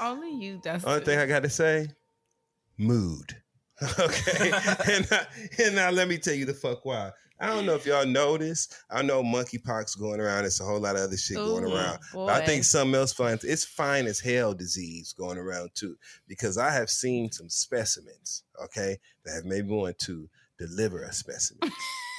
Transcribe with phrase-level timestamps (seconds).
[0.00, 0.90] Only you, Dustin.
[0.90, 1.88] Only thing I got to say,
[2.78, 3.36] mood.
[3.98, 4.52] Okay,
[4.92, 5.20] and now,
[5.58, 7.12] and now let me tell you the fuck why.
[7.40, 8.04] I don't know if y'all
[8.36, 8.68] this.
[8.90, 10.44] I know monkeypox going around.
[10.44, 11.98] It's a whole lot of other shit going around.
[12.12, 13.38] But I think something else fine.
[13.42, 15.96] It's fine as hell disease going around too,
[16.28, 18.44] because I have seen some specimens.
[18.64, 21.72] Okay, that have maybe want to deliver a specimen.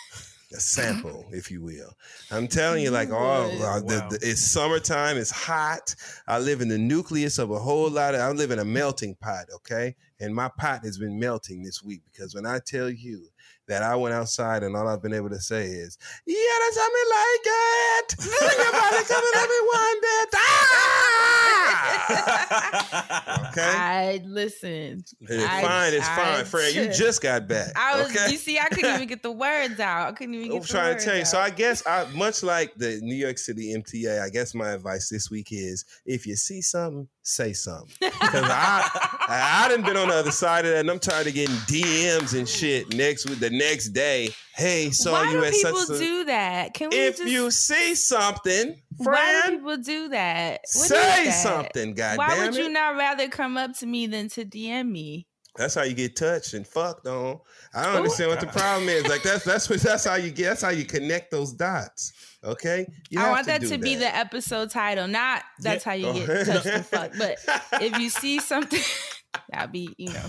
[0.53, 1.93] A sample, if you will.
[2.29, 5.17] I'm telling you, like, oh, uh, the, the, it's summertime.
[5.17, 5.95] It's hot.
[6.27, 8.21] I live in the nucleus of a whole lot of.
[8.21, 12.01] I live in a melting pot, okay, and my pot has been melting this week
[12.11, 13.27] because when I tell you
[13.67, 16.87] that I went outside and all I've been able to say is, "Yeah, that's how
[16.87, 20.29] me like it." Bring your body coming at me one bit.
[20.35, 21.91] Ah!
[23.51, 25.03] okay, I listen.
[25.21, 25.93] it's I- fine.
[25.93, 26.73] It's I- fine, Fred.
[26.75, 27.71] You just got back.
[27.75, 28.11] I was.
[28.11, 28.31] okay?
[28.31, 30.07] You see, I couldn't even get the words out.
[30.09, 31.25] I couldn't even get I'm trying to tell you.
[31.25, 31.39] So.
[31.39, 35.29] I guess I much like the New York City MTA, I guess my advice this
[35.29, 37.87] week is if you see something, say something.
[37.99, 38.87] Because I
[39.63, 42.37] I didn't been on the other side of that and I'm tired of getting DMs
[42.37, 44.29] and shit next with the next day.
[44.55, 46.73] Hey, saw Why you do at such people a do that?
[46.73, 47.29] Can we if just?
[47.29, 50.61] you see something, why do people do that?
[50.73, 51.31] What say that?
[51.31, 52.61] something, God Why would it.
[52.61, 55.27] you not rather come up to me than to DM me?
[55.57, 57.39] That's how you get touched and fucked on.
[57.73, 57.97] I don't Ooh.
[57.97, 59.07] understand what the problem is.
[59.07, 62.13] Like that's that's what that's how you get that's how you connect those dots.
[62.43, 62.87] Okay?
[63.09, 66.45] You I want that do to be the episode title, not that's how you get
[66.45, 67.17] touched and fucked.
[67.17, 67.37] But
[67.81, 68.81] if you see something,
[69.51, 70.25] that'd be, you know.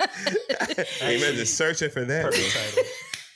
[1.02, 1.34] Amen.
[1.34, 2.24] Just searching for that.
[2.26, 2.84] Perfect title.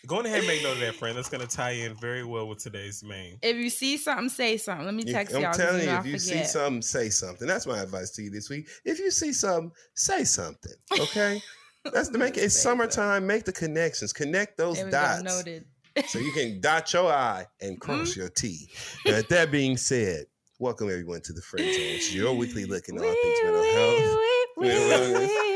[0.06, 1.16] Go ahead and make note of that, friend.
[1.16, 3.38] That's going to tie in very well with today's main.
[3.40, 4.84] If you see something, say something.
[4.84, 7.08] Let me text You- text I'm telling you, you, if I you see something, say
[7.08, 7.46] something.
[7.46, 8.68] That's my advice to you this week.
[8.84, 10.72] If you see something, say something.
[10.98, 11.40] Okay.
[11.92, 12.40] That's to make it.
[12.44, 13.26] It's summertime.
[13.26, 14.12] Make the connections.
[14.12, 15.22] Connect those There we go, dots.
[15.22, 15.64] noted.
[16.06, 17.80] so you can dot your I and Mm-hmm.
[17.92, 18.68] cross your T.
[19.06, 20.26] Now, with that being said,
[20.58, 21.82] welcome everyone to the Friend Zone.
[21.82, 24.18] It's your weekly look into all things mental health
[24.56, 25.51] Wee, mental wee, wellness, wee, wee.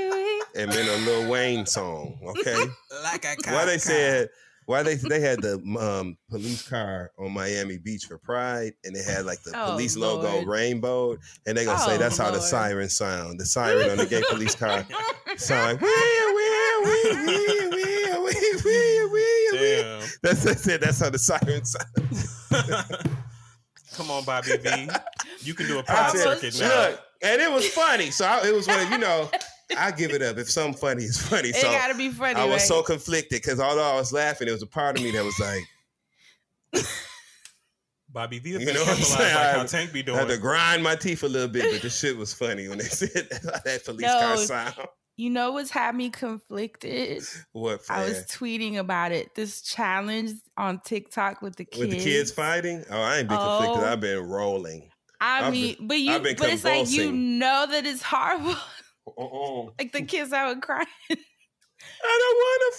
[0.57, 2.19] And then a Lil Wayne song.
[2.39, 2.57] Okay.
[3.03, 3.79] Like a why they cow.
[3.79, 4.29] said
[4.65, 9.03] why they they had the um, police car on Miami Beach for Pride, and they
[9.03, 10.47] had like the Oh, police logo Lord.
[10.49, 11.17] rainbow,
[11.47, 13.39] and they gonna say Oh, that's how the siren sound.
[13.39, 14.85] The siren on the gay police car
[15.37, 15.89] sound like wee
[16.35, 20.07] wee wee wee wee wee wee wee wee.
[20.23, 20.81] That's that's it.
[20.81, 21.87] That's how the siren sound.
[23.95, 24.89] Come on, Bobby V.
[25.41, 26.89] You can do a pod said, circuit now.
[26.91, 28.11] look, and it was funny.
[28.11, 29.31] So I, it was one of you know.
[29.77, 31.49] I give it up if something funny is funny.
[31.51, 32.35] It so gotta be funny.
[32.35, 32.61] I was right?
[32.61, 35.39] so conflicted because although I was laughing, it was a part of me that was
[35.41, 36.85] like,
[38.13, 38.51] Bobby V.
[38.51, 39.35] You You know know what I'm saying?
[39.35, 41.83] like I- how Tank be I had to grind my teeth a little bit, but
[41.83, 43.29] the shit was funny when they said
[43.65, 44.19] that police No.
[44.21, 44.75] car sound.
[45.19, 47.23] You know what's had me conflicted?
[47.53, 49.35] What I was tweeting about it.
[49.35, 51.81] This challenge on TikTok with the kids.
[51.81, 52.85] with the kids fighting?
[52.91, 53.83] Oh, I ain't been conflicted.
[53.83, 53.87] Oh.
[53.93, 54.91] I've been rolling.
[55.19, 58.03] I I've mean, been- but you, I've been but it's like you know that it's
[58.03, 58.55] horrible.
[59.07, 59.71] Uh-uh.
[59.79, 60.85] like the kids I would cry.
[62.03, 62.79] I don't want to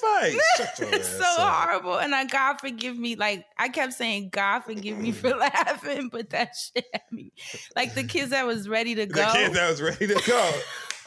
[0.80, 0.94] fight.
[1.00, 1.54] It's so up.
[1.54, 1.98] horrible.
[1.98, 3.16] And I God forgive me.
[3.16, 7.32] Like I kept saying, God forgive me for laughing, but that shit had me.
[7.76, 9.32] Like the kids that was ready to The go.
[9.34, 10.52] kid that was ready to go.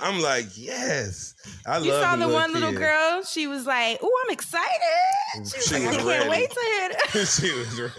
[0.03, 1.35] I'm like, yes.
[1.67, 3.23] I you love saw the one little girl.
[3.23, 4.71] She was like, "Oh, I'm excited."
[5.35, 6.91] She was She like, was "I can't wait to hear
[7.23, 7.93] it." she was ready.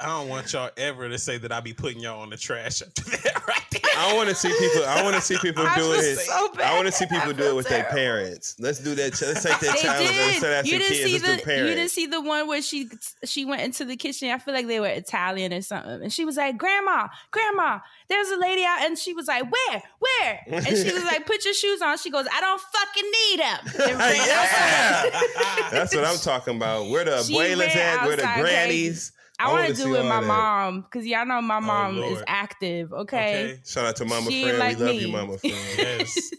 [0.00, 2.82] I don't want y'all ever to say that I be putting y'all on the trash
[2.82, 3.80] after that right there.
[3.96, 4.84] I want to see people.
[4.86, 6.18] I want to see people I doing it.
[6.18, 8.54] so I want to see people I do it feel with their parents.
[8.60, 9.20] Let's do that.
[9.20, 10.08] Let's take that They challenge.
[10.08, 10.28] did.
[10.34, 11.68] Instead of You asking didn't kids, see let's the parents.
[11.70, 12.88] you didn't see the one where she
[13.24, 14.30] she went into the kitchen.
[14.30, 18.28] I feel like they were Italian or something, and she was like, "Grandma, Grandma, there's
[18.28, 21.54] a lady out," and she was like, "Where, where?" And she was like, "Put your
[21.54, 23.58] shoes on." She goes, "I don't fucking need them."
[23.90, 25.10] And ran outside.
[25.12, 26.88] yeah, that's what I'm talking about.
[26.88, 28.06] Where the She abuelas at?
[28.06, 29.10] Where the outside grannies?
[29.40, 30.26] I, I want wanna do it with my that.
[30.26, 32.92] mom because y'all know my oh, mom is active.
[32.92, 33.60] Okay, Okay.
[33.64, 34.58] Shout out to Mama She Friend.
[34.58, 35.00] like we love me.
[35.02, 35.54] you, Mama Friend.
[35.78, 36.30] Yes.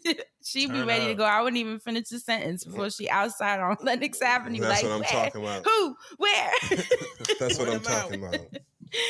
[0.44, 1.24] she'd be Turn ready to go.
[1.24, 4.60] I wouldn't even finish the sentence before she outside on Lenox Avenue.
[4.62, 5.24] That's like, what I'm where?
[5.26, 5.66] talking about.
[5.66, 5.96] Who?
[6.18, 6.52] Where?
[7.40, 7.84] That's what What I'm about?
[8.02, 8.40] talking about.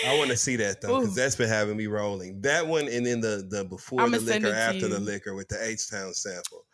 [0.07, 2.41] I want to see that though, because that's been having me rolling.
[2.41, 5.57] That one, and then the the before I'ma the liquor, after the liquor with the
[5.65, 6.65] H Town sample.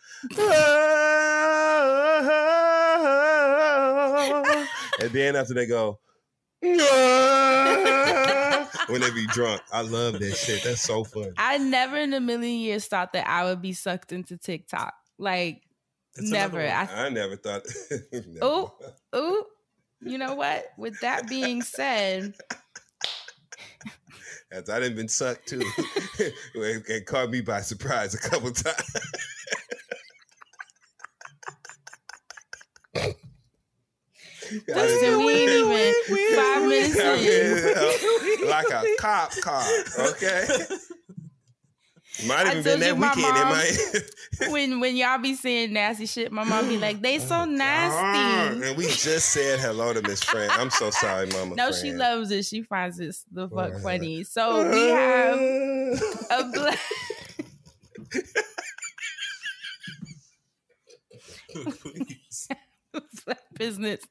[5.01, 5.99] and then after they go,
[8.89, 10.63] when they be drunk, I love that shit.
[10.63, 11.33] That's so fun.
[11.37, 14.93] I never in a million years thought that I would be sucked into TikTok.
[15.17, 15.61] Like,
[16.15, 16.57] That's never.
[16.57, 16.67] one.
[16.67, 17.63] I, I never thought.
[18.11, 18.39] never.
[18.41, 18.73] Oh.
[20.01, 20.65] you know what?
[20.77, 22.35] With that being said,
[24.51, 25.59] As I done been sucked too,
[26.19, 28.95] it, it caught me by surprise a couple times.
[34.67, 36.95] Dustin, we ain't even five minutes
[38.41, 38.47] in.
[38.49, 39.67] like a cop car,
[39.99, 40.47] okay?
[42.27, 43.21] Might have been that weekend.
[43.21, 43.77] Mom- might.
[44.51, 48.77] When when y'all be saying nasty shit, my mom be like, "They so nasty." and
[48.77, 50.49] we just said hello to Miss Fran.
[50.51, 51.55] I'm so sorry, Mama.
[51.55, 52.45] No, she loves it.
[52.45, 53.81] She finds it the fuck Right.
[53.81, 54.23] funny.
[54.23, 55.39] So we have
[56.31, 56.79] a black.
[63.53, 64.01] Business.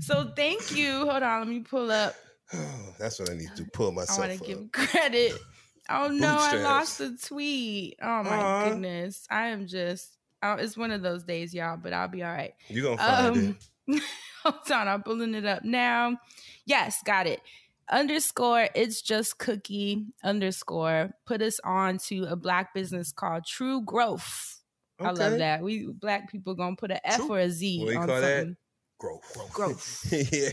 [0.00, 1.06] So thank you.
[1.06, 2.14] Hold on, let me pull up.
[2.98, 4.18] That's what I need to pull myself.
[4.18, 5.32] I want to give credit.
[5.92, 7.96] Oh no, I lost the tweet.
[8.00, 8.62] Oh my Aw.
[8.62, 10.16] goodness, I am just.
[10.40, 11.76] Oh, it's one of those days, y'all.
[11.76, 12.52] But I'll be all right.
[12.68, 13.56] You gonna find it?
[13.88, 14.00] Um,
[14.44, 16.16] hold on, I'm pulling it up now.
[16.64, 17.40] Yes, got it.
[17.90, 21.10] Underscore, it's just cookie underscore.
[21.26, 24.59] Put us on to a black business called True Growth.
[25.00, 25.62] I love that.
[25.62, 28.06] We black people gonna put an F True- or a Z What do you on
[28.06, 28.36] call that?
[28.38, 28.56] something.
[28.98, 29.52] Growth.
[29.54, 30.12] Growth.
[30.32, 30.50] yeah.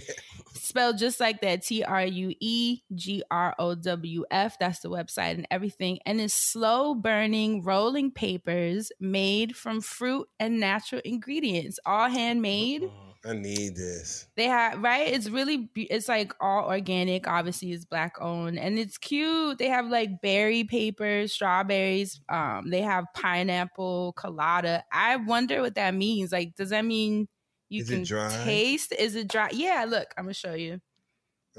[0.53, 1.63] Spelled just like that.
[1.63, 4.57] T R U E G R O W F.
[4.57, 5.99] That's the website and everything.
[6.05, 12.83] And it's slow burning rolling papers made from fruit and natural ingredients, all handmade.
[12.85, 13.06] Uh-huh.
[13.27, 14.27] I need this.
[14.35, 15.07] They have right.
[15.07, 17.27] It's really it's like all organic.
[17.27, 19.57] Obviously, it's black owned and it's cute.
[19.57, 22.21] They have like berry papers, strawberries.
[22.29, 24.83] Um, they have pineapple colada.
[24.91, 26.31] I wonder what that means.
[26.31, 27.27] Like, does that mean
[27.69, 28.93] you Is it can taste?
[28.93, 29.49] Is it dry?
[29.51, 29.85] Yeah.
[29.87, 30.79] Look, I'm gonna show you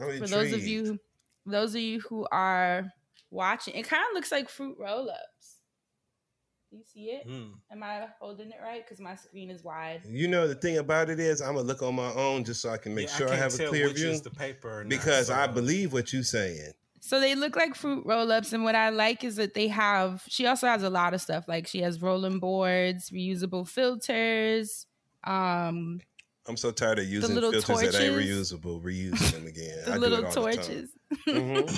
[0.00, 0.98] I'm for those of you,
[1.44, 2.92] those of you who are
[3.30, 3.74] watching.
[3.74, 5.37] It kind of looks like fruit roll ups.
[6.70, 7.26] Do you see it?
[7.26, 7.52] Mm.
[7.72, 8.84] Am I holding it right?
[8.84, 10.02] Because my screen is wide.
[10.06, 12.68] You know the thing about it is I'm gonna look on my own just so
[12.68, 14.30] I can make Yeah, sure I, can't have a tell clear which view is the
[14.30, 16.72] paper or not, because so- I believe what you're saying.
[17.00, 18.52] So they look like fruit roll ups.
[18.52, 21.46] And what I like is that they have, she also has a lot of stuff.
[21.48, 24.86] Like she has rolling boards, reusable filters.
[25.24, 26.00] Um,
[26.46, 28.52] I'm so tired of using little filters that ain't torches.
[28.52, 29.78] reusable, reusing them again.
[29.86, 30.56] the I do little it all the
[31.26, 31.68] time.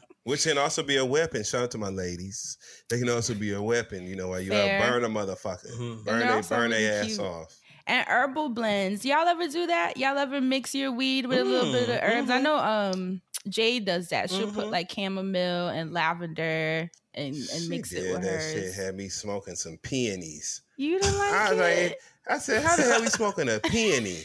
[0.24, 0.44] torches.
[0.46, 1.44] Which can also be a weapon.
[1.44, 2.56] Shout out to my ladies.
[2.88, 4.82] They can also be a weapon, you know, while you Fair.
[4.82, 5.70] out burn a motherfucker.
[5.72, 6.04] Mhm.
[6.04, 7.56] Burn they're they burn really their ass off.
[7.86, 9.04] and herbal blends.
[9.04, 9.96] Y'all ever do that?
[9.98, 12.30] Y'all ever mix your weed with a little bit of Mm, herbs?
[12.30, 12.42] I mhm.
[12.42, 14.30] know um Jade does that.
[14.30, 14.70] She'll put Mhm.
[14.70, 18.52] like chamomile and lavender and, and She mix it did with that hers.
[18.52, 20.62] shit had me smoking some peonies.
[20.78, 21.88] You don't like I was it?
[21.90, 24.24] like, I said, how the hell we smoking a peony?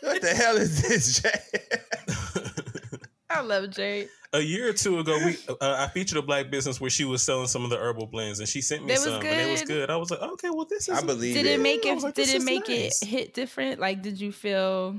[0.00, 1.30] What the hell is this, Jay?
[3.34, 4.08] I love Jade.
[4.32, 7.22] a year or two ago, we uh, I featured a black business where she was
[7.22, 9.50] selling some of the herbal blends, and she sent me They was some, and it
[9.50, 9.68] was good.
[9.68, 9.90] good.
[9.90, 10.98] I was like, okay, well, this is.
[10.98, 11.52] I believe Did it.
[11.52, 11.94] it make it?
[12.02, 13.02] like, did this it is make nice.
[13.02, 13.80] it hit different?
[13.80, 14.96] Like, did you feel?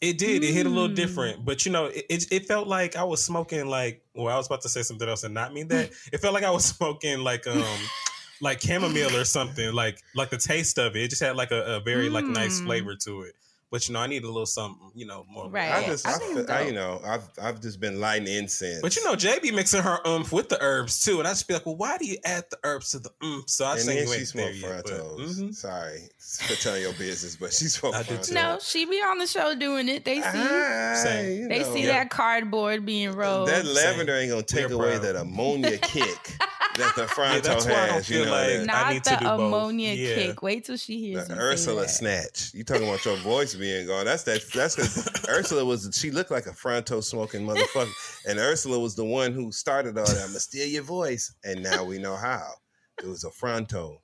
[0.00, 0.44] It did.
[0.44, 0.94] It hit a little Mm.
[0.94, 4.02] different, but you know, it, it it felt like I was smoking like.
[4.14, 5.90] Well, I was about to say something else and not mean that.
[6.12, 7.64] it felt like I was smoking like um.
[8.42, 11.04] Like chamomile or something, like like the taste of it.
[11.04, 12.66] It just had like a, a very like nice Mm.
[12.66, 13.34] flavor to it.
[13.70, 15.50] But you know, I need a little something, you know, more.
[15.50, 15.72] Right.
[15.72, 18.80] I just, I I, feel- I, you know, I've, I've just been lighting incense.
[18.80, 21.48] But you know, Jay be mixing her umph with the herbs too, and I just
[21.48, 23.50] be like, well, why do you add the herbs to the umph?
[23.50, 24.84] So I and just think you she ain't there smoked yet.
[24.84, 25.40] But, Frontos.
[25.40, 25.54] mhm.
[25.54, 26.00] Sorry
[26.46, 28.32] for telling your business, but she smoked I do Frontos.
[28.32, 30.04] No, she be on the show doing it.
[30.04, 30.22] They see.
[30.24, 31.48] Ah, Same.
[31.48, 33.48] they know, see that cardboard being rolled.
[33.48, 35.02] That lavender ain't gonna take We're away proud.
[35.02, 36.36] that ammonia kick
[36.76, 38.10] that the Fronto Yeah, that's why I don't has.
[38.10, 39.40] You feel know, like- that- I Not need to the do both.
[39.40, 40.14] ammonia Yeah.
[40.14, 40.42] kick.
[40.42, 41.88] Wait till she hears the you say Ursula that.
[41.90, 42.50] snatch.
[42.54, 44.04] You talking about your voice being gone?
[44.04, 44.42] That's that.
[44.54, 45.88] That's because Ursula was.
[45.92, 47.92] She looked like a Fronto smoking motherfucker,
[48.28, 50.18] and Ursula was the one who started all that.
[50.18, 52.48] I'm gonna steal your voice, and now we know how.
[53.02, 54.00] It was a Fronto.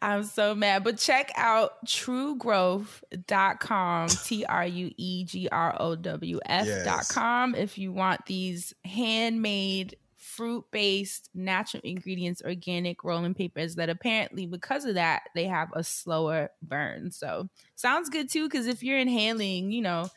[0.00, 0.84] I'm so mad.
[0.84, 7.92] But check out truegrowth.com, T R U E G R O W F.com if you
[7.92, 9.96] want these handmade
[10.38, 15.82] fruit based natural ingredients organic rolling papers that apparently because of that they have a
[15.82, 17.10] slower burn.
[17.10, 20.08] So sounds good too because if you're inhaling, you know,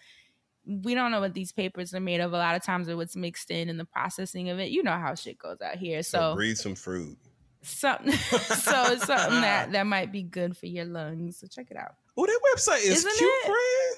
[0.63, 3.15] we don't know what these papers are made of a lot of times or what's
[3.15, 4.69] mixed in in the processing of it.
[4.69, 6.03] You know how shit goes out here.
[6.03, 7.17] So, So breathe some fruit.
[7.63, 11.77] something so it's something that that might be good for your lungs so check it
[11.77, 13.45] out Oh, that website is Isn't cute, it?
[13.45, 13.95] friend.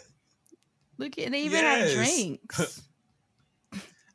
[0.99, 1.79] look at they even Yes.
[1.85, 2.81] have drinks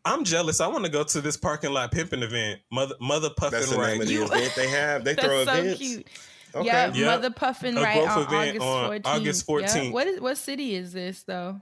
[0.09, 0.61] I'm jealous.
[0.61, 2.61] I want to go to this parking lot pimping event.
[2.73, 3.93] Mother Mother That's Puffin the right.
[3.93, 5.05] name of the event they have.
[5.05, 5.79] They that's throw so events.
[5.79, 6.07] cute
[6.55, 6.67] Okay.
[6.67, 7.07] yeah Yep.
[7.07, 9.55] mother puffin A right growth on event august on August Yeah.
[9.67, 9.93] 14th.
[9.93, 11.61] what is what city is this though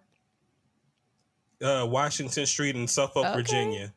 [1.62, 3.34] uh, Washington Street in Suffolk, Okay.
[3.34, 3.92] Virginia.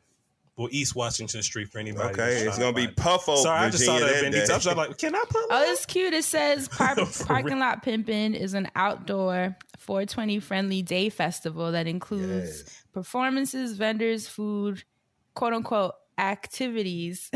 [0.60, 2.10] Well, East Washington Street for anybody.
[2.12, 2.96] Okay, it's gonna to be find it.
[2.96, 4.12] Puffo, Sorry, I just saw Virginia.
[4.12, 4.42] that event that.
[4.42, 4.54] I day.
[4.56, 6.12] was like, can I pull Oh, it's cute.
[6.12, 7.58] It says par- Parking real.
[7.60, 12.84] Lot pimping is an outdoor 420 friendly day festival that includes Yes.
[12.92, 14.84] performances, vendors, food,
[15.34, 17.30] quote unquote activities.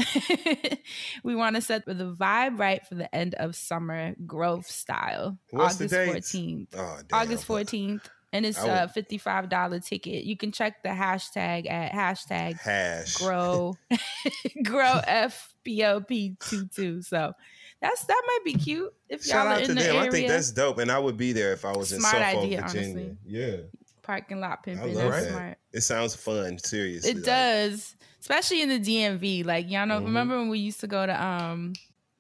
[1.25, 5.39] we want to set the vibe right for the end of summer growth style.
[5.51, 6.67] What's the August 14th.
[6.77, 6.99] Oh.
[7.13, 8.03] August 14th.
[8.35, 10.25] And it's would- a $55 ticket.
[10.25, 13.17] You can check the hashtag at hashtag Hash.
[13.17, 13.77] grow
[14.65, 17.03] grow FPOP 22.
[17.03, 17.33] So
[17.81, 19.97] that's that might be cute if y'all Shout are in the them.
[19.97, 20.09] area.
[20.09, 22.43] I think that's dope, and I would be there if I was in Smart Suffolk,
[22.45, 22.89] idea, Virginia.
[22.89, 23.17] honestly.
[23.27, 23.57] Yeah,
[24.03, 24.91] parking lot pimping.
[24.91, 25.33] I love That's that.
[25.33, 25.59] smart.
[25.73, 26.59] It sounds fun.
[26.59, 29.45] Seriously, It like- does, especially in the DMV.
[29.45, 30.05] Like y'all know, Mhm.
[30.07, 31.75] remember when we used to go to um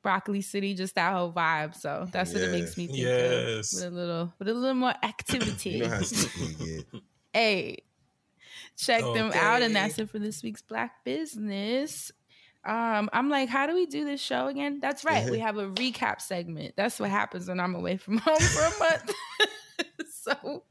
[0.04, 0.74] Broccoli City?
[0.74, 1.74] Just that whole vibe.
[1.74, 3.72] So that's what it makes me think Yes.
[3.72, 3.92] of.
[3.92, 5.70] With a little, with a little more activity.
[5.70, 6.58] You know how stupid
[6.92, 7.02] get.
[7.32, 7.78] hey,
[8.76, 12.12] check them out, and that's it for this week's Black Business.
[12.64, 14.78] Um, I'm like, how do we do this show again?
[14.80, 15.28] That's right.
[15.30, 16.74] We have a recap segment.
[16.76, 19.12] That's what happens when I'm away from home for a month.
[20.10, 20.64] so,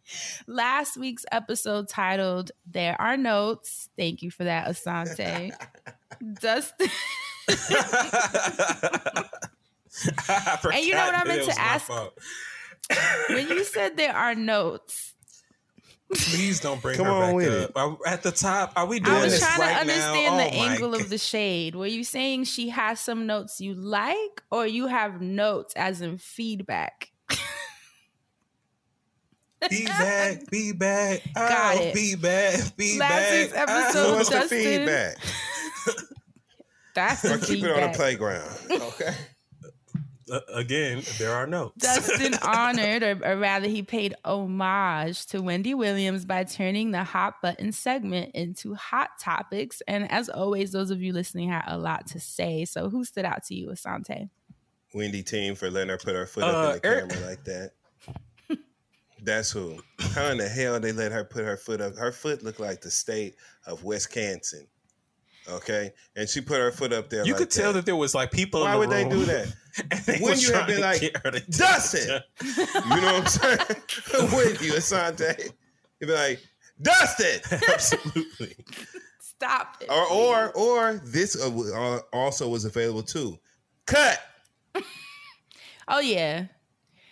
[0.47, 5.51] last week's episode titled "There Are Notes." Thank you for that, Assanté.
[6.41, 6.87] Dustin.
[7.47, 7.57] And
[10.85, 11.89] you know what I meant to ask?
[13.29, 15.13] when you said there are notes,
[16.13, 17.71] Please don't bring Come her on back with up.
[17.77, 20.43] Are- at the top, are we doing I was trying right to understand now?
[20.43, 21.73] the Oh my angle of the shade.
[21.75, 26.17] Were you saying she has some notes you like, or you have notes as in
[26.19, 27.09] feedback?
[29.69, 31.21] Be back, be back.
[31.33, 31.93] Got I'll it.
[31.95, 33.31] Be back, be Last back.
[33.31, 35.17] week's I'll- episode- What's the feedback?
[36.95, 38.49] That's the Or keep it on the playground.
[38.71, 39.13] Okay.
[40.31, 41.75] Uh, again, there are notes.
[41.77, 47.41] Dustin honored, or, or rather, he paid homage to Wendy Williams by turning the hot
[47.41, 49.81] button segment into hot topics.
[49.85, 52.63] And as always, those of you listening had a lot to say.
[52.63, 54.29] So, who stood out to you, Assanté?
[54.93, 57.43] Wendy team for letting her put her foot up Uh, in the Eric- camera like
[57.43, 57.71] that.
[59.21, 59.77] That's who.
[59.99, 61.95] How in the hell they let her put her foot up?
[61.95, 63.35] Her foot looked like the state
[63.65, 64.67] of Wisconsin.
[65.49, 67.25] Okay, and she put her foot up there.
[67.25, 68.61] you like could tell that there was like people.
[68.61, 69.53] Why in the would they do that?
[69.91, 72.21] and they When you have been like, get her Dustin!
[72.41, 72.47] You
[73.01, 73.59] know what I'm saying?
[74.35, 75.51] With you, Assanté.
[75.99, 76.39] You'd be like,
[76.81, 77.41] Dustin!
[77.73, 78.55] Absolutely.
[79.19, 79.89] Stop it.
[79.89, 83.37] or or or this uh, w- uh, also was available too.
[83.85, 84.19] Cut
[85.89, 86.45] Oh, yeah.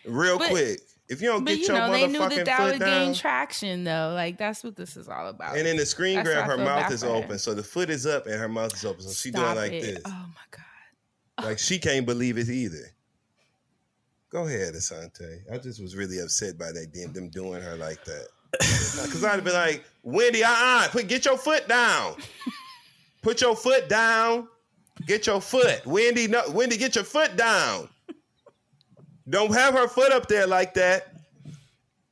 [0.05, 0.79] real But- quick.
[1.11, 3.05] If you don't But get you your know, they knew that that foot would down,
[3.07, 4.13] gain traction, though.
[4.15, 5.57] Like that's what this is all about.
[5.57, 7.15] and in the screen That's grab, her mouth is for her.
[7.15, 9.01] open, so the foot is up and her mouth is open.
[9.01, 9.81] So she Stop doing like it.
[9.95, 10.57] this, Oh my
[11.37, 11.45] god.
[11.49, 12.85] like she can't believe it either.
[14.31, 15.41] Go ahead, Assanté.
[15.51, 18.27] I just was really upset by that them, them doing her like that.
[18.53, 22.15] Because I'd be like, Wendy, uh uh put get your foot down.
[23.21, 24.47] Put your foot down.
[25.07, 25.85] Get your foot.
[25.85, 27.89] Wendy, no, Wendy, get your foot down.
[29.29, 31.13] Don't have her foot up there like that.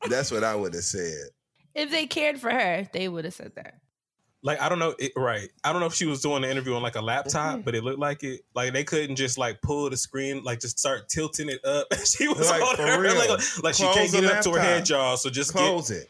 [0.09, 1.27] That's what I would have said.
[1.75, 3.75] If they cared for her, they would have said that.
[4.41, 5.49] Like I don't know, it, right?
[5.65, 7.61] I don't know if she was doing the interview on like a laptop, Mm-hmm.
[7.63, 8.41] but it looked like it.
[8.55, 11.87] Like they couldn't just like pull the screen, like just start tilting it up.
[12.05, 13.15] she was Like, on for her, real.
[13.17, 15.17] like, like she can't the get up to her head, y'all.
[15.17, 16.09] So just get, Close it.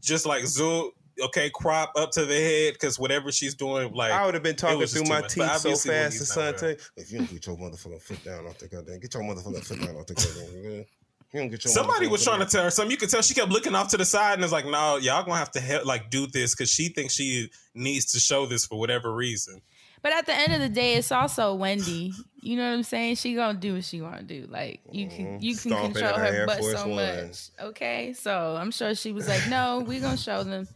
[0.00, 0.90] just like zoom.
[1.22, 4.56] Okay, crop up to the head because whatever she's doing, like I would have been
[4.56, 5.58] talking through my too much.
[5.60, 6.54] But teeth so fast, Wendy's not.
[6.56, 6.88] Assanté.
[6.96, 9.80] If you don't get your motherfucking foot down off the goddamn, get your motherfucking foot
[9.80, 10.84] down off the goddamn.
[11.32, 12.90] You don't get your Somebody was foot trying to tell her something.
[12.90, 15.24] You could tell she kept looking off to the side and was like, "No, y'all
[15.24, 18.66] gonna have to help, like do this because she thinks she needs to show this
[18.66, 19.60] for whatever reason."
[20.02, 22.12] But at the end of the day, it's also Wendy.
[22.40, 23.16] You know what I'm saying?
[23.16, 24.46] She gonna do what she wanna do.
[24.48, 25.44] Like you can mm-hmm.
[25.44, 27.50] you can Stomping control her her butt so Ones.
[27.58, 27.68] much.
[27.70, 30.68] Okay, so I'm sure she was like, "No, we gonna show them."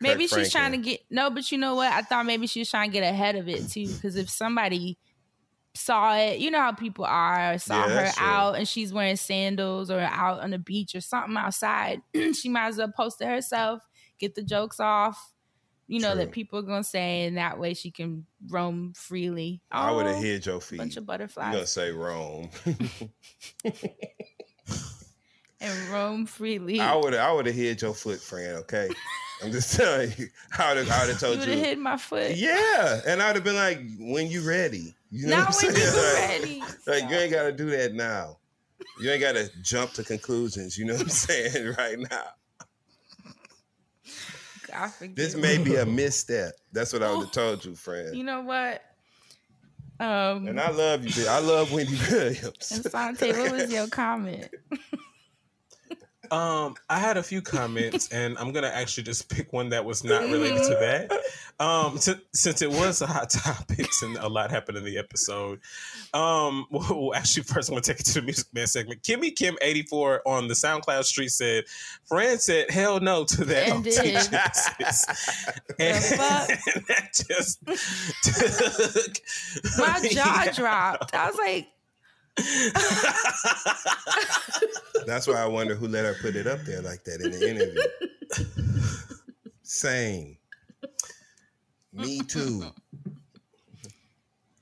[0.00, 1.92] Maybe Kirk she's trying to get no, but you know what?
[1.92, 3.88] I thought maybe she was trying to get ahead of it too.
[3.88, 4.98] Because if somebody
[5.74, 8.26] saw it, you know how people are, saw Yeah, her true.
[8.26, 12.00] out and she's wearing sandals or out on the beach or something outside,
[12.34, 13.82] she might as well post it herself,
[14.18, 15.32] get the jokes off.
[15.90, 19.62] You know that people are gonna say, and that way she can roam freely.
[19.72, 20.76] I would have Oh, hid your feet.
[20.76, 22.50] bunch of You gonna say Rome?
[25.60, 26.78] and roam freely.
[26.80, 28.58] I would I would have hid your foot, friend.
[28.58, 28.90] Okay,
[29.42, 30.28] I'm just telling you.
[30.58, 31.54] I would have have you told would you.
[31.54, 32.36] have hit my foot.
[32.36, 34.94] Yeah, and I'd have been like, when you ready.
[35.10, 36.40] You know Not what I'm when you saying?
[36.40, 36.60] ready.
[36.60, 38.38] Like, like you ain't gotta do that now.
[39.00, 40.76] You ain't gotta jump to conclusions.
[40.76, 42.24] You know what I'm saying right now.
[45.14, 46.52] This may be a misstep.
[46.72, 48.14] That's what I would have told you, friend.
[48.14, 48.82] You know what?
[49.98, 51.26] Um, and I love you.
[51.26, 52.70] I love Wendy Williams.
[52.70, 54.48] and Sante, what was your comment?
[56.30, 60.04] Um, I had a few comments, and I'm gonna actually just pick one that was
[60.04, 61.12] not related to that.
[61.60, 65.58] Um, since, since it was a hot topic and a lot happened in the episode.
[66.14, 69.02] Um, well, actually, first I'm gonna take it to the Music Man segment.
[69.02, 71.64] Kimmy Kim 84 on the SoundCloud street said,
[72.04, 74.00] "Fran said hell no to that." And on did.
[74.00, 75.06] T-Genesis."
[75.80, 77.58] and, and that just
[78.22, 81.12] took My jaw dropped.
[81.12, 81.68] I was like,
[85.06, 87.50] That's why I wonder who let her put it up there like that in the
[87.50, 87.80] interview.
[89.62, 90.36] Same.
[91.92, 92.64] Me too.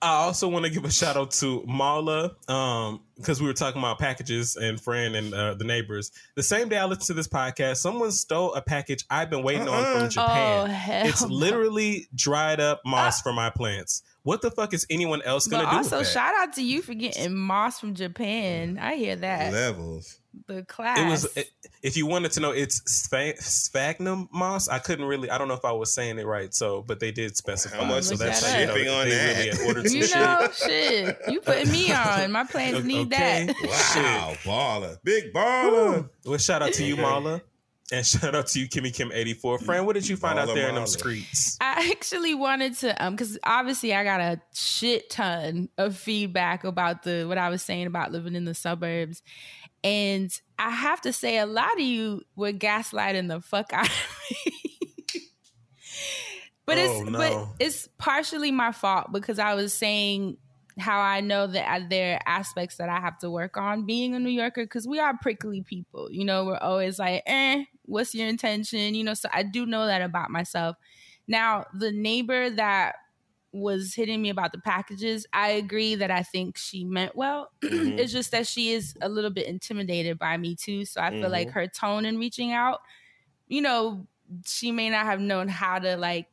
[0.02, 3.80] I also want to give a shout out to Mala, um, because we were talking
[3.80, 6.12] about packages and friend and uh, the neighbors.
[6.36, 9.68] The same day I listened to this podcast, someone stole a package I've been waiting
[9.68, 9.98] on Uh-uh.
[10.00, 10.62] from Japan.
[10.62, 11.06] oh hell.
[11.06, 11.28] it's no.
[11.34, 14.02] literally dried up moss for my plants.
[14.26, 16.12] What the fuck is anyone else gonna do also, with that?
[16.12, 18.74] shout out to you for getting moss from Japan.
[18.76, 18.80] Mm.
[18.82, 19.52] I hear that.
[19.52, 20.18] Levels.
[20.48, 20.98] The class.
[20.98, 21.48] it was it,
[21.82, 24.68] if you wanted to know it's spha- sphagnum moss.
[24.68, 25.30] I couldn't really.
[25.30, 26.52] I don't know if I was saying it right.
[26.52, 27.76] So, but they did specify.
[27.76, 29.38] How much so is that's the how you know on that?
[29.54, 30.14] really ordered you shit.
[30.16, 31.18] know, shit.
[31.28, 32.32] You putting me on.
[32.32, 33.46] My plans need Okay.
[33.46, 33.56] that.
[33.94, 34.98] Wow, baller.
[35.04, 36.10] Big baller.
[36.24, 37.40] Well, shout out to you, Mala.
[37.92, 39.60] And shout out to you, Kimmy Kim 84.
[39.60, 41.56] Friend, what did you find out there in them streets?
[41.60, 47.02] I actually wanted to um because obviously I got a shit ton of feedback about
[47.04, 49.22] the what I was saying about living in the suburbs.
[49.84, 53.92] And I have to say a lot of you were gaslighting the fuck out of
[54.44, 54.52] me.
[56.66, 57.18] but Oh, it's no.
[57.18, 60.38] but it's partially my fault because I was saying
[60.78, 64.14] how I know that I- there are aspects that I have to work on being
[64.14, 66.10] a New Yorker because we are prickly people.
[66.10, 68.94] You know, we're always like, eh, what's your intention?
[68.94, 70.76] You know, so I do know that about myself.
[71.28, 72.96] Now, the neighbor that
[73.52, 77.50] was hitting me about the packages, I agree that I think she meant well.
[77.70, 77.96] Mhm.
[77.96, 80.84] it's just that she is a little bit intimidated by me too.
[80.84, 81.52] So I feel like Mhm.
[81.52, 82.80] her tone in reaching out,
[83.48, 84.08] you know,
[84.46, 86.28] she may not have known how to like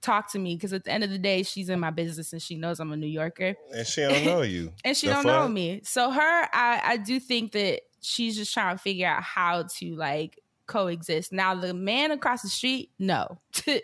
[0.00, 2.42] talk to me because at the end of the day, she's in my business and
[2.42, 4.72] she knows I'm a New Yorker And she don't know you.
[4.84, 5.82] and she The don't know me.
[5.84, 9.96] So her, I, I do think that she's just trying to figure out how to
[9.96, 11.32] like coexist.
[11.32, 13.40] Now the man across the street, no.
[13.64, 13.82] the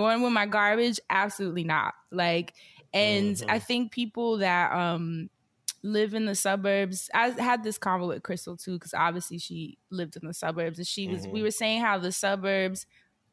[0.00, 1.94] one with my garbage, absolutely not.
[2.10, 2.54] Like,
[2.92, 3.44] and Mhm.
[3.48, 5.30] I think people that um
[5.82, 7.08] live in the suburbs.
[7.14, 10.86] I had this convo with Crystal too, because obviously she lived in the suburbs, and
[10.86, 11.26] she was.
[11.28, 11.42] We Mhm.
[11.44, 12.86] were saying how the suburbs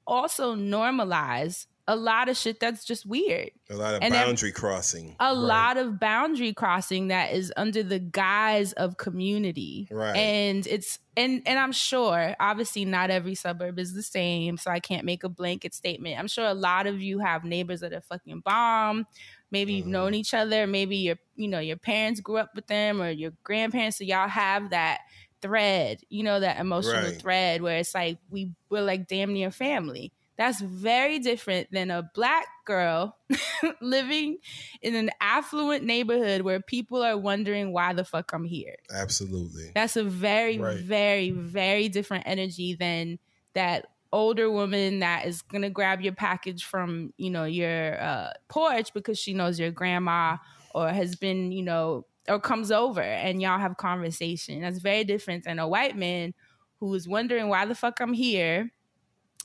[0.06, 4.52] also normalize a lot of shit that's just weird A lot of And ev- boundary
[4.52, 5.16] crossing.
[5.20, 10.16] a lot of boundary crossing that is under the guise of community Right.
[10.16, 14.80] and it's and and i'm sure obviously not every suburb is the same so i
[14.80, 18.02] can't make a blanket statement i'm sure a lot of you have neighbors that are
[18.02, 19.06] fucking bomb
[19.50, 19.92] maybe you've Mhm.
[19.92, 23.32] known each other maybe your you know your parents grew up with them or your
[23.44, 25.00] grandparents so y'all have that
[25.42, 27.22] thread you know that emotional Right.
[27.22, 32.10] thread where it's like we we're like damn near family that's very different than a
[32.14, 33.18] black girl
[33.82, 34.38] living
[34.82, 38.76] in an affluent neighborhood where people are wondering why the fuck I'm here.
[38.94, 39.72] Absolutely.
[39.74, 40.78] That's a very, Right.
[40.78, 43.20] very, very different energy than
[43.54, 48.94] that older woman that is gonna grab your package from you know your uh, porch
[48.94, 50.38] because she knows your grandma
[50.74, 54.62] or has been you know or comes over and y'all have conversation.
[54.62, 56.34] That's very different than a white man
[56.80, 58.72] who is wondering why the fuck I'm here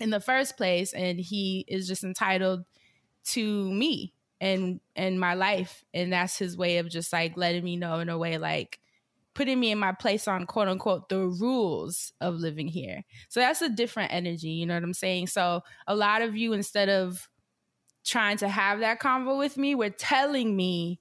[0.03, 2.65] in the first place and he is just entitled
[3.25, 5.85] to me and and my life.
[5.95, 8.81] And that's his way of just like letting me know in a way like
[9.35, 13.05] putting me in my place on quote unquote the rules of living here.
[13.29, 15.29] So that's a different energy you know what i'm saying?
[15.29, 17.29] So a lot of you instead of
[18.05, 21.01] trying to have that convo with me were telling me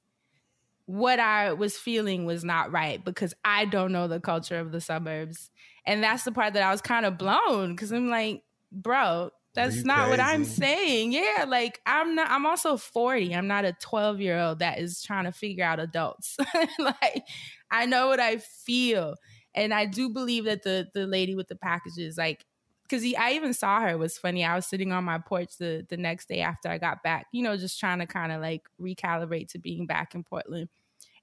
[0.85, 4.81] what I was feeling was not right because I don't know the culture of the
[4.81, 5.49] suburbs.
[5.85, 9.83] And that's the part that I was kind of blown because I'm like, bro, that's
[9.83, 11.11] not what I'm saying.
[11.11, 13.35] Yeah, like I'm not I'm also 40.
[13.35, 16.37] I'm not a 12 year old that is trying to figure out adults.
[16.79, 17.23] like
[17.69, 19.15] I know what I feel.
[19.53, 22.45] And I do believe that the the lady with the packages, like
[22.83, 23.89] because I even saw her.
[23.89, 24.43] It was funny.
[24.43, 27.43] I was sitting on my porch the the next day after I got back, you
[27.43, 30.69] know, just trying to kind of like recalibrate to being back in Portland.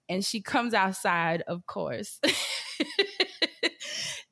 [0.09, 2.21] And she comes outside, of course.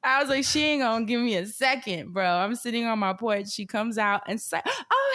[0.07, 2.25] I was like, she ain't gonna give me a second, bro.
[2.25, 3.49] I'm sitting on my porch.
[3.51, 5.15] She comes out and say, "Oh,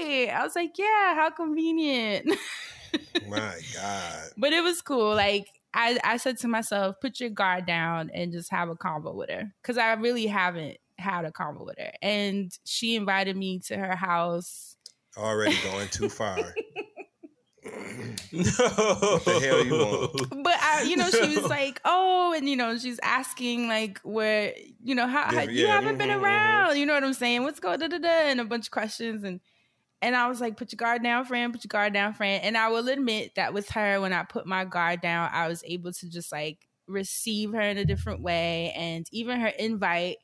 [0.00, 2.28] hey!" I was like, "Yeah, how convenient."
[3.28, 4.30] My God.
[4.36, 5.14] but it was cool.
[5.14, 9.14] Like I, I said to myself, put your guard down and just have a convo
[9.14, 9.52] with her.
[9.62, 11.92] Cause I really haven't had a convo with her.
[12.02, 14.76] And she invited me to her house.
[15.16, 16.38] Already going too far.
[18.32, 18.42] No.
[18.42, 20.44] What the hell you want?
[20.80, 25.06] You know, she was like, oh, and you know, she's asking like where, you know,
[25.06, 26.22] how, how Yeah, you yeah, haven't been mhm, mhm.
[26.22, 26.76] around.
[26.78, 27.42] You know what I'm saying?
[27.42, 29.40] What's going da da da and a bunch of questions and
[30.02, 32.44] and I was like, put your guard down, friend, put your guard down, friend.
[32.44, 35.62] And I will admit that with her, when I put my guard down, I was
[35.64, 38.72] able to just like receive her in a different way.
[38.76, 40.18] And even her invite,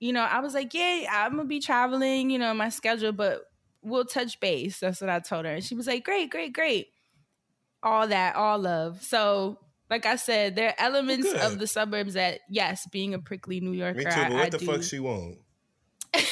[0.00, 3.42] you know, I was like, yeah, I'm gonna be traveling, you know, my schedule, but
[3.82, 4.80] we'll touch base.
[4.80, 5.54] That's what I told her.
[5.54, 6.88] And she was like, great, great, great.
[7.82, 9.02] All that, all love.
[9.02, 9.58] So,
[9.90, 11.40] like I said, there are elements good.
[11.40, 14.46] of the suburbs that, yes, being a prickly New Yorker, Me too, I, but what
[14.46, 14.66] I the do.
[14.66, 15.38] fuck she want?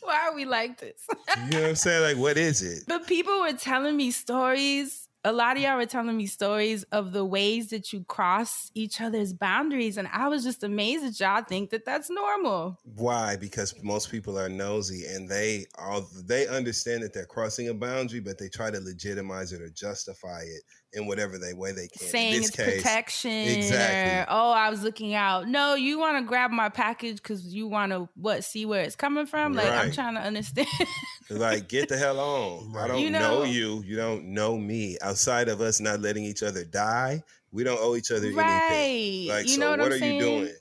[0.00, 1.06] Why are we like this?
[1.36, 2.02] You know what I'm saying?
[2.02, 2.84] Like, what is it?
[2.88, 5.06] But people were telling me stories.
[5.24, 9.02] A lot of y'all were telling me stories of the ways that you cross each
[9.02, 9.98] other's boundaries.
[9.98, 12.78] And I was just amazed that y'all think that that's normal.
[12.84, 13.36] Why?
[13.36, 18.20] Because most people are nosy and they all they understand that they're crossing a boundary,
[18.20, 22.02] but they try to legitimize it or justify it in whatever they way they can.
[22.06, 24.22] In Saying this it's case, protection exactly.
[24.22, 25.46] or, oh, I was looking out.
[25.48, 28.96] No, you want to grab my package because you want to, what, see where it's
[28.96, 29.52] coming from?
[29.54, 30.66] Like, I'm trying to understand.
[31.30, 32.74] like get the hell on.
[32.76, 33.82] I don't You know, know- you.
[33.84, 34.96] You don't know me.
[35.02, 37.22] Outside of us not letting each other die,
[37.52, 38.36] we don't owe each other anything.
[38.36, 39.26] right.
[39.28, 40.14] Like, you so know what, what I'm are saying?
[40.16, 40.52] you doing?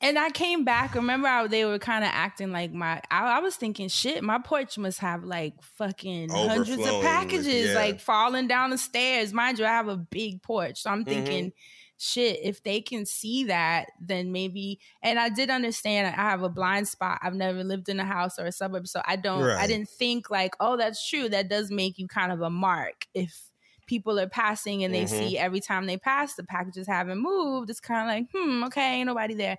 [0.00, 0.94] And I came back.
[0.94, 3.02] Remember, how they were kind of acting like my.
[3.10, 7.74] I, I was thinking, shit, my porch must have like fucking hundreds of packages, yeah.
[7.74, 9.32] like falling down the stairs.
[9.32, 11.08] Mind you, I have a big porch, so I'm Mm-hmm.
[11.08, 11.52] thinking,
[11.96, 14.78] shit, if they can see that, then maybe.
[15.02, 16.06] And I did understand.
[16.06, 17.18] I have a blind spot.
[17.20, 19.50] I've never lived in a house or a suburb, so I don't.
[19.56, 21.28] I didn't think like, oh, that's true.
[21.28, 23.44] That does make you kind of a mark if.
[23.86, 25.08] People are passing and they Mhm.
[25.08, 27.70] see every time they pass the packages haven't moved.
[27.70, 29.56] It's kind of like, hmm, okay, ain't nobody there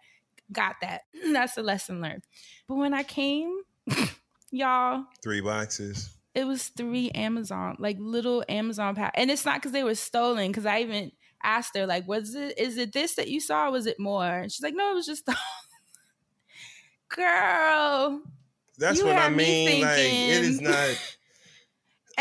[0.51, 1.01] got that.
[1.31, 2.23] That's a lesson learned.
[2.67, 3.61] But when I came,
[4.51, 6.09] y'all, Three boxes.
[6.35, 9.13] it was three Amazon, like little Amazon pack.
[9.15, 11.11] And it's not because they were stolen, because I even
[11.43, 13.67] asked her, like, was it is it this that you saw?
[13.67, 14.25] Or was it more?
[14.25, 15.35] And she's like, no, it was just the
[17.15, 18.21] girl.
[18.77, 19.81] That's what I had me mean.
[19.81, 20.97] Like it is not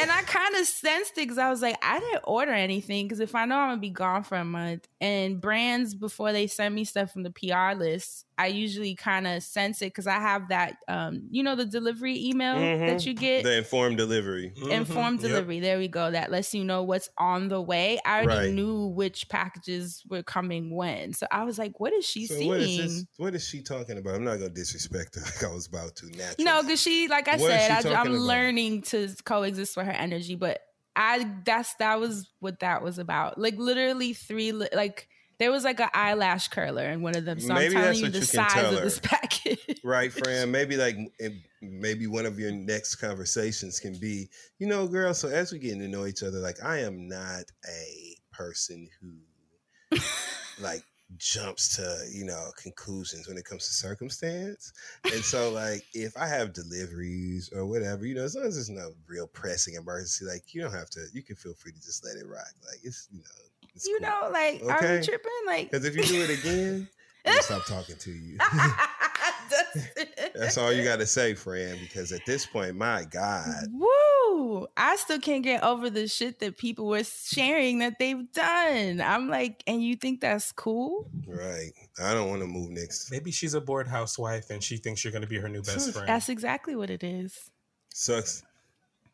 [0.01, 3.19] And I kind of sensed it because I was like, I didn't order anything because
[3.19, 6.75] if I know I'm gonna be gone for a month, and brands before they send
[6.75, 10.49] me stuff from the PR list, I usually kind of sense it because I have
[10.51, 13.07] that, um, you know, the delivery email that Mhm.
[13.07, 13.43] you get.
[13.43, 14.53] the informed delivery.
[14.71, 15.23] Informed Mhm.
[15.25, 15.31] Yep.
[15.31, 15.61] delivery.
[15.61, 16.11] There we go.
[16.11, 17.99] That lets you know what's on the way.
[18.07, 18.55] I already Right.
[18.55, 21.13] knew which packages were coming when.
[21.15, 22.49] So I was like, what is she So seeing?
[22.49, 23.05] what is this?
[23.17, 24.15] What is she talking about?
[24.15, 26.07] I'm not gonna disrespect her like I was about to.
[26.07, 26.45] Naturally.
[26.45, 28.21] No, because she, like I What said, I, I'm about?
[28.21, 30.37] learning to coexist with her energy.
[30.37, 30.61] But
[30.95, 33.39] I, that's that was what that was about.
[33.39, 37.41] Like literally three, like there was like an eyelash curler in one of them.
[37.41, 39.81] So Maybe I'm telling you the you size of this package.
[39.85, 40.51] right, Fran?
[40.51, 40.97] Maybe like
[41.63, 45.15] maybe one of your next conversations can be, you know, girl.
[45.15, 49.99] So as we're getting to know each other, like I am not a person who
[50.61, 50.83] like
[51.17, 54.75] jumps to you know conclusions when it comes to circumstance
[55.05, 58.69] and so like if i have deliveries or whatever you know as long as there's
[58.69, 62.05] no real pressing emergency like you don't have to you can feel free to just
[62.05, 63.25] let it rock like it's you know
[63.79, 64.09] it's you cool.
[64.09, 64.99] know, like are Okay.
[65.01, 65.31] we tripping?
[65.47, 66.89] Like because if you do it again
[67.27, 68.39] i'm gonna stop talking to you
[70.35, 73.65] That's all you got to say, Fran, because at this point, my God.
[73.73, 74.67] Woo!
[74.77, 79.01] I still can't get over the shit that people were sharing that they've done.
[79.01, 81.11] I'm like, and you think that's cool?
[81.27, 81.73] Right.
[82.01, 83.11] I don't want to move next.
[83.11, 85.91] Maybe she's a bored housewife and she thinks you're going to be her new best
[85.93, 86.09] friend.
[86.09, 87.51] That's exactly what it is.
[87.93, 88.43] Sucks.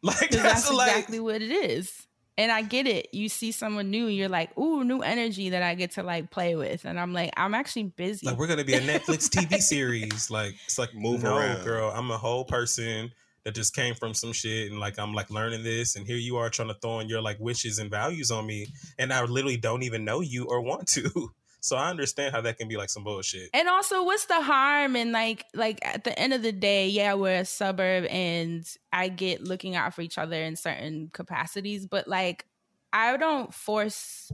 [0.02, 2.06] like 'Cause that's, that's like exactly what it is.
[2.36, 3.08] And I get it.
[3.12, 6.56] You see someone new, you're like, ooh, new energy that I get to like play
[6.56, 6.84] with.
[6.84, 8.26] And I'm like, I'm actually busy.
[8.26, 10.30] like we're going to be a Netflix TV series.
[10.30, 11.64] Like it's like Move no, around.
[11.64, 11.92] girl.
[11.94, 13.12] I'm a whole person.
[13.44, 16.36] that just came from some shit and like I'm like learning this and here you
[16.38, 18.66] are trying to throw in your like wishes and values on me
[18.98, 21.04] and I literally don't even know you or want to.
[21.64, 23.48] So I understand how that can be like some bullshit.
[23.54, 24.96] And also, what's the harm?
[24.96, 29.08] And like, like at the end of the day, yeah, we're a suburb, and I
[29.08, 32.44] get looking out for each other in certain capacities, but like,
[32.92, 34.30] I don't force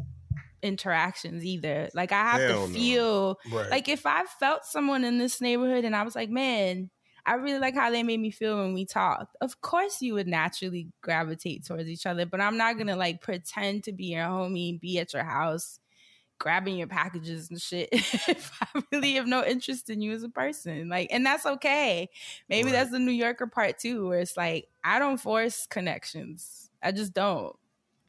[0.61, 1.89] interactions either.
[1.95, 2.73] Like, I have Hell to no.
[2.73, 3.71] feel Right.
[3.71, 6.91] like if I felt someone in this neighborhood, and I was like, man.
[7.27, 9.37] I really like how they made me feel when we talked.
[9.43, 13.85] Of course, you would naturally gravitate towards each other, but I'm not gonna like pretend
[13.85, 15.79] to be your homie, be at your house,
[16.41, 20.29] grabbing your packages and shit if I really have no interest in you as a
[20.29, 20.89] person.
[20.89, 22.11] Like, and that's okay.
[22.49, 22.73] Maybe Right.
[22.73, 26.71] that's the New Yorker part too, where it's like, I don't force connections.
[26.83, 27.55] I just don't.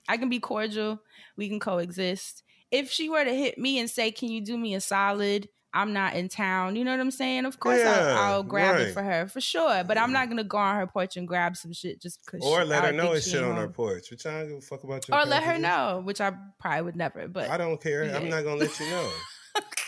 [0.10, 1.00] I can be cordial.
[1.38, 2.42] We can coexist.
[2.72, 5.50] If she were to hit me and say, Can you do me a solid?
[5.74, 6.76] I'm not in town.
[6.76, 7.46] You know what I'm saying?
[7.46, 8.88] Of course, Yeah, I'll, I'll grab right.
[8.88, 9.84] it for her for sure.
[9.84, 10.32] But I'm not mm.
[10.32, 12.46] gonna go on her porch and grab some shit just because.
[12.46, 14.12] Or let her know it's shit on her porch.
[14.12, 16.82] Which I don't give a fuck about your Or let her know, which I probably
[16.84, 17.28] would never.
[17.28, 18.04] But I don't care.
[18.04, 19.10] I'm not gonna let you know.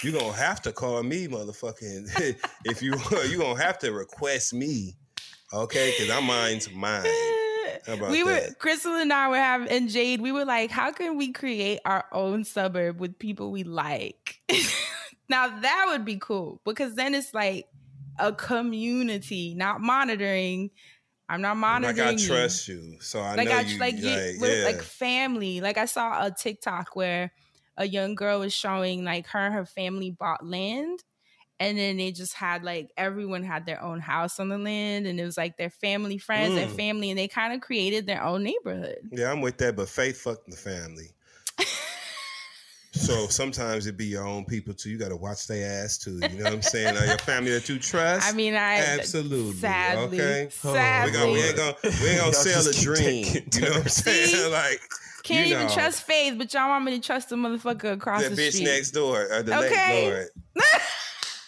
[0.03, 2.37] you gonna have to call me, motherfucking.
[2.65, 2.93] if you
[3.29, 4.95] you gonna have to request me,
[5.53, 5.93] okay?
[5.97, 7.03] Because I'm mine's mine.
[8.09, 8.59] We were that?
[8.59, 10.21] Crystal and I were having and Jade.
[10.21, 14.39] We were like, how can we create our own suburb with people we like?
[15.29, 17.67] Now that would be cool because then it's like
[18.19, 20.71] a community, not monitoring.
[21.29, 21.97] I'm not monitoring.
[21.97, 22.27] Like I you.
[22.27, 23.79] trust you, so I like know I you.
[23.79, 24.03] like, Like,
[24.39, 24.65] we're yeah.
[24.65, 25.61] like family.
[25.61, 27.31] Like I saw a TikTok where
[27.77, 31.03] a young girl was showing like her and her family bought land.
[31.59, 35.17] And then they just had like everyone had their own house on the land, and
[35.19, 36.75] it was like their family, friends, their Mm.
[36.75, 38.97] family, and they kind of created their own neighborhood.
[39.11, 39.75] yeah, I'm with that.
[39.77, 41.11] But faith fucked the family.
[42.95, 44.89] So sometimes it be your own people too.
[44.91, 46.11] You got to watch their ass too.
[46.19, 46.95] You know what I'm saying?
[46.95, 48.29] Are your family that you trust?
[48.31, 50.47] I mean, I Absolutely, sadly, okay?
[50.51, 53.25] sadly, we, gonna, we ain't gonna we ain't gonna sell a just keep dream.
[53.53, 54.27] You know what I'm saying?
[54.27, 54.47] See?
[54.51, 54.79] like
[55.23, 55.73] can't you even know.
[55.73, 58.65] trust Faith, but y'all want me to trust the motherfucker across the the, bitch street.
[58.65, 60.05] next door or the Okay.
[60.09, 60.29] lady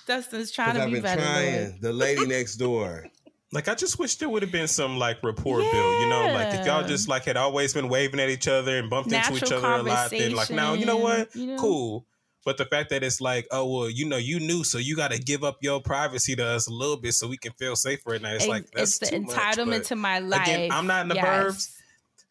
[0.07, 1.21] Dustin's trying to I've be been better.
[1.21, 1.61] trying.
[1.63, 1.81] Lord.
[1.81, 3.05] The lady next door.
[3.55, 6.53] Like I just wish there would have been some like rapport built, you know, like
[6.59, 9.43] if y'all just like had always been waving at each other and bumped into each
[9.51, 11.57] other a lot, then like now you know what, you know?
[11.57, 12.05] cool.
[12.43, 15.09] But the fact that it's like, oh well, you know, you knew, so you got
[15.11, 18.01] to give up your privacy to us a little bit so we can feel safe
[18.05, 18.33] right now.
[18.33, 20.43] It's like that's it's the much, entitlement but- to my life.
[20.43, 21.25] again, I'm not in the Yes.
[21.25, 21.71] burbs.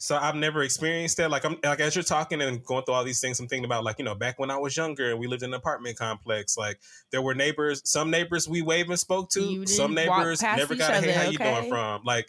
[0.05, 1.31] So I've never experienced that.
[1.31, 3.85] Like I'm like as you're talking and going through all these things, I'm thinking about
[3.85, 6.59] like, you know, back when I was younger and we lived in an apartment complex,
[6.59, 6.79] like
[7.11, 11.01] there were neighbors, some neighbors we waved and spoke to, some neighbors never got a
[11.01, 11.59] hey, how you okay?
[11.59, 12.03] doing from?
[12.05, 12.29] Like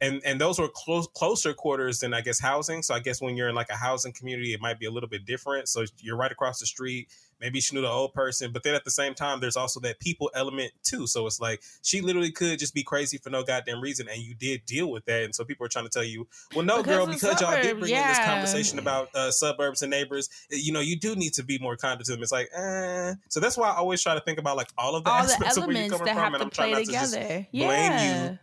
[0.00, 2.80] and and those were close closer quarters than I guess housing.
[2.84, 5.08] So I guess when you're in like a housing community, it might be a little
[5.08, 5.68] bit different.
[5.68, 7.08] So you're right across the street.
[7.40, 10.00] Maybe she knew the old person, but then at the same time, there's also that
[10.00, 11.06] people element too.
[11.06, 14.34] So it's like she literally could just be crazy for no goddamn reason, and you
[14.34, 15.24] did deal with that.
[15.24, 17.78] And so people are trying to tell you, well, no, Because girl, because y'all did
[17.78, 21.34] bring in this conversation about uh, suburbs and neighbors, eh, you know, you do need
[21.34, 22.22] to be more kind to them.
[22.22, 23.14] It's like, eh.
[23.28, 25.32] So that's why I always try to think about like all of the All the
[25.32, 27.46] aspects of where you're elements coming from, and I'm trying play not to just together.
[27.52, 28.30] blame yeah.
[28.30, 28.38] you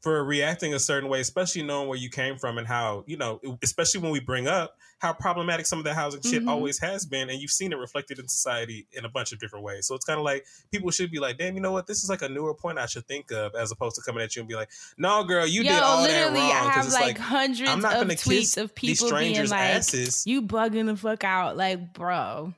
[0.00, 3.40] for reacting a certain way, especially knowing where you came from and how, you know,
[3.62, 6.48] especially when we bring up how problematic some of the housing shit Mhm.
[6.48, 7.28] always has been.
[7.28, 9.86] And you've seen it reflected in society in a bunch of different ways.
[9.88, 11.88] So it's kind of like people should be like, damn, you know what?
[11.88, 14.36] This is like a newer point I should think of as opposed to coming at
[14.36, 16.36] you and be like, no, girl, you Yo, did all that wrong.
[16.36, 19.18] I have it's like, like, hundreds I'm not of gonna kiss tweets of these people
[19.18, 20.24] being like, asses.
[20.24, 22.54] "You bugging the fuck out," like, bro.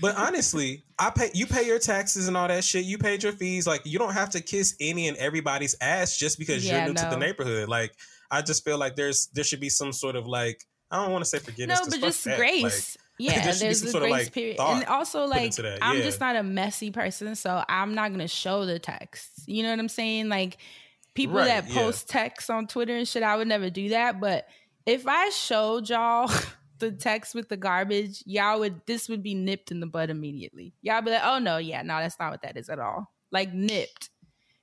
[0.00, 2.84] But honestly, I pay you pay your taxes and all that shit.
[2.84, 3.66] You paid your fees.
[3.66, 7.00] Like you don't have to kiss any and everybody's ass just because Yeah, you're new
[7.00, 7.68] to the neighborhood.
[7.68, 7.92] Like
[8.30, 11.24] I just feel like there's there should be some sort of like I don't want
[11.24, 11.80] to say forgiveness.
[11.80, 12.96] No, but just grace.
[12.96, 16.02] Like, yeah, there there's a grace like, period, and also like I'm yeah.
[16.02, 19.44] just not a messy person, so I'm not gonna show the texts.
[19.46, 20.28] You know what I'm saying?
[20.28, 20.58] Like
[21.14, 21.74] people Right, that yeah.
[21.74, 24.20] post texts on Twitter and shit, I would never do that.
[24.20, 24.46] But
[24.86, 26.30] if I showed y'all
[26.78, 30.74] the text with the garbage, y'all would this would be nipped in the bud immediately.
[30.82, 33.12] Y'all be like, oh no, yeah, no, that's not what that is at all.
[33.30, 34.10] Like nipped.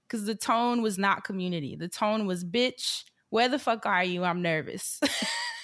[0.09, 1.75] Cause the tone was not community.
[1.75, 4.23] The tone was bitch, where the fuck are you?
[4.23, 5.01] I'm nervous.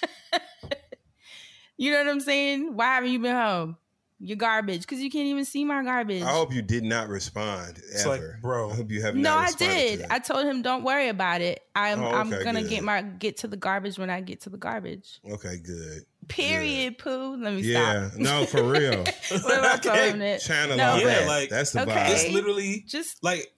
[1.78, 2.76] you know what I'm saying?
[2.76, 3.78] Why haven't you been home?
[4.20, 4.82] You're garbage.
[4.82, 6.24] Because you can't even see my garbage.
[6.24, 8.70] I hope you did not respond It's ever, like, bro.
[8.72, 10.00] I hope you have no, not I responded to did.
[10.02, 10.12] that.
[10.14, 11.60] I told him don't worry about it.
[11.76, 12.70] I'm Oh, I'm gonna good.
[12.70, 15.20] get my get to the garbage when I get to the garbage.
[15.30, 16.04] okay, good.
[16.30, 17.36] Period, poo.
[17.36, 17.72] Let me stop.
[17.74, 18.20] Yeah, stop.
[18.22, 19.04] no, for real.
[19.04, 20.40] what am I telling him that?
[20.40, 21.28] Channel No, Yeah, that.
[21.28, 21.92] like, that's the okay.
[21.92, 22.10] vibe.
[22.12, 23.52] it's literally Just like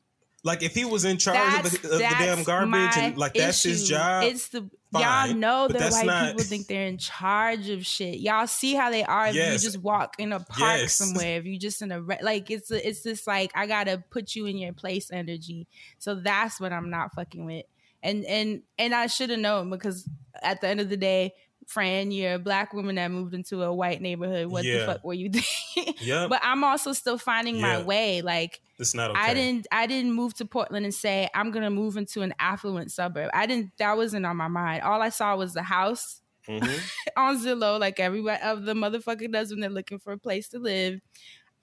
[0.43, 3.61] like if he was in charge of the, of the damn garbage and like that's
[3.61, 4.23] his job.
[4.23, 4.67] It's the
[5.01, 8.19] y'all know that white not- people think they're in charge of shit.
[8.19, 9.53] Y'all see how they are if Yes.
[9.63, 10.93] you just walk in a park Yes.
[10.95, 11.37] somewhere.
[11.39, 14.35] If you just in a re- like it's a, it's this like I gotta put
[14.35, 15.67] you in your place energy.
[15.99, 17.65] So that's what I'm not fucking with.
[18.03, 20.07] And and and I should have known because
[20.41, 21.33] at the end of the day,
[21.67, 24.47] Fran, you're a black woman that moved into a white neighborhood.
[24.47, 25.29] What the fuck were you
[25.75, 25.95] thinking?
[26.01, 26.29] Yep.
[26.29, 28.21] but I'm also still finding my way.
[28.21, 29.19] Like it's not okay.
[29.19, 32.91] I didn't I didn't move to Portland and say I'm gonna move into an affluent
[32.91, 33.29] suburb.
[33.33, 34.83] I didn't that wasn't on my mind.
[34.83, 36.79] All I saw was the house Mhm.
[37.17, 40.59] on Zillow, like everybody of the motherfucker does when they're looking for a place to
[40.59, 40.99] live.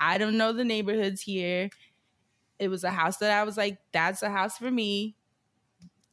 [0.01, 1.71] I don't know the neighborhoods here.
[2.59, 5.17] It was a house that I was like, that's a house for me.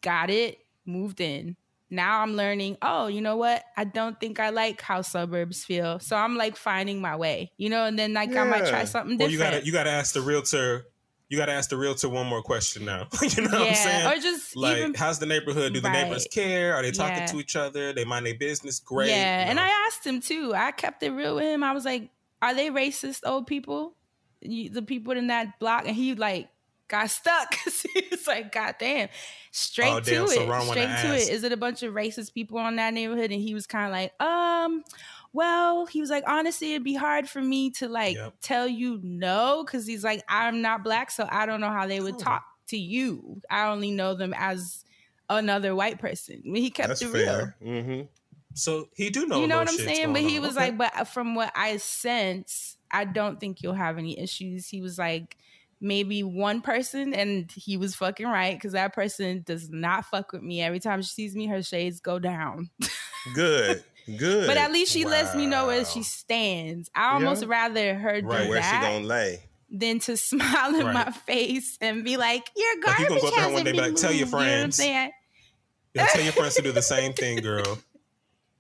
[0.02, 1.56] Got it, moved in.
[1.90, 3.64] Now I'm learning, oh, you know what?
[3.76, 6.00] I don't think I like how suburbs feel.
[6.00, 8.86] So I'm like finding my way, you know, and then like I might try Yeah.
[8.86, 9.54] something Well, different.
[9.54, 10.86] you gotta you gotta ask the realtor.
[11.30, 13.08] You gotta ask the realtor one more question now.
[13.22, 14.08] you know what I'm saying?
[14.08, 15.74] or just like, even how's the neighborhood?
[15.74, 16.04] Do the Right.
[16.04, 16.76] neighbors care?
[16.76, 17.26] Are they talking Yeah.
[17.28, 17.94] to each other?
[17.94, 18.80] They mind their business?
[18.80, 19.10] Great.
[19.10, 20.54] Yeah, and I asked him too.
[20.56, 21.64] I kept it real with him.
[21.64, 22.10] I was like,
[22.42, 23.96] "Are they racist old people?
[24.42, 26.50] You, the people in that block?" And he like
[26.90, 27.56] got stuck.
[27.66, 29.10] was like, "God damn!"
[29.52, 30.48] Straight Oh, to so it.
[30.48, 31.28] Wanna Straight to ask.
[31.30, 31.30] it.
[31.30, 33.32] Is it a bunch of racist people on that neighborhood?
[33.32, 34.84] And he was kind of like, "Um."
[35.32, 38.34] Well, he was like, honestly, it'd be hard for me to like Yep.
[38.42, 42.02] tell you no, because he's like, I'm not black, so I don't know how they
[42.02, 42.20] would Oh.
[42.20, 43.42] talk to you.
[43.50, 44.84] I only know them as
[45.30, 46.42] another white person.
[46.56, 47.56] He kept That's it real fair.
[47.62, 48.02] hmm
[48.54, 49.42] So he do know.
[49.42, 50.14] you know what I'm saying?
[50.14, 50.40] But he on.
[50.40, 50.56] was Okay.
[50.56, 54.68] like, but from what I sense, I don't think you'll have any issues.
[54.68, 55.38] He was like,
[55.82, 60.42] maybe one person, and he was fucking right because that person does not fuck with
[60.42, 60.62] me.
[60.62, 62.70] Every time she sees me, her shades go down.
[63.34, 63.84] Good.
[64.18, 64.48] Good.
[64.48, 66.90] but at least she lets me know where she stands.
[66.96, 67.50] I almost Yeah.
[67.50, 68.50] rather her do Right.
[68.50, 69.44] where she that gonna lay?
[69.72, 73.22] than to smile in my face and be like, you're "Your Like, you garbage gonna
[73.22, 74.46] go up to her hasn't one day, be been like, "Tell your moved." You know
[74.46, 74.80] friends.
[75.94, 77.78] Yeah, tell your friends to do the same thing, girl.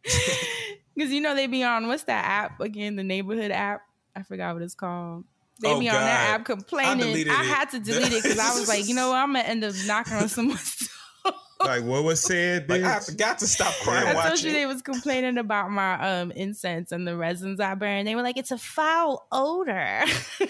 [0.03, 2.95] Because you know they be on what's that app again?
[2.95, 3.82] The neighborhood app.
[4.15, 5.23] I forgot what it's called.
[5.62, 7.04] They Oh, be on that app complaining.
[7.04, 7.36] I, deleted it.
[7.36, 9.17] had to delete it because I was like, you know what?
[9.17, 10.78] I'm gonna end up knocking on someone's
[11.26, 11.34] door.
[11.62, 12.84] Like what was said, Like?
[12.84, 16.93] I forgot to stop crying I told you they was complaining about my um incense
[16.93, 18.06] and the resins I burn.
[18.06, 20.04] They were like, it's a foul odor.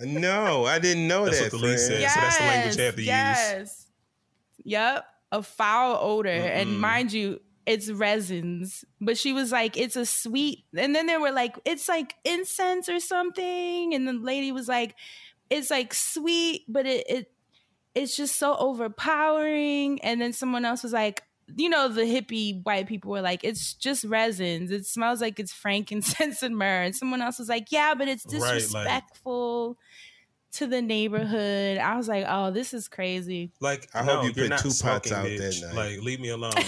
[0.00, 1.52] no, I didn't know That's that.
[1.52, 2.02] what the lease friend.
[2.02, 2.10] said.
[2.10, 3.06] so that's the language they have to use.
[3.06, 3.86] yes.
[4.64, 5.04] Yep.
[5.32, 6.28] A foul odor.
[6.30, 6.78] And Mm-mm.
[6.80, 8.84] mind you, it's resins.
[9.00, 10.64] But she was like, it's a sweet.
[10.76, 13.94] And then they were like, it's like incense or something.
[13.94, 14.94] And the lady was like,
[15.48, 17.32] it's like sweet, but it, it
[17.94, 20.00] it's just so overpowering.
[20.02, 21.22] And then someone else was like,
[21.56, 24.70] you know, the hippie white people were like, it's just resins.
[24.70, 26.82] It smells like it's frankincense and myrrh.
[26.82, 29.76] And someone else was like, yeah, but it's Right, like- disrespectful
[30.52, 31.78] to the neighborhood.
[31.78, 33.52] I was like, oh, this is crazy.
[33.60, 35.60] Like, I no, hope you put two pots out bitch.
[35.60, 35.76] that night.
[35.76, 36.52] Like, leave me alone.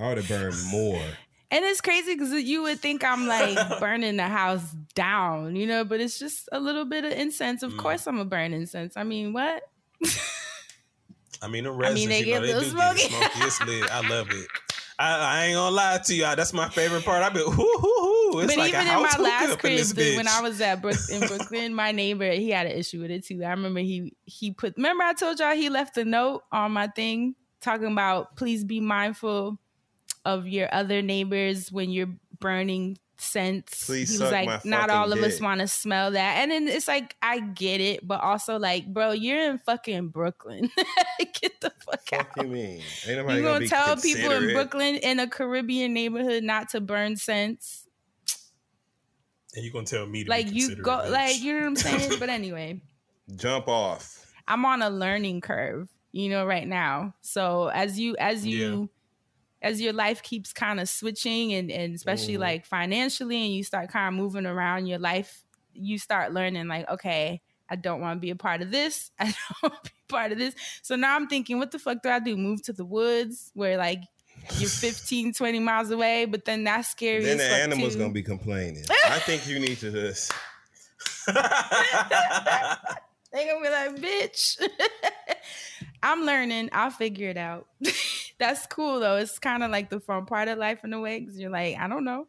[0.00, 1.02] I would have burned more.
[1.52, 5.84] And it's crazy because you would think I'm like burning the house down, you know,
[5.84, 7.62] but it's just a little bit of incense.
[7.64, 7.78] Of Mm.
[7.78, 8.96] course, I'm a burn incense.
[8.96, 9.62] I mean, what?
[11.42, 13.14] I mean, the I mean, they you get know, a they little do get smoky.
[13.14, 13.46] smoky.
[13.46, 13.90] It's lit.
[13.92, 14.46] I love it.
[14.98, 16.24] I, I ain't gonna lie to you.
[16.26, 17.22] I- That's my favorite part.
[17.22, 17.78] I've been whoo hoo
[18.32, 18.40] hoo.
[18.40, 20.28] It's but like even a in my last hookup in crib, when.
[20.28, 23.42] I was at Brook, in Brooklyn, my neighbor he had an issue with it too.
[23.42, 24.76] I remember he he put.
[24.76, 28.80] Remember I told y'all he left a note on my thing talking about please be
[28.80, 29.58] mindful
[30.24, 33.84] of your other neighbors when you're burning scents.
[33.86, 36.68] Please he was like, not fucking all of us want to smell that, and then
[36.68, 40.70] it's like I get it, but also like, bro, you're in fucking Brooklyn.
[41.40, 42.44] Get the fuck Fuck out.
[42.44, 42.82] you mean?
[43.06, 44.52] Ain't nobody You gonna, gonna tell people in.
[44.52, 47.86] Brooklyn in a Caribbean neighborhood not to burn scents?
[49.54, 51.10] and you gonna tell me to like be you go bitch.
[51.10, 52.80] like you know what i'm saying but anyway
[53.34, 54.26] Jump off.
[54.46, 58.88] i'm on a learning curve you know right now so as you as you
[59.62, 62.40] as your life keeps kind of switching and and especially Mhm.
[62.40, 65.42] like financially and you start kind of moving around your life
[65.74, 69.24] you start learning like okay i don't want to be a part of this i
[69.24, 72.08] don't want to be part of this so now i'm thinking what the fuck do
[72.08, 74.00] i do move to the woods where like
[74.58, 78.00] you're 15 20 miles away but then that's scary Then the animals too.
[78.00, 78.84] gonna be complaining.
[79.06, 80.32] I think you need to just
[83.32, 84.60] They gonna be like, bitch.
[86.02, 86.70] I'm learning.
[86.72, 87.68] I'll figure it out.
[88.40, 89.16] That's cool though.
[89.16, 91.76] It's kind of like the fun part of life in a way because you're like,
[91.78, 92.26] I don't know.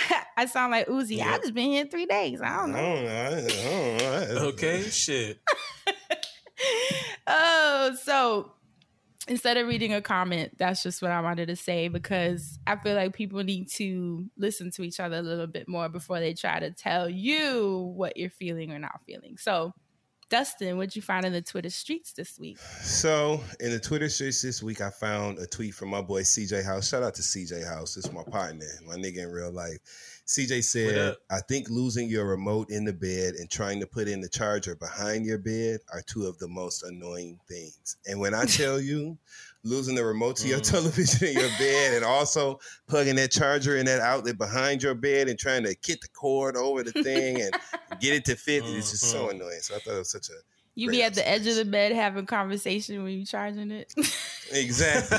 [0.36, 1.16] I sound like Uzi.
[1.18, 1.32] Yeah.
[1.32, 2.40] I just been here three days.
[2.42, 3.02] I I don't don't know.
[3.04, 3.26] know.
[3.26, 4.40] I don't know.
[4.48, 5.40] okay, shit.
[7.26, 8.52] oh, so
[9.28, 12.94] instead of reading a comment, that's just what I wanted to say because I feel
[12.94, 16.58] like people need to listen to each other a little bit more before they try
[16.58, 19.36] to tell you what you're feeling or not feeling.
[19.38, 19.72] So
[20.30, 22.58] Dustin, what'd you find in the Twitter streets this week?
[22.82, 26.64] So in the Twitter streets this week, I found a tweet from my boy CJ
[26.64, 26.88] House.
[26.88, 27.96] Shout out to CJ House.
[27.96, 29.78] It's my partner, my nigga in real life.
[30.26, 31.16] CJ said.
[31.30, 34.76] I think losing your remote in the bed and trying to put in the charger
[34.76, 37.96] behind your bed are two of the most annoying things.
[38.06, 39.16] And when I tell you,
[39.64, 40.70] losing the remote to your Mm.
[40.70, 45.28] television in your bed and also plugging that charger in that outlet behind your bed
[45.28, 47.52] and trying to get the cord over the thing and
[48.00, 49.30] get it to fit, it's just so Mhm.
[49.34, 49.60] annoying.
[49.60, 50.34] So I thought it was such a
[50.74, 53.92] You be at the edge of the bed having conversation when you're charging it.
[54.52, 55.18] Exactly.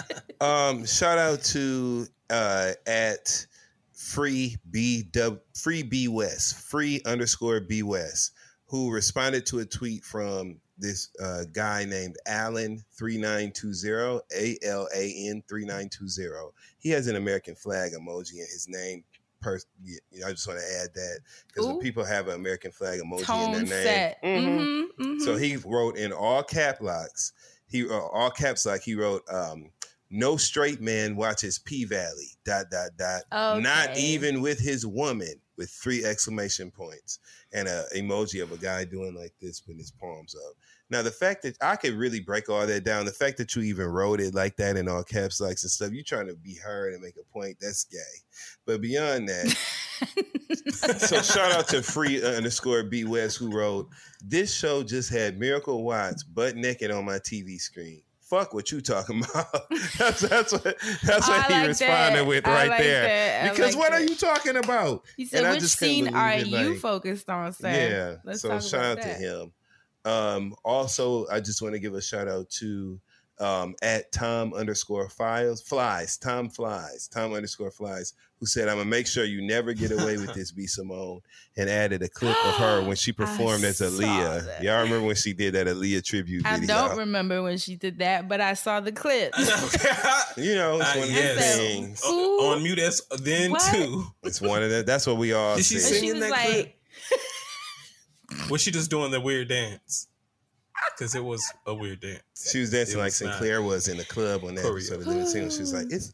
[0.40, 3.46] um, shout out to uh at
[3.92, 8.32] free b w free b west free underscore b west
[8.66, 14.22] who responded to a tweet from this uh, guy named Alan three nine two zero
[14.36, 16.52] A L A N three nine two zero.
[16.78, 19.04] He has an American flag emoji in his name.
[19.40, 22.72] Per- you know, I just want to add that because when people have an American
[22.72, 24.22] flag emoji in Tone their name, set.
[24.22, 24.86] Mhm.
[24.98, 25.40] Mhm, so mhm.
[25.40, 27.32] he wrote in all cap locks.
[27.68, 29.70] He uh, all caps like he wrote, um,
[30.10, 33.22] "No straight man watches P Valley." Dot dot dot.
[33.62, 35.34] Not even with his woman.
[35.56, 37.18] With three exclamation points
[37.52, 40.54] and a emoji of a guy doing like this with his palms up.
[40.90, 43.62] Now the fact that I could really break all that down, the fact that you
[43.62, 46.54] even wrote it like that in all caps locks and stuff, you trying to be
[46.56, 47.56] heard and make a point.
[47.60, 47.98] That's gay.
[48.66, 49.56] But beyond that,
[50.98, 53.88] so shout out to free underscore B West who wrote,
[54.24, 58.02] This show just had Miracle Watts butt naked on my TV screen.
[58.20, 59.68] Fuck what you talking about.
[59.98, 62.26] that's that's what that's I what he like responded that.
[62.26, 63.50] with I right like there.
[63.50, 64.00] Because like what that.
[64.00, 65.02] are you talking about?
[65.16, 68.16] He said, And I "Which just scene are you like- focused on, sir?" Yeah.
[68.24, 69.52] Let's so talk shout out to him.
[70.04, 72.98] Um, also, I just want to give a shout out to
[73.38, 78.90] um, at Tom underscore files flies Tom flies Tom underscore flies who said I'm gonna
[78.90, 81.20] make sure you never get away with this B Simone
[81.56, 84.44] and added a clip of her when she performed as saw Aaliyah.
[84.44, 84.62] that.
[84.62, 86.74] Y'all remember when she did that Aaliyah tribute I video?
[86.74, 89.32] don't remember when she did that, but I saw the clip.
[90.36, 91.36] You know, it's Uh, one of yes.
[91.36, 92.02] the things.
[92.06, 92.40] Ooh.
[92.42, 93.74] on mute as then What?
[93.74, 94.04] too.
[94.22, 94.82] It's one of the.
[94.82, 96.74] That's what we all Did she And sing in was that clip?
[98.50, 100.08] Like, Was she just doing the weird dance?
[100.96, 102.22] Because it was a weird dance.
[102.50, 103.34] She was dancing It like was not.
[103.40, 104.72] Synclaire was in the club on that Choreo.
[104.72, 105.50] episode of Living Single.
[105.50, 106.12] She was like, "It's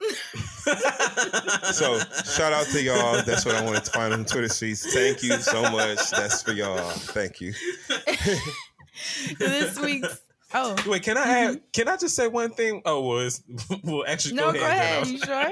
[1.74, 3.22] So shout out to y'all.
[3.24, 4.92] That's what I wanted to find on Twitter streets.
[4.92, 6.10] Thank you so much.
[6.10, 6.90] That's for y'all.
[6.90, 7.52] Thank you.
[9.38, 10.20] this week's.
[10.52, 11.54] Oh Wait, can I have?
[11.56, 11.64] Mm-hmm.
[11.72, 12.82] Can I just say one thing?
[12.84, 13.42] Oh, was
[13.84, 15.02] well, actually no, go go ahead.
[15.02, 15.04] ahead.
[15.06, 15.12] then.
[15.12, 15.50] You sure?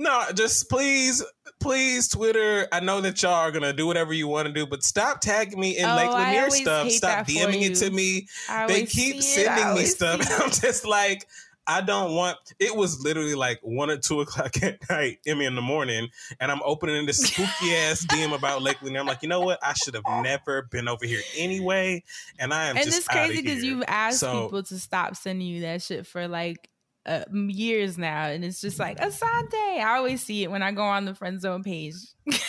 [0.00, 1.22] No, just please,
[1.60, 2.66] please, Twitter.
[2.72, 5.60] I know that y'all are gonna do whatever you want to do, but stop tagging
[5.60, 6.88] me in Oh, Lake Lanier stuff.
[6.88, 8.26] Stop DMing it to me.
[8.66, 9.48] They keep see it.
[9.48, 10.20] I sending me stuff.
[10.42, 11.26] I'm just like,
[11.66, 12.38] I don't want.
[12.58, 16.08] It was literally like one or two o'clock at night, I mean in the morning,
[16.40, 19.00] and I'm opening this spooky ass DM about Lake Lanier.
[19.00, 19.58] I'm like, you know what?
[19.62, 22.02] I should have never been over here anyway,
[22.38, 25.14] and I am and just it's crazy because because you've asked So- people to stop
[25.14, 26.70] sending you that shit for like
[27.06, 29.78] uh, years now, and it's just like Assanté.
[29.80, 31.94] I always see it when I go on the friend zone page,
[32.26, 32.42] and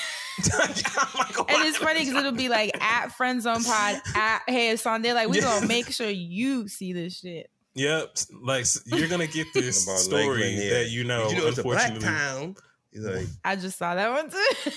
[1.67, 5.13] it's funny because it'll be like at friend zone pod at hey Assanté.
[5.13, 5.43] Like we Yeah.
[5.43, 7.49] gonna make sure you see this shit.
[7.75, 11.29] Yep, like you're gonna get this About Lake story that you know.
[11.29, 12.55] You know it's a black unfortunately, town?
[12.93, 14.71] Like, I just saw that one too.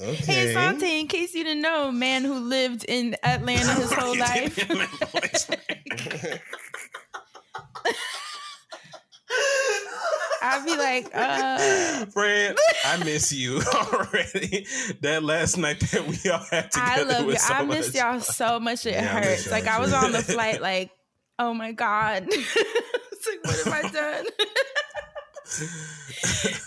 [0.00, 0.14] okay.
[0.14, 4.56] hey Assanté, in case you didn't know, man who lived in Atlanta his whole life.
[10.42, 12.06] I'd be like, uh.
[12.06, 14.66] Fred, I miss you already.
[15.00, 17.36] That last night that we all had together I love you.
[17.38, 18.84] so I miss y'all so much.
[18.86, 19.46] It Yeah, hurts.
[19.46, 20.90] y'all Like I was on the flight, like,
[21.38, 22.26] oh my god.
[22.28, 24.26] it's like, what have I done?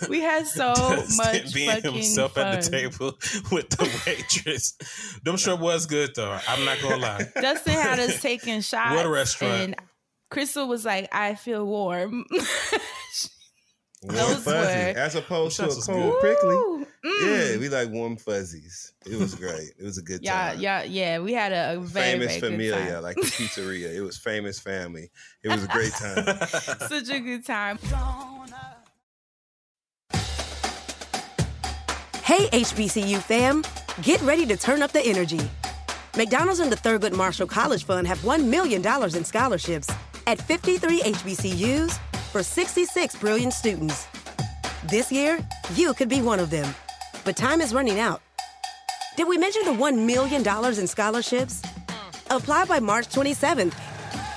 [0.08, 2.46] we had so Dustin much being fucking himself fun.
[2.46, 3.18] at the table
[3.52, 4.74] with the waitress.
[5.24, 6.36] Them sure was good though.
[6.48, 7.26] I'm not gonna lie.
[7.40, 8.94] Dustin had us taking shots.
[8.96, 9.74] What a restaurant.
[10.30, 12.24] And Crystal was like, I feel warm.
[14.00, 14.54] Warm Those fuzzy,
[14.92, 16.20] were- as opposed to a cold good.
[16.20, 16.54] prickly.
[16.54, 17.52] Ooh, mm.
[17.52, 18.92] Yeah, we like warm fuzzies.
[19.04, 19.70] It was great.
[19.76, 20.60] It was a good Yeah, time.
[20.60, 21.18] yeah, yeah.
[21.18, 23.02] We had a, a very, famous very good familia, time.
[23.02, 23.92] like the pizzeria.
[23.92, 25.10] It was famous family.
[25.42, 26.24] It was a great time.
[26.88, 27.80] Such a good time.
[32.22, 33.64] Hey, HBCU fam,
[34.02, 35.40] get ready to turn up the energy.
[36.16, 38.80] McDonald's and the Thurgood Marshall College Fund have $1 million
[39.16, 39.90] in scholarships
[40.28, 41.98] at 53 HBCUs
[42.30, 44.06] for 66 brilliant students.
[44.84, 45.38] This year,
[45.74, 46.72] you could be one of them.
[47.24, 48.20] But time is running out.
[49.16, 50.46] Did we mention the $1 million
[50.78, 51.62] in scholarships?
[52.30, 53.72] Apply by March 27th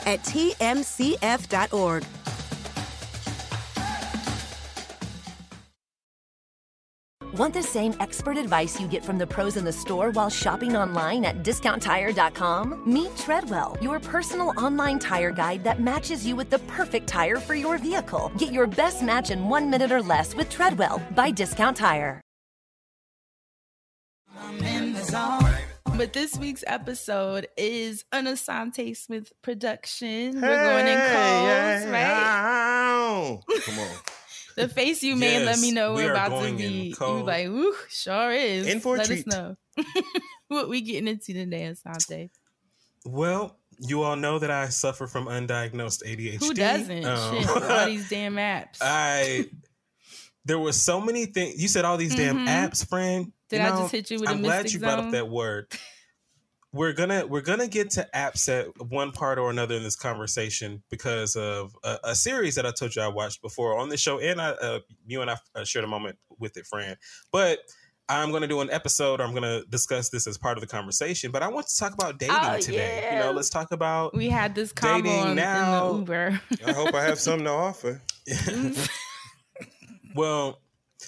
[0.06, 2.04] at tmcf.org.
[7.34, 10.76] Want the same expert advice you get from the pros in the store while shopping
[10.76, 12.84] online at discounttire.com?
[12.86, 17.56] Meet Treadwell, your personal online tire guide that matches you with the perfect tire for
[17.56, 18.34] your vehicle.
[18.38, 22.20] Get your best match in one minute or less with Treadwell by Discount Tire.
[24.38, 25.56] I'm in the zone.
[25.96, 30.42] But this week's episode is an Assanté Smith production.
[30.42, 33.38] We're going in calls, right?
[33.66, 34.21] Come on.
[34.56, 36.96] The face you made let me know we we're about to be.
[37.00, 38.68] You like, ooh, sure is.
[38.68, 39.28] In for let treat.
[39.28, 39.56] us know
[40.48, 42.30] what we getting into today, Assanté.
[43.06, 46.40] Well, you all know that I suffer from undiagnosed ADHD.
[46.40, 47.06] Who doesn't?
[47.06, 48.78] Um, Shit, all these damn apps.
[48.82, 49.46] I
[50.46, 51.62] there were so many things.
[51.62, 52.48] You said all these damn Mhm.
[52.48, 53.32] apps, friend.
[53.50, 55.30] Did You I know, just hit you with a I'm glad you brought up that
[55.30, 55.72] word.
[56.74, 60.84] We're gonna we're gonna get to apps at one part or another in this conversation
[60.90, 64.20] because of a, a series that I told you I watched before on the show,
[64.20, 66.96] and I uh, you and I uh, shared a moment with it, friend.
[67.32, 67.60] But
[68.08, 69.20] I'm gonna do an episode.
[69.20, 71.32] Or I'm gonna discuss this as part of the conversation.
[71.32, 73.10] But I want to talk about dating Oh, today.
[73.14, 75.90] You know, let's talk about we had this combo Dating on, now.
[75.90, 76.42] in the Uber.
[76.68, 78.02] I hope I have something to offer.
[80.14, 80.61] Well,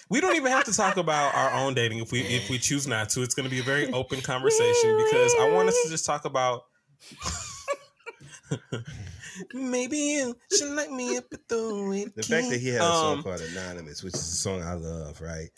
[0.10, 2.88] we don't even have to talk about our own dating if we if we choose
[2.88, 3.22] not to.
[3.22, 6.26] It's going to be a very open conversation because I want us to just talk
[6.26, 6.64] about.
[9.54, 12.86] Maybe you should let me up at the way The fact that he had a
[12.86, 15.50] song Um, called Anonymous, which is a song I love, right?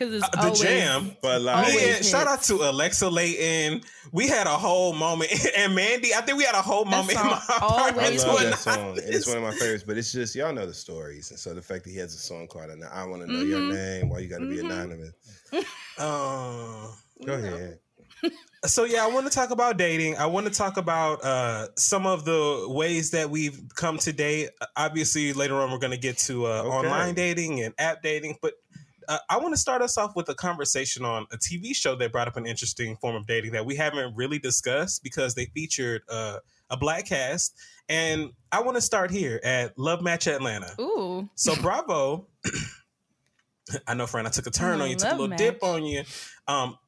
[0.00, 1.12] Because it's Uh, the always, jam.
[1.20, 3.82] But like, Always Man, shout out to Alexa Layton.
[4.12, 6.14] We had a whole moment, and Mandy.
[6.14, 8.06] I think we had a whole That moment in song my I apartment.
[8.06, 8.88] always love that song.
[8.98, 11.30] And it's one of my favorites, but it's just y'all know the stories.
[11.30, 13.42] And so the fact that he has a song called Ano- I want to know
[13.42, 13.72] your Mhm.
[13.74, 14.70] name, why you gotta be Mhm.
[14.70, 15.12] anonymous.
[15.98, 16.86] Uh,
[17.26, 17.78] Go ahead.
[18.64, 20.16] So yeah, I want to talk about dating.
[20.16, 24.48] I want to talk about uh, some of the ways that we've come to date.
[24.76, 26.88] Obviously, later on we're going to get to uh, Okay.
[26.88, 28.54] online dating and app dating, but
[29.10, 32.12] uh, I want to start us off with a conversation on a TV show that
[32.12, 36.02] brought up an interesting form of dating that we haven't really discussed because they featured
[36.08, 36.38] uh,
[36.70, 37.58] a black cast.
[37.88, 40.72] And I want to start here at Love Match Atlanta.
[40.80, 41.28] Ooh.
[41.34, 42.28] So Bravo.
[43.88, 44.28] I know, friend.
[44.28, 46.04] I took a turn on you, took a little dip on you.
[46.46, 46.78] Um,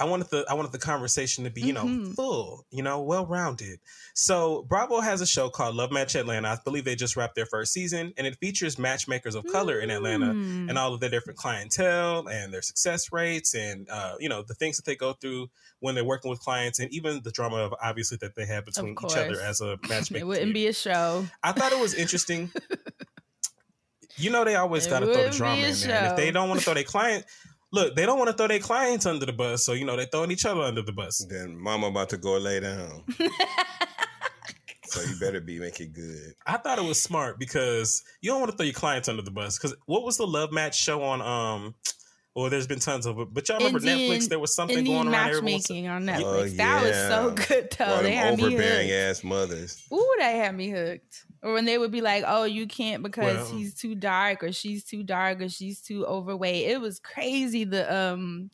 [0.00, 2.14] I wanted the I wanted the conversation to be, you know, Mhm.
[2.14, 3.80] full, you know, well rounded.
[4.14, 6.48] So Bravo has a show called Love Match Atlanta.
[6.48, 9.90] I believe they just wrapped their first season, and it features matchmakers of color in
[9.90, 10.68] Atlanta Mm.
[10.68, 14.54] and all of their different clientele and their success rates and uh, you know the
[14.54, 17.74] things that they go through when they're working with clients and even the drama of
[17.82, 20.22] obviously that they have between each other as a matchmaker.
[20.22, 21.26] It wouldn't be a show.
[21.42, 22.52] I thought it was interesting.
[24.16, 25.96] you know, they always got to throw the drama in there.
[25.96, 27.24] And if they don't want to throw their client,
[27.72, 29.64] look, they don't want to throw their clients under the bus.
[29.64, 31.24] So, you know, they're throwing each other under the bus.
[31.28, 33.04] Then mama about to go lay down.
[34.84, 36.34] so you better be make it good.
[36.46, 39.30] I thought it was smart because you don't want to throw your clients under the
[39.30, 39.58] bus.
[39.58, 41.20] Because what was the love match show on?
[41.22, 41.74] um
[42.40, 44.28] Well, there's been tons of it, but y'all remember Indian- Netflix?
[44.28, 45.28] There was something Indian going around.
[45.30, 46.56] everyone was- matchmaking on Oh, Netflix.
[46.56, 47.84] that was so good though.
[47.84, 49.00] All They them had me overbearing hooked.
[49.18, 49.82] ass mothers.
[49.92, 51.24] Ooh, they had me hooked.
[51.42, 54.52] Or when they would be like, "Oh, you can't because Well- he's too dark, or
[54.52, 57.64] she's too dark, or she's too overweight." It was crazy.
[57.64, 58.50] The um,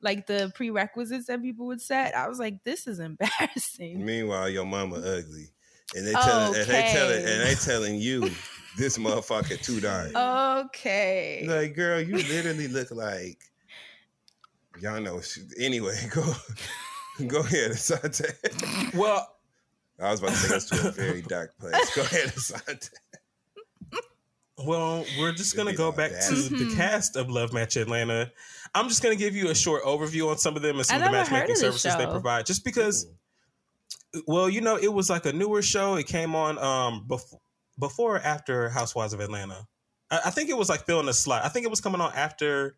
[0.00, 2.14] like the prerequisites that people would set.
[2.16, 5.48] I was like, "This is embarrassing." Meanwhile, your mama ugly.
[5.94, 8.30] And they telling and they telling and they telling you
[8.76, 10.14] this motherfucker two dark.
[10.66, 11.44] Okay.
[11.48, 13.38] Like, girl, you literally look like
[14.80, 15.20] y'all know.
[15.20, 16.22] She, anyway, go
[17.26, 18.94] go ahead, Assanté.
[18.94, 19.26] Well,
[20.00, 21.94] I was about to take us to a very dark place.
[21.96, 22.90] Go ahead, Assanté.
[24.64, 26.28] Well, we're just gonna go back that.
[26.30, 26.76] to the Mhm.
[26.76, 28.32] cast of Love Match Atlanta.
[28.74, 31.06] I'm just gonna give you a short overview on some of them and some I
[31.06, 32.44] of the matchmaking of this services they provide.
[32.44, 33.06] Just because,
[34.26, 35.94] well, you know, it was like a newer show.
[35.94, 37.38] It came on um before
[37.78, 39.66] before or after Housewives of Atlanta.
[40.10, 41.44] I, I think it was like filling a slot.
[41.44, 42.76] I think it was coming on after.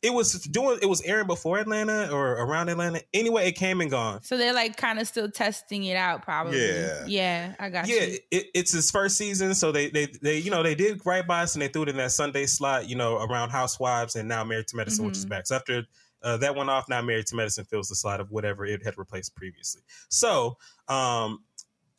[0.00, 0.78] It was doing.
[0.80, 3.02] It was airing before Atlanta or around Atlanta.
[3.12, 4.22] Anyway, it came and gone.
[4.22, 6.64] So they're like kind of still testing it out, probably.
[6.64, 7.04] Yeah.
[7.08, 8.18] Yeah, I got yeah, you.
[8.30, 11.42] it, it's his first season, so they they they you know they did right by
[11.42, 14.44] us and they threw it in that Sunday slot, you know, around Housewives and now
[14.44, 15.30] Married to Medicine, which is Mhm.
[15.30, 15.48] back.
[15.48, 15.82] So after
[16.22, 18.98] uh, that went off, now Married to Medicine fills the slot of whatever it had
[18.98, 19.82] replaced previously.
[20.10, 21.42] So, um,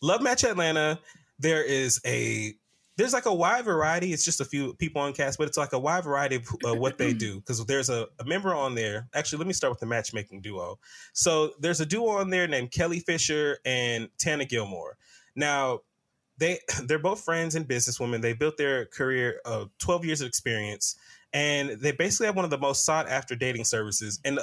[0.02, 1.00] Love Match Atlanta,
[1.40, 2.54] there is a
[2.98, 4.12] there's like a wide variety.
[4.12, 6.76] It's just a few people on cast, but it's like a wide variety of uh,
[6.76, 9.08] what they do because there's a, a member on there.
[9.14, 10.78] Actually, let me start with the matchmaking duo.
[11.14, 14.98] So there's a duo on there named Kelly Fisher and Tana Gilmore.
[15.34, 15.80] Now
[16.40, 18.22] they they're both friends and businesswomen.
[18.22, 20.96] They built their career of 12 years of experience,
[21.32, 24.20] and they basically have one of the most sought after dating services.
[24.26, 24.40] And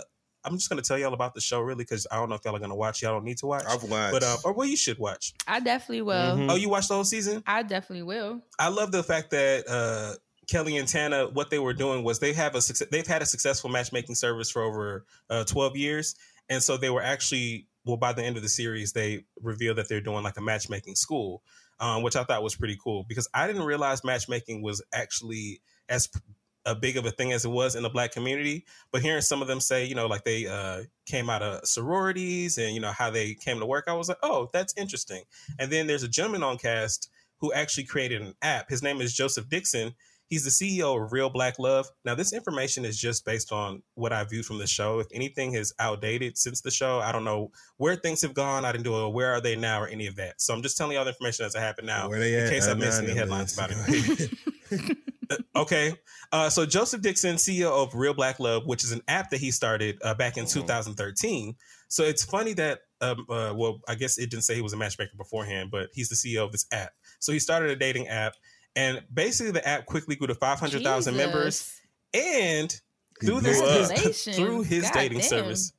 [0.47, 2.45] I'm just going to tell y'all about the show really because I don't know if
[2.45, 3.03] y'all are going to watch.
[3.03, 3.65] Y'all don't need to watch.
[3.69, 4.13] I've watched.
[4.13, 5.35] But uh, or well, you should watch.
[5.47, 6.37] I definitely will.
[6.37, 6.51] Mhm.
[6.51, 7.43] Oh, you watched the whole season?
[7.47, 8.41] I definitely will.
[8.59, 10.15] I love the fact that uh,
[10.49, 13.27] Kelly and Tana, what they were doing was they have a success, they've had a
[13.27, 16.15] successful matchmaking service for over uh, 12 years,
[16.49, 19.89] and so they were actually well by the end of the series they revealed that
[19.89, 21.43] they're doing like a matchmaking school,
[21.81, 26.07] um, which I thought was pretty cool because I didn't realize matchmaking was actually as
[26.09, 26.19] p-
[26.67, 28.67] a big of a thing as it was in the black community.
[28.93, 32.59] But hearing some of them say, you know, like they uh, came out of sororities
[32.59, 35.23] and you know how they came to work, I was like, oh, that's interesting.
[35.59, 37.09] And then there's a gentleman on cast
[37.39, 38.69] who actually created an app.
[38.69, 39.95] His name is Joseph Dixon.
[40.29, 41.87] He's the CEO of Real Black Love.
[42.05, 44.99] Now, this information is just based on what I viewed from the show.
[44.99, 48.65] If anything has outdated since the show, I don't know where things have gone.
[48.65, 50.41] I didn't do a where are they now or any of that.
[50.41, 52.41] So I'm just telling you all the information as it happened now Where they in
[52.45, 52.51] at?
[52.51, 54.31] case I I'm missed not any headlines about it.
[55.57, 55.95] okay.
[56.33, 59.51] Uh, so Joseph Dixon, CEO of Real Black Love, which is an app that he
[59.51, 60.61] started uh, back in Mm-hmm.
[60.61, 61.55] 2013.
[61.89, 64.77] So it's funny that, um, uh, well, I guess it didn't say he was a
[64.77, 66.93] matchmaker beforehand, but he's the CEO of this app.
[67.21, 68.35] So he started a dating app,
[68.75, 71.81] and basically the app quickly grew to 500,000 members.
[72.15, 72.75] And
[73.23, 75.29] through this, through his God dating damn.
[75.29, 75.73] service,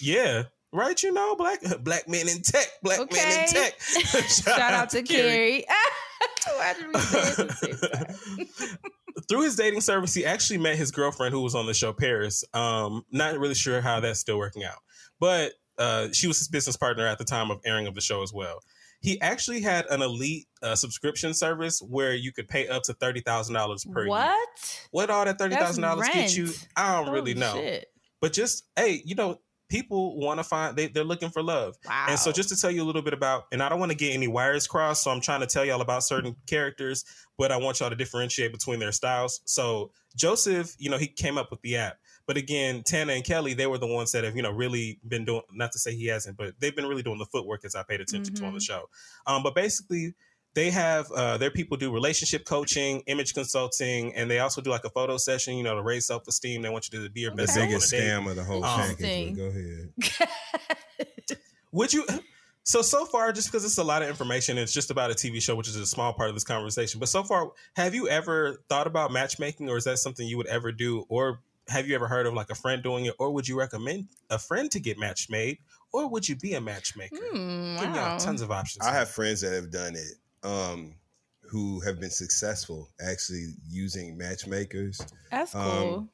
[0.00, 1.00] yeah, right.
[1.02, 3.80] You know, black black men in tech, black men in tech.
[3.80, 5.64] Shout, out to Carrie.
[6.60, 8.78] Why did we say the same time?
[9.28, 12.44] through his dating service, he actually met his girlfriend who was on the show Paris.
[12.52, 14.78] Um, not really sure how that's still working out,
[15.18, 18.22] but uh, she was his business partner at the time of airing of the show
[18.22, 18.60] as well.
[19.00, 23.20] He actually had an elite uh, subscription service where you could pay up to thirty
[23.20, 24.10] thousand dollars per year.
[24.10, 24.48] What?
[24.90, 26.50] What all that thirty thousand dollars get you?
[26.76, 27.54] I don't really know.
[27.54, 27.86] shit.
[28.20, 29.38] But just hey, you know,
[29.70, 31.78] people want to find they, they're looking for love.
[31.86, 32.06] Wow.
[32.10, 33.96] And so just to tell you a little bit about, and I don't want to
[33.96, 37.04] get any wires crossed, so I'm trying to tell y'all about certain characters,
[37.38, 39.40] but I want y'all to differentiate between their styles.
[39.46, 41.96] So Joseph, you know, he came up with the app.
[42.26, 45.24] But again, Tana and Kelly, they were the ones that have, you know, really been
[45.24, 47.82] doing not to say he hasn't, but they've been really doing the footwork as I
[47.82, 48.88] paid attention to on the show.
[49.26, 50.14] Um, but basically
[50.54, 54.84] they have uh, their people do relationship coaching, image consulting, and they also do like
[54.84, 56.62] a photo session, you know, to raise self esteem.
[56.62, 58.02] They want you to be your The best self on a biggest date.
[58.02, 59.00] scam of the whole Um, package.
[59.00, 59.92] Interesting.
[59.96, 61.38] But go ahead.
[61.72, 62.04] Would you?
[62.64, 65.40] So so far, just because it's a lot of information, it's just about a TV
[65.40, 67.00] show, which is a small part of this conversation.
[67.00, 70.46] But so far, have you ever thought about matchmaking, or is that something you would
[70.46, 73.48] ever do, or have you ever heard of like a friend doing it, or would
[73.48, 75.58] you recommend a friend to get match made,
[75.92, 77.16] or would you be a matchmaker?
[77.32, 77.94] Giving wow.
[77.94, 78.86] y'all tons of options.
[78.86, 80.94] I have friends that have done it, um,
[81.42, 85.00] who have been successful actually using matchmakers.
[85.30, 86.08] That's Um, cool.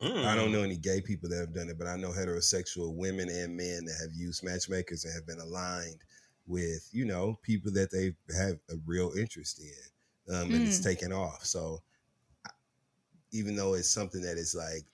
[0.00, 0.24] Mm.
[0.26, 3.28] I don't know any gay people that have done it, but I know heterosexual women
[3.28, 5.98] and men that have used matchmakers and have been aligned
[6.46, 10.34] with, you know, people that they have a real interest in.
[10.34, 10.84] Um, and it's Mm.
[10.84, 11.44] taken off.
[11.44, 11.82] So
[13.32, 14.84] even though it's something that is like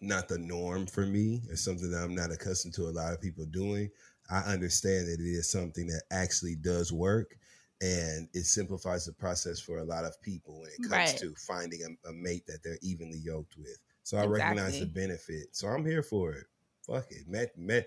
[0.00, 3.20] not the norm for me or something that I'm not accustomed to a lot of
[3.20, 3.90] people doing,
[4.30, 7.36] I understand that it is something that actually does work
[7.80, 11.16] and it simplifies the process for a lot of people when it comes Right.
[11.18, 13.78] to finding a, a mate that they're evenly yoked with.
[14.02, 15.48] So I recognize the benefit.
[15.54, 16.46] So I'm here for it.
[16.86, 17.28] Fuck it.
[17.28, 17.84] Match, match,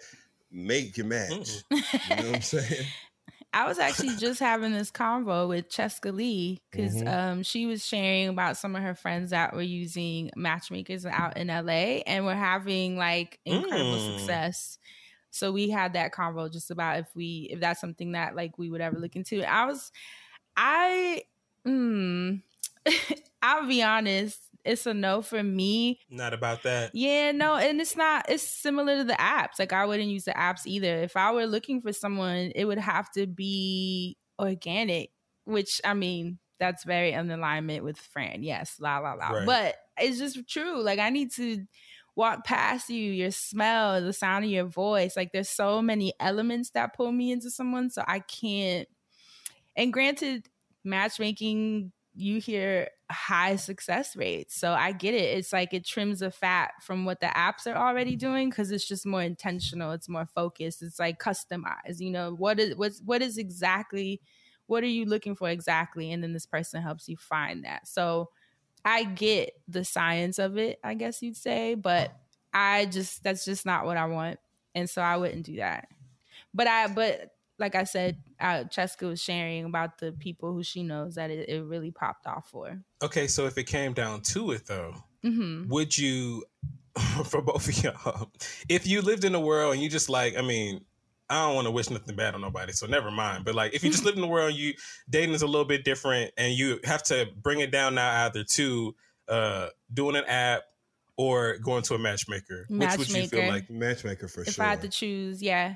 [0.51, 1.63] make your match.
[1.71, 2.85] You know what I'm saying?
[3.53, 7.07] I was actually just having this convo with Cheska Lee because Mhm.
[7.13, 11.47] um, she was sharing about some of her friends that were using matchmakers out in
[11.49, 14.17] LA and were having like incredible Mm.
[14.19, 14.77] success.
[15.31, 18.69] So we had that convo just about if we if that's something that like we
[18.69, 19.43] would ever look into.
[19.43, 19.91] I was
[20.55, 21.23] I
[21.65, 22.41] mm,
[23.41, 25.99] I'll be honest, it's a no for me.
[26.09, 26.91] Not about that.
[26.93, 28.25] Yeah, no, and it's not.
[28.29, 29.59] It's similar to the apps.
[29.59, 30.97] Like I wouldn't use the apps either.
[30.97, 35.11] If I were looking for someone, it would have to be organic.
[35.45, 38.43] Which I mean, that's very in alignment with Fran.
[38.43, 39.29] Yes, la la la.
[39.29, 39.45] Right.
[39.45, 40.81] But it's just true.
[40.81, 41.65] Like I need to
[42.21, 45.17] walk past you, your smell, the sound of your voice.
[45.17, 48.87] Like there's so many elements that pull me into someone, so I can't.
[49.75, 50.47] And granted,
[50.83, 54.55] matchmaking, you hear high success rates.
[54.55, 55.37] So I get it.
[55.37, 58.87] It's like it trims the fat from what the apps are already doing because it's
[58.87, 59.91] just more intentional.
[59.91, 60.83] It's more focused.
[60.83, 61.99] It's like customized.
[61.99, 64.21] You know, what is what's what is exactly
[64.67, 66.11] what are you looking for exactly?
[66.11, 67.87] And then this person helps you find that.
[67.87, 68.29] So
[68.83, 72.13] I get the science of it, I guess you'd say, but
[72.53, 74.39] I just that's just not what I want.
[74.73, 75.87] And so I wouldn't do that.
[76.53, 80.81] But I but like I said, uh, Cheska was sharing about the people who she
[80.81, 82.81] knows that it, it really popped off for.
[83.03, 86.43] Okay, so if it came down to it, though, hmm would you,
[87.25, 88.31] for both of y'all,
[88.67, 90.83] if you lived in the world and you just like, I mean,
[91.31, 93.45] I don't want to wish nothing bad on nobody, so never mind.
[93.45, 94.73] But like, if you just live in the world, you
[95.09, 98.43] dating is a little bit different, and you have to bring it down now either
[98.43, 98.95] to
[99.27, 100.63] uh, doing an app
[101.17, 102.65] or going to a matchmaker.
[102.69, 102.99] matchmaker.
[102.99, 103.69] Which would you feel like?
[103.69, 104.63] Matchmaker for If sure.
[104.63, 105.75] If I had to choose, yeah.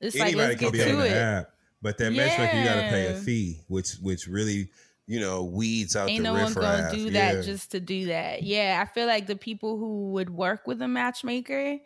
[0.00, 1.16] It's Anybody like let's can get be on to the it.
[1.16, 1.50] app,
[1.82, 4.68] but that matchmaker you got to pay a fee, which which really
[5.10, 6.92] you know, weeds out Ain't the no one gonna riffraff.
[6.92, 7.40] do that Yeah.
[7.40, 8.42] just to do that.
[8.42, 11.78] Yeah, I feel like the people who would work with a matchmaker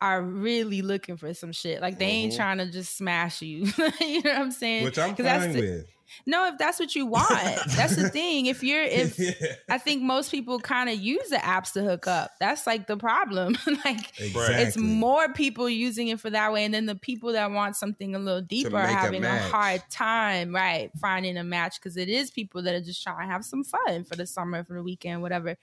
[0.00, 1.80] are really looking for some shit.
[1.80, 2.36] Like they ain't Mhm.
[2.36, 3.64] trying to just smash you.
[4.00, 4.84] you know what I'm saying?
[4.84, 5.86] which I'm fine the- with.
[6.24, 7.28] No, if that's what you want,
[7.76, 8.46] that's the thing.
[8.46, 9.32] If you're if Yeah.
[9.68, 12.30] I think most people kind of use the apps to hook up.
[12.40, 13.58] That's like the problem.
[13.84, 14.54] like Exactly.
[14.54, 18.14] it's more people using it for that way, and then the people that want something
[18.14, 21.98] a little deeper are make a having a, hard time, right, finding a match because
[21.98, 24.72] it is people that are just trying to have some fun for the summer, for
[24.74, 25.56] the weekend, whatever.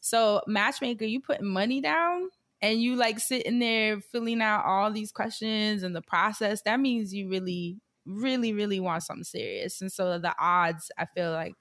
[0.00, 2.30] So matchmaker, you putting money down
[2.62, 6.62] and you like sitting there filling out all these questions and the process.
[6.62, 11.32] That means you really, really, really want something serious, and so the odds I feel
[11.32, 11.54] like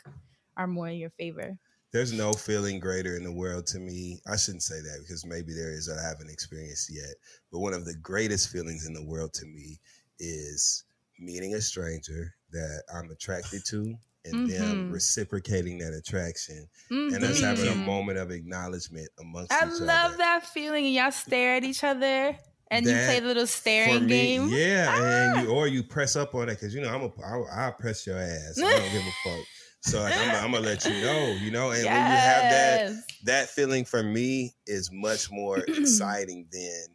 [0.58, 1.58] are more in your favor.
[1.92, 4.20] There's no feeling greater in the world to me.
[4.28, 7.16] I shouldn't say that because maybe there is that I haven't experienced yet.
[7.52, 9.80] But one of the greatest feelings in the world to me
[10.20, 10.84] is
[11.18, 13.96] meeting a stranger that I'm attracted to
[14.32, 14.94] and them Mhm.
[14.94, 17.86] reciprocating that attraction and us having a Mhm.
[17.86, 20.18] moment of acknowledgement amongst I love other.
[20.18, 20.86] that feeling.
[20.86, 22.38] and Y'all stare at each other
[22.72, 24.50] and you play the little staring me, game.
[24.50, 25.42] Yeah, and Ah.
[25.42, 28.06] you or you press up on it because you know I'm a I'll, I'll press
[28.06, 28.58] your ass.
[28.58, 29.46] I don't give a fuck.
[29.82, 32.94] So like I'm, I'm gonna let you know, you know, and when you have that
[33.24, 36.86] that feeling for me is much more exciting than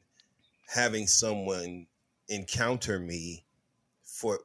[0.69, 1.87] having someone
[2.29, 3.45] encounter me
[4.05, 4.39] for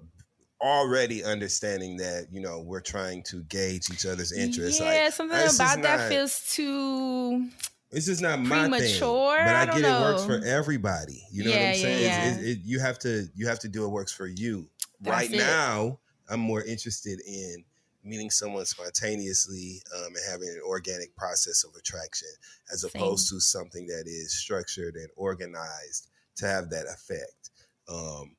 [0.61, 4.79] already understanding that you know we're trying to gauge each other's interests.
[4.79, 7.49] Yeah, like, something this is about that not- feels too.
[7.91, 11.23] It's just not my thing, but I, I get it works for everybody.
[11.31, 11.95] You know Yeah, what I'm yeah, saying?
[11.95, 12.27] It's- yeah.
[12.31, 14.69] it's- it- you have to you have to do what works for you.
[15.01, 15.37] That's right it.
[15.37, 15.97] now,
[16.29, 17.63] I'm more interested in
[18.03, 22.27] meeting someone spontaneously um, and having an organic process of attraction,
[22.71, 22.91] as Same.
[22.93, 26.07] opposed to something that is structured and organized
[26.37, 27.49] to have that effect.
[27.87, 28.35] Um,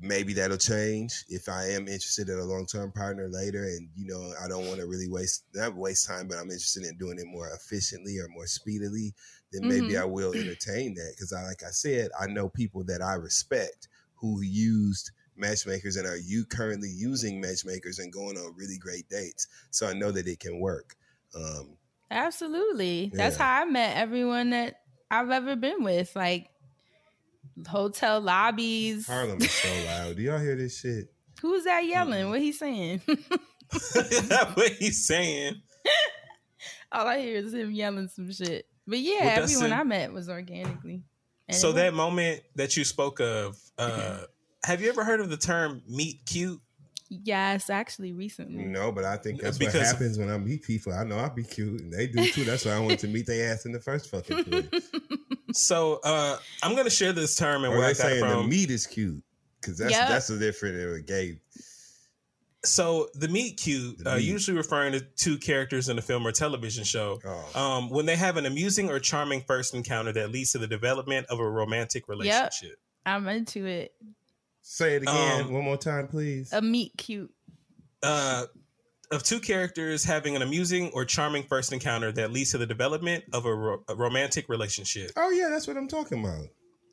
[0.00, 4.06] maybe that'll change if I am interested in a long term partner later, and you
[4.06, 7.18] know I don't want to really waste not waste time, but I'm interested in doing
[7.18, 9.14] it more efficiently or more speedily.
[9.52, 9.98] Then maybe Mhm.
[9.98, 13.88] I will entertain that because I, like I said, I know people that I respect
[14.16, 19.48] who used matchmakers and are you currently using matchmakers and going on really great dates.
[19.70, 20.96] So I know that it can work.
[21.34, 21.76] Um,
[22.10, 23.12] Absolutely.
[23.16, 24.80] That's how I met everyone that
[25.10, 26.14] I've ever been with.
[26.14, 26.50] Like
[27.66, 29.06] hotel lobbies.
[29.06, 30.16] Harlem is so loud.
[30.16, 31.12] Do y'all hear this shit?
[31.42, 32.30] Who's that yelling?
[32.30, 33.00] What he saying?
[34.54, 35.60] What he's saying.
[36.92, 38.66] All I hear is him yelling some shit.
[38.86, 39.76] But yeah, Well, everyone it.
[39.76, 41.02] I met was organically.
[41.48, 44.20] And So that moment that you spoke of, uh,
[44.64, 46.60] have you ever heard of the term "meet cute"?
[47.10, 48.64] yes, actually recently.
[48.64, 50.92] No, but I think that's what happens when I meet people.
[50.92, 52.44] I know I'll be cute, and they do too.
[52.44, 54.68] That's why I wanted to meet their ass in the first fucking place.
[55.54, 58.20] So uh, I'm going to share this term and or where I they got it
[58.20, 59.22] saying the meat is cute
[59.60, 60.08] because that's Yep.
[60.08, 61.40] that's a different uh, gay.
[62.64, 64.24] So the meet cute, The uh, meet.
[64.24, 67.60] usually referring to two characters in a film or television show, Oh.
[67.60, 71.26] um, when they have an amusing or charming first encounter that leads to the development
[71.28, 72.78] of a romantic relationship.
[73.04, 73.92] I'm into it.
[74.62, 76.50] Say it again Um, one more time, please.
[76.54, 77.30] A meet cute.
[78.02, 78.46] Uh,
[79.14, 83.24] of two characters having an amusing or charming first encounter that leads to the development
[83.32, 85.10] of a, ro- a romantic relationship.
[85.16, 86.46] oh yeah, that's what I'm talking about.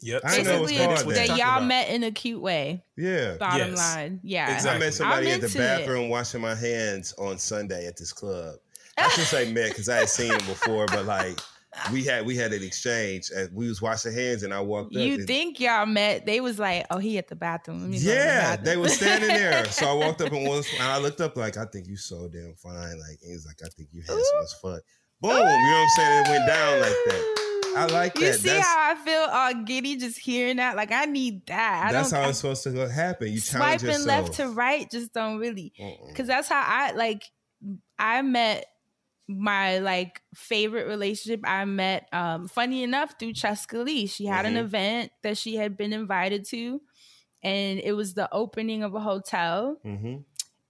[0.04, 0.22] Yep.
[0.26, 1.28] I know it's Basically, called That's what that.
[1.28, 1.68] that you're y'all about.
[1.68, 2.84] met in a cute way.
[2.98, 3.36] Yeah.
[3.38, 3.78] Bottom Yes.
[3.78, 4.20] line.
[4.24, 4.56] Yeah.
[4.56, 4.76] Exactly.
[4.76, 5.62] I met somebody I'm at the into it.
[5.62, 8.56] bathroom washing my hands on Sunday at this club.
[8.98, 11.40] I should say met because I had seen him before, but like
[11.92, 15.02] we had we had an exchange and we was washing hands and I walked up.
[15.02, 16.26] You think y'all met?
[16.26, 18.66] They was like, "Oh, he at the bathroom." Let me go the Yeah, bathroom.
[18.66, 19.66] they were standing there.
[19.66, 22.28] So I walked up and was and I looked up like I think you so
[22.28, 23.00] damn fine.
[23.00, 24.82] Like he was like, I think you handsome as fuck.
[25.22, 25.32] Boom.
[25.32, 26.26] You know what I'm saying?
[26.26, 27.38] It went down like that.
[27.74, 30.76] I like You see That's how I feel all giddy just hearing that?
[30.76, 31.86] Like I need that.
[31.88, 33.32] I that's how it's supposed to happen.
[33.32, 35.72] You swiping left to right just don't really
[36.10, 37.24] because that's how I like.
[37.98, 38.66] I met
[39.40, 41.42] my like favorite relationship.
[41.44, 44.08] I met, um, funny enough, through Cheska Lee.
[44.08, 44.60] She had an Mhm.
[44.66, 46.82] event that she had been invited to,
[47.44, 49.78] and it was the opening of a hotel.
[49.86, 50.26] Mhm.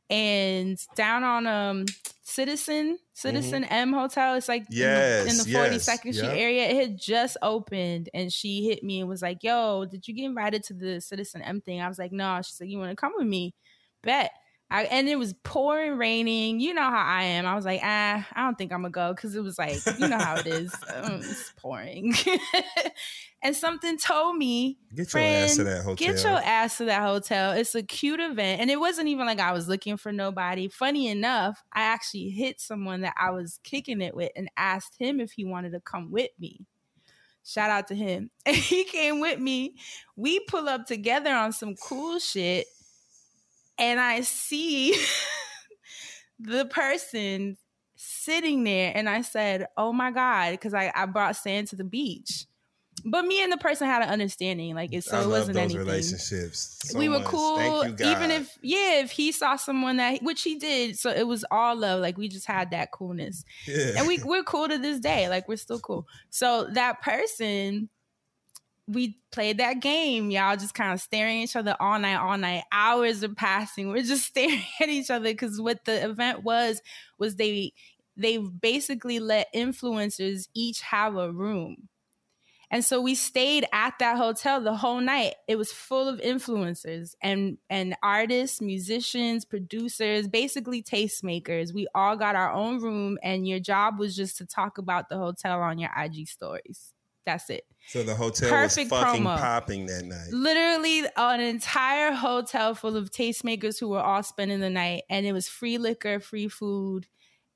[0.09, 1.86] and down on um
[2.22, 4.36] Citizen Citizen M Hotel.
[4.36, 5.51] It's like in the- in the, Mm-hmm.
[5.51, 6.38] Yes, Forty Street yep.
[6.38, 6.68] area.
[6.68, 10.26] It had just opened, and she hit me and was like, "Yo, did you get
[10.26, 12.95] invited to the Citizen M thing?" I was like, "No." She's like, "You want to
[12.97, 13.53] come with me?"
[14.03, 14.32] Bet.
[14.72, 16.61] I, and it was pouring, raining.
[16.61, 17.45] You know how I am.
[17.45, 20.07] I was like, ah, I don't think I'm gonna go because it was like, you
[20.07, 20.74] know how it is.
[20.91, 22.13] Um, it's pouring.
[23.43, 25.95] and something told me Get your ass to that hotel.
[25.95, 27.53] Get your ass to that hotel.
[27.53, 28.61] It's a cute event.
[28.61, 30.67] And it wasn't even like I was looking for nobody.
[30.67, 35.19] Funny enough, I actually hit someone that I was kicking it with and asked him
[35.19, 36.65] if he wanted to come with me.
[37.43, 38.30] Shout out to him.
[38.45, 39.76] And he came with me.
[40.15, 42.67] We pull up together on some cool shit.
[43.82, 44.95] And I see
[46.39, 47.57] the person
[47.95, 51.84] sitting there and I said, Oh my God, because I, I brought sand to the
[51.84, 52.45] beach.
[53.03, 55.79] But me and the person had an understanding, like it so I it wasn't anything.
[55.79, 56.77] relationships.
[56.84, 57.27] so we were much.
[57.27, 61.25] cool, you, even if yeah, if he saw someone that which he did, so it
[61.25, 62.01] was all love.
[62.01, 63.93] Like we just had that coolness, yeah.
[63.97, 65.29] and we we're cool to this day.
[65.29, 66.05] Like we're still cool.
[66.29, 67.89] So that person,
[68.88, 70.32] we played that game.
[70.32, 72.63] Y'all just kind of staring at each other all night, all night.
[72.71, 73.89] Hours are passing.
[73.89, 76.82] We're just staring at each other because what the event was
[77.17, 77.73] was they
[78.17, 81.88] they basically let influencers each have a room.
[82.73, 85.34] And so we stayed at that hotel the whole night.
[85.45, 91.73] It was full of influencers and and artists, musicians, producers, basically tastemakers.
[91.73, 95.17] We all got our own room and your job was just to talk about the
[95.17, 96.90] hotel on your IG stories.
[97.26, 97.63] That's it.
[97.88, 99.38] so the hotel perfect was fucking promo.
[99.38, 100.28] popping that night.
[100.32, 105.34] Literally an entire hotel full of tastemakers who were all spending the night and it
[105.34, 107.07] was free liquor, free food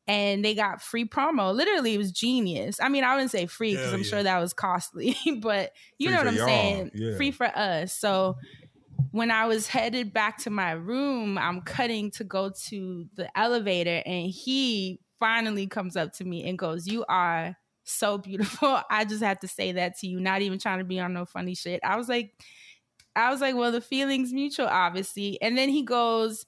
[0.08, 1.54] and they got free promo.
[1.54, 2.80] Literally, it was genius.
[2.80, 4.06] I mean, I wouldn't say free because I'm yeah.
[4.06, 6.92] sure that was costly, but you Free know what I'm y'all, saying?
[6.94, 7.18] yeah.
[7.18, 7.98] Free for us.
[7.98, 8.38] So
[9.12, 14.04] when I was headed back to my room, I'm cutting to go to the elevator,
[14.06, 18.82] and he finally comes up to me and goes, You are so beautiful.
[18.90, 21.26] I just had to say that to you, not even trying to be on no
[21.26, 21.80] funny shit.
[21.84, 22.34] I was like,
[23.16, 25.42] I was like, well, the feeling's mutual, obviously.
[25.42, 26.46] And then he goes,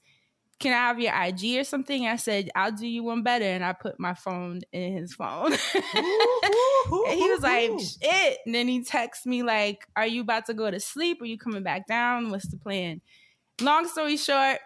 [0.58, 2.06] Can I have your IG or something?
[2.06, 3.44] I said, I'll do you one better.
[3.44, 5.52] And I put my phone in his phone.
[5.94, 8.38] and he was like, shit.
[8.44, 11.22] And then he texts me, like, Are you about to go to sleep?
[11.22, 12.30] Are you coming back down?
[12.30, 13.00] What's the plan?
[13.60, 14.58] Long story short,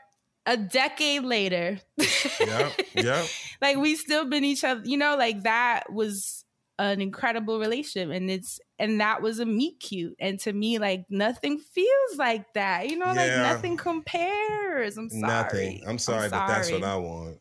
[0.46, 1.78] a decade later,
[2.40, 3.26] yeah, yep.
[3.60, 6.41] like we still been each other, you know, like that was
[6.78, 8.10] an incredible relationship.
[8.10, 10.16] And it's and that was a meet cute.
[10.18, 12.88] And to me, like nothing feels like that.
[12.88, 14.96] You know, like nothing compares.
[14.96, 15.22] I'm sorry.
[15.22, 15.82] Nothing.
[15.86, 17.38] I'm sorry, but that's what I want.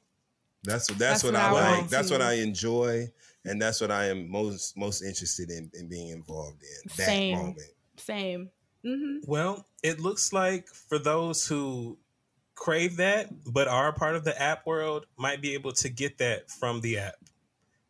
[0.63, 1.77] That's what that's, That's what, what I, I like.
[1.79, 2.21] want, That's what.
[2.21, 3.07] I enjoy,
[3.45, 6.91] and that's what I am most most interested in in being involved in.
[6.97, 7.38] That Same.
[7.38, 7.61] moment.
[7.97, 8.49] Same.
[8.86, 9.17] mm-hmm.
[9.25, 11.97] Well, it looks like for those who
[12.53, 16.19] crave that but are a part of the app world might be able to get
[16.19, 17.15] that from the app.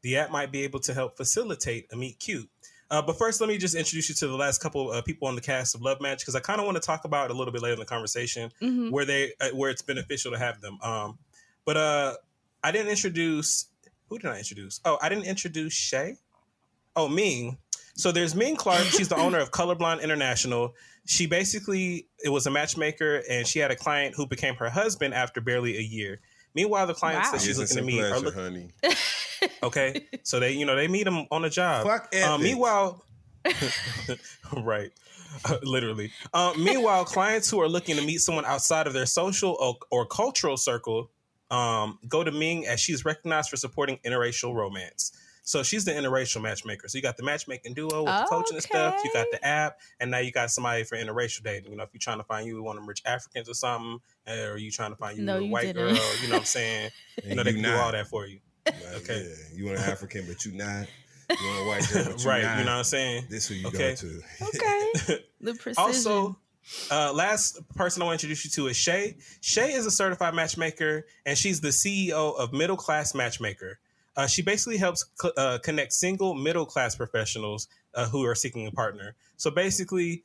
[0.02, 2.50] The app might be able to help facilitate a meet cute.
[2.90, 5.36] Uh, but first, let me just introduce you to the last couple of people on
[5.36, 7.38] the cast of Love Match because I kind of want to talk about it a
[7.38, 10.60] little bit later in the conversation hmm where they uh, where it's beneficial to have
[10.60, 10.78] them.
[10.82, 11.18] Um,
[11.64, 12.16] but uh,
[12.64, 13.68] I didn't introduce
[14.10, 14.82] who did I introduce?
[14.84, 16.18] Oh, I didn't introduce Shay.
[16.98, 17.58] Oh, Ming.
[17.96, 18.84] So there's Ming Clark.
[18.84, 20.76] She's the owner of Colorblind International.
[21.06, 25.14] She basically it was a matchmaker, and she had a client who became her husband
[25.14, 26.20] after barely a year.
[26.54, 27.32] Meanwhile, the clients Wow.
[27.34, 28.70] that she's looking to and meet are pleasure, look, honey.
[29.64, 30.08] okay.
[30.24, 31.86] So they you know they meet them on the job.
[31.86, 32.28] Fuck ethics.
[32.28, 33.04] Um, meanwhile,
[34.58, 34.92] right,
[35.46, 36.12] Uh, literally.
[36.34, 40.06] Um, meanwhile, clients who are looking to meet someone outside of their social or, or
[40.06, 41.10] cultural circle
[41.50, 45.12] um, go to Ming as she's recognized for supporting interracial romance.
[45.52, 46.88] So she's the interracial matchmaker.
[46.88, 48.96] So you got the matchmaking duo with the coaching and stuff.
[49.04, 51.72] You got the app, and now you got somebody for interracial dating.
[51.72, 54.00] You know, if you're trying to find you one of them rich Africans or something,
[54.30, 55.76] or you trying to find you No, a you white didn't.
[55.84, 56.92] girl, you know what I'm saying?
[57.26, 58.40] You know, they can do all that for you.
[58.66, 59.22] Like, Okay.
[59.28, 60.88] yeah, you want an African, but you not.
[61.30, 62.44] You want a white girl, but you right.
[62.44, 62.58] not.
[62.60, 63.26] You know what I'm saying?
[63.30, 63.90] This who you Okay.
[63.90, 64.22] go to.
[64.56, 65.24] Okay.
[65.42, 65.76] The precision.
[65.78, 66.38] Also,
[66.90, 69.18] uh, last person I want to introduce you to is Shay.
[69.42, 73.80] Shay is a certified matchmaker, and she's the CEO of Middle Class Matchmaker.
[74.16, 78.68] Uh, she basically helps co- uh, connect single middle class professionals uh, who are seeking
[78.68, 79.16] a partner.
[79.38, 80.24] So basically,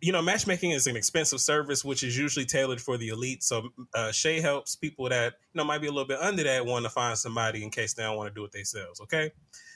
[0.00, 3.42] you know, matchmaking is an expensive service, which is usually tailored for the elite.
[3.42, 6.64] So uh, Shay helps people that you know might be a little bit under that
[6.64, 9.00] want to find somebody in case they don't want to do it themselves.
[9.00, 9.32] Okay.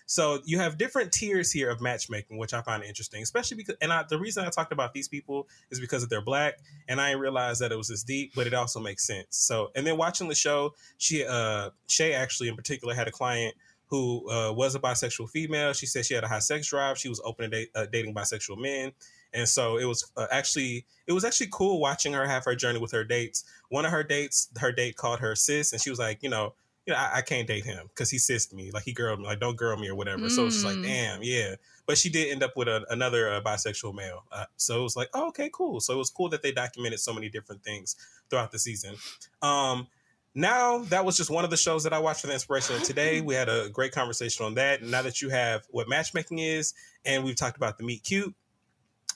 [0.07, 3.93] So you have different tiers here of matchmaking, which I find interesting, especially because, and
[3.93, 7.23] I, the reason I talked about these people is because they're black, and I didn't
[7.23, 9.29] realize that it was this deep, but it also makes sense.
[9.31, 13.55] So, and then watching the show, she, uh, Shay actually in particular had a client
[13.87, 15.73] who uh, was a bisexual female.
[15.73, 16.99] She said she had a high sex drive.
[16.99, 18.93] She was open to uh, dating bisexual men,
[19.33, 22.79] and so it was uh, actually it was actually cool watching her have her journey
[22.79, 23.45] with her dates.
[23.69, 26.55] One of her dates, her date called her sis, and she was like, you know
[26.87, 29.27] you know, I, I can't date him because he sissed me, like he girled me,
[29.27, 30.29] like don't girl me or whatever.
[30.29, 30.83] So it's just like, Mm.
[30.85, 31.55] damn, yeah.
[31.87, 34.25] But she did end up with a, another uh, bisexual male.
[34.33, 35.81] Uh, so it was like, oh, okay, cool.
[35.81, 37.97] So it was cool that they documented so many different things
[38.31, 38.97] throughout the season.
[39.43, 39.87] Um,
[40.35, 42.83] now that was just one of the shows that I watched for the inspiration of
[42.83, 43.21] today.
[43.25, 44.81] We had a great conversation on that.
[44.81, 46.75] And now that you have what matchmaking is,
[47.05, 48.35] and we've talked about the meet cute,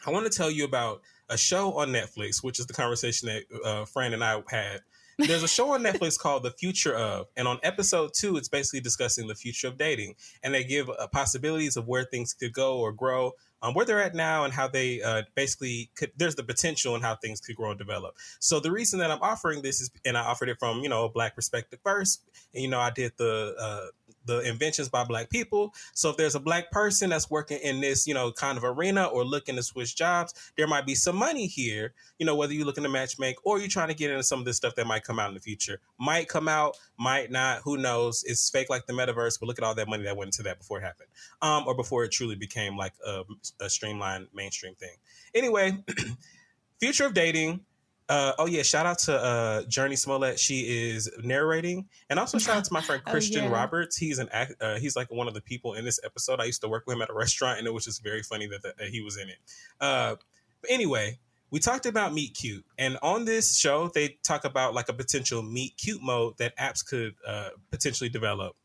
[0.07, 3.63] I want to tell you about a show on Netflix, which is the conversation that
[3.65, 4.81] uh, Fran and I had.
[5.19, 8.81] There's a show on Netflix called The Future of, and on episode two, it's basically
[8.81, 12.79] discussing the future of dating, and they give uh, possibilities of where things could go
[12.79, 16.13] or grow, um, where they're at now, and how they uh, basically could.
[16.17, 18.17] There's the potential and how things could grow and develop.
[18.39, 21.05] So the reason that I'm offering this is, and I offered it from you know
[21.05, 22.23] a black perspective first,
[22.55, 23.87] and you know I did the uh,
[24.29, 25.75] the inventions by black people.
[25.95, 29.07] So if there's a black person that's working in this, you know, kind of arena
[29.07, 32.67] or looking to switch jobs, there might be some money here, you know, whether you're
[32.67, 34.87] looking to match make or you're trying to get into some of this stuff that
[34.87, 35.81] might come out in the future.
[35.99, 38.23] Might come out, might not, who knows?
[38.25, 40.59] It's fake like the metaverse, but look at all that money that went into that
[40.59, 41.09] before it happened.
[41.41, 43.23] Um, or before it truly became like a,
[43.61, 44.97] a streamlined mainstream thing.
[45.35, 45.83] Anyway,
[46.79, 47.61] future of dating,
[48.09, 50.39] uh, oh yeah, shout out to uh, Jurnee Smollett.
[50.39, 53.51] She is narrating, and also shout out to my friend Oh, Christian yeah.
[53.51, 53.97] Roberts.
[53.97, 56.41] He's an act, uh, he's like one of the people in this episode.
[56.41, 58.47] I used to work with him at a restaurant, and it was just very funny
[58.47, 59.37] that, that, that he was in it.
[59.81, 60.17] Uh,
[60.63, 61.19] but anyway,
[61.51, 65.43] we talked about Meet Cute, and on this show, they talk about like a potential
[65.43, 68.57] Meet Cute mode that apps could uh, potentially develop.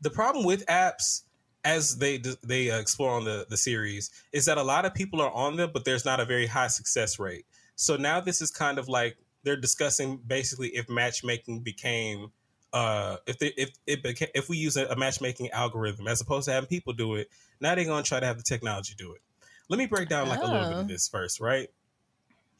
[0.00, 1.22] The problem with apps
[1.64, 5.20] as they they uh, explore on the the series is that a lot of people
[5.20, 7.44] are on them, but there's not a very high success rate.
[7.76, 12.32] So now this is kind of like they're discussing basically if matchmaking became
[12.72, 16.46] uh if they if it became if we use a, a matchmaking algorithm as opposed
[16.46, 17.28] to having people do it,
[17.60, 19.20] now they're gonna try to have the technology do it.
[19.68, 20.80] Let me break down like a little bit Oh.
[20.80, 21.68] of this first, right?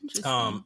[0.02, 0.30] Interesting.
[0.30, 0.64] Um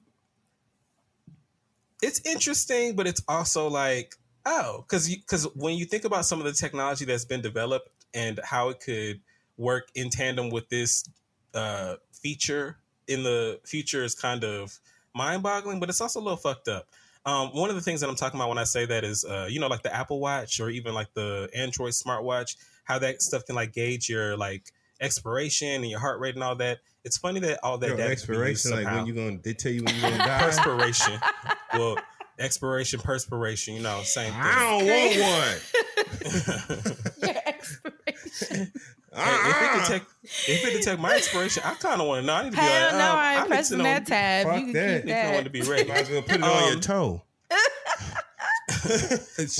[2.02, 4.14] it's interesting, but it's also like,
[4.46, 8.40] oh, because because when you think about some of the technology that's been developed and
[8.42, 9.20] how it could
[9.56, 11.08] work in tandem with this
[11.54, 12.78] uh, feature
[13.10, 14.78] in the future is kind of
[15.14, 16.86] mind-boggling, but it's also a little fucked up.
[17.26, 19.46] Um, one of the things that I'm talking about when I say that is, uh,
[19.50, 23.44] you know, like the Apple Watch or even like the Android smartwatch, how that stuff
[23.44, 26.78] can like gauge your like expiration and your heart rate and all that.
[27.04, 29.38] It's funny that all that Yo, data can be used expiration, like when you gonna
[29.42, 30.38] they tell you when you gonna die.
[30.40, 31.18] perspiration.
[31.74, 31.96] well,
[32.38, 34.40] expiration, perspiration, you know, same thing.
[34.42, 36.96] I don't want one.
[37.22, 38.72] Your expiration.
[39.12, 40.02] Hey, if it could take
[40.48, 42.34] if it could take my expiration, I kind of want to know.
[42.34, 44.06] I need to be Hell like, no, um, I ain't need to pressing know- that
[44.06, 44.46] tab.
[44.46, 45.02] Fuck you can that.
[45.04, 45.52] keep If you want to that.
[45.52, 45.88] be ready.
[45.88, 47.22] Might as well put it on your Um, toe.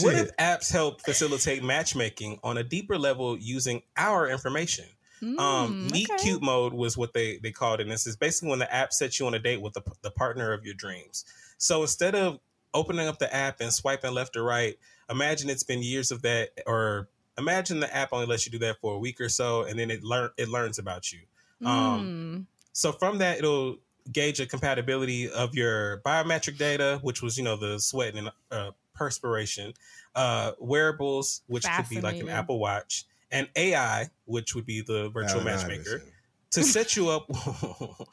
[0.03, 4.87] What if apps help facilitate matchmaking on a deeper level using our information?
[5.23, 6.23] um, Mm, Meet okay.
[6.23, 7.83] Cute mode was what they they called it.
[7.85, 10.11] And this is basically when the app sets you on a date with the, the
[10.11, 11.25] partner of your dreams.
[11.59, 12.39] So instead of
[12.73, 14.79] opening up the app and swiping left or right,
[15.11, 17.09] imagine it's been years of that, or
[17.39, 19.91] imagine the app only lets you do that for a week or so, and then
[19.91, 21.21] it learn it learns about you.
[21.65, 22.47] Um, Mm.
[22.73, 23.77] so from that, it'll
[24.13, 28.71] gauge a compatibility of your biometric data, which was you know the sweat and uh,
[28.95, 29.73] perspiration,
[30.15, 35.09] uh, wearables, which could be like an Apple Watch, and AI, which would be the
[35.11, 36.03] virtual Allen matchmaker,
[36.51, 37.29] to set you up.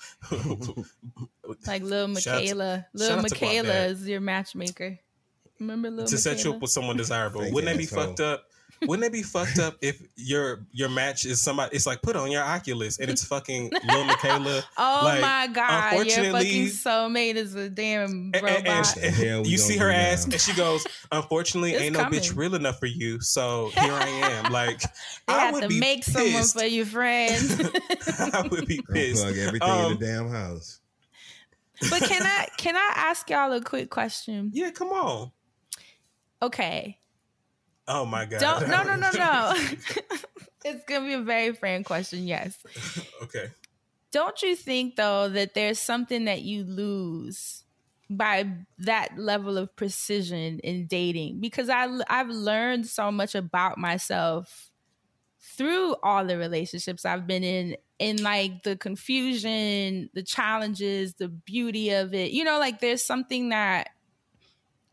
[1.66, 2.76] Like Lil Shout out to- Miquela.
[2.78, 5.00] shout Lil out to Guap Miquela is your matchmaker.
[5.60, 7.42] Remember Lil to set you up with someone desirable.
[7.42, 8.04] Wouldn't that be asshole.
[8.08, 8.46] fucked up?
[8.84, 11.76] Wouldn't it be fucked up if your your match is somebody?
[11.76, 14.64] It's like put on your Oculus and it's fucking Lil Miquela.
[14.78, 18.58] Oh Like, my god, your fucking unfortunately- soulmate is a damn And- robot.
[18.58, 20.34] and- and she- The hell you see her ass now?
[20.34, 24.08] and she goes, "Unfortunately, It's ain't no bitch real enough for you, so here I
[24.08, 24.88] am." Like they
[25.34, 27.60] I have would to be make someone for your friends.
[28.34, 29.26] I would be pissed.
[29.26, 30.80] Unplug everything Um, in the damn house.
[31.90, 34.52] but can I can I ask y'all a quick question?
[34.54, 35.32] Yeah, come on.
[36.42, 37.00] Okay.
[37.88, 38.40] Oh my god.
[38.40, 39.54] Don't no no no no.
[40.66, 42.58] it's gonna be a very frank question, yes.
[43.24, 43.50] okay.
[44.12, 47.64] Don't you think though that there's something that you lose
[48.10, 51.40] by that level of precision in dating?
[51.40, 54.72] Because I I've learned so much about myself
[55.40, 61.92] through all the relationships I've been in in like the confusion, the challenges, the beauty
[61.92, 62.32] of it.
[62.32, 63.90] You know, like there's something that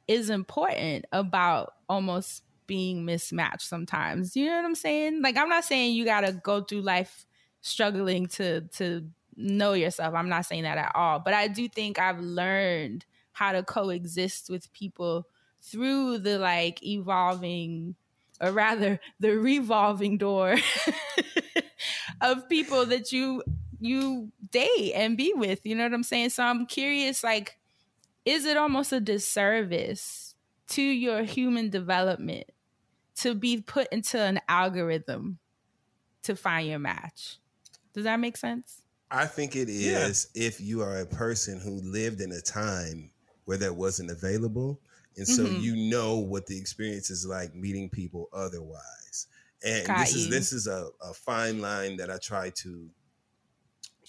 [0.06, 4.36] is important about almost being mismatched sometimes.
[4.36, 5.22] You know what I'm saying?
[5.22, 7.26] Like I'm not saying you got to go through life
[7.60, 10.14] struggling to to know yourself.
[10.14, 14.48] I'm not saying that at all, but I do think I've learned how to coexist
[14.48, 15.26] with people
[15.60, 17.96] through the like evolving
[18.40, 20.56] or rather the revolving door
[22.20, 23.42] of people that you
[23.80, 25.64] you date and be with.
[25.64, 26.30] You know what I'm saying?
[26.30, 27.58] So I'm curious like
[28.24, 30.34] is it almost a disservice
[30.68, 32.50] to your human development
[33.16, 35.38] to be put into an algorithm
[36.24, 37.38] to find your match?
[37.94, 38.82] Does that make sense?
[39.10, 40.34] I think it is Yeah.
[40.34, 43.10] if you are a person who lived in a time
[43.44, 44.80] where that wasn't available.
[45.16, 45.50] And so Mhm.
[45.50, 49.28] you know what the experience is like meeting people otherwise.
[49.64, 52.90] And Got this is this is a, a fine line that I try to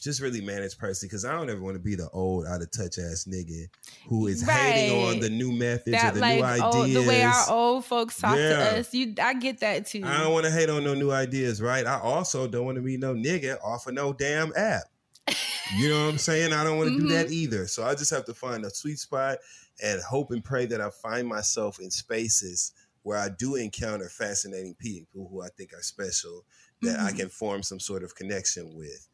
[0.05, 2.71] just really manage personally because I don't ever want to be the old out of
[2.71, 3.67] touch ass nigga
[4.07, 6.75] who is hating on the new methods that or the like new ideas.
[6.75, 8.49] old, the way our old folks talk Yeah.
[8.49, 8.93] to us.
[8.93, 10.03] You, I get that too.
[10.05, 11.85] I don't want to hate on no new ideas, right?
[11.85, 14.83] I also don't want to be no nigga off of no damn app.
[15.79, 16.53] You know what I'm saying?
[16.53, 17.65] I don't want to do that either.
[17.65, 19.39] So I just have to find a sweet spot
[19.83, 24.75] and hope and pray that I find myself in spaces where I do encounter fascinating
[24.75, 26.45] people who I think are special
[26.83, 27.17] that I Mhm.
[27.17, 29.07] can form some sort of connection with.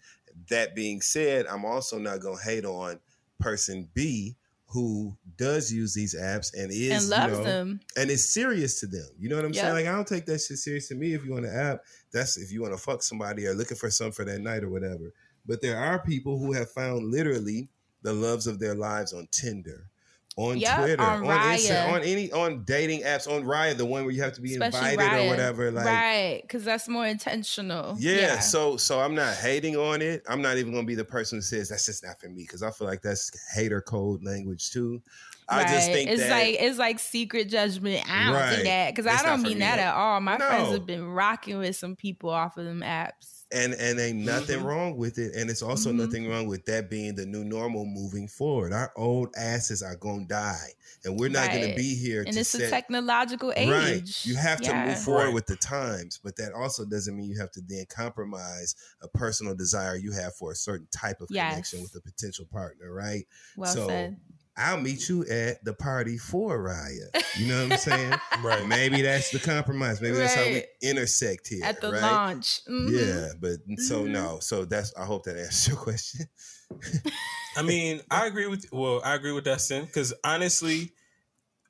[0.50, 3.00] That being said, I'm also not going to hate on
[3.40, 4.36] person B
[4.68, 7.80] who does use these apps and is and you loves know, them.
[7.98, 9.10] and it's serious to them.
[9.20, 9.62] You know what I'm Yep.
[9.62, 9.74] saying?
[9.76, 11.14] Like I don't take that shit serious to me.
[11.14, 11.82] If you want an app,
[12.14, 14.70] that's if you want to fuck somebody or looking for something for that night or
[14.70, 15.12] whatever.
[15.46, 17.68] But there are people who have found literally
[18.02, 19.90] the loves of their lives on Tinder,
[20.38, 21.94] on Yep, Twitter, on on, Insta, Raya.
[21.94, 24.92] on any on dating apps, on Raya, the one where you have to be Especially
[24.94, 25.26] invited Raya.
[25.26, 25.72] or whatever.
[25.72, 27.96] Like right, because that's more intentional.
[28.00, 30.24] yeah, so so I'm not hating on it.
[30.30, 32.64] I'm not even gonna be the person who says that's just not for me because
[32.64, 35.02] I feel like that's hater code language too.
[35.50, 38.10] I just think it's that like it's like secret judgment.
[38.10, 38.56] I don't Right.
[38.58, 39.60] do that because I don't mean me.
[39.60, 40.22] that at all.
[40.22, 43.41] My friends have been rocking with some people off of them apps.
[43.54, 44.66] And and ain't nothing Mm-hmm.
[44.66, 45.98] wrong with it and it's also Mhm.
[45.98, 50.26] nothing wrong with that being the new normal moving forward our old asses are gonna
[50.26, 50.70] die
[51.04, 53.70] and we're not gonna be here and to it's a technological age.
[53.70, 55.34] right you have to move forward Right.
[55.34, 59.56] with the times but that also doesn't mean you have to then compromise a personal
[59.56, 63.26] desire you have for a certain type of connection with a potential partner right
[63.56, 64.18] Well so said.
[64.58, 67.24] I'll meet you at the party for Raya.
[67.40, 68.14] You know what I'm saying?
[68.44, 68.66] Right.
[68.68, 70.02] Maybe that's the compromise.
[70.02, 71.64] Maybe that's how we intersect here.
[71.64, 72.02] At the right?
[72.02, 72.62] launch.
[72.68, 72.92] Mhm.
[72.92, 74.10] Yeah, but so Mhm.
[74.12, 74.40] no.
[74.42, 76.28] So that's I hope that answers your question.
[77.56, 80.94] I mean, I agree with well, I agree with Dustin because honestly,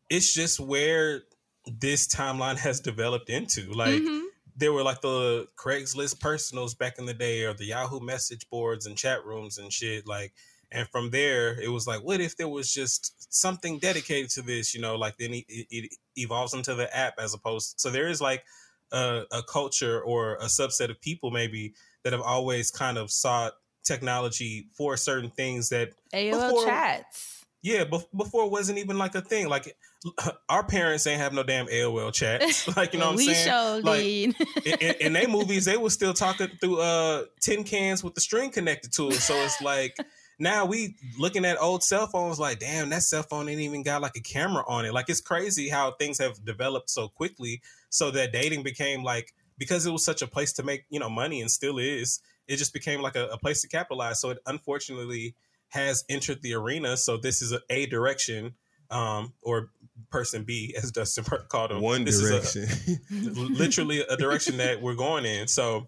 [0.10, 1.24] it's just where
[1.66, 3.72] this timeline has developed into.
[3.74, 4.26] Like Mhm.
[4.56, 8.86] there were like the Craigslist personals back in the day, or the Yahoo message boards
[8.86, 10.08] and chat rooms and shit.
[10.08, 10.34] Like,
[10.72, 14.74] and from there, it was like, what if there was just something dedicated to this?
[14.74, 17.80] You know, like then it, it, evolves into the app as opposed.
[17.80, 18.44] So there is like
[18.92, 23.54] a, a culture or a subset of people maybe that have always kind of sought
[23.84, 27.46] technology for certain things that AOL before- chats.
[27.62, 29.48] yeah, bef- before it wasn't even like a thing.
[29.50, 29.76] Like
[30.50, 32.68] our parents ain't have no damn AOL chats.
[32.76, 33.48] Like you know what I'm we saying?
[33.48, 34.34] showed like in,
[34.66, 38.50] in, in they movies, they were still talking through uh tin cans with the string
[38.52, 39.16] connected to it.
[39.16, 39.98] So it's like
[40.42, 44.02] now we looking at old cell phones, like damn, that cell phone ain't even got
[44.02, 44.94] like a camera on it.
[44.94, 49.86] Like it's crazy how things have developed so quickly, so that dating became like because
[49.86, 52.20] it was such a place to make you know money and still is.
[52.48, 54.20] It just became like a, a place to capitalize.
[54.20, 55.36] So it unfortunately
[55.70, 56.98] has entered the arena.
[56.98, 58.56] So this is a, a direction,
[58.90, 59.70] um, or
[60.10, 61.82] person B, as Dustin called him.
[61.82, 63.00] One this is a- direction.
[63.54, 65.48] literally a direction that we're going in.
[65.48, 65.88] So,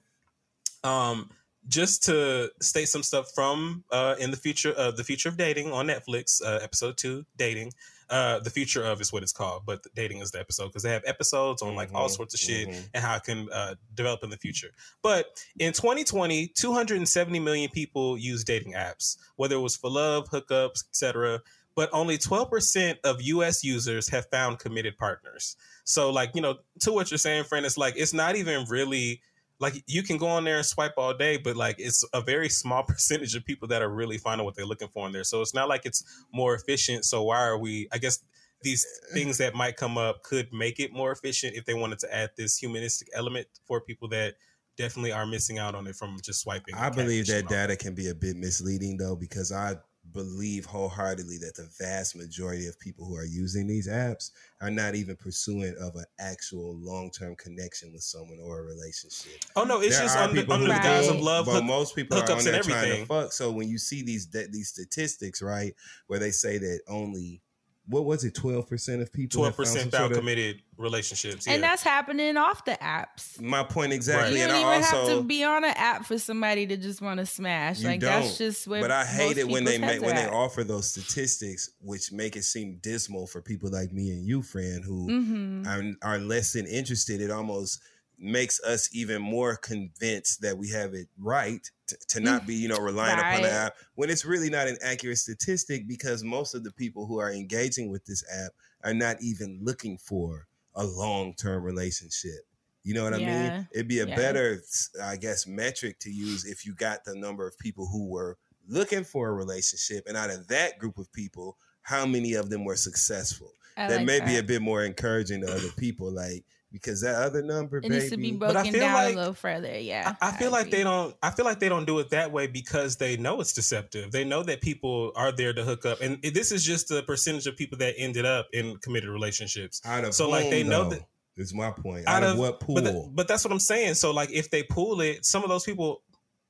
[0.84, 1.32] um,
[1.68, 5.72] just to state some stuff from uh, in the future, uh, the future of dating
[5.72, 7.72] on Netflix, uh, episode two, dating.
[8.10, 10.84] Uh, the future of is what it's called, but the dating is the episode because
[10.84, 12.90] they have episodes on like all Mhm, sorts of shit mhm.
[12.94, 14.70] and how it can uh, develop in the future.
[15.02, 20.84] But in 2020, 270 million people use dating apps, whether it was for love, hookups,
[20.90, 21.42] etc.
[21.76, 25.56] But only 12% of US users have found committed partners.
[25.86, 29.22] So, like, you know, to what you're saying, friend, it's like it's not even really
[29.64, 32.50] like you can go on there and swipe all day, but like it's a very
[32.50, 35.24] small percentage of people that are really finding what they're looking for in there.
[35.24, 36.04] So it's not like it's
[36.34, 37.06] more efficient.
[37.06, 37.88] So why are we?
[37.92, 38.20] I guess
[38.62, 42.14] these things that might come up could make it more efficient if they wanted to
[42.14, 44.36] add this humanistic element for people that
[44.78, 46.76] definitely are missing out on it from just swiping.
[46.76, 49.76] I believe that data can be a bit misleading though, because I
[50.12, 54.32] believe wholeheartedly that the vast majority of people who are using these apps
[54.62, 59.40] are not even pursuing of an actual long-term connection with someone or a relationship.
[59.56, 61.46] Oh no, it's There just under, under the guise of love.
[61.46, 63.32] but hook- most people are on there trying to fuck.
[63.32, 65.74] So when you see these these statistics, right,
[66.08, 67.42] where they say that only
[67.88, 70.62] what was it, twelve percent of people, Twelve have found percent found sort of- committed
[70.78, 71.48] relationships.
[71.48, 73.40] And that's happening off the apps.
[73.42, 76.06] My point exactly, You and don't I even also have to be on an app
[76.06, 77.80] for somebody to just want to smash.
[77.82, 78.22] You like don't.
[78.24, 78.82] that's just where.
[78.82, 82.36] but I hate it when they make when are they offer those statistics, which make
[82.36, 85.98] it seem dismal for people like me and you, friend, who Mhm.
[86.02, 87.22] are, are less than interested.
[87.22, 87.80] It almost
[88.24, 92.24] makes us even more convinced that we have it right to, to mm.
[92.24, 95.88] not be, you know, relying upon the app when it's really not an accurate statistic
[95.88, 98.52] because most of the people who are engaging with this app
[98.84, 102.48] are not even looking for a long term relationship.
[102.84, 103.68] You know what I mean?
[103.72, 104.16] It'd be a Yeah.
[104.16, 104.62] better,
[105.02, 108.38] I guess, metric to use if you got the number of people who were
[108.68, 112.66] looking for a relationship, and out of that group of people, how many of them
[112.66, 113.54] were successful?
[113.78, 116.12] I that like may be a bit more encouraging to other people.
[116.12, 117.96] Like because that other number, It baby.
[117.96, 119.80] needs to be But I broken feel down like- a little further.
[119.80, 120.16] Yeah.
[120.22, 120.80] I, I feel like agree.
[120.80, 121.16] they don't.
[121.24, 124.12] I feel like they don't do it that way because they know it's deceptive.
[124.12, 127.48] They know that people are there to hook up, and this is just a percentage
[127.48, 129.80] of people that ended up in committed relationships.
[129.86, 131.06] out of so, like, they whom, know though, that-
[131.36, 132.08] is my point.
[132.08, 132.76] Out, of, what pool?
[132.76, 133.96] But, th- but that's what I'm saying.
[133.96, 136.03] So like if they pool it, some of those people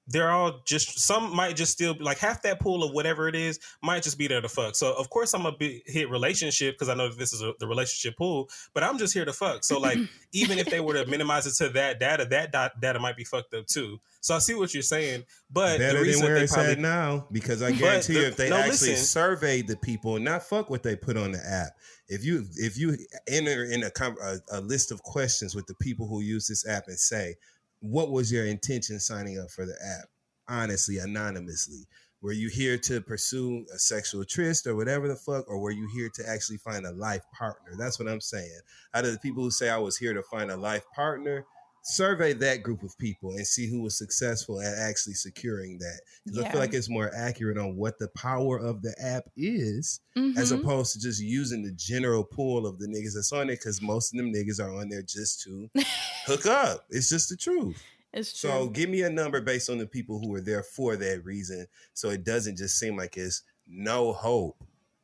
[0.07, 3.59] they're all just some might just still like half that pool of whatever it is
[3.81, 4.75] might just be there to fuck.
[4.75, 7.53] So of course I'm a big hit relationship because I know that this is a,
[7.59, 9.63] the relationship pool, but I'm just here to fuck.
[9.63, 9.97] So like
[10.33, 13.23] even if they were to minimize it to that data, that dot, data might be
[13.23, 13.99] fucked up too.
[14.19, 16.79] So I see what you're saying, but Better the than where they it's probably at
[16.79, 19.05] now, because I But guarantee you, if they no, actually listen.
[19.05, 21.73] surveyed the people, not fuck what they put on the app.
[22.07, 22.97] If you if you
[23.27, 26.67] enter in a, com- a a list of questions with the people who use this
[26.67, 27.35] app and say,
[27.83, 30.07] what was your intention signing up for the app?
[30.47, 31.85] Honestly, anonymously,
[32.21, 35.89] were you here to pursue a sexual tryst or whatever the fuck, or were you
[35.93, 37.73] here to actually find a life partner?
[37.77, 38.61] That's what I'm saying.
[38.93, 41.45] Out of the people who say I was here to find a life partner,
[41.85, 45.99] survey that group of people and see who was successful at actually securing that.
[46.25, 49.99] Because I feel like it's more accurate on what the power of the app is,
[50.37, 50.61] as Mhm.
[50.61, 53.59] opposed to just using the general pool of the niggas that's on it.
[53.59, 55.69] Because most of them niggas are on there just to
[56.25, 56.85] hook up.
[56.89, 57.77] It's just the truth.
[58.13, 58.49] It's true.
[58.49, 61.67] So give me a number based on the people who were there for that reason,
[61.93, 64.55] so it doesn't just seem like it's no hope.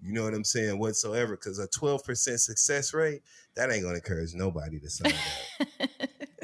[0.01, 1.35] You know what I'm saying whatsoever?
[1.35, 3.22] Because a 12% success rate
[3.56, 5.68] that ain't gonna encourage nobody to sign up.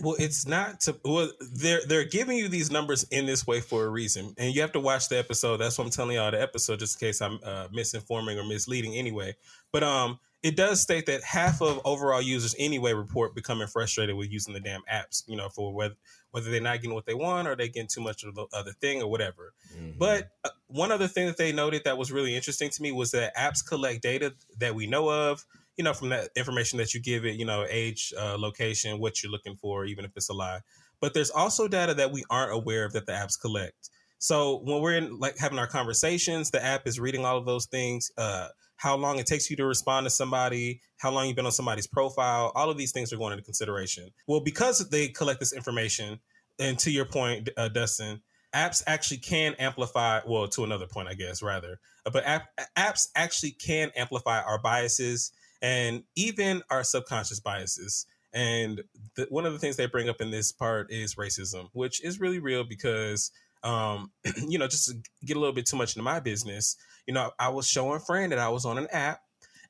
[0.06, 3.86] well, it's not to well, they're they're giving you these numbers in this way for
[3.86, 5.58] a reason, and you have to watch the episode.
[5.58, 8.94] That's what I'm telling y'all the episode, just in case I'm uh, misinforming or misleading
[8.94, 9.36] anyway.
[9.72, 14.32] But um, it does state that half of overall users anyway report becoming frustrated with
[14.32, 15.24] using the damn apps.
[15.26, 15.96] You know, for whether
[16.30, 18.74] whether they're not getting what they want or they getting too much of the other
[18.74, 19.54] thing or whatever.
[19.98, 23.10] But uh, one other thing that they noted that was really interesting to me was
[23.12, 25.44] that apps collect data that we know of,
[25.78, 29.22] you know, from that information that you give it, you know, age, uh, location, what
[29.22, 30.60] you're looking for, even if it's a lie.
[31.02, 33.90] But there's also data that we aren't aware of that the apps collect.
[34.18, 37.66] So when we're in like having our conversations, the app is reading all of those
[37.66, 38.10] things.
[38.18, 38.48] Uh,
[38.78, 41.88] how long it takes you to respond to somebody, how long you've been on somebody's
[41.88, 44.10] profile, all of these things are going into consideration.
[44.28, 46.20] Well, because they collect this information,
[46.60, 48.22] and to your point, uh, Dustin,
[48.54, 50.22] apps actually can amplify.
[50.26, 52.48] Well, to another point, I guess rather, Uh, but app,
[52.78, 58.06] apps actually can amplify our biases and even our subconscious biases.
[58.34, 58.82] And
[59.16, 62.20] the, one of the things they bring up in this part is racism, which is
[62.20, 63.32] really real because,
[63.64, 64.12] um,
[64.48, 64.96] you know, just to
[65.26, 66.76] get a little bit too much into my business,
[67.08, 69.22] you know, I was showing friend that I was on an app,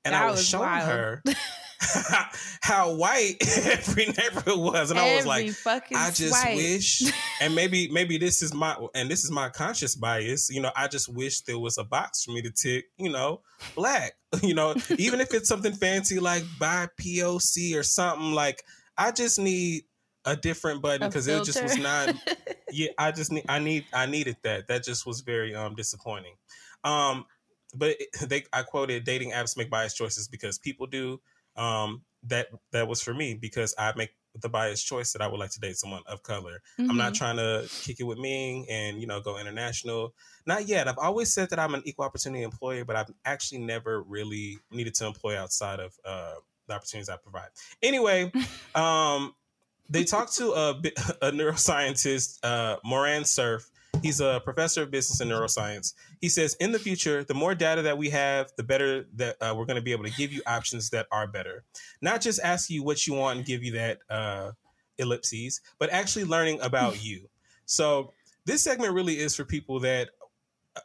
[0.04, 0.90] and I was, was showing wild.
[0.90, 1.24] her
[2.62, 3.36] how white
[3.66, 5.48] every neighborhood was, and I was like,
[5.94, 6.56] I just swipe.
[6.56, 7.04] wish,
[7.42, 10.50] and maybe maybe this is my and this is my conscious bias.
[10.50, 12.86] You know, I just wish there was a box for me to tick.
[12.98, 13.42] You know,
[13.76, 14.14] black.
[14.42, 18.64] You know, even if it's something fancy like buy POC or something like,
[18.98, 19.84] I just need
[20.26, 22.16] a different button because it just was not.
[22.72, 24.68] Yeah, I just need I need I needed that.
[24.68, 26.36] That just was very um disappointing.
[26.84, 27.26] Um,
[27.76, 27.98] but
[28.28, 31.22] they I quoted dating apps make biased choices because people do.
[31.56, 34.10] Um, that that was for me because I make
[34.42, 36.62] the biased choice that I would like to date someone of color.
[36.80, 37.18] I'm not Mhm.
[37.18, 40.14] trying to kick it with Ming and you know go international.
[40.46, 40.88] Not yet.
[40.88, 44.96] I've always said that I'm an equal opportunity employer, but I've actually never really needed
[44.96, 46.34] to employ outside of uh,
[46.68, 47.50] the opportunities I provide.
[47.82, 48.32] Anyway,
[48.76, 49.36] um,
[49.88, 50.70] they talked to a,
[51.22, 53.70] a neuroscientist, uh, Moran Cerf.
[54.02, 55.94] He's a professor of business and neuroscience.
[56.22, 59.54] He says, in the future, the more data that we have, the better that uh,
[59.58, 61.64] we're going to be able to give you options that are better.
[62.02, 64.52] Not just ask you what you want and give you that uh,
[64.98, 67.28] ellipses, but actually learning about you.
[67.66, 68.14] So
[68.46, 70.10] this segment really is for people that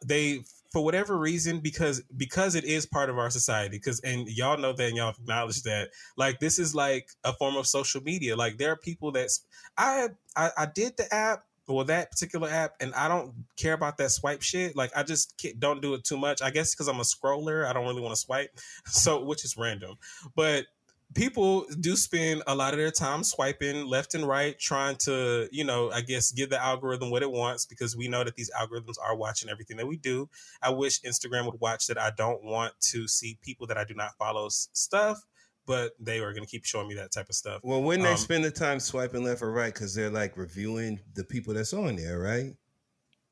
[0.05, 4.57] they for whatever reason because because it is part of our society because and y'all
[4.57, 8.37] know that and y'all acknowledge that like this is like a form of social media
[8.37, 9.45] like there are people that's
[9.77, 10.07] i
[10.37, 14.11] i, I did the app well that particular app and i don't care about that
[14.11, 14.75] swipe shit.
[14.75, 16.41] Like i just don't do it too much.
[16.41, 18.51] I guess because i'm a scroller i don't really want to swipe.
[18.85, 19.95] So which is random.
[20.35, 20.65] But
[21.13, 25.63] people do spend a lot of their time swiping left and right trying to you
[25.63, 28.95] know i guess give the algorithm what it wants because we know that these algorithms
[29.03, 30.29] are watching everything that we do.
[30.61, 33.93] I wish instagram would watch that i don't want to see people that i do
[33.93, 35.25] not follow stuff
[35.71, 38.11] but they were going to keep showing me that type of stuff Well, wouldn't they
[38.11, 41.73] Um, spend the time swiping left or right because they're like reviewing the people that's
[41.73, 42.53] on there, right?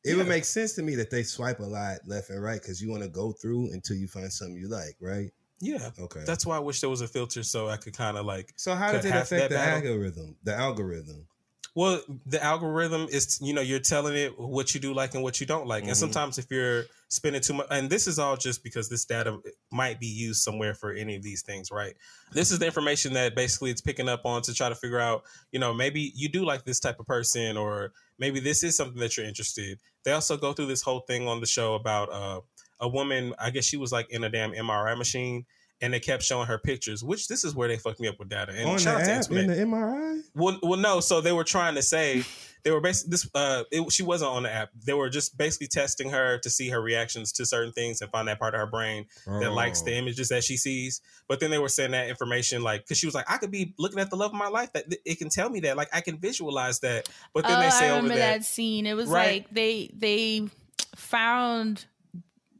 [0.05, 2.81] It would make sense to me that they swipe a lot left and right because
[2.81, 5.29] you want to go through until you find something you like, right?
[5.61, 6.23] yeah Okay.
[6.25, 8.73] that's why i wish there was a filter so i could kind of like so
[8.75, 9.89] how does it affect the battle.
[9.89, 10.37] algorithm?
[10.43, 11.27] The algorithm.
[11.75, 15.39] Well, the algorithm is, you know, you're telling it what you do like and what
[15.39, 15.83] you don't like.
[15.83, 15.97] And Mhm.
[15.97, 19.37] sometimes if you're spending too much, and this is all just because this data
[19.71, 21.95] might be used somewhere for any of these things, right?
[22.31, 25.23] This is the information that basically it's picking up on to try to figure out,
[25.51, 28.99] you know, maybe you do like this type of person, or maybe this is something
[28.99, 29.79] that you're interested.
[30.03, 32.41] They also go through this whole thing on the show about uh,
[32.79, 35.45] a woman, I guess she was like in a damn MRI machine.
[35.81, 38.27] And they kept showing her pictures, which this is where they fucked me up with
[38.27, 38.51] data.
[38.53, 39.43] And on the out to app Internet.
[39.57, 40.21] in the MRI.
[40.35, 40.99] Well, well, no.
[40.99, 42.23] So they were trying to say
[42.65, 43.29] they were basically this.
[43.33, 44.71] Uh, it, she wasn't on the app.
[44.85, 48.27] They were just basically testing her to see her reactions to certain things and find
[48.27, 49.99] that part of her brain that likes the Oh.
[49.99, 50.99] images that she sees.
[51.29, 53.73] But then they were saying that information, like, because she was like, I could be
[53.79, 54.73] looking at the love of my life.
[54.73, 57.07] That it can tell me that, like, I can visualize that.
[57.33, 58.85] But then oh, they say I over remember that, that scene.
[58.85, 59.43] It was Right.
[59.43, 60.49] like they they
[60.95, 61.85] found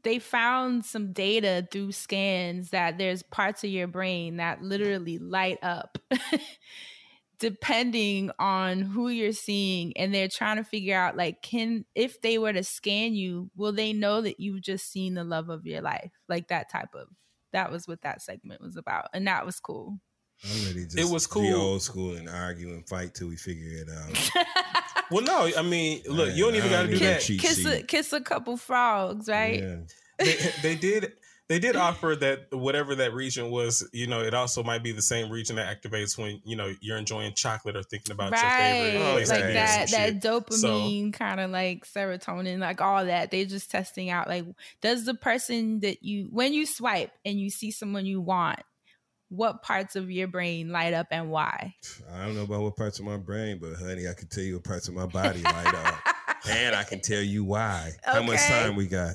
[0.02, 5.58] they found some data through scans that there's parts of your brain that literally light
[5.62, 5.98] up
[7.38, 12.36] depending on who you're seeing and they're trying to figure out like can if they
[12.36, 15.80] were to scan you will they know that you've just seen the love of your
[15.80, 17.08] life like that type of
[17.52, 19.98] that was what that segment was about and that was cool
[20.44, 21.54] I'm ready to It just was be cool.
[21.54, 24.46] old school and argue and fight till we figure it out.
[25.10, 27.20] well, no, I mean, look, Man, you don't even got to don't do even that.
[27.22, 29.76] kiss a kiss a couple frogs right Yeah.
[30.18, 31.12] they, they did
[31.48, 35.02] they did offer that whatever that region was you know it also might be the
[35.02, 39.12] same region that activates when you know you're enjoying chocolate or thinking about your favorite
[39.14, 40.20] place to like be or that that shit.
[40.22, 44.44] dopamine kind of like serotonin like all that they're just testing out like
[44.80, 48.60] does the person that you when you swipe and you see someone you want
[49.30, 51.74] what parts of your brain light up and why
[52.12, 54.56] I don't know about what parts of my brain, but honey, I can tell you
[54.56, 55.94] what parts of my body light up.
[56.48, 57.92] And I can tell you why.
[58.02, 59.14] How much time we got?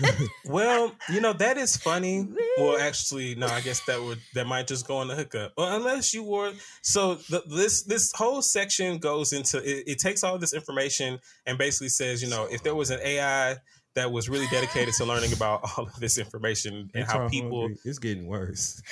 [0.46, 2.26] well you know that is funny
[2.58, 5.76] well actually no i guess that would that might just go on the hookup well
[5.76, 6.52] unless you were
[6.82, 11.58] so the, this this whole section goes into it, it takes all this information and
[11.58, 13.56] basically says you know if there was an ai
[13.94, 17.60] that was really dedicated to learning about all of this information and Bitch, how people
[17.62, 17.78] hungry.
[17.84, 18.82] It's getting worse.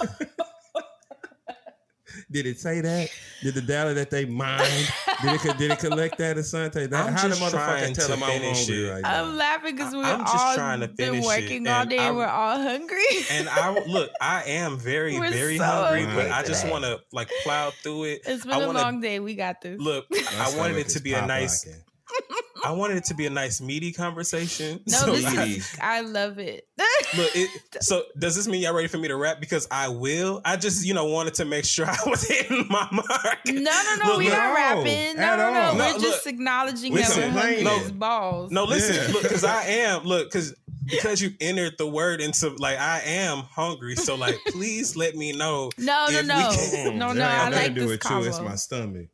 [2.32, 3.08] Did it say that?
[3.42, 4.88] Did the data that they mined?
[5.22, 6.88] Did it, did it collect that or something?
[6.90, 8.90] That, I'm how the just trying motherfucker tell to them I'm finish hungry it.
[8.92, 9.22] right now?
[9.24, 11.98] i'm laughing because we're I'm just all trying to been finish it, working all day
[11.98, 16.02] and, I- we're all hungry and I look, I am very, We're very so hungry,
[16.04, 18.22] hungry but I just want to like plow through it.
[18.26, 20.88] it's been I a wanna- long day we got this Look, My I wanted it
[20.90, 21.64] to be a nice.
[21.64, 21.84] pop-locking.
[22.64, 24.80] I wanted it to be a nice meaty conversation.
[24.86, 26.66] no So this I- is i love it
[27.16, 27.50] look, it,
[27.82, 29.38] so does this mean y'all ready for me to rap?
[29.40, 30.40] Because I will.
[30.44, 33.38] I just, you know, wanted to make sure I was hitting my mark.
[33.46, 35.16] No, no, no, Look, we're look, not rapping.
[35.16, 35.72] No, at no, no.
[35.76, 37.84] We're No, just acknowledging We're that we're hungry complaining.
[37.84, 38.50] as balls.
[38.50, 39.12] No, listen, Yeah.
[39.12, 40.54] look, because I am look, because
[40.86, 43.96] because you entered the word into like I am hungry.
[43.96, 45.70] So like, please let me know.
[45.78, 46.50] No, no, no.
[46.94, 48.28] No, no, That I nothing like to do this with you.
[48.28, 49.08] It's my stomach.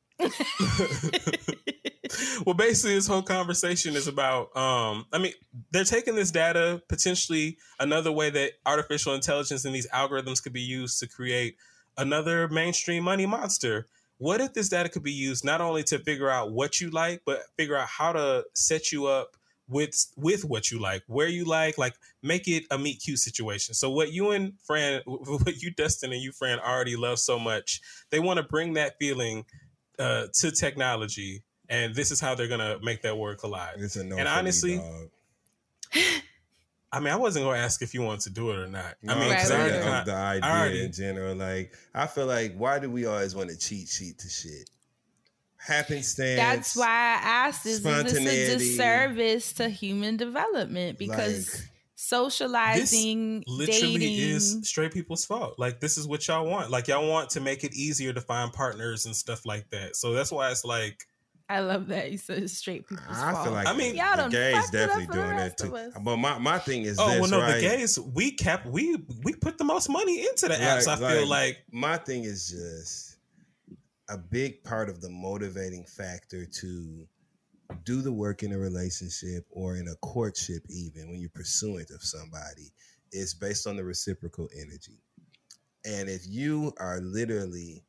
[2.45, 4.57] Well, basically, this whole conversation is about.
[4.57, 5.33] Um, I mean,
[5.71, 10.61] they're taking this data potentially another way that artificial intelligence and these algorithms could be
[10.61, 11.57] used to create
[11.97, 13.87] another mainstream money monster.
[14.19, 17.23] What if this data could be used not only to figure out what you like,
[17.27, 19.37] but figure out how to set you up
[19.69, 23.75] with with what you like, where you like, like make it a meet cute situation.
[23.75, 27.81] So what you and Fran, what you Dustin and you Fran already love so much,
[28.11, 29.45] they want to bring that feeling
[29.99, 33.75] uh, to technology, and this is how they're gonna make that word collide.
[33.79, 34.17] It's a no.
[34.17, 34.81] And for me, honestly.
[36.93, 38.95] I mean, I wasn't gonna ask if you wanted to do it or not.
[39.07, 39.99] I mean, Right, because I'm I right, right.
[40.01, 41.35] of the idea already- in general.
[41.35, 44.71] Like, I feel like, why do we always want to cheat sheet to shit?
[45.57, 46.39] Happenstance.
[46.39, 50.97] That's why I asked is, is this a disservice to human development?
[50.99, 51.65] Because Like,
[51.97, 55.59] socializing, literally dating, is straight people's fault.
[55.59, 56.71] Like this is what y'all want.
[56.71, 59.97] Like y'all want to make it easier to find partners and stuff like that.
[59.97, 61.05] So that's why it's like
[61.49, 63.05] I love that you said straight people.
[63.09, 63.45] I fault.
[63.45, 66.01] feel like I mean, Y'all the done gays fucked it up definitely doing that too.
[66.03, 67.55] But my, my thing is oh this, well no right?
[67.55, 70.87] the gays we kept we we put the most money into the apps.
[70.87, 73.17] Like- I feel like my thing is just
[74.09, 77.09] a big part of the motivating factor to
[77.85, 82.03] do the work in a relationship or in a courtship even when you're pursuant of
[82.03, 82.71] somebody
[83.11, 85.01] is based on the reciprocal energy
[85.85, 87.83] and if you are literally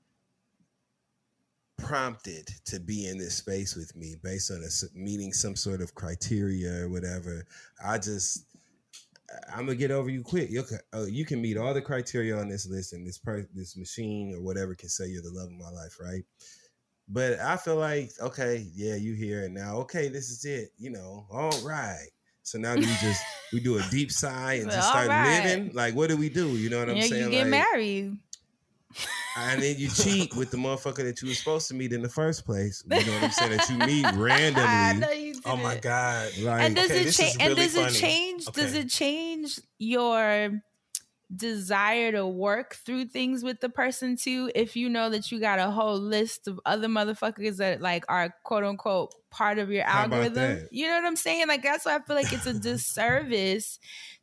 [1.77, 5.93] prompted to be in this space with me based on a, meeting some sort of
[5.93, 7.45] criteria or whatever
[7.85, 8.45] i just
[9.53, 10.49] I'm gonna get over you quick.
[10.49, 13.47] You can, uh, you can meet all the criteria on this list, and this per-
[13.53, 16.23] this machine or whatever can say you're the love of my life, right?
[17.09, 19.77] But I feel like, okay, yeah, you here and now.
[19.77, 20.69] Okay, this is it.
[20.77, 22.07] You know, all right.
[22.43, 23.21] So now do we just
[23.51, 25.43] we do a deep sigh and just start right.
[25.43, 25.73] living?
[25.73, 26.49] Like, what do we do?
[26.49, 27.25] You know what I'm yeah, saying?
[27.25, 28.17] you get like, married.
[29.37, 32.09] And then you cheat with the motherfucker that you were supposed to meet in the
[32.09, 32.83] first place.
[32.85, 33.57] You know what I'm saying?
[33.57, 35.27] That you meet randomly.
[35.27, 35.81] You Oh my it.
[35.81, 36.37] god!
[36.39, 37.35] Like, and does Okay, it change?
[37.35, 37.99] is and really does it funny.
[37.99, 38.45] change?
[38.51, 40.61] Does it change your
[41.35, 44.51] desire to work through things with the person too?
[44.55, 48.33] If you know that you got a whole list of other motherfuckers that like are
[48.43, 51.47] quote unquote part of your How algorithm, you know what I'm saying?
[51.47, 53.79] Like that's why I feel like it's a disservice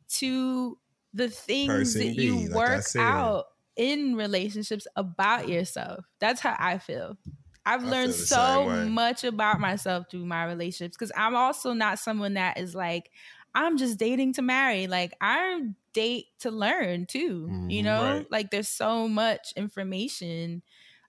[0.09, 0.77] to
[1.13, 3.01] the things Person that B, you like work said.
[3.01, 6.05] out in relationships about yourself.
[6.19, 7.17] That's how I feel.
[7.65, 12.35] I've I learned so much about myself through my relationships because I'm also not someone
[12.35, 13.09] that is like,
[13.55, 14.85] I'm just dating to marry.
[14.87, 15.61] Like, I
[15.93, 17.55] date to learn too.
[17.67, 17.83] You Mhm.
[17.83, 18.27] know, Right.
[18.29, 20.61] like there's so much information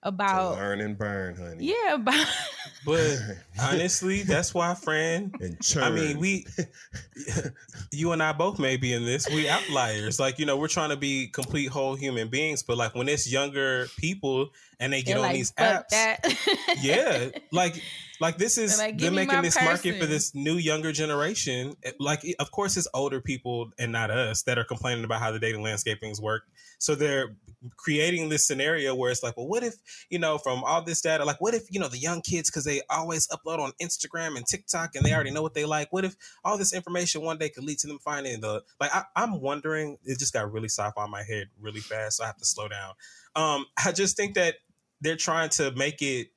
[0.07, 1.67] to about, learn and burn, honey.
[1.67, 2.27] yeah, about.
[2.85, 3.19] But
[3.61, 5.35] honestly, that's why, friend.
[5.41, 5.83] and churn.
[5.83, 6.47] I mean, we,
[7.91, 9.29] you and I both may be in this.
[9.29, 10.21] We outliers.
[10.21, 13.31] Like, you know, we're trying to be complete whole human beings, but like when it's
[13.31, 16.21] younger people and they get they're on like, these apps, that.
[16.81, 17.83] yeah, like,
[18.21, 21.75] like this is They're like, they're making my this market for this new younger generation.
[21.99, 25.41] Like, of course, it's older people and not us that are complaining about how the
[25.41, 26.45] dating landscapings work.
[26.79, 27.35] So they're
[27.77, 29.75] creating this scenario where it's like, well, what if
[30.11, 32.65] you know from all this data, like, what if you know the young kids because
[32.65, 35.93] they always upload on Instagram and TikTok and they already know what they like.
[35.93, 38.95] What if all this information one day could lead to them finding the like?
[38.95, 39.99] I, I'm wondering.
[40.05, 42.69] It just got really sci-fi in my head really fast, so I have to slow
[42.69, 42.95] down.
[43.35, 44.57] Um, I just think that
[45.01, 46.29] they're trying to make it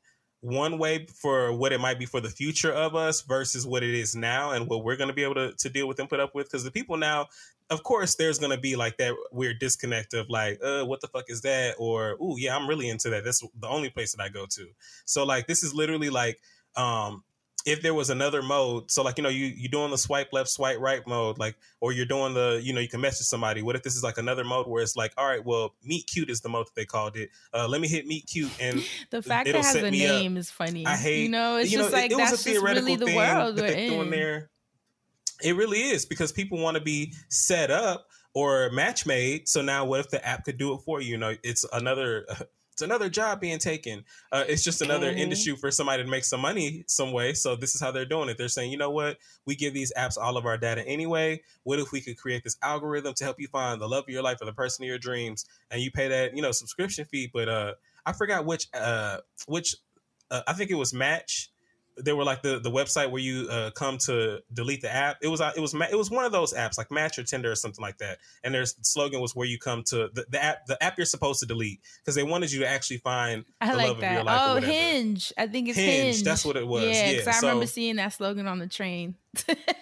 [0.41, 3.94] one way for what it might be for the future of us versus what it
[3.94, 6.20] is now and what we're going to be able to, to deal with and put
[6.20, 7.28] up with because the people now
[7.70, 11.08] of course there's going to be like that weird disconnect of like uh what the
[11.08, 14.22] fuck is that or oh yeah i'm really into that that's the only place that
[14.24, 14.68] i go to
[15.06, 16.40] so like this is literally like
[16.76, 17.24] um
[17.66, 20.50] if there was another mode so like you know you you doing the swipe left
[20.50, 23.76] swipe right mode like or you're doing the you know you can message somebody what
[23.76, 26.40] if this is like another mode where it's like all right well meet cute is
[26.40, 28.82] the mode that they called it uh let me hit meet cute and
[29.12, 30.22] the fact that it has a me up.
[30.22, 30.86] name is funny.
[30.86, 32.64] I hate you know, it's you just know, it- like it, was that's a just
[32.64, 34.50] really the thing world we're they're doing there.
[35.41, 39.48] It really is because people want to be set up or match made.
[39.48, 41.11] So now, what if the app could do it for you?
[41.11, 42.26] You know, it's another
[42.74, 44.06] it's another job being taken.
[44.32, 45.18] Uh, it's just another Mhm.
[45.18, 47.34] industry for somebody to make some money some way.
[47.34, 48.38] So this is how they're doing it.
[48.38, 49.18] They're saying, you know what?
[49.45, 51.41] We give these apps all of our data anyway.
[51.64, 54.24] What if we could create this algorithm to help you find the love of your
[54.24, 57.30] life or the person of your dreams, and you pay that you know subscription fee?
[57.34, 57.74] But uh,
[58.06, 59.76] I forgot which uh which
[60.32, 61.52] uh, I think it was Match.
[62.04, 65.18] They were like the, the website where you uh, come to delete the app.
[65.22, 67.52] It was uh, it was it was one of those apps like Match or Tinder
[67.52, 68.20] or something like that.
[68.44, 71.40] And their slogan was where you come to the, the app the app you're supposed
[71.42, 74.24] to delete because they wanted you to actually find I the like love of your
[74.24, 74.42] life.
[74.42, 74.56] Oh.
[74.62, 75.34] Hinge.
[75.38, 76.24] I think it's Hinge, Hinge.
[76.24, 76.84] that's what it was.
[76.84, 79.16] Yeah, Yeah, I remember seeing that slogan on the train.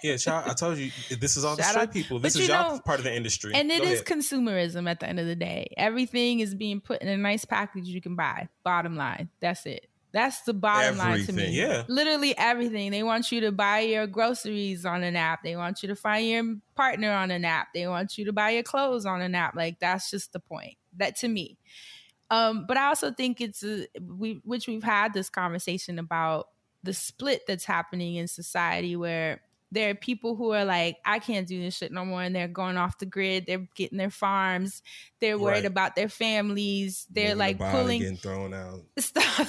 [0.03, 2.17] Yeah, child, I told you this is all the Shout straight out- people.
[2.19, 3.53] but This is you y'all know- part of the industry.
[3.55, 4.05] And it Go is ahead.
[4.05, 5.73] consumerism at the end of the day.
[5.77, 8.49] Everything is being put in a nice package you can buy.
[8.63, 9.29] Bottom line.
[9.39, 9.87] That's it.
[10.11, 11.49] That's the bottom line to me.
[11.49, 11.83] Yeah.
[11.87, 12.91] Literally everything.
[12.91, 15.43] They want you to buy your groceries on an app.
[15.43, 17.73] They want you to find your partner on an app.
[17.73, 19.55] They want you to buy your clothes on an app.
[19.55, 20.77] Like that's just the point.
[20.95, 21.57] That to me.
[22.29, 26.47] Um, but I also think it's a, we which we've had this conversation about
[26.83, 29.41] the split that's happening in society where
[29.71, 32.47] there are people who are like, I can't do this shit no more, and they're
[32.47, 33.45] going off the grid.
[33.45, 34.81] They're getting their farms.
[35.19, 35.65] They're worried Right.
[35.65, 37.05] about their families.
[37.09, 38.81] They're Moving like pulling getting thrown out.
[38.99, 39.47] Stop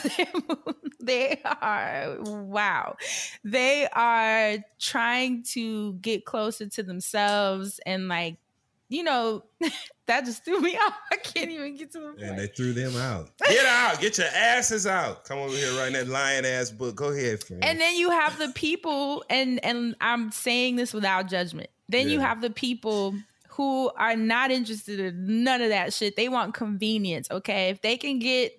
[1.01, 2.97] they are wow.
[3.45, 8.39] They are trying to get closer to themselves and like,
[8.89, 9.45] you know,
[10.07, 10.95] that just threw me off.
[11.13, 12.21] I can't even get to the point.
[12.23, 13.31] And they threw them out.
[13.49, 14.01] Get out.
[14.01, 15.25] Get your asses out.
[15.25, 16.97] Come over here writing that lion ass book.
[16.97, 17.63] Go ahead, friend.
[17.65, 22.21] and then you have the people and and i'm saying this without judgment then you
[22.21, 23.15] have the people
[23.51, 27.97] who are not interested in none of that shit they want convenience okay if they
[27.97, 28.53] can get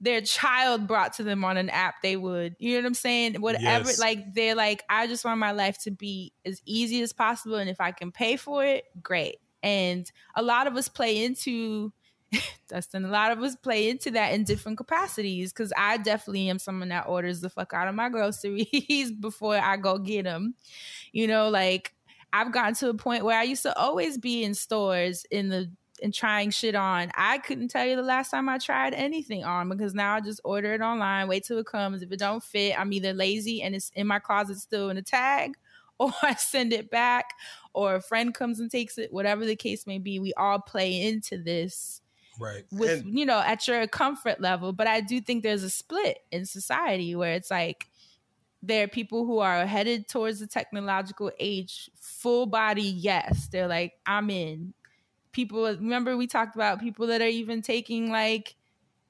[0.00, 3.34] their child brought to them on an app they would you know what i'm saying
[3.40, 3.98] whatever Yes.
[4.00, 7.68] like they're like i just want my life to be as easy as possible and
[7.70, 11.92] if i can pay for it great and a lot of us play into
[12.68, 16.58] Dustin, a lot of us play into that in different capacities because I definitely am
[16.58, 20.54] someone that orders the fuck out of my groceries before I go get them.
[21.12, 21.92] You know, like
[22.32, 25.70] I've gotten to a point where I used to always be in stores in the
[26.02, 27.10] and trying shit on.
[27.14, 30.40] I couldn't tell you the last time I tried anything on because now I just
[30.44, 32.02] order it online, wait till it comes.
[32.02, 35.02] If it don't fit, I'm either lazy and it's in my closet still in a
[35.02, 35.56] tag,
[36.00, 37.34] or I send it back,
[37.74, 39.12] or a friend comes and takes it.
[39.12, 42.00] Whatever the case may be, we all play into this
[42.40, 42.64] right.
[42.72, 46.18] with And- you know at your comfort level but i do think there's a split
[46.32, 47.88] in society where it's like
[48.62, 53.92] there are people who are headed towards the technological age full body yes they're like
[54.06, 54.74] i'm in
[55.32, 58.56] people remember we talked about people that are even taking like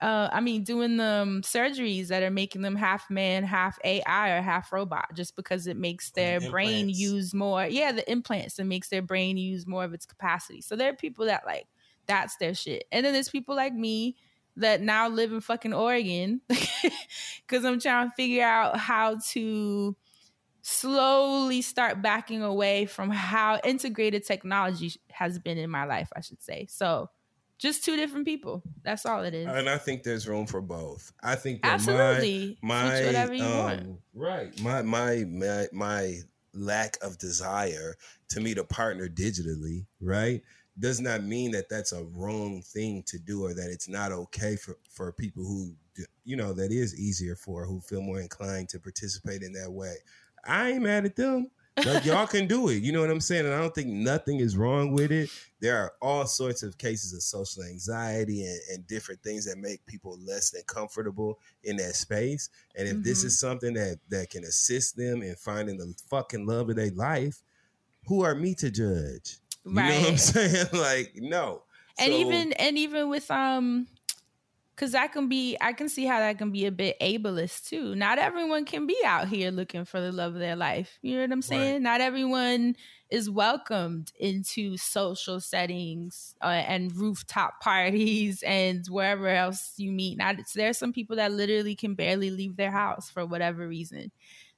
[0.00, 4.30] uh, I mean, doing the um, surgeries that are making them half man, half AI,
[4.30, 7.66] or half robot, just because it makes their brain use more.
[7.66, 10.62] Yeah, the implants it makes their brain use more of its capacity.
[10.62, 11.66] So there are people that like
[12.06, 14.16] that's their shit, and then there's people like me
[14.56, 19.96] that now live in fucking Oregon because I'm trying to figure out how to
[20.62, 26.08] slowly start backing away from how integrated technology has been in my life.
[26.16, 27.10] I should say so.
[27.60, 28.62] Just two different people.
[28.82, 29.46] That's all it is.
[29.46, 31.12] And I think there's room for both.
[31.22, 32.58] I think that Absolutely.
[32.62, 33.98] my my whatever you um, want.
[34.14, 36.16] right my my my my
[36.54, 37.96] lack of desire
[38.30, 40.42] to meet a partner digitally, right,
[40.78, 44.56] does not mean that that's a wrong thing to do or that it's not okay
[44.56, 45.74] for for people who
[46.24, 49.96] you know that is easier for who feel more inclined to participate in that way.
[50.46, 51.50] I ain't mad at them.
[51.86, 52.82] Like y'all can do it.
[52.82, 53.46] You know what I'm saying?
[53.46, 55.30] And I don't think nothing is wrong with it.
[55.60, 59.84] There are all sorts of cases of social anxiety and, and different things that make
[59.86, 62.48] people less than comfortable in that space.
[62.76, 63.26] And if this Mhm.
[63.26, 67.42] is something that that can assist them in finding the fucking love of their life,
[68.06, 69.38] who are me to judge?
[69.64, 70.66] You know what I'm saying?
[70.72, 71.62] Like, no.
[71.98, 73.86] and So- even and even with um
[74.80, 77.94] because that can be i can see how that can be a bit ableist too.
[77.94, 80.98] Not everyone can be out here looking for the love of their life.
[81.02, 81.82] You know what i'm saying?
[81.82, 82.76] Not everyone
[83.10, 90.16] is welcomed into social settings uh, and rooftop parties and wherever else you meet.
[90.16, 94.10] Not there's some people that literally can barely leave their house for whatever reason.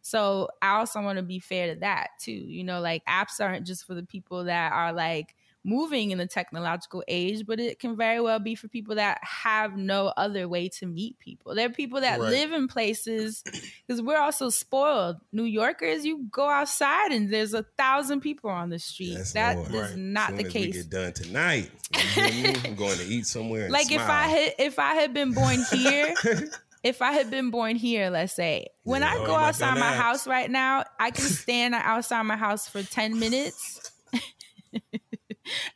[0.02, 2.30] So i also want to be fair to that too.
[2.30, 6.26] You know like apps aren't just for the people that are like moving in the
[6.26, 10.68] technological age, but it can very well be for people that have no other way
[10.68, 11.54] to meet people.
[11.54, 12.30] There are people that Right.
[12.30, 13.42] live in places
[13.86, 15.16] because we're also spoiled.
[15.32, 19.18] New Yorkers, you go outside and there's a thousand people on the street.
[19.18, 19.72] Yes, that Lord.
[19.74, 19.96] is Right.
[19.98, 21.70] not Soon the as we get done tonight.
[21.90, 22.60] You hear me?
[22.64, 23.64] I'm going to eat somewhere.
[23.64, 26.14] And Like if I had if I had been born here,
[26.82, 29.70] if I had been born here, let's say, when I Oh, go you might outside
[29.74, 33.90] done my house right now, I can stand outside my house for 10 minutes.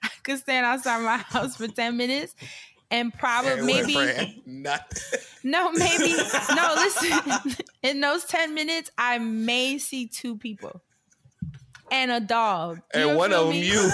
[0.03, 2.35] I could stand outside my house for 10 minutes
[2.90, 4.43] and probably maybe?
[4.47, 5.20] Nothing.
[5.43, 6.15] no, maybe
[6.55, 7.57] no, listen.
[7.82, 10.82] In those 10 minutes, I may see two people
[11.90, 12.81] and a dog.
[12.94, 13.66] You and one of them me?
[13.66, 13.90] you.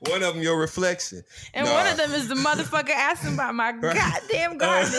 [0.00, 1.22] one of them your reflection.
[1.54, 4.92] And one of them is the motherfucker asking about my goddamn garbage.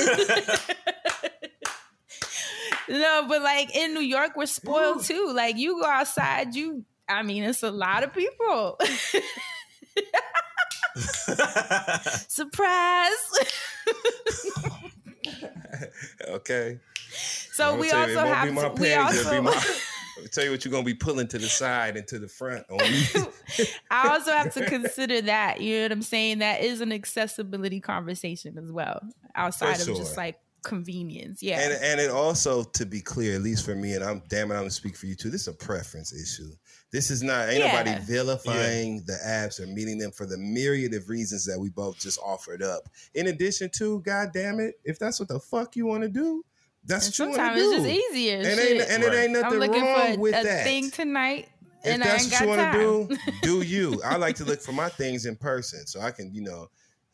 [2.90, 5.32] no, but like in New York, we're spoiled too.
[5.34, 8.78] Like you go outside, you I mean, it's a lot of people.
[12.28, 13.10] Surprise.
[16.28, 16.80] Okay.
[17.52, 19.80] so we tell you, also have to, we panties, it'll be also my-
[20.32, 22.78] tell you what you're gonna be pulling to the side and to the front on
[22.78, 23.04] me.
[23.92, 25.62] I also have to consider that.
[25.62, 26.40] You know what I'm saying?
[26.40, 29.02] That is an accessibility conversation as well,
[29.36, 29.96] outside of sure.
[29.96, 31.42] just like convenience.
[31.42, 31.60] Yeah.
[31.60, 34.56] And and it also, to be clear, at least for me, and I'm damn it,
[34.56, 35.30] I'm gonna speak for you too.
[35.30, 36.52] This is a preference issue.
[36.92, 37.72] This is not ain't Yeah.
[37.84, 42.00] nobody vilifying the apps or meeting them for the myriad of reasons that we both
[42.00, 42.90] just offered up.
[43.14, 46.44] In addition to, god damn it, if that's what the fuck you want to do,
[46.86, 48.38] that's And what you want to sometimes it's just easier.
[48.38, 48.82] And, shit.
[48.82, 50.64] ain't, and it ain't I'm nothing looking wrong for with a that.
[50.64, 51.50] thing tonight,
[51.84, 54.02] if and I that's ain't what got you want to do, do you.
[54.04, 56.68] I like to look for my things in person, so I can, you know,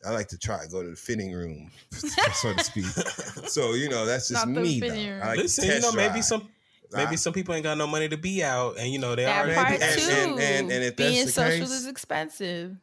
[0.06, 2.84] I like to try to go to the fitting room, so to speak.
[3.48, 4.80] So you know, that's just Not me.
[4.80, 4.88] Though.
[5.22, 6.48] I like to Listen, you know, maybe some
[6.92, 9.24] maybe I- some people ain't got no money to be out, and you know they
[9.24, 10.10] that already part and- and- too.
[10.10, 12.76] and- and- and if that's being the social case- is expensive,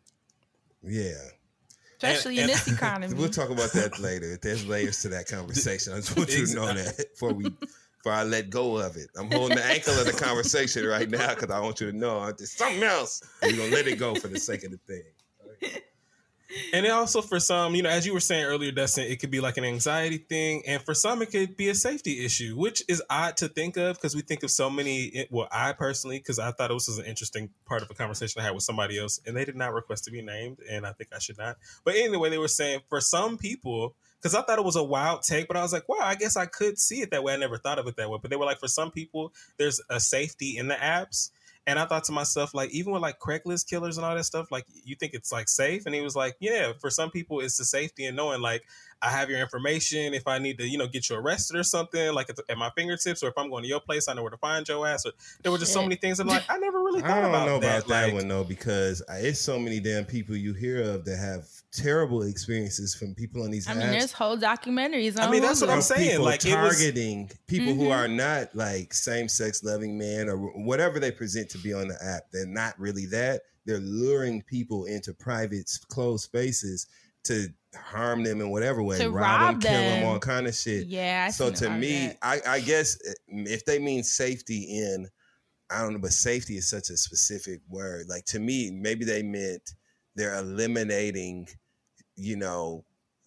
[0.84, 1.14] Yeah,
[1.98, 3.14] especially in and- this economy.
[3.18, 4.38] we'll talk about that later.
[4.42, 5.94] There's layers to that conversation.
[5.94, 9.08] I just want you to know that before we before I let go of it.
[9.18, 12.30] I'm holding the ankle of the conversation right now because I want you to know
[12.38, 13.22] there's something else.
[13.42, 15.72] We're gonna let it go for the sake of the thing.
[16.72, 19.40] And also for some, you know, as you were saying earlier, Dustin, it could be
[19.40, 23.02] like an anxiety thing, and for some, it could be a safety issue, which is
[23.10, 25.28] odd to think of because we think of so many.
[25.32, 28.46] Well, I personally, because I thought this was an interesting part of a conversation I
[28.46, 31.10] had with somebody else, and they did not request to be named, and I think
[31.14, 31.58] I should not.
[31.84, 35.24] But anyway, they were saying for some people, because I thought it was a wild
[35.24, 37.34] take, but I was like, wow, I guess I could see it that way.
[37.34, 38.20] I never thought of it that way.
[38.22, 41.30] But they were like, for some people, there's a safety in the apps.
[41.66, 44.48] And I thought to myself, like, even with like Craigslist killers and all that stuff,
[44.52, 45.86] like, you think it's like safe?
[45.86, 48.64] And he was like, yeah, for some people, it's the safety and knowing, like,
[49.02, 50.14] I have your information.
[50.14, 52.58] If I need to, you know, get you arrested or something, like at, the- at
[52.58, 54.86] my fingertips, or if I'm going to your place, I know where to find your
[54.86, 55.06] ass.
[55.06, 56.20] Or there were just so many things.
[56.20, 57.78] I'm like, I never really thought I don't about know that.
[57.80, 61.06] about that like, one though because uh, it's so many damn people you hear of
[61.06, 63.78] that have terrible experiences from people on these I apps.
[63.80, 65.18] mean, there's whole documentaries.
[65.18, 67.96] On I mean, that's what I'm saying, people like, it was- targeting people who Mhm.
[67.98, 71.98] are not like same sex loving men or whatever they present to be on the
[72.04, 72.32] app.
[72.32, 73.42] They're not really that.
[73.66, 76.86] They're luring people into private, closed spaces
[77.26, 80.10] to harm them in whatever way, To rob, rob them, kill them, them.
[80.10, 80.88] all kind of shit.
[80.88, 81.26] Yeah.
[81.28, 82.14] I so to me.
[82.22, 85.08] I, I guess eh, if they mean safety in,
[85.72, 88.08] I don't know, but safety is such a specific word.
[88.10, 89.74] Like to me, maybe they meant
[90.16, 91.48] they're eliminating,
[92.16, 92.84] you know,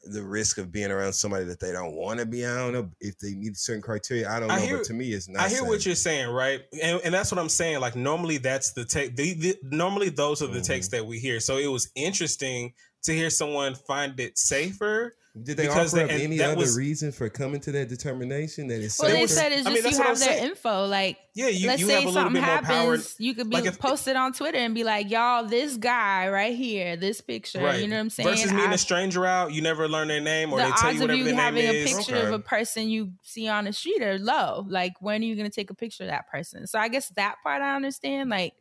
[0.08, 2.46] the risk of being around somebody that they don't want to be.
[2.46, 4.30] I don't know if they meet certain criteria.
[4.30, 5.42] I don't know, I hear- but to me, it's not.
[5.42, 6.60] I hear what you're saying, right?
[6.80, 7.80] And, and that's what I'm saying.
[7.80, 9.16] Like normally that's the take.
[9.16, 10.96] The, the, normally those are the takes Mm-hmm.
[10.98, 11.40] that we hear.
[11.40, 12.72] So it was interesting
[13.02, 15.16] to hear someone find it safer.
[15.42, 17.88] Did they because offer up they- and any other was- reason for coming to that
[17.90, 20.44] determination that it's Well, they said it's I just mean, you have their saying.
[20.50, 20.86] info.
[20.86, 22.92] Like, Yeah, you, let's you say have a little something bit more power.
[22.92, 26.28] happens, you could be like if- posted on Twitter and be like, "Y'all, this guy
[26.30, 27.80] right here, this picture." Right.
[27.82, 28.28] You know what I'm saying?
[28.30, 30.78] Versus meeting I- a stranger out, you never learn their name or the they tell
[30.78, 31.92] odds you of whatever you their name having a is.
[31.94, 34.64] picture of a person you see on the street are low.
[34.68, 36.66] Like, when are you going to take a picture of that person?
[36.66, 38.30] So I guess that part I understand.
[38.30, 38.54] Like,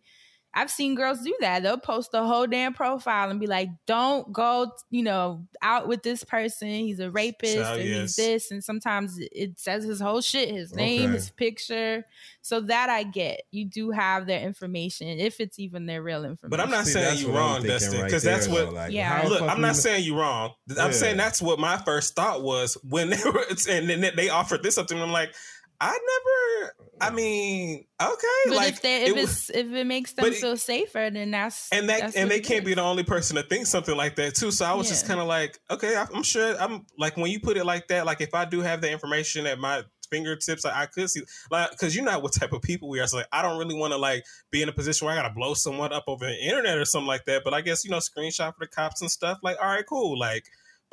[0.58, 1.64] I've seen girls do that.
[1.64, 6.02] They'll post the whole damn profile and be like, "Don't go, you know, out with
[6.02, 6.70] this person.
[6.70, 8.02] He's a rapist Child, and yes.
[8.02, 11.14] he's this." And sometimes it says his whole shit, his name, Okay.
[11.14, 12.06] his picture.
[12.42, 13.42] So that I get.
[13.52, 16.50] You do have their information if it's even their real information.
[16.52, 18.66] But I'm not See, saying you what I'm wrong, Dustin, right because there, that's what.
[18.68, 18.72] though.
[18.72, 19.24] Like, Yeah.
[19.28, 20.54] Look, I'm not saying you're wrong.
[20.70, 20.92] I'm Yeah.
[20.92, 24.78] saying that's what my first thought was when they were, and then they offered this
[24.78, 25.02] up to me.
[25.02, 25.34] I'm like,
[25.82, 26.76] I never.
[27.02, 30.26] I mean, okay, But like if they if it was- it's if it makes them
[30.26, 32.66] it- feel safer, then that's and that that's and they can't is.
[32.66, 34.52] be the only person to think something like that too.
[34.52, 36.56] So I was just kind of like, okay, I'm sure.
[36.60, 39.46] I'm like when you put it like that, like if I do have the information
[39.46, 41.22] at my fingertips, like I could see,
[41.52, 43.08] like because you know what type of people we are.
[43.08, 45.34] So like, I don't really want to like be in a position where I gotta
[45.34, 47.44] blow someone up over the internet or something like that.
[47.44, 49.40] But I guess you know, screenshot for the cops and stuff.
[49.44, 50.46] Like, all right, cool, like.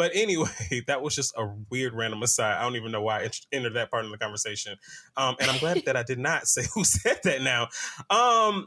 [0.02, 0.48] But anyway,
[0.88, 2.56] that was just a weird random aside.
[2.58, 4.76] I don't even know why I ent- entered that part of the conversation.
[5.16, 7.68] Um, and I'm glad that I did not say who said that now.
[8.10, 8.66] Um,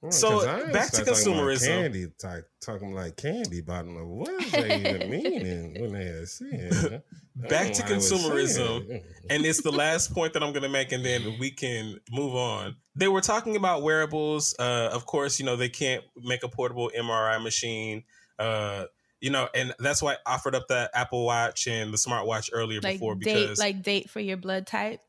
[0.00, 1.66] Well, So, 'cause I ain't back to consumerism.
[1.66, 3.96] Candy, talk, talking like candy bottom.
[3.96, 6.68] Like, what is they even meaning when they are saying?
[6.68, 7.02] that?
[7.34, 9.02] Back to know why I was consumerism.
[9.30, 12.34] and it's the last point that I'm going to make, and then we can move
[12.36, 12.76] on.
[12.94, 14.54] They were talking about wearables.
[14.58, 18.04] Uh, of course, you know they can't make a portable MRI machine.
[18.38, 18.84] Uh,
[19.20, 22.80] you know, and that's why I offered up the Apple Watch and the smartwatch earlier
[22.80, 25.00] like before date because like date for your blood type.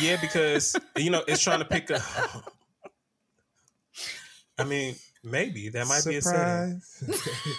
[0.00, 2.02] yeah, because you know it's trying to pick up.
[4.58, 6.80] I mean, maybe that might be a setting.
[6.80, 7.58] Surprise.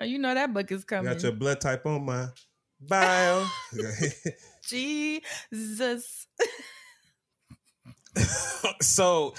[0.00, 1.12] Oh, you know that book is coming.
[1.12, 2.28] Got your blood type on my
[2.80, 3.44] bio.
[4.64, 6.28] Jesus.
[8.80, 9.34] so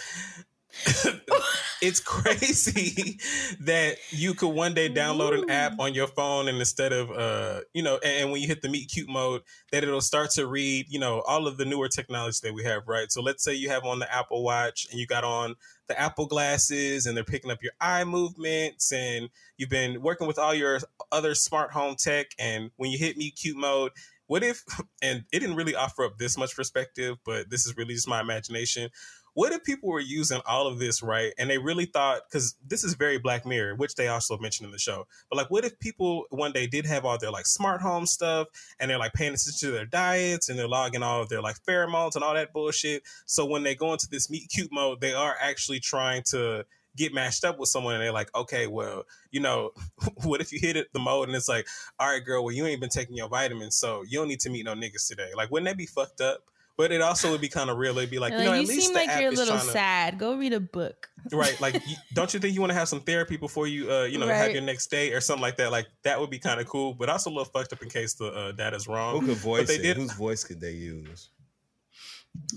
[1.81, 3.19] it's crazy
[3.59, 7.61] that you could one day download an app on your phone and instead of uh
[7.73, 9.41] you know and, and when you hit the meet cute mode
[9.71, 12.87] that it'll start to read you know all of the newer technology that we have
[12.87, 13.11] right?
[13.11, 15.55] So let's say you have on the apple watch and you got on
[15.87, 20.39] the apple glasses and they're picking up your eye movements and you've been working with
[20.39, 20.79] all your
[21.11, 23.91] other smart home tech and when you hit meet cute mode
[24.27, 24.63] what if
[25.01, 28.21] and it didn't really offer up this much perspective but this is really just my
[28.21, 28.89] imagination
[29.33, 31.33] what if people were using all of this right?
[31.37, 34.71] And they really thought because this is very black mirror which they also mentioned in
[34.71, 35.07] the show.
[35.29, 38.47] But like what if people one day did have all their like smart home stuff
[38.79, 41.57] and they're like paying attention to their diets and they're logging all of their like
[41.67, 43.03] pheromones and all that bullshit?
[43.25, 46.65] So when they go into this meet cute mode they are actually trying to
[46.95, 49.71] get matched up with someone and they're like okay well you know
[50.23, 51.65] what if you hit it the mode and it's like
[51.99, 54.49] all right girl well you ain't been taking your vitamins so you don't need to
[54.49, 55.29] meet no niggas today.
[55.35, 56.43] Like wouldn't that be fucked up
[56.79, 57.97] but it also would be kind of real.
[57.97, 59.35] It'd be like, Like, you know, you at least seem the like app you're a
[59.35, 60.17] little trying to- sad.
[60.17, 61.09] Go read a book.
[61.29, 61.59] right?
[61.59, 64.17] Like, you, don't you think you want to have some therapy before you, uh, you
[64.17, 65.71] know, have your next date or something like that?
[65.73, 68.13] Like, that would be kind of cool, but also a little fucked up in case
[68.13, 69.19] the uh, data's wrong.
[69.19, 69.81] Who could voice but they it?
[69.81, 69.97] did.
[69.97, 71.31] Whose voice could they use?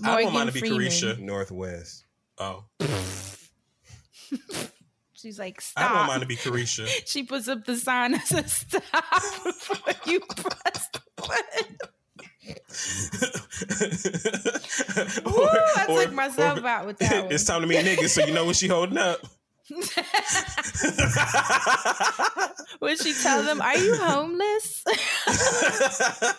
[0.01, 0.79] I don't Morgan mind to be Freeman.
[0.87, 1.19] Carisha.
[1.19, 2.05] Northwest.
[2.37, 2.63] Oh,
[5.15, 5.83] She's like, stop.
[5.83, 5.97] I stop.
[5.97, 6.87] don't mind to be Carisha.
[7.07, 8.83] She puts up the sign that says stop
[9.43, 11.77] before you press the button.
[15.25, 17.31] Woo, I Or- took myself or- out with that one.
[17.31, 19.19] it's time to meet niggas, so you know what she holding up.
[22.81, 24.83] Would she tell them, "Are you homeless?"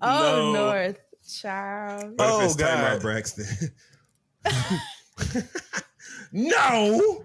[0.00, 0.52] No.
[0.52, 0.98] North
[1.40, 2.12] child.
[2.16, 3.02] What Oh, if it's Tamar God.
[3.02, 3.46] Braxton?
[6.32, 7.24] no.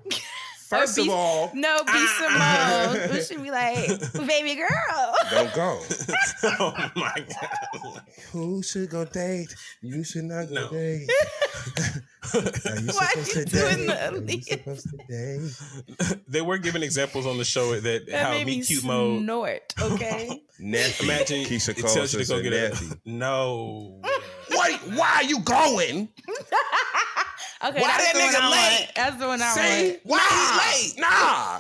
[0.73, 2.89] First Or of be- all, No, be Ah.
[2.93, 3.11] Simone.
[3.11, 5.15] we should be like, "Baby girl"?
[5.31, 5.81] don't go.
[6.59, 8.01] oh my god!
[8.31, 9.53] Who should go date?
[9.81, 10.69] You should not go No.
[10.69, 11.07] date.
[12.33, 13.85] Are you Why supposed you to doing date?
[13.87, 14.49] the Are you Aaliyah?
[14.49, 14.97] supposed to
[16.09, 16.19] date?
[16.27, 19.21] They were giving examples on the show that, That how me cute mode.
[19.23, 19.73] snort.
[19.79, 20.41] Okay.
[20.59, 24.01] Imagine Keisha it tells you to go get a no.
[24.49, 26.09] Wait, why are you going?
[27.63, 28.79] Okay, Why that's that the nigga late?
[28.81, 28.91] want.
[28.95, 29.89] That's the one I See?
[30.03, 30.21] want.
[30.21, 30.99] Why he late?
[30.99, 31.59] Nah.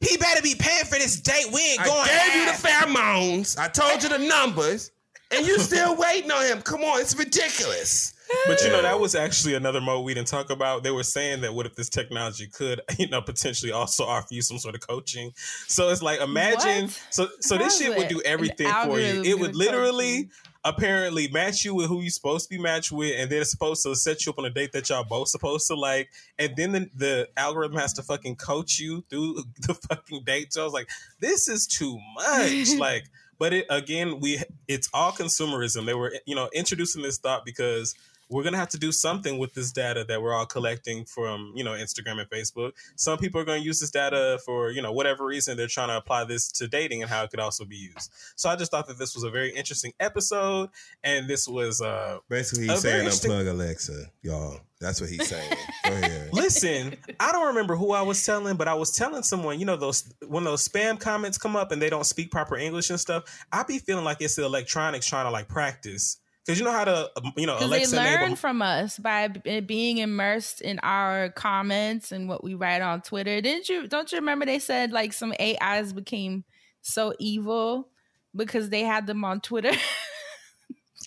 [0.00, 1.46] he he better be paying for this date.
[1.52, 2.00] We ain't I going.
[2.00, 3.58] I gave you the pheromones.
[3.58, 4.90] I told you the numbers,
[5.30, 6.62] and you still waiting on him.
[6.62, 8.14] Come on, it's ridiculous.
[8.46, 10.82] But you know, that was actually another mode we didn't talk about.
[10.82, 14.42] They were saying that what if this technology could, you know, potentially also offer you
[14.42, 15.32] some sort of coaching.
[15.66, 17.02] So it's like imagine What?
[17.10, 19.22] so so How this is shit would do everything for you.
[19.22, 20.28] It would literally you?
[20.68, 23.82] Apparently match you with who you're supposed to be matched with, and then it's supposed
[23.84, 26.72] to set you up on a date that y'all both supposed to like, and then
[26.72, 29.34] the, the algorithm has to fucking coach you through
[29.66, 30.52] the fucking date.
[30.52, 30.88] So I was like,
[31.20, 32.74] this is too much.
[32.78, 33.04] like,
[33.38, 35.86] but it again, we it's all consumerism.
[35.86, 37.94] They were you know introducing this thought because
[38.28, 41.64] we're gonna have to do something with this data that we're all collecting from you
[41.64, 42.72] know Instagram and Facebook.
[42.96, 45.88] Some people are going to use this data for you know whatever reason they're trying
[45.88, 48.12] to apply this to dating and how it could also be used.
[48.36, 50.70] So I just thought that this was a very interesting episode,
[51.02, 54.60] and this was uh Basically, he's saying unplug Alexa, y'all.
[54.80, 55.56] That's what he's saying.
[55.84, 56.32] Go ahead.
[56.32, 59.76] Listen, I don't remember who I was telling, but I was telling someone, you know,
[59.76, 63.24] those when those spam comments come up and they don't speak proper English and stuff,
[63.50, 66.18] I be feeling like it's the electronics trying to like practice.
[66.48, 69.40] Cause you know how to, um, you know, Because they learn from us by b-
[69.44, 73.42] eh, being immersed in our comments and what we write on Twitter.
[73.42, 73.86] Didn't you?
[73.86, 76.44] Don't you remember they said like some AIs became
[76.80, 77.90] so evil
[78.34, 79.72] because they had them on Twitter.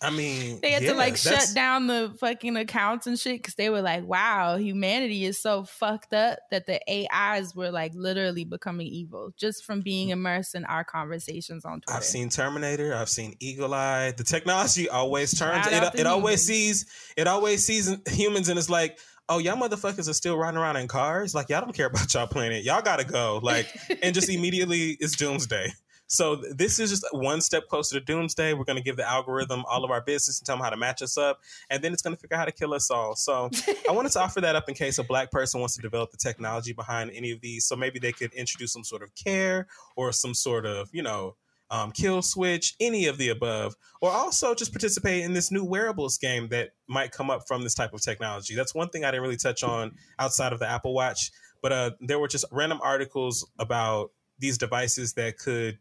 [0.04, 3.54] I mean, they had yeah, to like shut down the fucking accounts and shit because
[3.54, 8.44] they were like, "Wow, humanity is so fucked up that the AIs were like literally
[8.44, 10.14] becoming evil just from being mm.
[10.14, 12.96] immersed in our conversations on Twitter." I've seen Terminator.
[12.96, 14.12] I've seen Eagle Eye.
[14.18, 15.68] The technology always turns.
[15.68, 16.88] It, to it always sees.
[17.16, 18.98] It always sees humans, and it's like,
[19.30, 21.36] oh, y'all motherfuckers are still riding around in cars.
[21.36, 22.64] Like y'all don't care about y'all planet.
[22.64, 23.40] Y'all gotta go.
[23.42, 23.68] Like,
[24.02, 25.72] and just immediately it's doomsday.
[26.12, 28.54] So this is just one step closer to doomsday.
[28.54, 31.02] We're gonna give the algorithm all of our business and tell them how to match
[31.02, 31.40] us up,
[31.70, 33.16] and then it's gonna figure out how to kill us all.
[33.16, 33.50] So
[33.90, 36.18] I wanted to offer that up in case a black person wants to develop the
[36.18, 37.66] technology behind any of these.
[37.66, 41.38] So maybe they could introduce some sort of care or some sort of, you know,
[41.70, 46.18] um, kill switch, any of the above, or also just participate in this new wearables
[46.18, 48.54] game that might come up from this type of technology.
[48.54, 51.32] That's one thing I didn't really touch on outside of the Apple Watch,
[51.62, 55.80] but uh, there were just random articles about these devices that could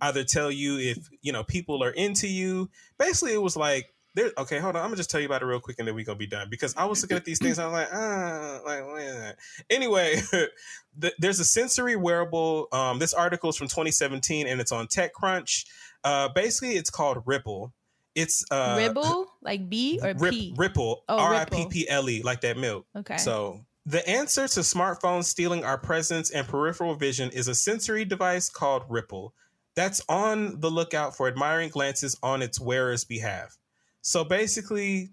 [0.00, 2.70] either tell you if you know people are into you.
[2.98, 3.94] Basically, it was like.
[4.14, 4.82] There, okay, hold on.
[4.82, 6.48] I'm gonna just tell you about it real quick, and then we're gonna be done.
[6.50, 9.34] Because I was looking at these things, I was like, ah, like, a.
[9.70, 10.20] Anyway,
[11.00, 12.66] th- there's a sensory wearable.
[12.72, 15.66] Um, this article is from 2017, and it's on TechCrunch.
[16.02, 17.72] Uh, basically, it's called Ripple.
[18.14, 20.54] It's uh, Ribble, like B or Rip, P?
[20.56, 21.66] Ripple, Oh, Ripple.
[21.66, 22.86] P P L E, like that milk.
[22.96, 23.18] Okay.
[23.18, 28.48] So the answer to smartphones stealing our presence and peripheral vision is a sensory device
[28.48, 29.34] called Ripple.
[29.78, 33.56] That's on the lookout for admiring glances on its wearer's behalf.
[34.02, 35.10] So basically,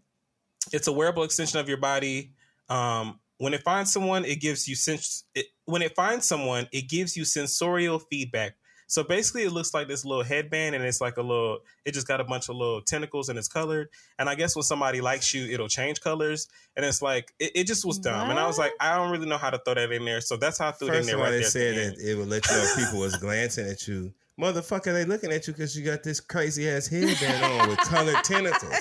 [0.74, 2.32] it's a wearable extension of your body.
[2.68, 6.90] Um, when it finds someone, it gives you sens- it, when it finds someone, it
[6.90, 8.56] gives you sensorial feedback.
[8.88, 11.60] So basically, it looks like this little headband, and it's like a little.
[11.86, 13.90] It just got a bunch of little tentacles, and it's colored.
[14.18, 16.48] And I guess when somebody likes you, it'll change colors.
[16.76, 18.32] And it's like it, it just was dumb.
[18.32, 20.22] And I was like, I don't really know how to throw that in there.
[20.22, 22.00] So that's how I threw it in First there right they at the said that
[22.00, 24.12] it would let you know people was glancing at you.
[24.40, 28.16] Motherfucker, they looking at you because you got this crazy ass headband on with colored
[28.24, 28.76] tentacles.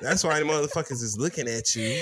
[0.00, 2.00] That's why the motherfuckers is looking at you.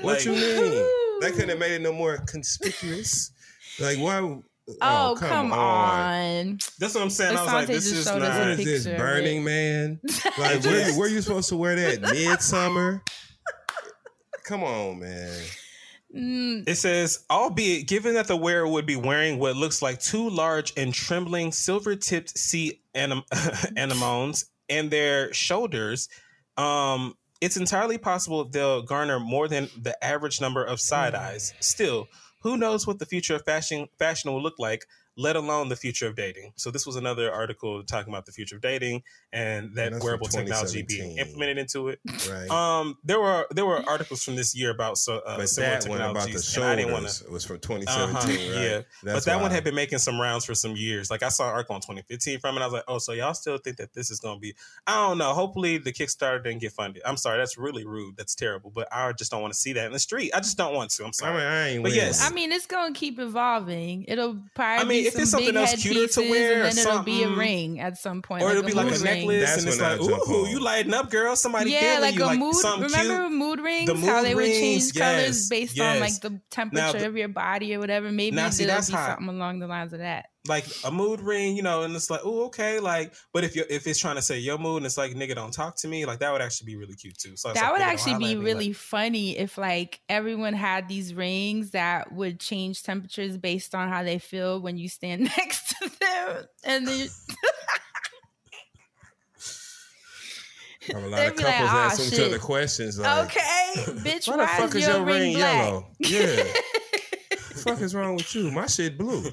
[0.00, 0.88] What Like- you mean?
[1.20, 3.32] They couldn't have made it no more conspicuous.
[3.80, 4.18] Like why?
[4.18, 4.42] Oh,
[4.82, 6.58] oh, come, on.
[6.78, 7.36] That's what I'm saying.
[7.36, 8.20] I was like, this just is not.
[8.20, 8.98] What is this?
[8.98, 9.42] Burning.
[9.42, 10.00] Man?
[10.38, 12.02] Like where, where you supposed to wear that?
[12.02, 13.02] Midsummer?
[14.44, 15.42] Come on, man.
[16.14, 20.30] Mm, It says, albeit given that the wearer would be wearing what looks like two
[20.30, 23.24] large and trembling silver tipped sea anem-
[23.76, 26.08] anemones and their shoulders,
[26.56, 31.52] um, it's entirely possible they'll garner more than the average number of side eyes.
[31.60, 32.08] Still,
[32.42, 34.86] who knows what the future of fashion fashion will look like,
[35.18, 36.52] let alone the future of dating.
[36.54, 40.28] So this was another article talking about the future of dating and that And wearable
[40.28, 41.98] technology being implemented into it.
[42.30, 42.48] Right.
[42.48, 45.88] Um, there were there were articles from this year about so uh, but similar that
[45.88, 48.62] one about the technologies, and I didn't shoulders wanna- was from uh-huh, 2017, right?
[48.62, 51.10] Yeah, That's but that one had been making some rounds for some years.
[51.10, 52.60] Like I saw an article in 2015 from it.
[52.60, 54.54] I was like, oh, so y'all still think that this is going to be?
[54.86, 55.34] I don't know.
[55.34, 57.02] Hopefully, the Kickstarter didn't get funded.
[57.04, 58.16] I'm sorry, that's really rude.
[58.16, 58.70] That's terrible.
[58.70, 60.30] But I just don't want to see that in the street.
[60.32, 61.02] I just don't want to.
[61.02, 61.34] I'm I sorry.
[61.34, 62.24] mean, I ain't But with yes.
[62.24, 64.04] I mean, it's gonna keep evolving.
[64.06, 64.84] It'll probably.
[64.84, 66.86] I mean, be if some it's something big else cuter to wear or and then
[66.86, 69.26] it'll be a ring at some point, or it'll be like a ring.
[69.26, 70.50] necklace, That's and it's like, jump ooh, on.
[70.50, 71.36] you lighting up, girl.
[71.36, 72.54] Somebody Yeah, feeling like you, a like mood.
[72.54, 73.32] something Remember cute.
[73.32, 73.86] mood rings?
[73.90, 77.06] The how mood they would change rings, colors yes, based on like the temperature Now,
[77.06, 78.10] of your body or whatever.
[78.10, 79.18] Maybe Now, see, there'll that's be hot.
[79.18, 80.26] something along the lines of that.
[80.46, 83.64] Like a mood ring, you know, and it's like, oh, okay, like, but if you
[83.68, 86.06] if it's trying to say your mood and it's like, nigga, don't talk to me,
[86.06, 87.36] like that would actually be really cute too.
[87.36, 90.54] So it's that like, would actually be at me, really like- funny if like everyone
[90.54, 95.22] had these rings that would change temperatures based on how they feel when you stand
[95.38, 97.08] next to them and then
[100.92, 103.72] Have a lot They'd of be like, couples "Ah, asking each other questions like, okay
[104.00, 106.44] bitch "Why why, the fuck is is your, your ring, ring yellow?" Yeah.
[107.30, 108.50] the fuck is wrong with you?
[108.50, 109.24] My shit blue.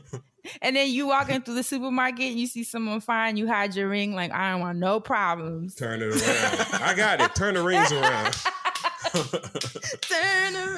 [0.61, 3.87] And then you walking through the supermarket and you see someone fine you hide your
[3.89, 6.81] ring like i don't want no problems Turn it around.
[6.83, 7.33] I got it.
[7.35, 8.33] Turn the rings around.
[10.01, 10.73] turn the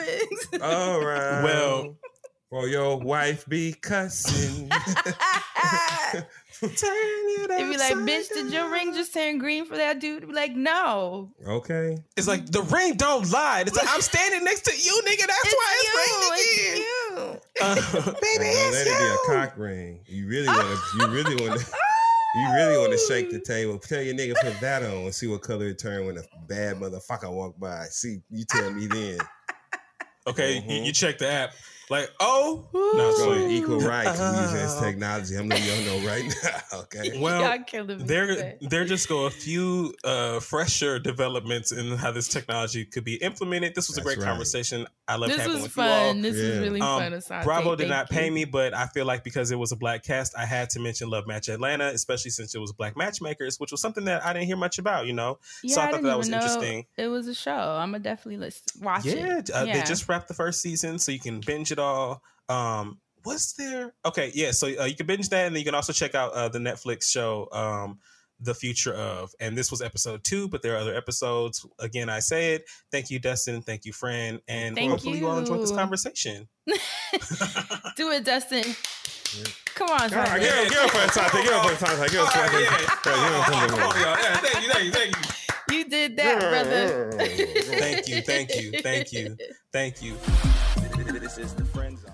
[0.52, 1.44] rings All right.
[1.44, 1.96] Well-
[2.50, 4.70] for your wife be cussing.
[6.60, 10.00] Turn it They'd be like, upside bitch, did your ring just turn green for that
[10.00, 10.28] dude?
[10.28, 11.30] Be like, no.
[11.46, 11.98] Okay.
[12.16, 13.64] It's like the ring don't lie.
[13.68, 15.28] It's like I'm standing next to you, nigga.
[15.28, 16.00] That's why it's you.
[16.00, 17.42] ringing It's you.
[17.60, 17.76] Uh,
[18.22, 20.00] baby, Well, it's let it be a cock ring.
[20.06, 20.98] You really want to.
[21.00, 21.68] You really want to.
[22.36, 23.80] You really want to shake the table.
[23.80, 26.78] Tell your nigga put that on and see what color it turn when a bad
[26.78, 27.86] motherfucker walk by.
[27.86, 29.18] See, you tell me then.
[30.28, 30.86] Okay, you, Mhm.
[30.86, 31.54] you check the app.
[31.90, 34.20] Like, oh, no, it's So like, equal rights.
[34.20, 34.84] We using this Oh.
[34.84, 35.36] technology.
[35.38, 36.50] I'm letting y'all know right now.
[36.82, 37.18] Okay.
[37.20, 38.04] Well, Y'all killing me.
[38.04, 38.58] there, today.
[38.62, 43.74] there just go a few uh, fresher developments in how this technology could be implemented.
[43.74, 44.26] This was a great right.
[44.28, 44.86] conversation.
[45.08, 46.08] I love This having was with you all.
[46.12, 46.22] fun.
[46.22, 46.60] This was Yeah.
[46.60, 47.12] really Um, fun.
[47.14, 47.44] Assanté.
[47.44, 48.32] Bravo did Thank not pay you.
[48.32, 51.10] me, but I feel like because it was a black cast, I had to mention
[51.10, 54.48] Love Match Atlanta, especially since it was black matchmakers, which was something that I didn't
[54.48, 55.08] hear much about.
[55.08, 56.86] You know, Yeah, so I I thought didn't that was even know interesting.
[56.98, 57.52] It was a show.
[57.52, 59.50] I'm gonna definitely listen, watch yeah, it.
[59.50, 59.74] uh, yeah.
[59.80, 62.22] they just wrapped the first season, so you can binge it all.
[62.50, 63.94] Um, what's there?
[64.06, 66.34] Okay, yeah, so uh, you can binge that, and then you can also check out
[66.34, 68.00] uh, the Netflix show, um,
[68.40, 69.32] The Future of.
[69.40, 71.66] And this was episode two, but there are other episodes.
[71.80, 72.64] Again, I say it.
[72.92, 73.62] Thank you, Dustin.
[73.62, 75.28] Thank you, friend, and Thank hopefully you.
[75.28, 76.48] all enjoyed this conversation.
[77.96, 78.76] Do it, Dustin.
[79.76, 80.42] Come on, All right, Simon.
[80.42, 81.30] give him, give for a time.
[81.44, 82.10] Give him for a time.
[82.10, 82.64] Give him for a time.
[82.64, 82.88] yeah.
[83.04, 84.18] Give him for a time.
[84.22, 85.37] Yeah, thank you, thank you, thank
[85.72, 85.78] you.
[85.78, 87.12] You did that, brother.
[87.14, 89.38] Thank you, thank you, thank you,
[89.72, 90.18] thank you.
[91.20, 92.12] This is the friend zone.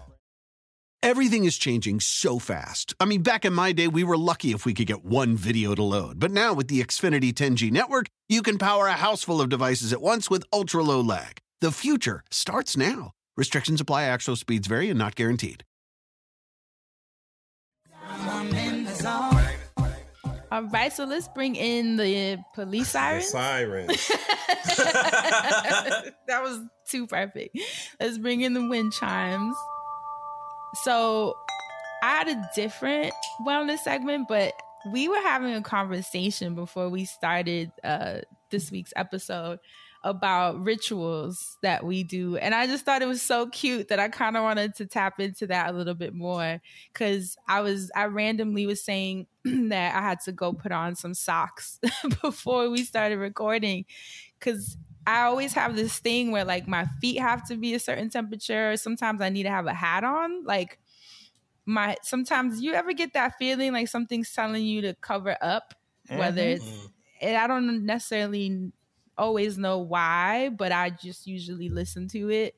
[1.03, 2.95] Everything is changing so fast.
[2.97, 5.75] I mean, back in my day, we were lucky if we could get one video
[5.75, 6.17] to load.
[6.17, 9.91] But now with the Xfinity 10G network, you can power a house full of devices
[9.91, 11.39] at once with ultra low lag.
[11.59, 13.11] The future starts now.
[13.35, 15.65] Restrictions apply, actual speeds vary and not guaranteed.
[20.53, 23.29] All right, so let's bring in the police The sirens.
[23.29, 23.87] sirens.
[26.27, 27.57] that was too perfect.
[27.99, 29.55] Let's bring in the wind chimes.
[30.83, 31.35] So
[32.03, 33.13] I had a different
[33.43, 34.53] wellness segment, but
[34.91, 38.19] we were having a conversation before we started uh,
[38.51, 39.57] this week's episode
[40.03, 42.35] about rituals that we do.
[42.35, 45.19] And I just thought it was so cute that I kind of wanted to tap
[45.19, 46.61] into that a little bit more.
[46.93, 51.13] Cause I was, I randomly was saying that I had to go put on some
[51.13, 51.79] socks
[52.21, 53.85] before we started recording.
[54.41, 54.77] Cause
[55.07, 58.75] I always have this thing where like my feet have to be a certain temperature.
[58.75, 60.43] Sometimes I need to have a hat on.
[60.43, 60.79] Like
[61.65, 65.73] my, sometimes you ever get that feeling like something's telling you to cover up,
[66.09, 66.61] whether mm-hmm.
[66.61, 66.89] it's,
[67.21, 68.73] and I don't necessarily
[69.17, 72.55] always know why, but I just usually listen to it.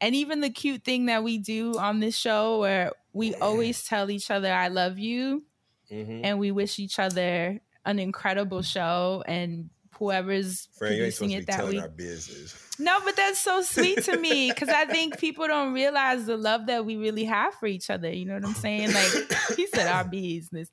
[0.00, 4.10] And even the cute thing that we do on this show where we always tell
[4.10, 5.44] each other, I love you,
[5.90, 6.20] Mhm.
[6.24, 11.72] and we wish each other an incredible show and whoever's Friend, producing it that telling
[11.72, 11.82] week.
[11.82, 12.62] our business.
[12.78, 16.66] No, but that's so sweet to me because I think people don't realize the love
[16.66, 18.10] that we really have for each other.
[18.10, 18.92] You know what I'm saying?
[18.92, 20.70] Like he said, our business.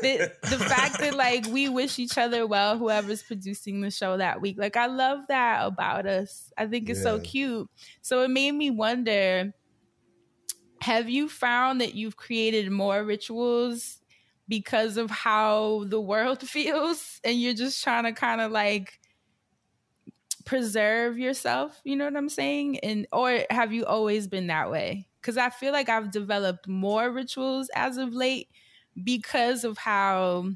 [0.00, 4.40] The, the fact that like we wish each other well, whoever's producing the show that
[4.40, 4.56] week.
[4.58, 6.52] Like I love that about us.
[6.56, 7.68] I think it's so cute.
[8.00, 9.52] So it made me wonder:
[10.80, 14.01] Have you found that you've created more rituals?
[14.52, 19.00] Because of how the world feels, and you're just trying to kind of like
[20.44, 22.78] preserve yourself you know what i'm saying?
[22.80, 25.08] And or have you always been that way?
[25.20, 28.48] Because i feel like i've developed more rituals as of late
[29.04, 30.46] because of how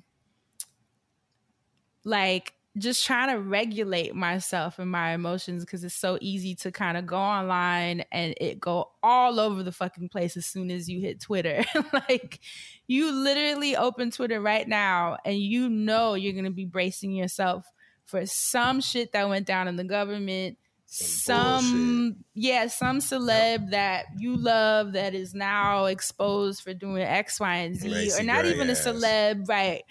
[2.05, 6.97] like just trying to regulate myself and my emotions because it's so easy to kind
[6.97, 11.01] of go online and it go all over the fucking place as soon as you
[11.01, 11.65] hit Twitter.
[11.93, 12.41] like
[12.87, 17.67] you literally open Twitter right now and you know you're going to be bracing yourself
[18.05, 20.59] for some shit that went down in the government.
[20.89, 27.55] Some, yeah, some celeb that you love that is now exposed for doing X, Y,
[27.57, 29.83] and Z, Lacy or not even a celeb, right?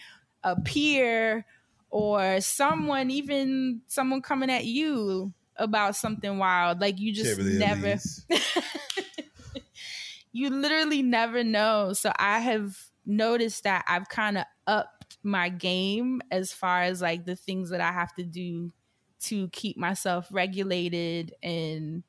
[0.44, 1.46] A peer
[1.96, 6.82] or someone, even someone coming at you about something wild.
[6.82, 7.96] Like you just Kimberly never,
[10.32, 11.94] you literally never know.
[11.94, 17.26] So I have noticed that I've kind of upped my game as far as like
[17.26, 18.74] the things that I have to do
[19.22, 22.04] to keep myself regulated and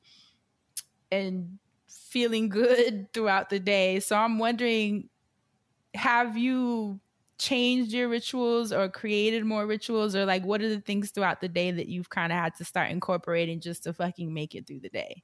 [1.11, 3.99] and feeling good throughout the day.
[3.99, 5.09] So I'm wondering
[5.95, 7.01] have you
[7.39, 11.49] changed your rituals or created more rituals or like what are the things throughout the
[11.49, 14.79] day that you've kind of had to start incorporating just to fucking make it through
[14.81, 15.23] the day?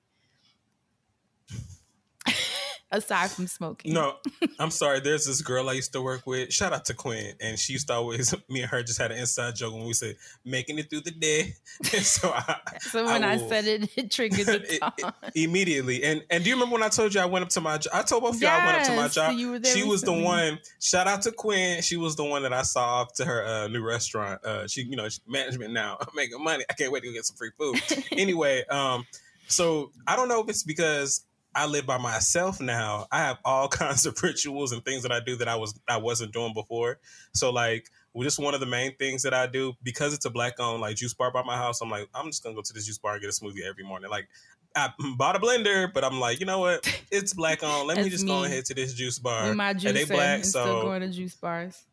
[2.93, 3.93] Aside from smoking.
[3.93, 4.15] No,
[4.59, 4.99] I'm sorry.
[4.99, 6.53] There's this girl I used to work with.
[6.53, 9.17] Shout out to Quinn, and she used to always me and her just had an
[9.17, 10.15] inside joke when we said
[10.45, 11.55] making it through the day.
[11.93, 16.03] And so I, so when I, I said it, it triggered the it, immediately.
[16.03, 17.91] And and do you remember when I told you I went up to my job?
[17.93, 19.37] I told both yes, y'all I went up to my job.
[19.37, 20.59] You were there she was the one.
[20.79, 21.81] Shout out to Quinn.
[21.81, 24.43] She was the one that I saw off to her uh, new restaurant.
[24.45, 26.63] Uh, she you know management now making money.
[26.69, 27.79] I can't wait to get some free food.
[28.11, 29.05] anyway, um,
[29.47, 31.25] so I don't know if it's because
[31.55, 33.07] I live by myself now.
[33.11, 35.97] I have all kinds of rituals and things that I do that I was I
[35.97, 36.99] wasn't doing before.
[37.33, 37.89] So like
[38.21, 40.95] just one of the main things that I do because it's a black owned like
[40.95, 41.81] juice bar by my house.
[41.81, 43.83] I'm like I'm just gonna go to this juice bar and get a smoothie every
[43.83, 44.09] morning.
[44.09, 44.27] Like
[44.75, 46.87] I bought a blender, but I'm like, you know what?
[47.11, 47.87] It's black owned.
[47.87, 48.31] Let me just me.
[48.31, 49.53] go ahead to this juice bar.
[49.53, 51.83] My juice and they black, and so still going to juice bars.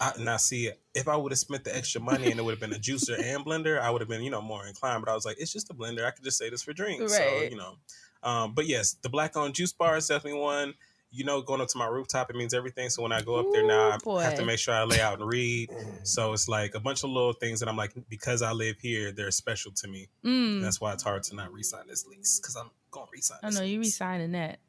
[0.00, 2.60] I, now see, if I would have spent the extra money and it would have
[2.60, 5.04] been a juicer and blender, I would have been, you know, more inclined.
[5.04, 6.04] But I was like, it's just a blender.
[6.06, 7.12] I could just say this for drinks.
[7.12, 7.28] Right.
[7.28, 7.76] So you know,
[8.22, 10.74] um, but yes, the black owned juice bar is definitely one.
[11.12, 12.88] You know, going up to my rooftop, it means everything.
[12.88, 15.00] So when I go up there now, Ooh, I have to make sure I lay
[15.00, 15.68] out and read.
[16.04, 19.10] So it's like a bunch of little things that I'm like, because I live here,
[19.10, 20.06] they're special to me.
[20.24, 20.62] Mm.
[20.62, 23.38] That's why it's hard to not resign this lease because I'm going to resign.
[23.42, 23.56] This.
[23.56, 24.60] I know you resigning that.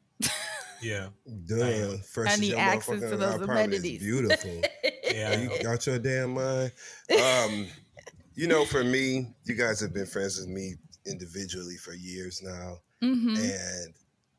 [0.82, 1.08] Yeah.
[1.46, 1.96] Duh.
[2.10, 4.00] First I need access to those amenities.
[4.00, 4.60] Beautiful.
[5.04, 5.38] yeah.
[5.38, 6.72] You got your damn mind.
[7.22, 7.68] Um,
[8.34, 10.74] you know, for me, you guys have been friends with me
[11.06, 12.78] individually for years now.
[13.02, 13.36] Mm-hmm.
[13.36, 13.94] And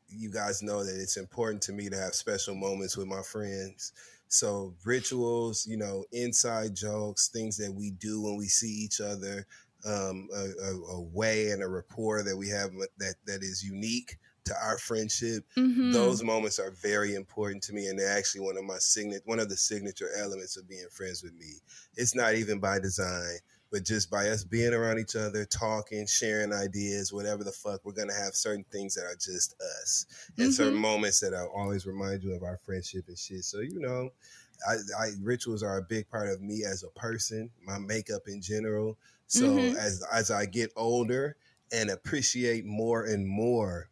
[0.08, 3.92] you guys know that it's important to me to have special moments with my friends.
[4.28, 9.46] So rituals, you know, inside jokes, things that we do when we see each other,
[9.86, 14.16] um, a, a, a, way and a rapport that we have that that is unique
[14.46, 15.44] to our friendship.
[15.56, 15.92] Mm-hmm.
[15.92, 19.40] Those moments are very important to me, and they're actually one of my signature, one
[19.40, 21.60] of the signature elements of being friends with me.
[21.96, 23.38] It's not even by design
[23.74, 27.90] but just by us being around each other, talking, sharing ideas, whatever the fuck, we're
[27.90, 30.06] gonna have certain things that are just us,
[30.36, 30.52] and mm-hmm.
[30.52, 33.42] certain moments that I always remind you of our friendship and shit.
[33.42, 34.10] So you know,
[34.68, 38.40] I, I, rituals are a big part of me as a person, my makeup in
[38.40, 38.96] general.
[39.26, 39.76] So mm-hmm.
[39.76, 41.34] as as I get older
[41.72, 43.88] and appreciate more and more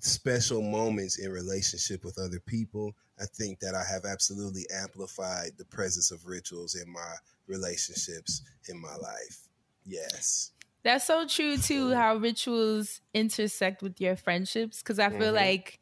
[0.00, 5.66] special moments in relationship with other people, I think that I have absolutely amplified the
[5.66, 9.48] presence of rituals in my relationships in my life.
[9.84, 10.52] Yes.
[10.82, 14.82] That's so true too, how rituals intersect with your friendships.
[14.82, 15.36] Cause I feel mm-hmm.
[15.36, 15.80] like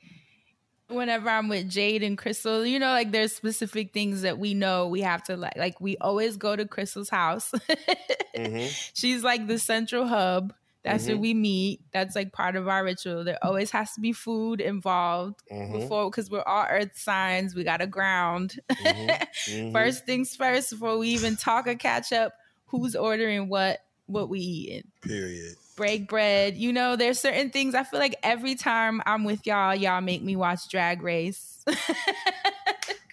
[0.89, 4.89] whenever I'm with Jade and Crystal, you know, like there's specific things that we know
[4.89, 5.57] we have to like.
[5.57, 7.53] Like we always go to Crystal's house.
[8.36, 8.66] mm-hmm.
[8.95, 10.55] She's like the central hub.
[10.85, 11.12] That's mm-hmm.
[11.12, 11.81] where we meet.
[11.93, 13.24] That's like part of our ritual.
[13.24, 15.73] There always has to be food involved mm-hmm.
[15.73, 17.55] before, because we're all earth signs.
[17.55, 18.61] We got to ground.
[18.70, 19.11] Mm-hmm.
[19.51, 19.73] mm-hmm.
[19.73, 22.35] first things first, before we even talk or catch up,
[22.66, 24.89] who's ordering what, what we eating.
[25.01, 25.55] Period.
[25.77, 26.56] Break bread.
[26.56, 27.74] You know, there's certain things.
[27.74, 31.65] I feel like every time I'm with y'all, y'all make me watch Drag Race.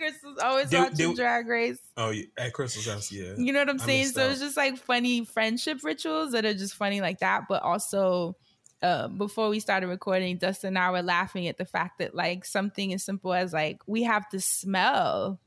[0.02, 1.80] Crystal's always do, watching do, Drag Race.
[1.96, 3.34] Oh, yeah, at Crystal's house, yeah.
[3.38, 4.08] You know what I'm saying?
[4.08, 4.32] So out.
[4.32, 8.36] it's just like funny friendship rituals that are just funny like that, but also.
[8.84, 12.44] Uh, before we started recording, Dustin and I were laughing at the fact that like
[12.44, 15.40] something as simple as like we have to smell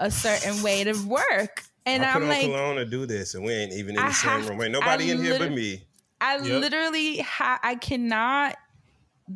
[0.00, 1.62] a certain way to work.
[1.86, 4.10] And I am like, cologne to do this, and we ain't even in the I
[4.10, 4.60] same room.
[4.62, 5.84] Ain't nobody I in here but me.
[6.20, 6.60] I yep.
[6.60, 8.56] literally, ha- I cannot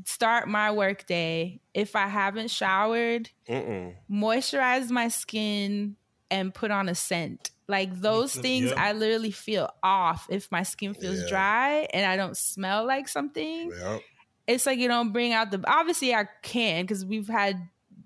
[0.04, 3.94] start my work day if I haven't showered, Mm-mm.
[4.10, 5.96] moisturize my skin,
[6.30, 7.50] and put on a scent.
[7.68, 8.78] Like those things, yep.
[8.78, 11.28] I literally feel off if my skin feels yeah.
[11.28, 13.72] dry and I don't smell like something.
[13.76, 14.02] Yep.
[14.46, 15.62] It's like you don't bring out the.
[15.66, 17.56] Obviously, I can because we've had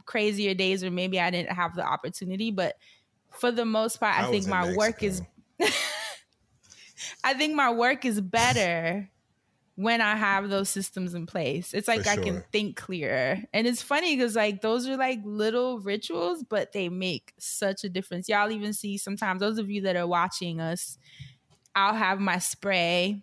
[0.07, 2.77] crazier days where maybe I didn't have the opportunity, but
[3.39, 4.78] for the most part, I, I think my Mexico.
[4.78, 5.23] work is.
[7.24, 9.11] I think my work is better
[9.81, 11.73] when I have those systems in place.
[11.73, 13.39] It's like I can think clearer.
[13.55, 17.89] And it's funny because like those are like little rituals, but they make such a
[17.89, 18.28] difference.
[18.28, 20.98] Y'all even see sometimes those of you that are watching us,
[21.74, 23.23] I'll have my spray.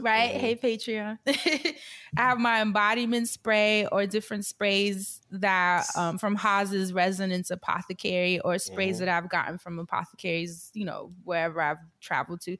[0.00, 0.32] Right?
[0.32, 1.18] Hey Patreon.
[1.26, 1.74] I
[2.16, 8.96] have my embodiment spray or different sprays that um, from Haas's Resonance Apothecary or sprays
[8.96, 9.04] mm-hmm.
[9.06, 12.56] that I've gotten from apothecaries, you know, wherever I've traveled to.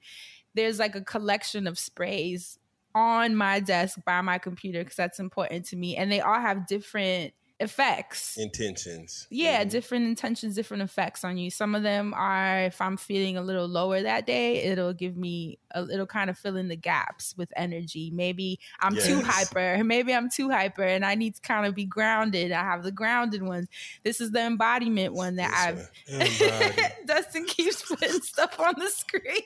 [0.54, 2.58] There's like a collection of sprays
[2.96, 5.96] on my desk by my computer because that's important to me.
[5.96, 8.36] And they all have different effects.
[8.36, 9.26] Intentions.
[9.30, 9.70] Yeah, Mhm.
[9.70, 11.50] different intentions, different effects on you.
[11.50, 15.58] Some of them are if I'm feeling a little lower that day, it'll give me
[15.72, 18.10] a it'll kind of fill in the gaps with energy.
[18.14, 21.86] Maybe I'm too hyper, maybe I'm too hyper and I need to kind of be
[21.86, 22.52] grounded.
[22.52, 23.68] I have the grounded ones.
[24.04, 25.90] This is the embodiment one that I've
[27.06, 29.42] Dustin keeps putting stuff on the screen.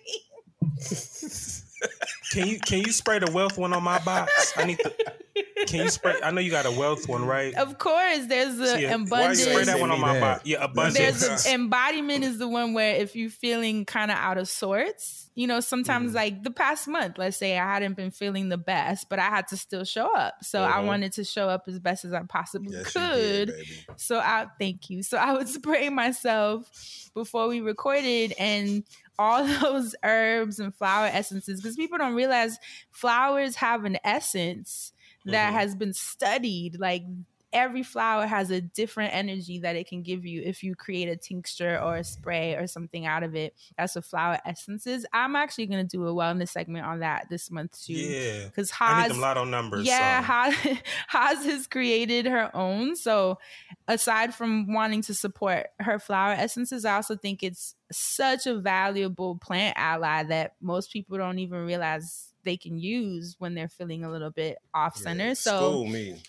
[2.31, 4.53] Can you can you spray the wealth one on my box?
[4.57, 4.95] I need to.
[5.67, 6.15] Can you spray?
[6.23, 7.55] I know you got a wealth one, right?
[7.55, 9.41] Of course, there's the See, why abundance.
[9.43, 10.43] spray that one on my box?
[10.47, 11.21] Yeah, abundance.
[11.21, 15.31] There's the embodiment is the one where if you're feeling kind of out of sorts,
[15.35, 15.65] you know, Mm.
[15.65, 19.29] sometimes like the past month, let's say I hadn't been feeling the best, but I
[19.29, 20.35] had to still show up.
[20.43, 20.87] So I Uh-huh.
[20.87, 23.47] wanted to show up as best as I possibly Yes, you could.
[23.49, 23.67] did.
[23.97, 25.03] So I thank you.
[25.03, 26.71] So I would spray myself
[27.15, 28.85] before we recorded and
[29.19, 32.59] all those herbs and flower essences because people don't realize
[32.91, 34.93] flowers have an essence
[35.27, 35.55] that Mhm.
[35.55, 37.03] has been studied like
[37.53, 41.17] every flower has a different energy that it can give you if you create a
[41.17, 45.05] tincture or a spray or something out of it that's what flower essences.
[45.13, 48.71] i'm actually going to do a wellness segment on that this month too Yeah, because
[48.87, 49.85] I need Haas, them lotto numbers.
[49.85, 50.27] yeah, so.
[50.27, 50.55] Haas,
[51.09, 52.95] Haas has created her own.
[52.95, 53.39] So,
[53.89, 59.37] aside from wanting to support her flower essences, I also think it's such a valuable
[59.37, 64.11] plant ally that most people don't even realize they can use when they're feeling a
[64.11, 65.35] little bit off center.
[65.35, 66.23] so, School me.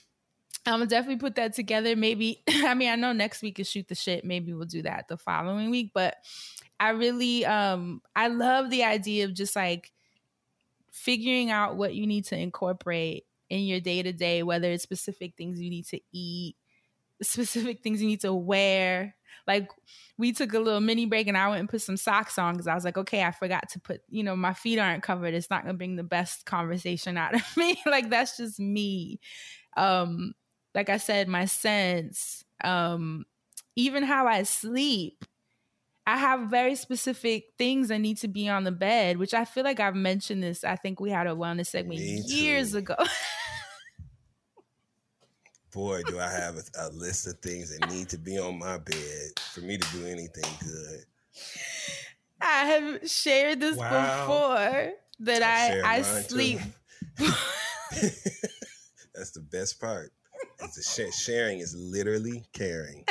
[0.66, 1.96] I'm gonna definitely put that together.
[1.96, 4.24] Maybe I mean I know next week is shoot the shit.
[4.24, 5.92] Maybe we'll do that the following week.
[5.94, 6.18] But
[6.80, 9.92] I really um I love the idea of just like
[10.92, 15.36] figuring out what you need to incorporate in your day to day, whether it's specific
[15.36, 16.56] things you need to eat,
[17.22, 19.16] specific things you need to wear.
[19.48, 19.70] Like
[20.18, 22.68] we took a little mini break and I went and put some socks on because
[22.68, 25.34] I was like, okay, I forgot to put, you know, my feet aren't covered.
[25.34, 27.82] It's not gonna bring the best conversation out of me.
[27.86, 29.20] like that's just me.
[29.78, 30.34] Um,
[30.74, 33.26] like I said, my sense, um,
[33.76, 35.26] even how I sleep.
[36.08, 39.64] I have very specific things that need to be on the bed, which I feel
[39.64, 40.64] like I've mentioned this.
[40.64, 42.96] I think we had a wellness segment Me years ago.
[45.72, 48.78] Boy, do I have a, a list of things that need to be on my
[48.78, 51.06] bed for me to do anything good.
[52.42, 53.90] I have shared this Wow.
[53.90, 56.60] before that shared I I sleep.
[59.16, 60.12] That's the best part.
[60.64, 63.06] Is the sh- sharing is literally caring.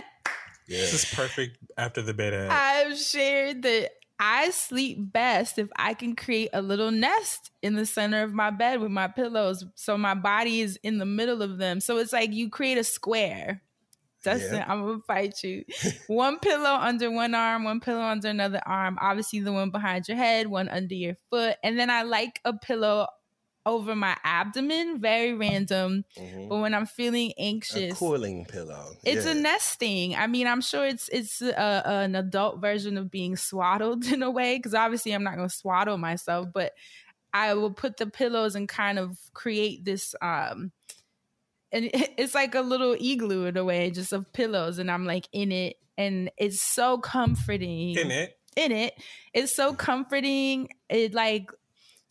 [0.69, 0.79] Yeah.
[0.81, 2.35] This is perfect after the bed.
[2.51, 7.87] I've shared that I sleep best if I can create a little nest in the
[7.87, 9.65] center of my bed with my pillows.
[9.77, 11.81] So my body is in the middle of them.
[11.81, 13.63] So it's like you create a square.
[14.23, 14.67] Dustin, Yeah.
[14.69, 15.65] I'm gonna fight you.
[16.07, 18.99] one pillow under one arm, one pillow under another arm.
[19.01, 21.57] Obviously, the one behind your head, one under your foot.
[21.65, 23.07] And then I like a pillow
[23.67, 26.05] over my abdomen, very random.
[26.49, 28.95] But when I'm feeling A anxious, cooling pillow.
[29.05, 29.33] it's yeah.
[29.33, 30.17] a nesting.
[30.17, 34.31] I mean, I'm sure it's it's a, an adult version of being swaddled in a
[34.31, 36.73] way because obviously I'm not going to swaddle myself, but
[37.33, 40.73] I will put the pillows and kind of create this um
[41.71, 45.29] and it's like a little igloo in a way just of pillows and I'm like
[45.33, 47.97] in it and it's so comforting.
[47.97, 48.39] In it.
[48.57, 48.95] In it.
[49.35, 50.71] It's so comforting.
[50.89, 51.51] It like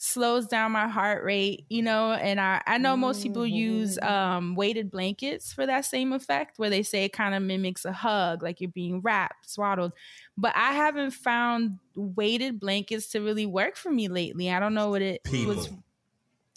[0.01, 4.55] slows down my heart rate, you know, and I, I know most people use um
[4.55, 8.41] weighted blankets for that same effect where they say it kind of mimics a hug,
[8.41, 9.91] like you're being wrapped, swaddled.
[10.37, 14.49] But I haven't found weighted blankets to really work for me lately.
[14.49, 15.83] I don't know what it was People.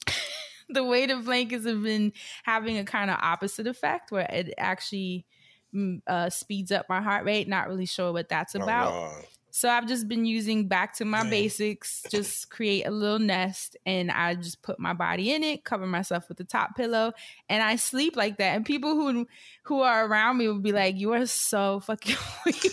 [0.69, 2.13] the weighted blankets have been
[2.45, 5.27] having a kind of opposite effect where it actually
[5.75, 7.49] mm, uh, speeds up my heart rate.
[7.49, 8.93] Not really sure what that's Oh, about.
[8.93, 9.23] no.
[9.55, 14.11] So I've just been using back to my basics, just create a little nest and
[14.11, 17.13] I just put my body in it, cover myself with the top pillow,
[17.51, 18.57] and I sleep like that.
[18.57, 19.27] And people who
[19.65, 22.17] who are around me will be like, You are so fucking
[22.47, 22.67] weak.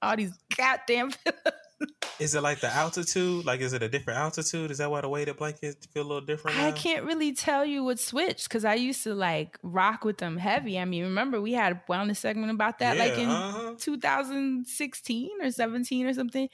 [0.00, 1.58] All these goddamn pillows.
[2.18, 3.44] Is it like the altitude?
[3.44, 4.72] Like, is it a different altitude?
[4.72, 6.58] Is that why the weighted blanket feel a little different?
[6.58, 10.36] I can't really tell you what switched because I used to like rock with them
[10.36, 10.78] heavy.
[10.78, 13.74] I mean, remember we had a wellness segment about that like in uh-huh.
[13.78, 16.48] 2016 or 17 or something.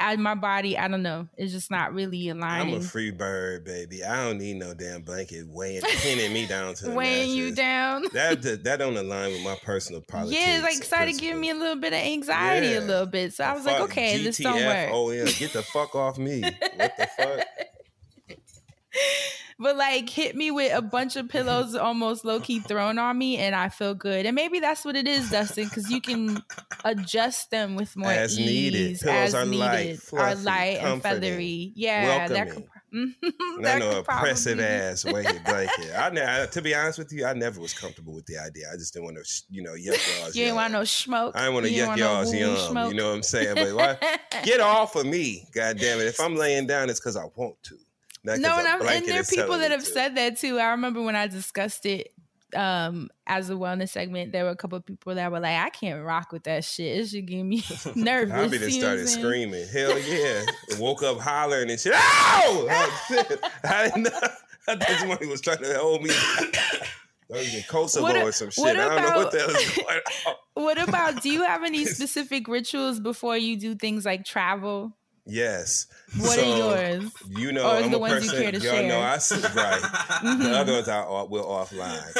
[0.00, 2.70] And my body, I don't know, it's just not really aligned.
[2.70, 4.04] I'm a free bird, baby.
[4.04, 8.04] I don't need no damn blanket weighing pinning me down to the Weighing you down.
[8.12, 10.40] That, that that don't align with my personal politics.
[10.40, 13.34] yeah, it like started giving me a little bit of anxiety a little bit.
[13.34, 14.90] So I was like, okay, this don't work.
[14.90, 15.38] GTFOM.
[15.38, 16.42] Get the fuck off me.
[16.42, 17.46] What the fuck?
[19.58, 23.38] but like hit me with a bunch of pillows almost low key thrown on me
[23.38, 24.26] and I feel good.
[24.26, 26.42] And maybe that's what it is, Dustin, because you can
[26.84, 29.00] adjust them with more As ease needed.
[29.00, 29.58] Pillows as are needed.
[29.58, 31.72] light, are fluffy, light and feathery.
[31.74, 32.68] Yeah, welcoming.
[33.60, 35.90] that no could oppressive be- ass weighted blanket.
[35.94, 38.64] I, I, to be honest with you, I never was comfortable with the idea.
[38.72, 40.56] I just didn't want to, you know, yuck y'all's You ain't yum.
[40.56, 41.36] want no smoke.
[41.36, 42.56] I didn't want to yuck no y'all's woo yum.
[42.56, 42.90] smoke.
[42.92, 43.54] You know what I'm saying?
[43.56, 46.06] But why, get off of me, God damn it!
[46.06, 47.76] If I'm laying down, it's because I want to.
[48.24, 49.86] No, and, I'm, and there are people that have to.
[49.86, 50.58] said that too.
[50.58, 52.12] I remember when I discussed it
[52.56, 55.68] um as a wellness segment, there were a couple of people that were like, I
[55.70, 56.98] can't rock with that shit.
[56.98, 57.62] It should get me
[57.94, 58.34] nervous.
[58.34, 59.66] I be just you know what started screaming.
[59.68, 60.44] Hell yeah.
[60.78, 61.92] Woke up hollering and shit.
[61.94, 62.66] Ow!
[63.64, 64.10] I didn't know.
[64.66, 66.10] I thought somebody was trying to hold me.
[66.10, 66.82] I
[67.30, 68.64] was in Kosovo What or some shit.
[68.64, 70.34] what I don't know what the about- going on.
[70.64, 74.96] What about do you have any specific rituals before you do things like travel?
[75.28, 75.86] Yes.
[76.18, 77.12] What are yours?
[77.28, 78.88] You know, Or I'm the a ones you care to y'all share?
[78.88, 79.80] know I sleep right.
[80.38, 82.14] The other ones I will offline.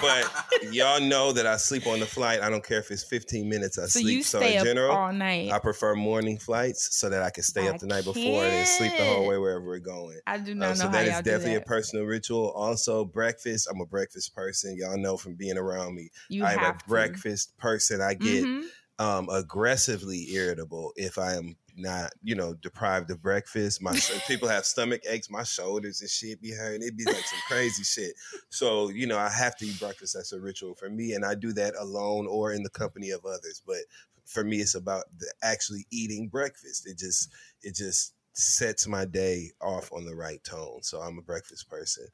[0.00, 2.40] but y'all know that I sleep on the flight.
[2.40, 3.78] I don't care if it's 15 minutes.
[3.78, 4.16] I So sleep.
[4.18, 5.50] you so in up general, all night.
[5.50, 8.52] I prefer morning flights so that I can stay I up the night before and
[8.52, 10.18] then sleep the whole way wherever we're going.
[10.26, 11.62] I do Uh, not know so that is definitely that.
[11.62, 12.50] a personal ritual.
[12.52, 13.66] Also, breakfast.
[13.70, 14.76] I'm a breakfast person.
[14.78, 16.10] Y'all know from being around me.
[16.28, 16.84] You I am a to.
[16.86, 18.00] breakfast person.
[18.00, 18.62] I get Mhm.
[18.98, 23.82] um, aggressively irritable if I am not, you know, deprived of breakfast.
[23.82, 26.82] My people have stomach aches, my shoulders and shit be hurting.
[26.82, 28.14] It'd be like some crazy shit.
[28.48, 30.14] So, you know, I have to eat breakfast.
[30.14, 33.24] That's a ritual for me, and I do that alone or in the company of
[33.24, 33.62] others.
[33.66, 33.80] But
[34.24, 36.86] for me, it's about the actually eating breakfast.
[36.86, 37.30] It just,
[37.62, 40.82] it just sets my day off on the right tone.
[40.82, 42.06] So I'm a breakfast person.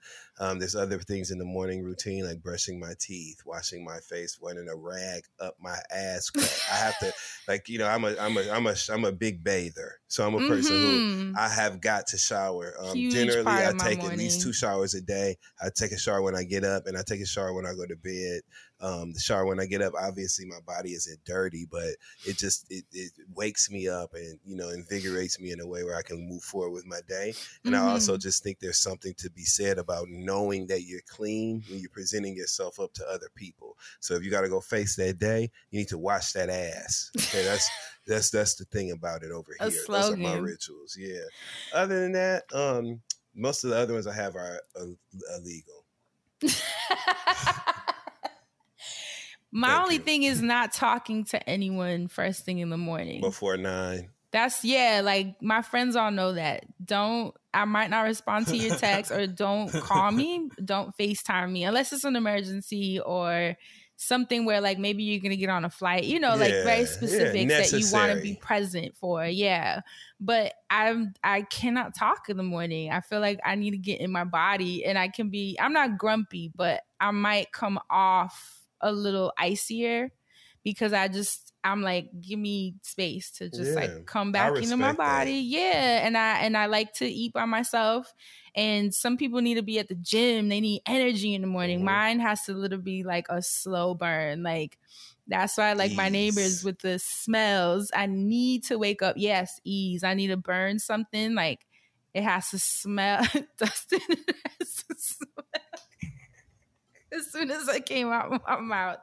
[0.43, 4.39] Um, there's other things in the morning routine like brushing my teeth, washing my face,
[4.43, 6.62] running a rag up my ass crack.
[6.70, 7.12] I have to
[7.48, 10.01] like you know I'm a I'm a I'm a I'm a big bather.
[10.09, 10.82] So I'm a person Mhm.
[10.82, 11.05] who
[11.35, 12.74] I have got to shower.
[12.81, 15.36] Um, generally, I take at least two showers a day.
[15.62, 17.74] I take a shower when I get up, and I take a shower when I
[17.74, 18.43] go to bed.
[18.81, 21.90] Um, the shower when I get up, obviously my body isn't dirty, but
[22.24, 25.85] it just it, it wakes me up and you know invigorates me in a way
[25.85, 27.36] where I can move forward with my day.
[27.64, 28.19] And I also Mhm.
[28.19, 32.37] just think there's something to be said about knowing that you're clean when you're presenting
[32.37, 33.77] yourself up to other people.
[34.01, 37.11] So if you got to go face that day, you need to wash that ass.
[37.17, 37.71] Okay, that's
[38.07, 39.71] that's that's the thing about it over here.
[39.89, 40.97] Those are my rituals.
[40.99, 41.23] Yeah.
[41.75, 43.01] Other than that, um,
[43.35, 44.87] most of the other ones I have are uh,
[45.37, 45.85] illegal.
[49.55, 53.21] My only thing is not talking to anyone first thing in the morning.
[53.21, 54.09] Before nine.
[54.31, 56.65] That's yeah, like my friends all know that.
[56.83, 61.65] Don't I might not respond to your text or don't call me, don't FaceTime me
[61.65, 63.57] unless it's an emergency or
[63.97, 66.81] something where like maybe you're gonna get on a flight, you know, like Yeah, very
[66.81, 69.24] yeah, specific that you want to be present for.
[69.24, 69.81] Yeah.
[70.19, 72.91] But I'm I cannot talk in the morning.
[72.91, 75.73] I feel like I need to get in my body and I can be I'm
[75.73, 80.11] not grumpy, but I might come off a little icier
[80.64, 84.76] because I just I'm like give me space to just Yeah, like come back into
[84.76, 85.20] my respect that.
[85.20, 85.32] body.
[85.32, 88.12] Yeah, and I and I like to eat by myself.
[88.55, 90.48] And some people need to be at the gym.
[90.48, 91.78] They need energy in the morning.
[91.78, 91.86] Mm-hmm.
[91.86, 94.43] Mine has to literally be like a slow burn.
[94.43, 94.78] Like
[95.26, 97.90] that's why I like my neighbors with the smells.
[97.94, 99.14] I need to wake up.
[99.18, 100.05] Yes, ease.
[100.05, 101.34] I need to burn something.
[101.34, 101.64] Like
[102.12, 103.22] it has to smell.
[103.56, 105.32] Dustin it has to smell.
[107.16, 108.98] As soon as I came out of my mouth,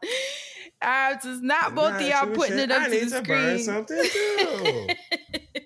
[0.81, 3.21] I was just not both of y'all putting saying, it up I to need the
[3.21, 3.63] to burn screen.
[3.63, 4.87] something too.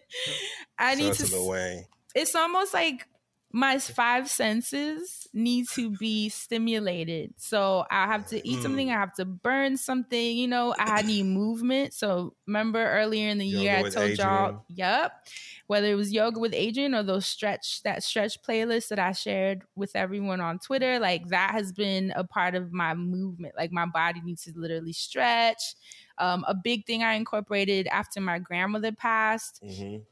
[0.78, 1.26] I need Shout out to.
[1.28, 1.86] to Lil s- Wayne.
[2.16, 3.08] It's almost like
[3.56, 7.34] my five senses need to be stimulated.
[7.38, 8.88] So I have to eat something.
[8.88, 8.96] Mm.
[8.96, 10.38] I have to burn something.
[10.38, 11.94] You know, I need movement.
[11.94, 14.18] So remember earlier in the Yoga year, I told Adrian.
[14.18, 15.14] y'all, yep.
[15.68, 19.64] Whether it was yoga with Adrian or those stretch that stretch playlist that I shared
[19.76, 23.56] with everyone on Twitter, like that has been a part of my movement.
[23.56, 25.76] Like my body needs to literally stretch.
[26.18, 30.04] Um, a big thing I incorporated after my grandmother passed Mhm.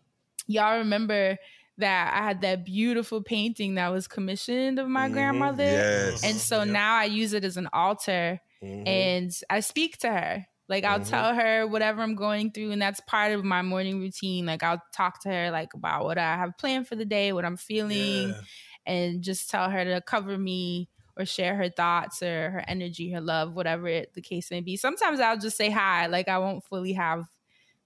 [0.48, 1.38] y'all remember
[1.82, 5.14] that I had that beautiful painting that was commissioned of my Mhm.
[5.14, 5.64] grandmother.
[5.66, 6.24] Yes.
[6.24, 8.88] And so now I use it as an altar Mhm.
[8.88, 10.46] and I speak to her.
[10.70, 11.10] Like I'll Mhm.
[11.10, 14.46] tell her whatever I'm going through, and that's part of my morning routine.
[14.46, 17.44] Like I'll talk to her like about what I have planned for the day, what
[17.46, 18.42] I'm feeling, Yeah.
[18.86, 23.20] and just tell her to cover me or share her thoughts or her energy, her
[23.20, 24.78] love, whatever it, the case may be.
[24.78, 26.06] Sometimes I'll just say hi.
[26.08, 27.26] Like I won't fully have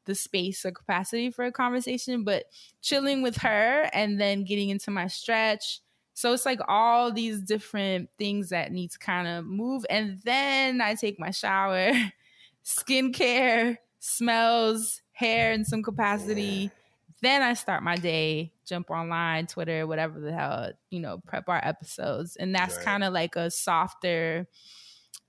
[0.06, 2.46] the space or capacity for a conversation, but
[2.82, 5.82] chilling with her and then getting into my stretch.
[6.14, 9.86] So it's like all these different things that need to kind of move.
[9.90, 11.92] And then I take my shower,
[12.66, 16.74] skincare, smells, hair in some capacity.
[17.22, 21.62] Then I start my day, jump online, Twitter, whatever the hell, you know, prep our
[21.64, 22.36] episodes.
[22.36, 22.78] And that's Right.
[22.78, 24.48] kind of like a softer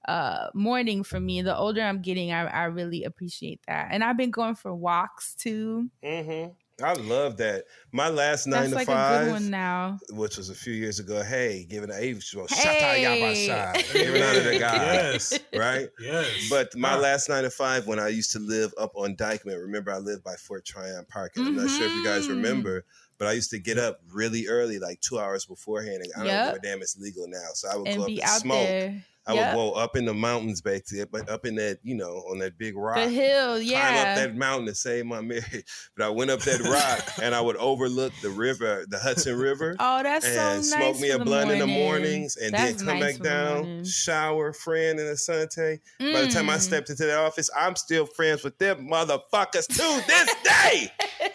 [0.09, 1.43] uh morning for me.
[1.43, 3.89] The older I'm getting, I, I really appreciate that.
[3.91, 5.91] And I've been going for walks too.
[6.05, 6.53] Mm-hmm.
[6.85, 7.65] I love that.
[7.91, 9.99] My last nine That's to like a five, good one now.
[10.11, 11.23] which was a few years ago.
[11.23, 13.49] Hey, giving an age show, shut Hey.
[13.49, 15.39] Yabasha, giving honor to God, Yes.
[15.55, 15.89] right?
[15.99, 16.49] Yes.
[16.51, 16.99] But my Huh.
[16.99, 20.23] last nine to five, when I used to live up on Dyckman, remember I lived
[20.23, 21.33] by Fort Tryon Park.
[21.37, 22.37] And I'm not sure if you guys Mhm.
[22.37, 22.85] remember,
[23.17, 26.03] but I used to get up really early, like two hours beforehand.
[26.03, 26.47] And I don't Yep.
[26.47, 27.49] give a damn it's legal now.
[27.55, 28.69] So I would And go up be and out smoke.
[28.69, 29.03] there.
[29.29, 29.47] I Yep.
[29.49, 32.39] would go up in the mountains back there, but up in that, you know, on
[32.39, 32.97] that big rock.
[32.97, 34.05] The hill, Climb yeah.
[34.09, 35.65] up that mountain to save my marriage.
[35.97, 39.75] But I went up that rock and I would overlook the river, the Hudson River.
[39.81, 40.71] Oh, that's so and nice.
[40.73, 44.53] smoke me a blunt in the mornings and That's then come nice back down, shower,
[44.53, 45.81] friend in the Sunday.
[45.99, 46.61] By the time I Mm.
[46.61, 50.93] stepped into the office, I'm still friends with them motherfuckers to this day.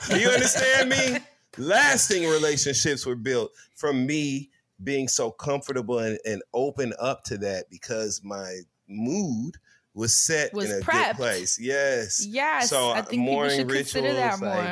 [0.10, 1.18] Do you understand me?
[1.58, 4.50] Lasting relationships were built from me
[4.84, 9.56] being so comfortable and, and open up to that because my mood
[9.94, 11.08] was set Was in a prepped.
[11.08, 11.60] good place.
[11.60, 12.26] Yes.
[12.26, 14.64] Yes, So I uh, think people morning should consider that rituals, like,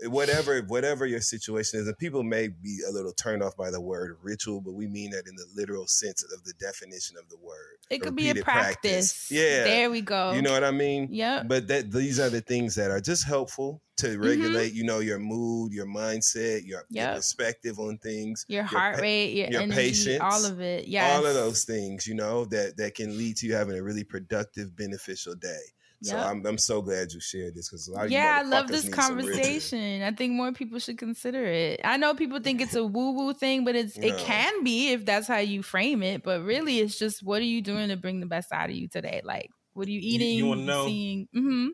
[0.00, 0.10] more.
[0.12, 3.80] whatever whatever your situation is and people may be a little turned off by the
[3.80, 7.36] word ritual but we mean that in the literal sense of the definition of the
[7.38, 9.28] word It could be a Repeated practice.
[9.30, 10.32] yeah There we go.
[10.32, 11.42] you know what i mean Yeah.
[11.42, 15.18] but that these are the things that are just helpful to regulate you know your
[15.18, 19.74] mood your mindset your, your perspective on things Your heart pa- rate, your, your energy,
[19.74, 20.86] patience all of it.
[20.88, 21.04] Yes.
[21.04, 24.04] all of those things you know that that can lead to you having a really
[24.04, 25.60] productive beneficial day
[26.00, 26.26] so Yep.
[26.26, 28.68] I'm, I'm so glad you shared this because a lot of you Yeah, I love
[28.68, 29.34] this need some ritual.
[29.34, 30.02] conversation.
[30.02, 31.80] I think more people should consider it.
[31.82, 35.04] I know people think it's a woo woo thing, but it's it can be if
[35.04, 36.22] that's how you frame it.
[36.22, 38.86] But really, it's just what are you doing to bring the best out of you
[38.88, 39.22] today?
[39.24, 40.36] Like, what are you eating?
[40.38, 40.84] you wanna know?
[40.86, 41.28] Seeing?
[41.34, 41.68] hmm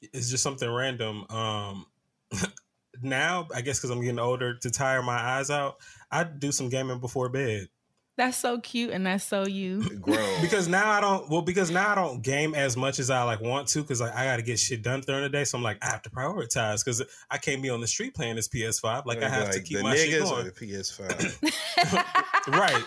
[0.00, 1.24] it's just something random.
[1.30, 1.86] Um,
[3.02, 5.76] now I guess because I'm getting older, to tire my eyes out,
[6.10, 7.68] I do some gaming before bed.
[8.16, 9.82] That's so cute, and that's so you.
[10.42, 11.28] Because now I don't.
[11.30, 13.82] Well, because now I don't game as much as I like want to.
[13.82, 15.86] Because like I got to get shit done during the day, so I'm like I
[15.86, 16.84] have to prioritize.
[16.84, 19.06] Because I can't be on the street playing this PS5.
[19.06, 20.50] Like I have to keep the my shit niggas or going.
[20.50, 22.48] PS5.
[22.58, 22.84] right.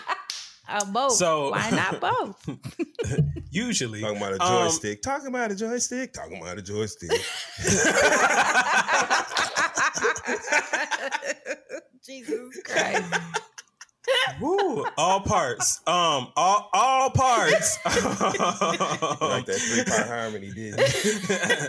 [0.68, 1.12] Uh, both.
[1.12, 2.00] So- why not
[2.46, 2.48] both?
[3.50, 5.02] Usually talking about a Um, joystick.
[5.02, 6.12] Talking about a joystick.
[6.12, 7.10] Talking about a joystick.
[12.06, 13.14] Jesus Christ.
[14.40, 15.80] Woo, all parts.
[15.86, 17.78] Um, all all parts.
[17.84, 17.94] like
[19.46, 20.74] that three part harmony did.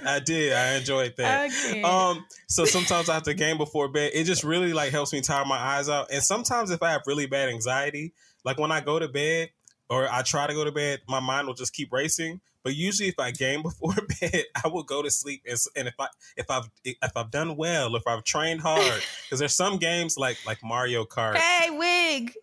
[0.06, 0.52] I did.
[0.54, 1.50] I enjoyed that.
[1.52, 1.82] Okay.
[1.82, 4.12] Um, so sometimes I have to game before bed.
[4.14, 6.08] It just really like helps me tire my eyes out.
[6.12, 8.14] And sometimes if I have really bad anxiety,
[8.46, 9.50] like when I go to bed
[9.90, 12.40] or I try to go to bed, my mind will just keep racing.
[12.66, 15.44] But usually, if I game before bed, I will go to sleep.
[15.48, 18.82] And, and if I if I've if I've done well, if I've trained hard,
[19.24, 22.34] because there's some games like like Mario Kart, hey, wig.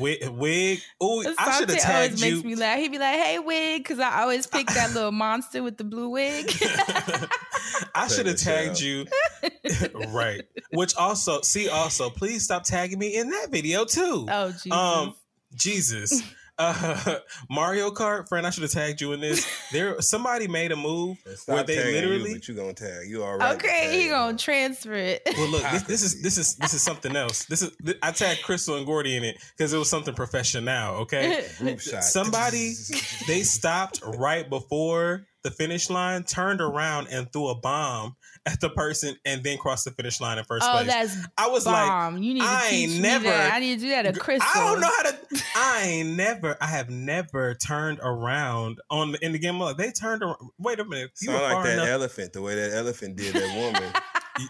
[0.00, 0.28] Wig.
[0.30, 0.80] wig.
[1.00, 2.34] Oh, I should have tagged always you.
[2.34, 2.78] makes me laugh.
[2.80, 6.08] He'd be like, "Hey, wig," because I always pick that little monster with the blue
[6.08, 6.50] wig.
[7.94, 9.06] I should have tagged you.
[10.08, 10.42] right.
[10.72, 14.26] Which also, see, also, please stop tagging me in that video too.
[14.28, 14.72] oh, Jesus.
[14.72, 15.14] Um,
[15.54, 16.22] Jesus.
[16.58, 17.16] Uh,
[17.50, 19.46] Mario Kart, friend, I should have tagged you in this.
[19.72, 22.30] There, somebody made a move Stop where they tagging literally.
[22.30, 23.08] You, but you gonna tag.
[23.08, 23.58] You all right?
[23.58, 25.22] to okay, he gonna transfer it.
[25.36, 27.44] well, look, this, this is this is this is something else.
[27.46, 31.00] This is th- I tagged Crystal and Gordy in it because it was something professional.
[31.02, 32.04] Okay, Group shot.
[32.04, 32.74] somebody
[33.26, 38.16] they stopped right before the finish line, turned around and threw a bomb
[38.46, 40.86] at the person, and then cross the finish line in first oh, place.
[40.86, 42.22] that's I was like, bomb.
[42.22, 43.52] you need to I teach ain't me never- that.
[43.52, 44.48] I need to do that at Crystal.
[44.54, 45.44] I don't know how to.
[45.56, 46.56] I ain't never.
[46.60, 49.58] I have never turned around on the, in the game.
[49.58, 50.36] Like they turned around.
[50.58, 51.10] Wait a minute.
[51.20, 51.88] You Sound like that enough.
[51.88, 52.32] elephant.
[52.32, 53.92] The way that elephant did that woman.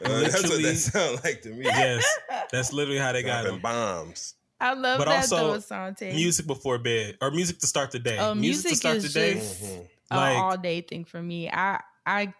[0.05, 1.63] Uh, that's what literally, that sound like to me.
[1.65, 2.05] yes,
[2.51, 3.63] that's literally how they got Dropping him.
[3.63, 4.35] bombs.
[4.61, 6.13] I love But that also, though, Assanté.
[6.13, 8.19] Music before bed or music to start the day.
[8.19, 9.35] Oh, music to start is the day.
[9.35, 9.87] just- Mhm.
[10.11, 11.49] a Like- all day thing for me.
[11.49, 12.35] I I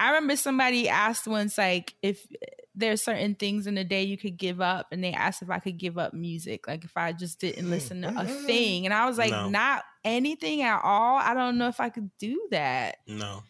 [0.00, 2.26] I remember somebody asked once like if
[2.74, 5.58] there's certain things in the day you could give up and they asked if I
[5.58, 8.46] could give up music like if I just didn't mm, listen to a mm.
[8.46, 9.50] thing and I was like No.
[9.50, 11.18] not anything at all.
[11.18, 12.96] I don't know if I could do that.
[13.06, 13.42] No.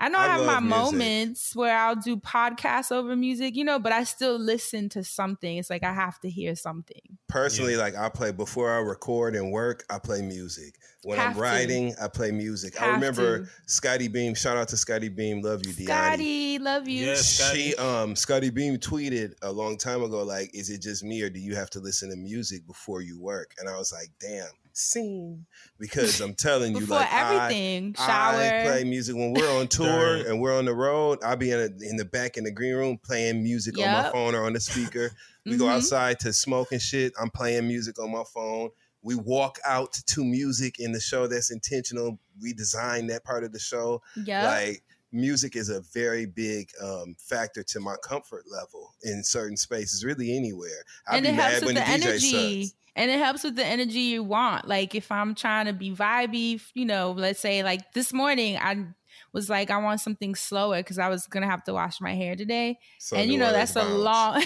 [0.00, 0.70] I know I I, have my music.
[0.70, 5.58] moments where I'll do podcasts over music, you know, but I still listen to something.
[5.58, 7.18] It's like I have to hear something.
[7.28, 10.76] Personally, like I play before I record and work, I play music.
[11.02, 11.40] When Have I'm to.
[11.40, 12.80] writing, I play music.
[12.80, 13.50] I remember to.
[13.66, 14.34] Scottie Beam.
[14.34, 15.42] Shout out to Scottie Beam.
[15.42, 15.84] Love you, Deani.
[15.84, 17.06] Scottie, love you.
[17.06, 17.26] Yes.
[17.26, 17.70] Scottie.
[17.70, 21.30] She um Scottie Beam tweeted a long time ago, like, is it just me or
[21.30, 23.54] do you have to listen to music before you work?
[23.58, 24.48] And I was like, damn,
[24.80, 25.46] scene.
[25.78, 28.40] Because I'm telling you, Before like I- everything, shower.
[28.40, 30.26] I play music when we're on tour During.
[30.26, 31.18] and we're on the road.
[31.24, 34.10] I'll be in, a, in the back in the green room playing music on my
[34.10, 35.10] phone or on the speaker.
[35.46, 35.76] We go Mhm.
[35.76, 37.14] outside to smoke and shit.
[37.18, 38.68] I'm playing music on my phone.
[39.02, 42.18] We walk out to music in the show that's intentional.
[42.42, 44.02] We design that part of the show.
[44.22, 44.44] Yep.
[44.44, 44.82] Like
[45.12, 50.36] music is a very big um, factor to my comfort level in certain spaces, really
[50.36, 50.84] anywhere.
[51.08, 52.64] I'd and be it helps mad with when the, the, DJ energy.
[52.64, 52.74] sucks.
[52.96, 54.66] And it helps with the energy you want.
[54.66, 58.86] Like if I'm trying to be vibey, you know, let's say like this morning I
[59.32, 62.36] was like I want something slower because I was gonna have to wash my hair
[62.36, 62.78] today.
[62.98, 64.42] So and you know that's a long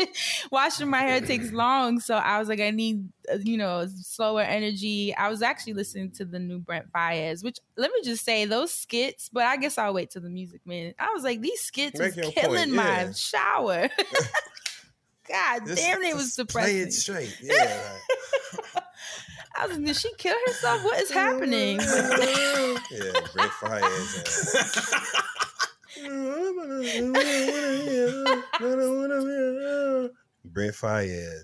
[0.52, 2.00] washing my hair takes long.
[2.00, 5.14] So I was like I need uh, you know slower energy.
[5.14, 8.72] I was actually listening to the new Brent Faiyaz, which let me just say those
[8.72, 9.28] skits.
[9.32, 10.94] But I guess I'll wait till the music man.
[10.98, 13.88] I was like these skits Make was killing point, my shower.
[15.28, 16.72] God Just- damn, it was depressing.
[16.74, 17.36] Play it straight.
[17.42, 17.96] Yeah.
[19.56, 20.84] I was like, did she kill herself?
[20.84, 21.80] What is happening?
[21.80, 25.04] yeah, Brent Faiyaz.
[30.44, 31.42] Brent Faiyaz.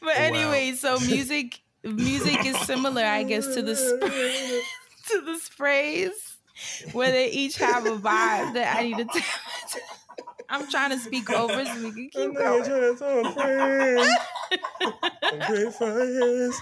[0.00, 0.12] but Wow.
[0.18, 4.00] anyway, so music music is similar, I guess, to the sp-
[5.08, 6.12] to the sprays
[6.92, 9.22] where they each have a vibe that I need to into.
[10.48, 12.64] I'm trying to speak over so we can keep going.
[15.48, 16.54] Brent Faiyaz.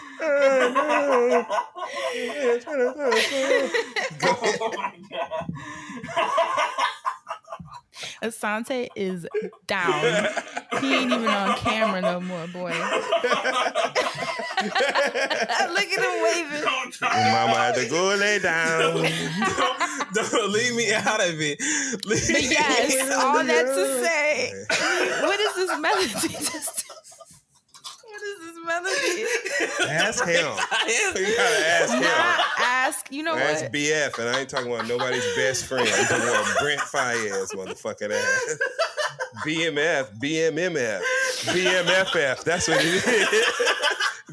[8.23, 9.27] Assanté is
[9.67, 10.29] down.
[10.81, 12.71] He ain't even on camera no more, boy.
[12.71, 12.79] Look
[14.65, 16.65] at him waving.
[17.01, 18.95] Mama had to go lay down.
[20.15, 21.61] Don't leave me out of it.
[22.05, 24.53] Leave But yes, all that to say,
[25.23, 26.09] what is this melody?
[26.09, 27.04] Just- what is this
[28.65, 29.25] melody?
[29.93, 30.53] Ask him.
[31.17, 32.01] You gotta ask him.
[32.03, 33.13] Not ask.
[33.13, 33.73] You know That's what?
[33.73, 35.89] BF, and I ain't talking about nobody's best friend.
[35.89, 38.59] I'm talking about Brent Faiyaz, motherfucking ass.
[39.47, 41.01] BMF, BMMF,
[41.45, 42.45] BMFF.
[42.45, 43.45] That's what it is.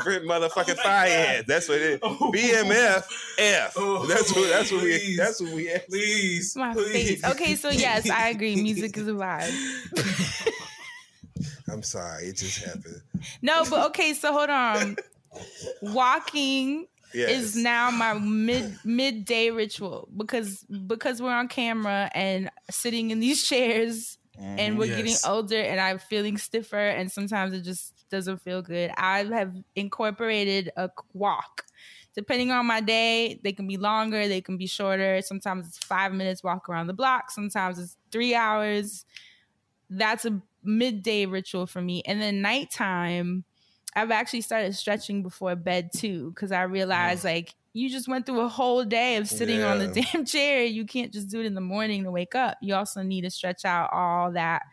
[0.04, 1.46] Brent motherfucking oh Faiyaz.
[1.46, 2.00] That's what it is.
[2.02, 2.32] Oh.
[2.34, 3.04] BMF
[3.38, 3.74] F.
[3.78, 4.50] Oh, That's what.
[4.50, 4.90] That's what we.
[4.98, 5.18] please.
[5.18, 5.70] That's what we.
[5.90, 6.92] Please, My please.
[6.92, 7.24] face.
[7.24, 8.56] Okay, so yes, I agree.
[8.62, 9.52] Music is a vibe.
[11.72, 12.26] I'm sorry.
[12.26, 13.02] It just happened.
[13.42, 14.96] No, but okay, so hold on.
[15.82, 17.32] Walking Yes.
[17.32, 23.44] is now my mid midday ritual because because we're on camera and sitting in these
[23.44, 24.96] chairs and we're mm-hmm.
[24.98, 28.92] getting older and I'm feeling stiffer and sometimes it just doesn't feel good.
[28.98, 31.66] I have incorporated a walk.
[32.14, 35.22] Depending on my day, they can be longer, they can be shorter.
[35.22, 39.06] Sometimes it's five minutes walk around the block, sometimes it's three hours.
[39.90, 42.02] That's a midday ritual for me.
[42.06, 43.46] And then nighttime,
[43.96, 48.42] I've actually started stretching before bed too, because I realized like you just went through
[48.42, 50.64] a whole day of sitting on the damn chair.
[50.64, 52.58] You can't just do it in the morning to wake up.
[52.62, 54.64] You also need to stretch out all that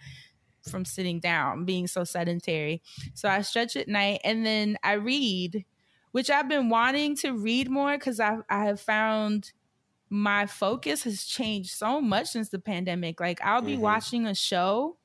[0.69, 2.83] from sitting down, being so sedentary.
[3.15, 5.65] So I stretch at night and then I read,
[6.13, 9.53] which I've been wanting to read more because I I have found
[10.11, 13.21] my focus has changed so much since the pandemic.
[13.21, 13.81] Like I'll be Mhm.
[13.81, 14.99] watching a show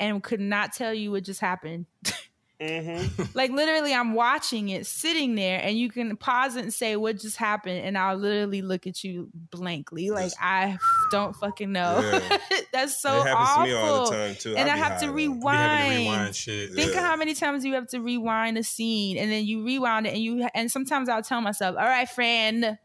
[0.00, 1.86] and could not tell you what just happened.
[2.60, 3.22] Mm-hmm.
[3.34, 7.18] like literally I'm watching it sitting there and you can pause it and say what
[7.18, 10.36] just happened and I'll literally look at you blankly like Yes.
[10.40, 10.78] I
[11.10, 12.00] don't fucking know.
[12.00, 12.38] Yeah.
[12.72, 13.64] That's so it happens awful.
[13.64, 14.56] to me all the time too.
[14.56, 15.16] And I be have to high, though.
[15.16, 15.98] Be having to rewind.
[15.98, 16.34] rewind.
[16.36, 20.06] Think of how many times you have to rewind a scene and then you rewind
[20.06, 22.78] it and you and sometimes I'll tell myself, "All right, friend,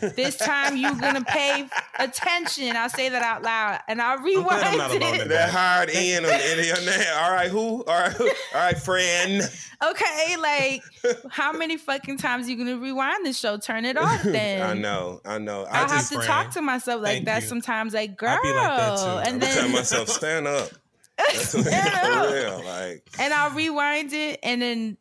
[0.00, 1.68] this time you're gonna pay
[1.98, 5.28] attention." I'll say that out loud and I'll glad I'm rewind not alone in it.
[5.28, 7.06] That hard end on the end of your name.
[7.18, 7.84] All right, who?
[7.84, 8.24] All right, who?
[8.28, 9.42] all right, friend.
[9.84, 10.82] Okay, like
[11.30, 13.56] how many fucking times you gonna rewind the show?
[13.58, 14.62] Turn it off then.
[14.62, 15.64] I know, I know.
[15.64, 16.22] I I have to friend.
[16.26, 17.48] talk to myself like Thank that you.
[17.48, 19.30] sometimes, like girl, be like that too.
[19.30, 20.70] and I tell then myself, stand up.
[21.18, 22.62] That's what, Stand real.
[22.64, 24.96] Like, and I'll rewind it, and then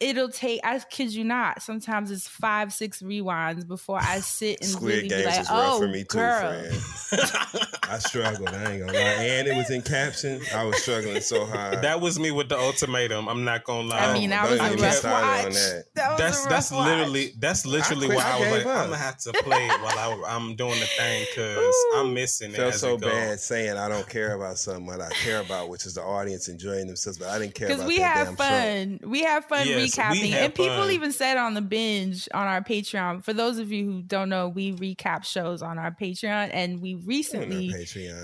[0.00, 0.60] it'll take.
[0.64, 1.62] I kid you not.
[1.62, 5.50] Sometimes it's five, six rewinds before I sit and Squid really Games be like, was
[5.50, 6.74] rough "Oh, for me too, girl." friend.
[7.88, 8.48] I struggled.
[8.48, 8.98] I ain't gonna lie.
[9.00, 10.40] And it was in caption.
[10.54, 11.82] I was struggling so hard.
[11.82, 13.28] That was me with the ultimatum.
[13.28, 13.98] I'm not gonna lie.
[14.10, 15.54] I mean, that don't was even a get me rough started on watch.
[15.54, 15.84] that.
[15.94, 16.86] That was that's a rough that's watch.
[16.88, 18.16] literally that's literally quit.
[18.18, 18.76] why I I was like, up.
[18.76, 22.50] I'm gonna have to play it while I, I'm doing the thing because I'm missing
[22.52, 22.56] it.
[22.56, 23.12] felt as so it goes.
[23.12, 26.48] bad saying I don't care about something that I care about, which is the audience
[26.48, 27.18] enjoying themselves.
[27.18, 29.00] But I didn't care Because about we have fun.
[29.04, 30.32] We have fun Yes, recapping.
[30.32, 30.90] And people fun.
[30.90, 34.48] even said on the binge on our Patreon, for those of you who don't know,
[34.48, 36.50] we recap shows on our Patreon.
[36.52, 37.72] And we recently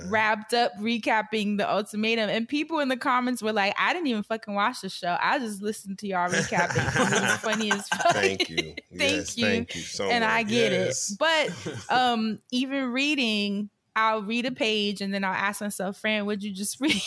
[0.06, 2.28] wrapped up recapping the ultimatum.
[2.28, 5.16] And people in the comments were like, I didn't even fucking watch the show.
[5.20, 8.12] I just listened to y'all recap it was funny as fuck.
[8.12, 8.56] Thank you.
[8.97, 9.44] Thank yes, you.
[9.47, 10.30] Thank you so and much.
[10.30, 11.12] I get Yes.
[11.12, 11.18] it.
[11.18, 16.43] But um, even reading, I'll read a page and then I'll ask myself, Fran, what'd
[16.43, 17.01] you just read?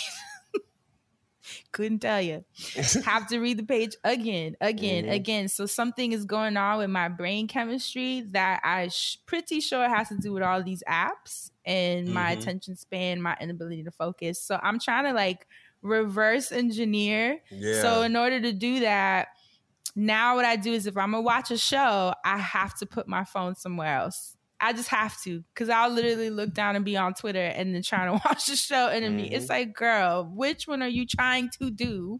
[1.76, 2.44] Couldn't tell you.
[3.06, 5.12] Have to read the page again, again, Mhm.
[5.14, 5.48] again.
[5.50, 10.10] So something is going on with my brain chemistry that I sh- pretty sure has
[10.10, 12.40] to do with all these apps and my Mhm.
[12.40, 14.42] attention span, my inability to focus.
[14.42, 15.48] So I'm trying to like
[15.82, 17.42] reverse engineer.
[17.52, 17.82] Yeah.
[17.82, 19.28] So in order to do that,
[19.96, 23.08] now what I do is if I'm gonna watch a show, I have to put
[23.08, 24.35] my phone somewhere else.
[24.66, 27.82] I just have to, cause I'll literally look down and be on Twitter and then
[27.82, 31.06] trying to watch the show, and then me, it's like, girl, which one are you
[31.06, 32.20] trying to do?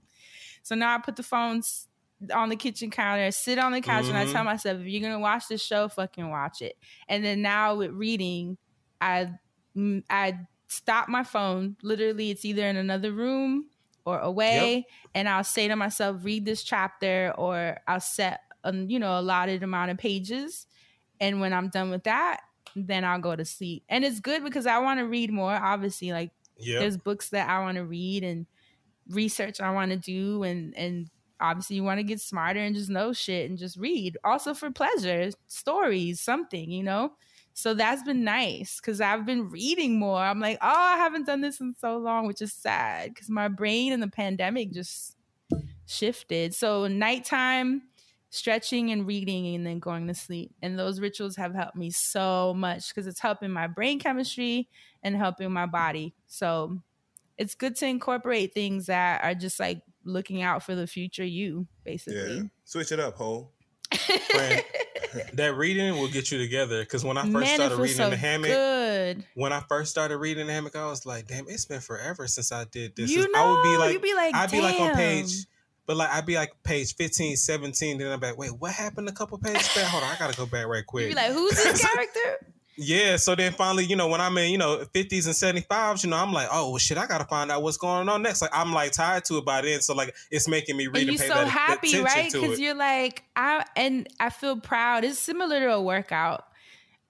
[0.64, 1.88] So now I put the phones
[2.34, 4.34] on the kitchen counter, sit on the couch, and I Mm-hmm.
[4.34, 6.76] Tell myself, if you're gonna watch the show, fucking watch it.
[7.08, 8.58] And then now with reading,
[9.02, 9.32] I
[9.76, 11.78] mm, I stop my phone.
[11.84, 13.70] Literally, it's either in another room
[14.06, 19.00] or away, and I'll say to myself, read this chapter, or I'll set a you
[19.00, 20.66] know allotted amount of pages,
[21.20, 22.42] and when I'm done with that,
[22.76, 23.84] then I'll go to sleep.
[23.90, 25.54] And it's good because I want to read more.
[25.54, 26.80] Obviously, like Yep.
[26.80, 28.48] there's books that I want to read and
[29.10, 31.10] research I want to do, and and
[31.40, 34.18] obviously you want to get smarter and just know shit and just read.
[34.24, 37.16] Also for pleasure, stories, something you know.
[37.54, 40.20] So that's been nice because I've been reading more.
[40.20, 43.48] I'm like, oh, I haven't done this in so long, which is sad because my
[43.48, 45.16] brain in the pandemic just
[45.88, 46.54] shifted.
[46.56, 47.84] So nighttime
[48.36, 50.52] stretching and reading and then going to sleep.
[50.62, 54.70] And those rituals have helped me so much because it's helping my brain chemistry
[55.02, 56.14] and helping my body.
[56.28, 56.80] So
[57.38, 61.68] it's good to incorporate things that are just like looking out for the future you,
[61.84, 62.36] basically.
[62.36, 62.44] Yeah.
[62.64, 63.50] Switch it up, Ho.
[65.34, 66.82] That reading will get you together.
[66.82, 69.24] Because when I first Man, started reading so the hammock, good.
[69.34, 72.52] when I first started reading the hammock, I was like, damn, it's been forever since
[72.52, 73.10] I did this.
[73.12, 75.46] You It's- I would be like, you'd be like, I'd be like on page,
[75.86, 79.12] but like I'd be like page 15, 17, then I'm like, wait, what happened a
[79.12, 79.86] couple pages back?
[79.86, 81.04] Hold on, I gotta go back right quick.
[81.04, 82.40] You'd be like, who's this character?
[82.78, 86.10] Yeah, so then finally, you know, when I'm in, you know, 50s and 75s, you
[86.10, 88.42] know, I'm like, oh well, shit, I gotta find out what's going on next.
[88.42, 89.82] Like I'm like tied to it by then.
[89.82, 92.32] So like it's making me read and and, you're pay so that, happy, that right?
[92.32, 95.06] Because you're like, I and I feel proud.
[95.06, 96.48] It's similar to a workout.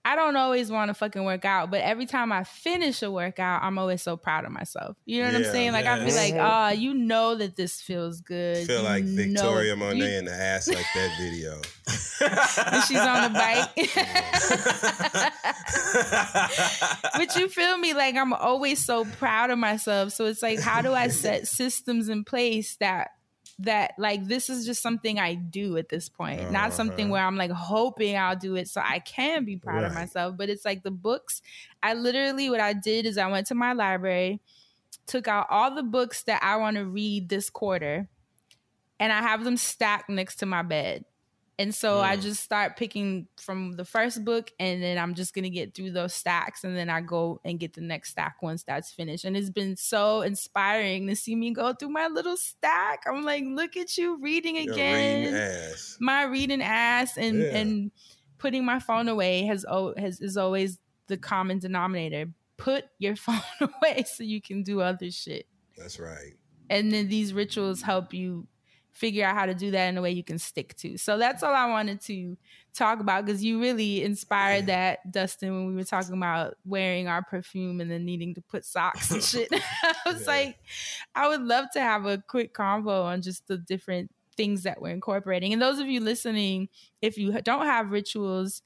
[0.08, 3.64] I don't always want to fucking work out, but every time I finish a workout,
[3.64, 4.96] I'm always so proud of myself.
[5.06, 5.72] You know what Yeah, I'm saying?
[5.72, 8.68] Like I be like, oh, you know that this feels good.
[8.68, 11.60] Feel You like Victoria Monét you- in the ass like that video.
[12.88, 13.70] she's on the bike.
[17.18, 17.94] but you feel me?
[17.94, 20.14] Like I'm always so proud of myself.
[20.14, 23.10] So it's like, how do I set systems in place that
[23.60, 27.12] that like this is just something I do at this point, not something Uh-huh.
[27.14, 30.36] where I'm like hoping I'll do it so I can be proud of myself.
[30.38, 31.42] But it's like the books.
[31.82, 34.42] I literally what I did is I went to my library,
[35.08, 38.10] took out all the books that I want to read this quarter,
[39.00, 41.06] and I have them stacked next to my bed.
[41.58, 45.50] And so I just start picking from the first book, and then I'm just gonna
[45.50, 48.92] get through those stacks, and then I go and get the next stack once that's
[48.92, 49.24] finished.
[49.24, 53.04] And it's been so inspiring to see me go through my little stack.
[53.08, 55.22] I'm like, look at you reading You're again.
[55.24, 55.98] reading ass.
[56.02, 57.58] My reading ass and Yeah.
[57.58, 57.92] and
[58.38, 59.66] putting my phone away has
[59.98, 62.26] has is always the common denominator.
[62.58, 65.46] Put your phone away so you can do other shit
[65.78, 66.34] That's right.
[66.70, 68.48] and then these rituals help you
[68.96, 70.98] figure out how to do that in a way you can stick to.
[70.98, 72.38] So that's all I wanted to
[72.74, 77.22] talk about because you really inspired that, Dustin, when we were talking about wearing our
[77.22, 79.50] perfume and then needing to put socks and shit.
[79.84, 80.28] I was Yeah.
[80.28, 80.58] like,
[81.14, 84.90] I would love to have a quick convo on just the different things that we're
[84.90, 85.54] incorporating.
[85.54, 86.70] And those of you listening,
[87.02, 88.62] if you don't have rituals,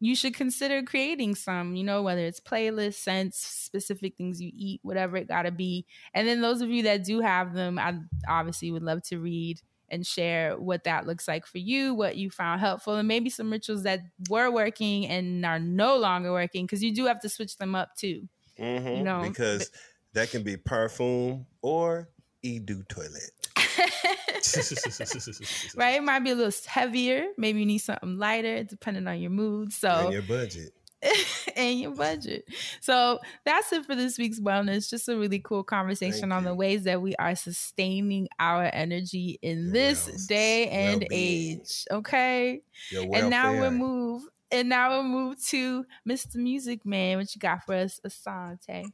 [0.00, 4.80] you should consider creating some, you know, whether it's playlists, scents, specific things you eat,
[4.82, 5.86] whatever it got to be.
[6.14, 9.60] And then those of you that do have them, I obviously would love to read
[9.90, 13.50] and share what that looks like for you, what you found helpful, and maybe some
[13.50, 17.56] rituals that were working and are no longer working because you do have to switch
[17.58, 18.28] them up too.
[18.58, 18.98] Mhm.
[18.98, 19.70] You know, because
[20.12, 22.08] that can be perfume or
[22.44, 23.39] eau de toilette.
[25.76, 25.96] right?
[25.96, 27.26] It might be a little heavier.
[27.36, 29.72] Maybe you need something lighter, depending on your mood.
[29.72, 30.72] So and your budget.
[31.56, 32.44] and your budget.
[32.80, 34.90] So that's it for this week's wellness.
[34.90, 39.38] Just a really cool conversation Thank on the ways that we are sustaining our energy
[39.40, 41.60] in Your this wells- day and well-being.
[41.60, 41.84] age.
[41.90, 42.60] Okay.
[42.94, 44.22] And now we'll move.
[44.52, 46.34] And now we'll move to Mr.
[46.36, 47.18] Music Man.
[47.18, 48.84] What you got for us, Assanté?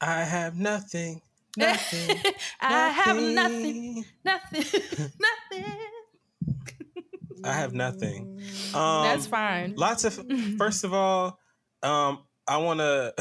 [0.00, 1.20] I have nothing.
[1.56, 2.32] Nothing.
[2.60, 4.64] I have nothing, nothing,
[5.20, 5.64] nothing.
[7.44, 8.40] I have nothing.
[8.74, 9.74] Um, That's fine.
[9.76, 10.24] Lots of.
[10.58, 11.38] First of all,
[11.82, 13.14] um, I want to.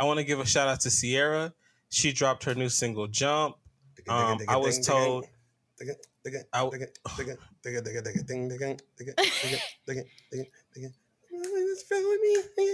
[0.00, 1.52] I want to give a shout out to Ciara.
[1.90, 3.56] She dropped her new single "Jump."
[4.08, 5.24] Um, I was told.
[6.54, 6.68] I-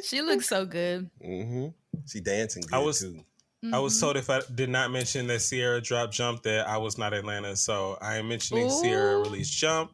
[0.03, 1.11] She looks so good.
[1.23, 1.69] hmm
[2.07, 3.25] She dancing good I was- too.
[3.73, 4.01] I was Mhm.
[4.01, 7.57] told if I did not mention that Ciara dropped Jump that I was not Atlanta.
[7.57, 9.23] So I am mentioning Ciara Ooh.
[9.23, 9.93] released Jump.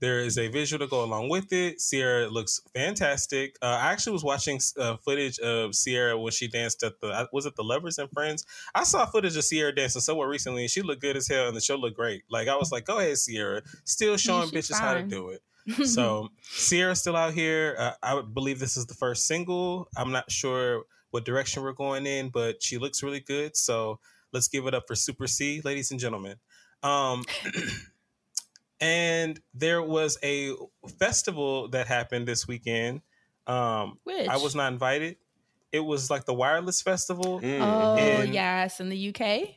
[0.00, 1.78] There is a visual to go along with it.
[1.80, 3.56] Ciara looks fantastic.
[3.62, 7.46] Uh, I actually was watching uh, footage of Ciara when she danced at the was
[7.46, 8.44] it the Lovers and Friends.
[8.74, 11.56] I saw footage of Ciara dancing somewhere recently, and she looked good as hell, and
[11.56, 12.22] the show looked great.
[12.28, 15.42] Like I was like, "Go ahead, Ciara!" Still showing she's bitches how to do it.
[15.86, 17.74] So Ciara's still out here.
[17.78, 19.88] Uh, I would believe this is the first single.
[19.96, 20.82] I'm not sure
[21.14, 23.56] what direction we're going in, but she looks really good.
[23.56, 24.00] So
[24.32, 26.34] let's give it up for Super C, ladies and gentlemen.
[26.82, 27.22] Um,
[28.80, 30.54] and there was a
[30.98, 33.00] festival that happened this weekend.
[33.46, 34.26] Um, Which?
[34.26, 35.16] I was not invited.
[35.70, 37.40] It was like the Wireless Festival.
[37.44, 39.50] Oh in- yes, in the UK.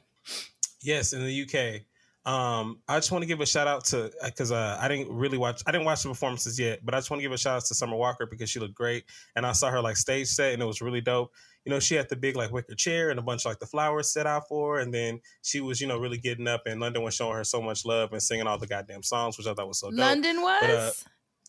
[0.83, 1.81] Yes, in the UK.
[2.27, 5.37] Um, I just want to give a shout out to because uh, I didn't really
[5.37, 5.61] watch.
[5.65, 7.65] I didn't watch the performances yet, but I just want to give a shout out
[7.65, 9.05] to Summer Walker because she looked great,
[9.37, 11.31] and I saw her like stage set, and it was really dope.
[11.63, 13.65] You know, she had the big like wicker chair and a bunch of like the
[13.65, 16.81] flowers set out for her, and then she was you know really getting up, and
[16.81, 19.53] London was showing her so much love and singing all the goddamn songs, which I
[19.53, 19.99] thought was so dope.
[19.99, 20.59] London was.
[20.61, 20.91] But, uh,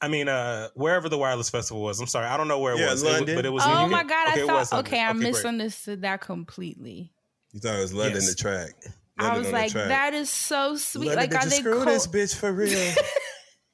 [0.00, 1.98] I mean, uh, wherever the wireless festival was.
[1.98, 3.34] I'm sorry, I don't know where it Yeah, was, It London.
[3.34, 3.64] but it was.
[3.66, 4.28] oh my god!
[4.28, 4.54] Okay, I thought.
[4.60, 4.92] was London.
[4.94, 5.22] Okay, I great.
[5.32, 7.12] misunderstood that completely.
[7.50, 8.30] You thought it was London Yes.
[8.30, 8.70] the track.
[9.18, 11.08] I was like, that is so sweet.
[11.08, 12.94] London, like, did are you they screw co- this bitch for real?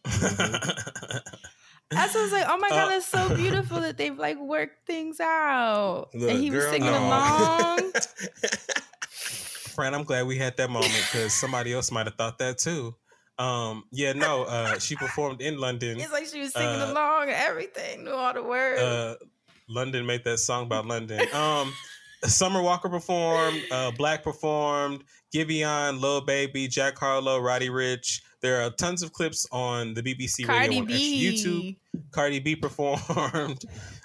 [1.90, 4.38] That's what I was like, oh my god, Uh, that's so beautiful that they've like
[4.38, 6.08] worked things out.
[6.14, 7.06] Look, and he was girl, singing no.
[7.06, 7.92] along.
[9.10, 12.94] Fran, I'm glad we had that moment because somebody else might have thought that too.
[13.38, 16.00] Um, yeah, no, uh, she performed in London.
[16.00, 18.80] it's like she was singing Uh, along and everything, knew all the words.
[18.80, 19.14] Uh,
[19.68, 21.20] London made that song about London.
[21.32, 21.72] Um,
[22.26, 28.20] Summer Walker performed, uh, Black performed, Giveon, Lil Baby, Jack Harlow, Roddy Ricch.
[28.40, 31.32] There are tons of clips on the BBC Cardi Radio on B.
[31.32, 31.76] YouTube.
[32.10, 33.64] Cardi B performed.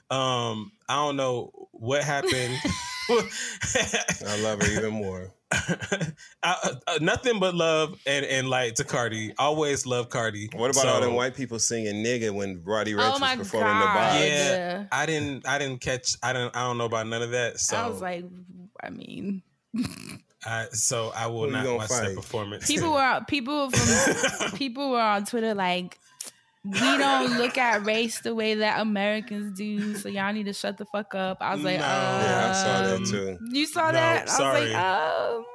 [0.09, 2.57] Um, I don't know what happened.
[3.09, 5.33] I love her even more.
[6.43, 6.55] uh,
[6.87, 9.33] uh, nothing but love and, and light to Cardi.
[9.37, 10.49] Always love Cardi.
[10.53, 13.67] What about all So- them white people singing "nigga" when Roddy Ricch Oh was performing
[13.69, 13.81] God.
[13.81, 13.85] the
[14.19, 14.25] bar?
[14.25, 15.47] Yeah, I didn't.
[15.47, 16.15] I didn't catch.
[16.21, 16.55] I don't.
[16.55, 17.59] I don't know about none of that.
[17.59, 18.25] So I was like,
[18.83, 19.41] I mean,
[20.45, 22.07] I, so I will Who not gonna watch fight?
[22.09, 22.67] that performance.
[22.67, 25.97] people were people from people were on Twitter like,
[26.71, 30.77] we don't look at race the way that Americans do, so y'all need to shut
[30.77, 31.37] the fuck up.
[31.41, 31.85] I was like, No.
[31.85, 31.87] uh,
[32.23, 33.37] Yeah, I saw that too.
[33.51, 34.29] You saw No, that?
[34.29, 34.61] I sorry.
[34.61, 35.45] was like, um,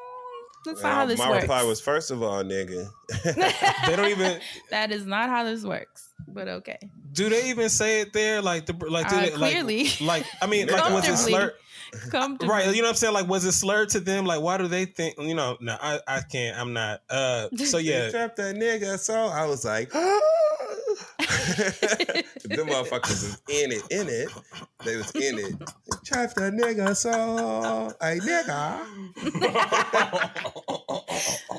[0.64, 1.26] that's not how this works.
[1.28, 1.42] my works.
[1.42, 2.88] reply was, first of all, nigga.
[3.86, 4.40] they don't even.
[4.70, 6.08] that is not how this works.
[6.26, 6.78] But okay.
[7.12, 8.40] Do they even say it there?
[8.40, 9.08] Like the like.
[9.08, 9.84] Do Uh, they, clearly.
[9.84, 11.28] Like, like I mean, like was it slur?
[11.92, 12.10] slurred?
[12.10, 12.48] Comfortably.
[12.48, 12.66] Right.
[12.74, 13.12] You know what I'm saying?
[13.14, 14.24] Like, was it slur to them?
[14.24, 15.16] Like, why do they think?
[15.18, 16.58] You know, no, I, I can't.
[16.58, 17.02] I'm not.
[17.10, 17.48] Uh.
[17.56, 18.10] So yeah.
[18.10, 18.98] trapped that nigga.
[18.98, 19.92] So I was like,
[22.44, 24.28] them motherfuckers was in it, in it.
[24.84, 25.54] They was in it.
[26.04, 26.94] Trapped that nigga.
[26.96, 28.80] So a nigga.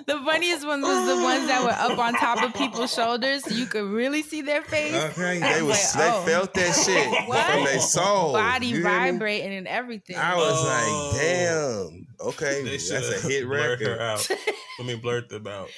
[0.07, 3.55] The funniest ones was the ones that were up on top of people's shoulders, so
[3.55, 4.93] you could really see their face.
[4.93, 6.21] Okay, they was like, they oh.
[6.25, 7.45] felt that shit What?
[7.45, 8.33] from their soul.
[8.33, 10.17] Body You vibrating and everything.
[10.17, 11.11] I was Oh.
[11.13, 12.07] like, damn.
[12.19, 13.87] Okay, They that's a hit blurred record.
[13.99, 14.27] her out.
[14.79, 15.69] Let me blurt them out.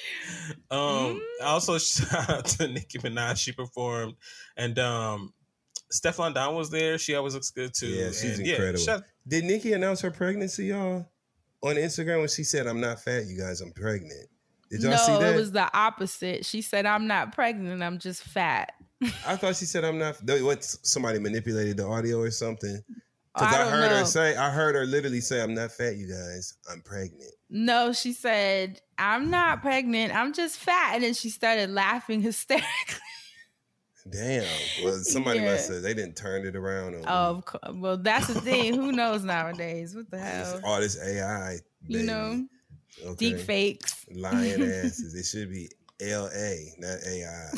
[0.70, 3.36] Um, also shout out to Nicki Minaj.
[3.38, 4.14] She performed,
[4.56, 5.32] and um,
[5.92, 6.98] Stefflon Don was there.
[6.98, 7.86] She always looks good too.
[7.86, 8.78] Yeah, she's And, incredible.
[8.78, 11.06] shout- Did Nicki announce her pregnancy, y'all?
[11.62, 14.28] On Instagram when she said, I'm not fat, you guys, I'm pregnant.
[14.70, 15.34] Did y'all no, see that?
[15.34, 16.44] it was the opposite.
[16.44, 17.82] She said, "I'm not pregnant.
[17.82, 18.72] I'm just fat."
[19.26, 22.82] I thought she said I'm not no, what somebody manipulated the audio or something.
[23.38, 23.96] Because I I, heard know.
[23.98, 26.54] her say I heard her literally say, I'm not fat, you guys.
[26.70, 27.32] I'm pregnant.
[27.50, 30.14] No, she said, "I'm not pregnant.
[30.14, 32.64] I'm just fat," and then she started laughing hysterically.
[34.10, 34.44] Damn.
[34.82, 35.52] Well, somebody Yeah.
[35.52, 38.74] must have they didn't turn it around on Oh, well, that's the thing.
[38.74, 39.94] Who knows nowadays?
[39.94, 40.60] What the hell?
[40.64, 41.58] all this AI.
[41.86, 42.46] You know,
[43.04, 43.14] Okay.
[43.16, 44.06] deep fakes.
[44.10, 45.14] Lying asses.
[45.14, 47.50] It should be LA, not AI.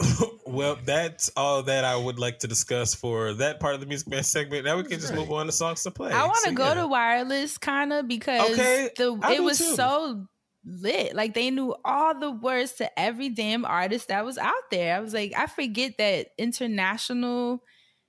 [0.46, 4.08] well, that's all that I would like to discuss for that part of the music
[4.08, 4.64] band segment.
[4.64, 6.12] Now we can just move on to songs to play.
[6.12, 6.74] I want to So, go yeah.
[6.74, 9.74] to wireless kind of because Okay, the I it was too.
[9.74, 10.26] so
[10.64, 11.14] lit.
[11.14, 14.96] Like they knew all the words to every damn artist that was out there.
[14.96, 17.62] I was like, I forget that international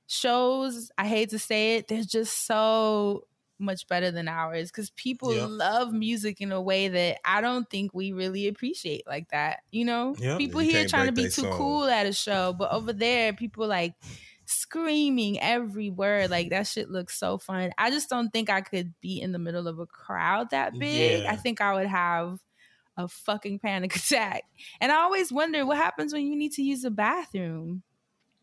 [0.08, 3.24] shows, I hate to say it, they're just so
[3.60, 7.94] much better than ours because people love music in a way that I don't think
[7.94, 9.62] we really appreciate like that.
[9.72, 12.94] You know, people You here trying to be too cool at a show, but over
[12.94, 13.94] there, people like
[14.46, 16.30] screaming every word.
[16.30, 17.72] Like that shit looks so fun.
[17.78, 21.24] I just don't think I could be in the middle of a crowd that big.
[21.24, 21.32] Yeah.
[21.32, 22.40] I think I would have
[22.96, 24.44] a fucking panic attack.
[24.82, 27.84] And I always wonder what happens when you need to use a bathroom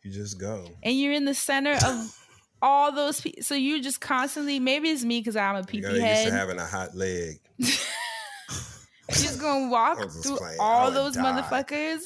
[0.02, 0.66] You just go.
[0.82, 2.23] and you're in the center of
[2.64, 3.42] all those people.
[3.42, 6.26] So you just constantly, maybe it's me because I'm a You PP head.
[6.28, 7.38] to having a hot leg.
[7.58, 7.68] You're
[9.10, 10.56] just gonna walk through playing.
[10.58, 11.22] All those die.
[11.22, 12.00] motherfuckers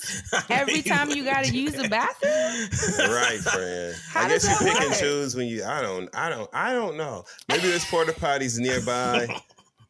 [0.51, 3.13] every time you gotta use the bathroom.
[3.13, 3.95] right, friend.
[4.11, 5.65] How I guess does you that pick and choose when you.
[5.65, 6.09] I don't.
[6.15, 6.51] I don't.
[6.53, 7.25] I don't know.
[7.49, 9.29] Maybe there's porta potties nearby.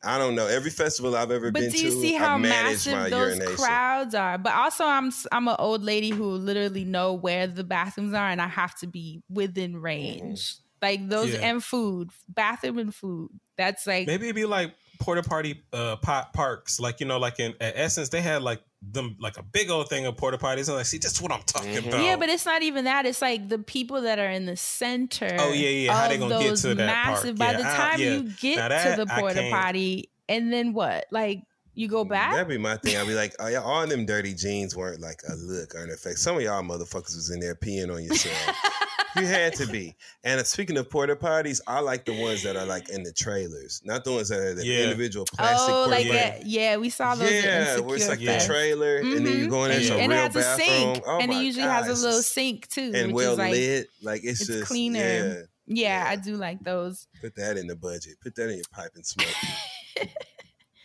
[0.02, 0.46] I don't know.
[0.46, 3.10] Every festival I've ever But been do you to, see how I've managed massive my
[3.10, 3.56] those urination.
[3.56, 4.38] crowds are?
[4.38, 8.28] But also, I'm s- I'm an old lady who literally know where the bathrooms are,
[8.28, 10.54] and I have to be within range.
[10.80, 11.40] Like those Yeah.
[11.40, 13.30] and food, bathroom and food.
[13.56, 17.40] That's like Maybe it'd be like porta party uh pot parks, like you know, like
[17.40, 20.68] in at Essence, they had like them like a big old thing of porta potties.
[20.68, 21.89] And like, see, that's what I'm talking Mm-hmm.
[21.89, 22.05] about.
[22.05, 23.07] Yeah, but it's not even that.
[23.07, 25.36] It's like the people that are in the center.
[25.39, 25.92] Oh, yeah, yeah.
[26.00, 27.15] How they gonna get those to that part.
[27.16, 27.36] massive.
[27.36, 28.10] By Yeah, the I- time yeah.
[28.15, 31.07] you get that to the porta potty, and then what?
[31.10, 31.42] Like
[31.74, 32.32] you go back?
[32.32, 32.97] That'd be my thing.
[32.97, 35.90] I'd be like, oh, yeah, all them dirty jeans weren't like a look or an
[35.90, 36.18] effect.
[36.18, 38.57] Some of y'all motherfuckers was in there peeing on yourself.
[39.16, 39.94] you had to be.
[40.24, 43.80] And speaking of porta potties, I like the ones that are like in the trailers,
[43.84, 44.84] not the ones that are the Yeah.
[44.84, 45.74] individual plastic.
[45.74, 46.18] oh, like potty.
[46.18, 46.46] that.
[46.46, 47.30] Yeah, we saw those.
[47.32, 48.46] Yeah, in where it's like Insecure the Fest.
[48.46, 49.50] trailer, and then you Mhm.
[49.50, 50.68] go in there, it's a and real it has a bathroom.
[50.94, 53.38] sink, Oh and it usually God, has a little sink too, and which well is
[53.38, 53.88] like lit.
[54.02, 55.46] Like it's, it's just cleaner.
[55.66, 57.06] Yeah, yeah, I do like those.
[57.20, 58.14] put that in the budget.
[58.22, 59.28] Put that in your pipe and smoke.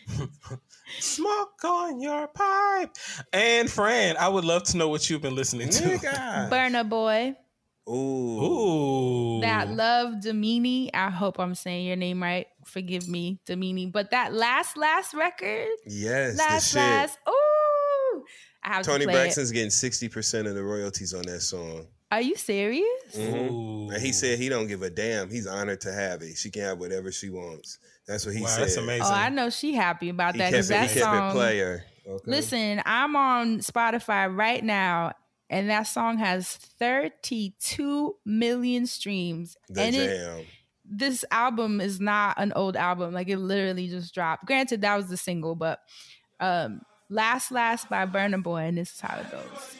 [1.00, 2.96] Smoke on your pipe.
[3.32, 5.84] And Fran, I would love to know what you've been listening to.
[5.84, 6.50] Nigga.
[6.50, 7.36] Burna Boy,
[7.90, 8.42] Ooh.
[8.42, 9.42] Ooh.
[9.42, 10.90] that love Damini.
[10.94, 12.48] I hope I'm saying your name right.
[12.66, 13.92] Forgive me, Damini.
[13.92, 16.88] But that last last record, Yes, last the shit.
[16.88, 17.18] last.
[17.28, 18.24] Ooh,
[18.64, 19.56] I have Toni to play Braxton's it.
[19.56, 21.88] getting sixty percent of the royalties on that song.
[22.12, 22.86] Are you serious?
[23.16, 23.52] Mhm.
[23.52, 23.90] Ooh.
[23.90, 25.30] And he said he don't give a damn.
[25.30, 26.38] He's honored to have it.
[26.38, 27.80] She can have whatever she wants.
[28.08, 28.62] That's what he Wow, said.
[28.64, 29.08] that's amazing.
[29.08, 31.32] Oh, I know she happy about He that kept, because it, that he kept it
[31.32, 31.86] player.
[32.08, 32.24] Okay.
[32.32, 35.14] Listen, I'm on Spotify right now,
[35.54, 39.56] and that song has 32 million streams.
[39.70, 40.48] The and it,
[40.84, 44.46] this album is not an old album; like it literally just dropped.
[44.46, 45.80] Granted, that was the single, but
[46.40, 49.78] um, "Last Last" by Burna Boy, and this is how it goes.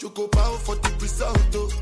[0.00, 1.81] You go bow for the result.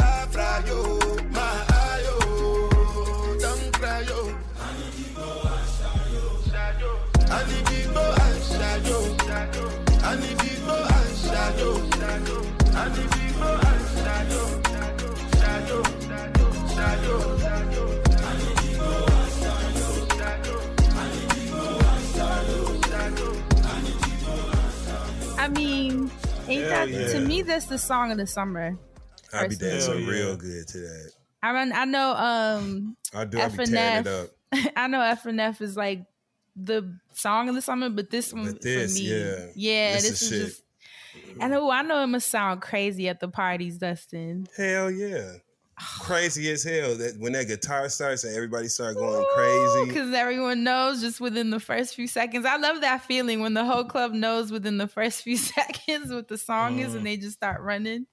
[26.51, 27.07] ain't Hell that yeah.
[27.13, 27.41] to me?
[27.41, 28.77] That's the song of the summer.
[29.33, 29.71] I be personally.
[29.71, 30.09] dancing yeah.
[30.11, 31.11] real good to that.
[31.43, 32.13] I run, I know.
[32.13, 33.39] Um, I do.
[33.39, 34.29] I be tearing it up.
[34.75, 36.03] I know FNF is like
[36.55, 39.45] the song of the summer, but this one But this, for me, yeah.
[39.55, 40.47] yeah, This this, is is shit.
[40.47, 40.63] just.
[41.41, 41.69] I know.
[41.71, 44.47] I know it must sound crazy at the parties, Dustin.
[44.55, 45.33] Hell yeah.
[45.99, 46.95] Crazy as hell.
[46.95, 49.85] That when that guitar starts and everybody start going crazy.
[49.87, 52.45] because everyone knows just within the first few seconds.
[52.45, 56.27] I love that feeling when the whole club knows within the first few seconds what
[56.27, 56.97] the song is, Mm.
[56.97, 58.05] and they just start running.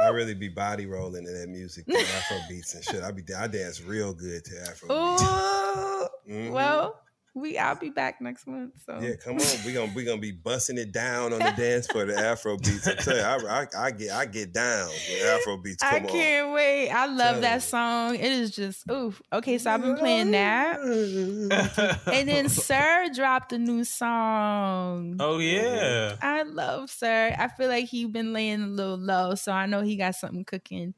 [0.00, 3.02] I really be body rolling to that music, Afro beats and shit.
[3.02, 5.22] I be I dance real good to Afro beats.
[5.22, 6.50] Ooh, Mhm.
[6.52, 7.00] well,
[7.36, 8.72] we I'll be back next month.
[8.86, 9.46] So Yeah, come on.
[9.66, 12.88] We gonna we gonna be busting it down on the dance for the Afro beats.
[12.88, 16.00] I tell you, I, I, I get I get down when Afro beats come I
[16.00, 16.88] can't wait.
[16.88, 18.14] I love Telling that song.
[18.14, 19.20] It is just oof.
[19.32, 20.80] Okay, so I've been playing that.
[22.12, 25.18] and then Sir dropped a new song.
[25.20, 26.16] Oh yeah.
[26.22, 27.36] I love Sir.
[27.38, 30.44] I feel like he been laying a little low, so I know he got something
[30.44, 30.94] cooking.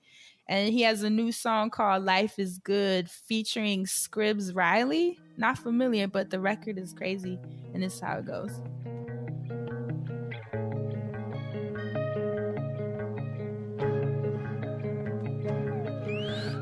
[0.48, 5.18] And he has a new song called Life is Good featuring Scribz Riley.
[5.36, 7.38] Not familiar, but the record is crazy.
[7.74, 8.52] And this is how it goes.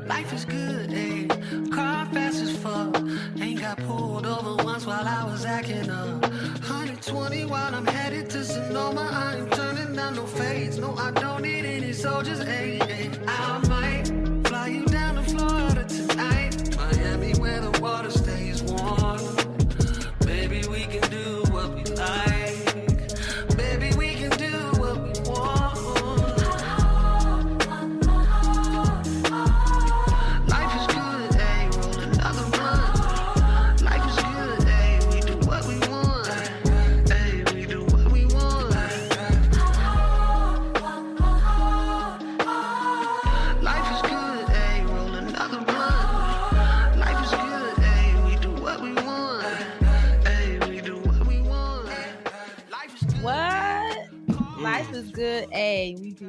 [0.07, 1.71] Life is good, ayy.
[1.71, 2.95] Car fast as fuck.
[3.41, 6.21] Ain't got pulled over once while I was acting up.
[6.21, 9.09] 120 while I'm headed to Sonoma.
[9.11, 10.77] I ain't turning down no fades.
[10.77, 12.79] No, I don't need any soldiers, ayy.
[12.79, 13.27] ayy.
[13.27, 16.75] I might fly you down to Florida tonight.
[16.77, 18.56] Miami, where the water stays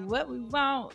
[0.09, 0.93] what we want.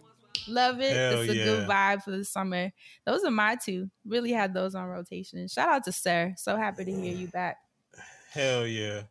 [0.48, 0.95] Love it.
[0.95, 1.45] Hell it's a yeah.
[1.45, 2.72] good vibe for the summer.
[3.06, 3.90] Those are my two.
[4.06, 5.48] Really had those on rotation.
[5.48, 6.33] Shout out to Sir.
[6.38, 7.58] So happy to hear you back.
[8.32, 9.03] Hell yeah.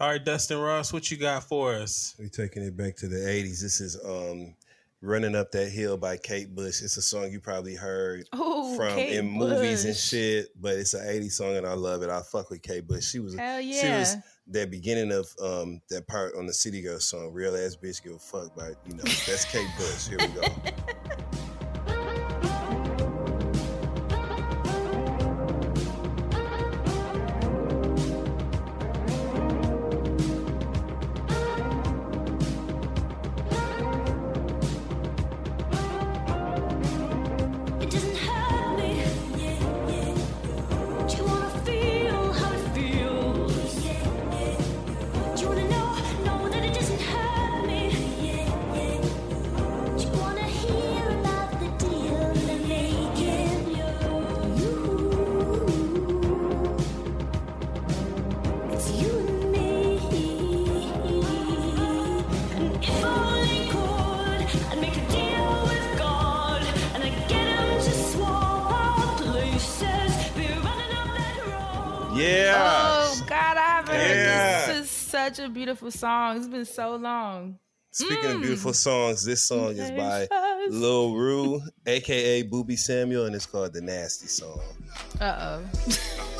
[0.00, 2.16] All right, Dustin Ross, what you got for us?
[2.18, 3.60] We taking it back to the '80s.
[3.60, 4.56] This is um,
[5.00, 6.82] "Running Up That Hill" by Kate Bush.
[6.82, 10.94] It's a song you probably heard Ooh, from Kate in movies and shit, but it's
[10.94, 12.10] an '80s song and I love it.
[12.10, 13.04] I fuck with Kate Bush.
[13.04, 14.00] She was Hell she yeah.
[14.00, 14.16] was
[14.48, 18.14] that beginning of um that part on the City Girl song, "Real Ass Bitch Give
[18.14, 20.08] a Fuck." By you know that's Kate Bush.
[20.08, 20.46] Here we go.
[72.28, 72.54] Yeah.
[72.66, 74.66] Oh God, I haven't heard Yeah.
[74.66, 74.76] this.
[74.78, 76.36] This is such a beautiful song.
[76.38, 77.58] It's been so long.
[77.92, 78.42] Speaking of Mm.
[78.42, 80.26] beautiful songs, this song is by
[80.68, 84.60] Lil Rue, aka Booby Samuel, and it's called "The Nasty Song."
[85.20, 85.62] Uh oh.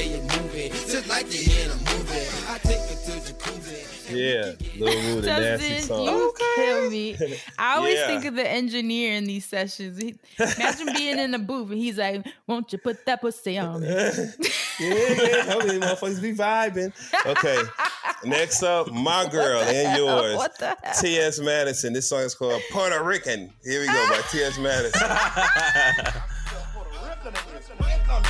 [0.00, 2.26] and every day you move it, just like you're in a movie.
[2.48, 3.84] I take it to jacuzzi.
[4.10, 4.52] Yeah,
[4.82, 6.04] Lil Rue, the nasty Justin, song.
[6.06, 7.16] you kill me.
[7.58, 8.06] I always Yeah.
[8.06, 10.00] think of the engineer in these sessions.
[10.00, 13.82] He, imagine being in the booth and he's like, "Won't you put that pussy on
[13.82, 14.28] me?" yeah,
[14.80, 15.44] yeah.
[15.44, 16.92] How many motherfuckers be vibing?
[17.26, 17.60] Okay.
[18.24, 20.36] Next up, my girl and yours.
[20.36, 20.94] What the hell?
[21.00, 21.38] T.S.
[21.40, 21.92] Madison.
[21.92, 23.52] This song is called Puerto Rican.
[23.62, 24.58] Here we go by T.S.
[24.58, 25.08] Madison.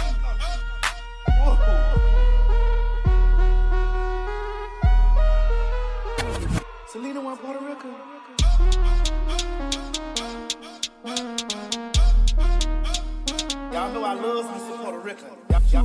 [6.88, 7.88] Selena went Puerto Rico.
[13.72, 15.47] Y'all know I love me some Puerto Rican.
[15.70, 15.76] I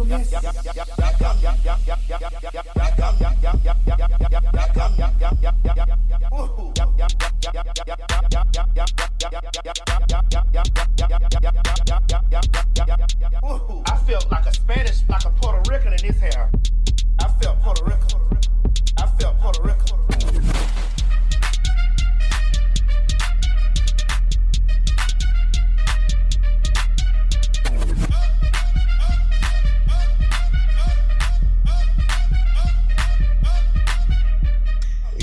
[14.05, 16.49] felt like a Spanish, like a Puerto Rican in this hair.
[17.19, 18.07] I felt Puerto Rican.
[18.97, 20.82] I felt Puerto Rican.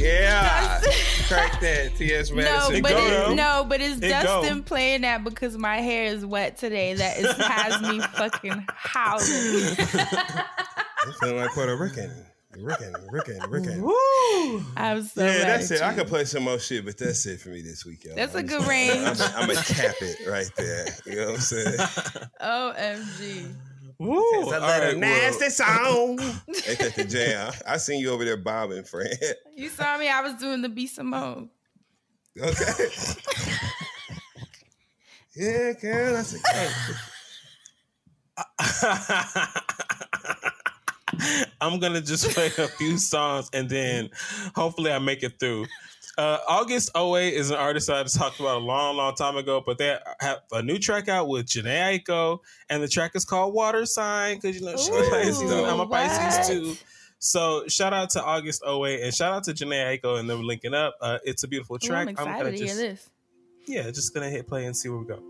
[0.00, 0.80] Yeah.
[1.28, 2.30] Crack that, T.S.
[2.32, 4.62] No, but it, no, but it's It Dustin go.
[4.64, 6.94] playing that because my hair is wet today.
[6.94, 9.26] That is, has me fucking howling.
[9.26, 12.10] I feel like Puerto Rican.
[12.58, 13.80] Rican, Rican, Rican.
[13.82, 14.64] Woo!
[14.76, 15.82] I'm so yeah, mad that's at it.
[15.82, 15.98] I you.
[15.98, 18.16] could play some more shit, but that's it for me this week, y'all.
[18.16, 19.20] That's a I'm good just- range.
[19.36, 20.86] I'm gonna cap it right there.
[21.06, 21.78] You know what I'm saying?
[22.42, 23.54] Omg.
[24.00, 24.18] Woo!
[24.18, 26.20] It's a little right, nasty well- song.
[26.66, 27.52] Ain't that the jam?
[27.66, 29.14] I seen you over there bobbing, friend.
[29.54, 30.08] You saw me.
[30.08, 31.50] I was doing the B Simone.
[32.40, 32.88] Okay.
[35.36, 36.38] yeah, girl, that's a
[41.60, 44.08] I'm gonna just play a few songs and then
[44.54, 45.66] hopefully I make it through.
[46.20, 49.62] Uh, August 08 is an artist I just talked about a long, long time ago,
[49.64, 53.54] but they have a new track out with Jhené Aiko, and the track is called
[53.54, 56.76] Water Sign because you know she's a Ooh, Pisces and I'm a Pisces too.
[57.20, 60.74] So shout out to August 08 and shout out to Jhené Aiko and them linking
[60.74, 60.94] up.
[61.00, 62.08] Uh, it's a beautiful Ooh, track.
[62.08, 63.10] I'm excited gonna to hear just this.
[63.66, 65.22] yeah, just gonna hit play and see where we go.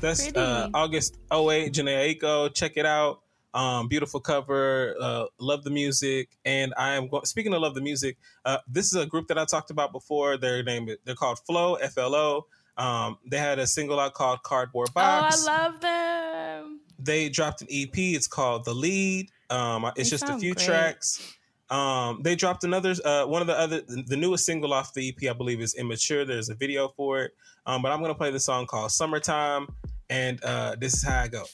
[0.00, 2.52] That's uh, August 08, Jhené Aiko.
[2.54, 3.20] Check it out.
[3.54, 4.94] Um, beautiful cover.
[5.00, 6.28] Uh, love the music.
[6.44, 8.16] And I am go- speaking of love the music.
[8.44, 10.36] Uh, this is a group that I talked about before.
[10.36, 12.46] Their name they're called Flow F L O.
[12.76, 15.44] Um, they had a single out called Cardboard Box.
[15.48, 16.80] Oh, I love them.
[17.00, 17.90] they dropped an EP.
[17.96, 19.30] It's called The Lead.
[19.50, 20.64] Um, it's They just a few great.
[20.66, 21.34] tracks.
[21.70, 25.28] Um, they dropped another uh, one of the other the newest single off the EP,
[25.28, 26.24] I believe, is Immature.
[26.24, 27.32] There's a video for it.
[27.68, 29.68] Um, but I'm gonna play the song called Summertime,
[30.08, 31.44] and uh, this is how I go.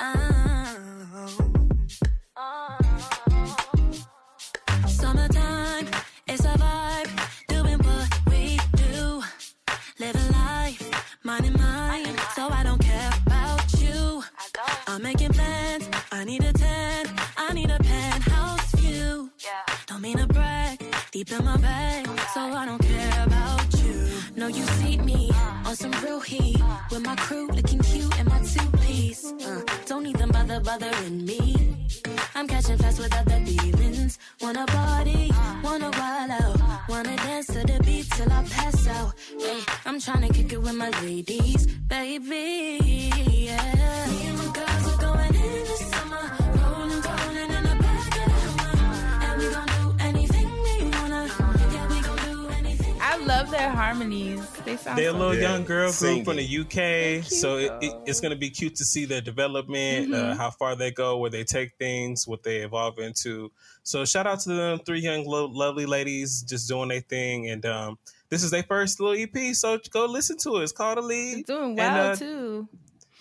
[0.00, 0.43] Summertime,
[24.48, 24.50] you.
[24.50, 25.30] No, you see me
[25.64, 29.32] on some real heat, with my crew looking cute in my two piece.
[29.32, 31.56] Uh, don't need them bother bothering me.
[32.34, 34.18] I'm catching fast with other feelings.
[34.40, 35.30] Wanna party,
[35.62, 39.14] wanna wild out, wanna dance to the beat till I pass out.
[39.38, 43.12] Hey, I'm trying to kick it with my ladies, baby.
[43.26, 43.73] Yeah.
[53.64, 54.46] Their harmonies.
[54.64, 55.40] They sound They're a little good.
[55.42, 56.24] young girl singing.
[56.24, 59.20] group from the UK, so it, it, it's going to be cute to see their
[59.22, 60.36] development, uh, Mhm.
[60.36, 63.50] how far they go, where they take things, what they evolve into.
[63.82, 67.64] So shout out to them three young, lo- lovely ladies just doing their thing, and
[67.64, 69.54] um, this is their first little EP.
[69.54, 70.64] So go listen to it.
[70.64, 71.46] It's called a lead.
[71.46, 72.68] Doing And, well uh, too.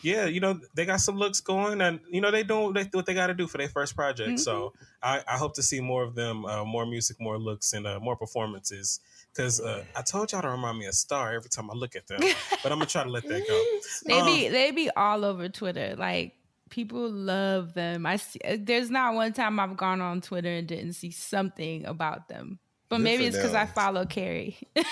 [0.01, 2.83] yeah, you know they got some looks going, and you know they doing what they,
[2.91, 4.39] what they got to do for their first project.
[4.39, 7.88] So I, I hope to see more of them, uh, more music, more looks, and
[7.88, 8.99] uh, more performances.
[9.35, 12.05] Because uh, I told y'all to remind me of Star every time I look at
[12.07, 12.19] them,
[12.61, 13.63] but I'm gonna try to let that go.
[14.05, 15.95] They Um, be they be all over Twitter.
[15.97, 16.35] Like
[16.69, 18.05] people love them.
[18.05, 21.85] I see, uh, there's not one time I've gone on Twitter and didn't see something
[21.85, 22.59] about them.
[22.89, 24.57] But Good maybe it's because I follow Carrie.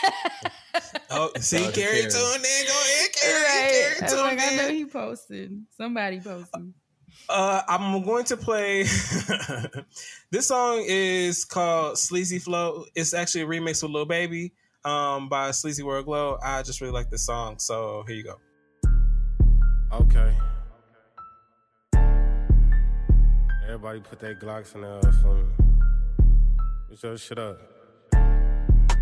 [1.13, 2.11] Oh, see, Shout out to Carrie Carrie.
[2.11, 2.65] tuned in.
[2.65, 3.43] Go ahead, Carrie.
[3.43, 3.95] right.
[3.99, 5.65] Carrie I'm like, I know he posted.
[5.75, 6.73] Somebody posted.
[7.27, 8.85] Uh, I'm going to play.
[10.31, 12.85] this song is called Sleazy Flow.
[12.95, 14.53] It's actually a remix with Lil Baby
[14.85, 16.39] um, by SleazyWorld Go.
[16.41, 18.37] I just really like this song, so here you go.
[19.91, 20.33] Okay.
[23.65, 25.43] Everybody put their Glocks in there for me.
[26.89, 27.59] Put your shit up.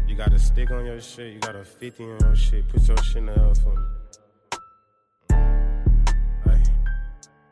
[0.08, 2.68] You got a stick on your shit, you got a 50 on your shit.
[2.68, 3.86] Put your shit in there for me.
[6.44, 6.64] Hey.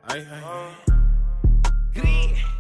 [0.10, 0.42] Hey, hey,
[2.02, 2.57] hey.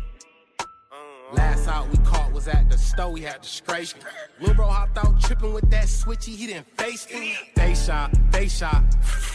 [1.33, 4.03] Last out we caught was at the store, we had to scrape him.
[4.39, 7.35] Lil bro hopped out tripping with that switchy, he didn't face him.
[7.55, 8.83] They shot, they shot,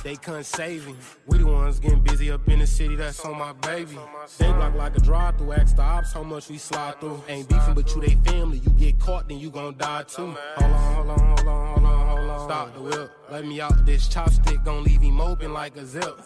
[0.02, 0.96] they couldn't save him.
[1.26, 3.98] We the ones getting busy up in the city, that's on my baby.
[4.38, 7.22] They block like a drive through, ask the ops how much we slide through.
[7.28, 10.34] Ain't beefing, but you they family, you get caught, then you gon' die too.
[10.56, 12.48] Hold on, hold on, hold on, hold on, hold on.
[12.48, 16.20] Stop the whip, let me out this chopstick, gon' leave him open like a zip.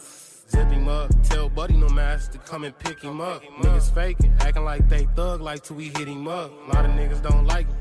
[0.48, 3.42] Zip him up, tell Buddy no mask to come and pick him up.
[3.60, 6.50] Niggas faking, acting like they thug like till we hit him up.
[6.68, 7.76] A lot of niggas don't like him.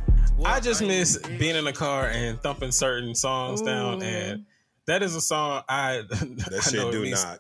[0.46, 4.46] I just miss being in the car and thumping certain songs down, and
[4.86, 7.40] that is a song I That I shit know at do least, not.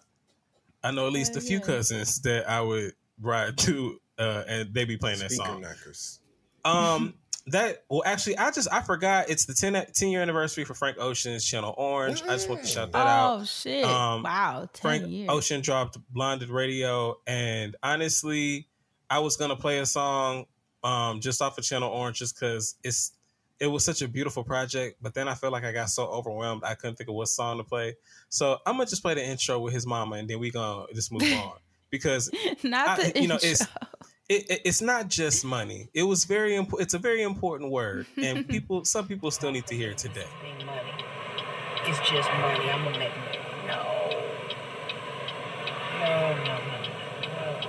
[0.84, 4.86] I know at least a few cousins that I would ride to, uh, and they
[4.86, 5.62] be playing that song.
[5.62, 6.20] knockers.
[6.64, 7.16] Um,
[7.48, 10.98] that well, actually, I just I forgot it's the 10, 10 year anniversary for Frank
[11.00, 12.24] Ocean's Channel Orange.
[12.24, 13.40] I just want to shout that out.
[13.40, 13.86] Oh shit!
[13.86, 15.30] Um, wow, Frank years.
[15.30, 18.68] Ocean dropped Blonded Radio, and honestly,
[19.10, 20.46] I was gonna play a song
[20.84, 23.12] um, just off of Channel Orange just because it's
[23.60, 24.98] it was such a beautiful project.
[25.02, 27.58] But then I felt like I got so overwhelmed I couldn't think of what song
[27.58, 27.96] to play.
[28.30, 31.12] So I'm gonna just play the intro with his mama, and then we gonna just
[31.12, 31.54] move on
[31.92, 32.32] because
[32.64, 33.66] Not I- the you know it's.
[34.30, 34.36] Intro.
[34.36, 35.90] It, it- it's not just money.
[35.94, 36.86] It was very important.
[36.88, 40.26] It's a very important word, and people, some people still need to hear it today.
[41.88, 42.70] It's just money.
[42.70, 43.40] I'm gonna make money.
[43.68, 43.84] No.
[46.00, 47.60] No, no, no, no.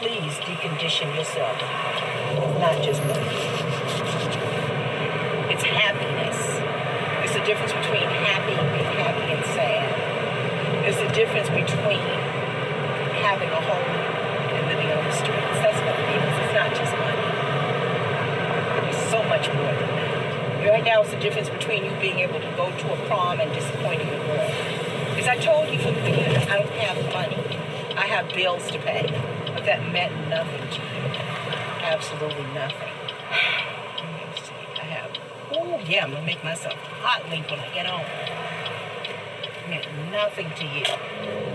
[0.00, 1.56] Please decondition yourself.
[1.56, 3.36] It's not just money.
[5.52, 6.36] It's happiness.
[7.24, 9.88] It's the difference between happy, being happy, and sad.
[10.86, 12.04] It's the difference between
[13.24, 13.96] having a home
[14.52, 15.58] and living on the streets.
[15.64, 16.34] That's what it is.
[16.44, 17.28] It's not just money.
[18.92, 19.48] It's so much.
[20.66, 23.52] Right now, it's the difference between you being able to go to a prom and
[23.52, 24.20] disappointing girl.
[24.20, 27.58] It's Because I told you from the beginning, I don't have money.
[27.96, 29.06] I have bills to pay.
[29.54, 31.06] But that meant nothing to you.
[31.82, 32.88] Absolutely nothing.
[34.76, 35.10] I have,
[35.52, 38.45] oh yeah, I'm gonna make myself hot link when I get home.
[39.68, 40.84] Meant nothing to you.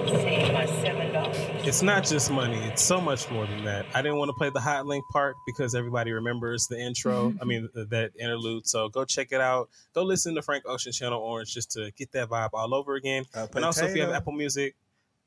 [0.08, 1.38] Save my seven dollars.
[1.66, 2.58] It's not just money.
[2.66, 3.86] It's so much more than that.
[3.94, 7.34] I didn't want to play the hot link part because everybody remembers the intro.
[7.42, 8.68] I mean, th- that interlude.
[8.68, 9.70] So go check it out.
[9.94, 13.24] Go listen to Frank Ocean Channel Orange just to get that vibe all over again.
[13.34, 14.12] and also, if you have.
[14.12, 14.76] Apple Music,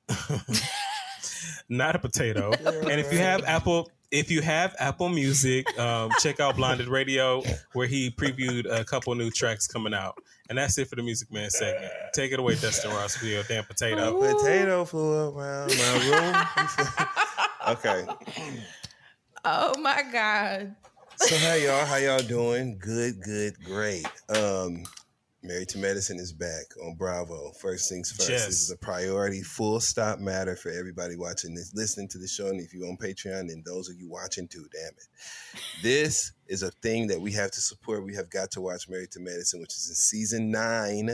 [1.68, 2.52] not a potato.
[2.64, 7.42] and if you have Apple, if you have Apple Music, um, check out Blonded Radio,
[7.72, 10.18] where he previewed a couple new tracks coming out.
[10.50, 11.90] And that's it for the Music Man segment.
[12.12, 14.12] Take it away, Dustin Ross, for your damn potato.
[14.18, 16.46] Potato flew around my
[17.66, 17.76] room.
[17.76, 18.06] okay.
[19.44, 20.74] Oh my God.
[21.16, 21.86] So how y'all?
[21.86, 22.76] How y'all doing?
[22.78, 24.06] Good, good, great.
[24.28, 24.84] Um,
[25.46, 27.52] Married to Medicine is back on Bravo.
[27.60, 28.30] First things first.
[28.30, 28.46] Yes.
[28.46, 32.46] This is a priority, full stop matter for everybody watching this, listening to the show.
[32.46, 35.60] And if you're on Patreon, and those of you watching too, damn it.
[35.82, 38.06] This is a thing that we have to support.
[38.06, 41.10] We have got to watch Married to Medicine, which is in season nine.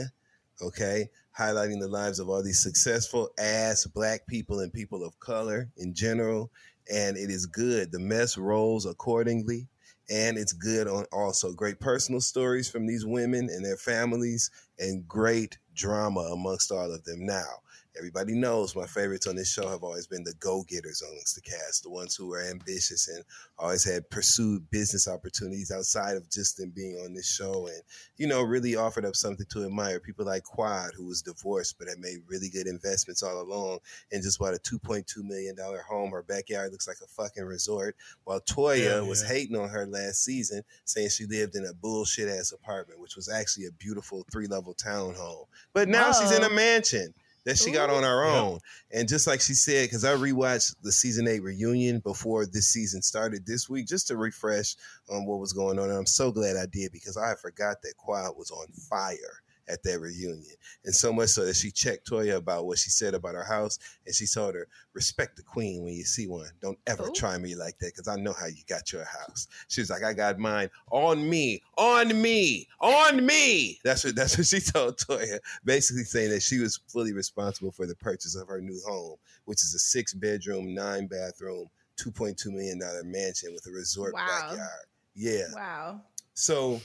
[0.61, 1.09] Okay.
[1.37, 5.93] Highlighting the lives of all these successful ass black people and people of color in
[5.93, 6.51] general.
[6.89, 7.91] And it is good.
[7.91, 9.67] The mess rolls accordingly
[10.09, 14.49] and it's good on also great personal stories from these women and their families
[14.79, 17.25] and great drama amongst all of them.
[17.25, 17.61] Now
[17.97, 21.83] everybody knows my favorites on this show have always been the go-getters amongst the cast
[21.83, 23.23] the ones who are ambitious and
[23.57, 27.81] always had pursued business opportunities outside of just them being on this show and
[28.17, 29.99] you know really offered up something to admire.
[29.99, 33.79] People like quad who was divorced but had made really good investments all along
[34.11, 36.11] and just bought a 2.2 million dollar home.
[36.11, 37.95] Her backyard looks like a fucking resort.
[38.23, 42.29] While toya Yeah, was hating on her last season saying she lived in a bullshit
[42.29, 45.45] ass apartment which was actually a beautiful three level townhome.
[45.73, 47.13] But now she's in a mansion
[47.45, 48.43] that she got on her Yep.
[48.43, 48.59] own.
[48.91, 53.01] And just like she said, because I rewatched the season eight reunion before this season
[53.01, 54.75] started this week, just to refresh
[55.09, 55.89] on what was going on.
[55.89, 59.83] And I'm so glad I did because I forgot that Quad was on fire at
[59.83, 60.55] that reunion.
[60.85, 63.79] And so much so that she checked Toya about what she said about her house.
[64.05, 66.49] And she told her, respect the queen when you see one.
[66.61, 67.13] Don't ever Ooh.
[67.13, 69.47] try me like that because I know how you got your house.
[69.67, 73.79] She was like, I got mine on me, on me, on me.
[73.83, 77.85] That's what that's what she told Toya basically saying that she was fully responsible for
[77.85, 81.67] the purchase of her new home, which is a six bedroom, nine bathroom,
[81.97, 84.25] $2.2 million mansion with a resort Wow.
[84.27, 84.85] backyard.
[85.15, 85.47] Yeah.
[85.53, 86.01] Wow.
[86.33, 86.81] So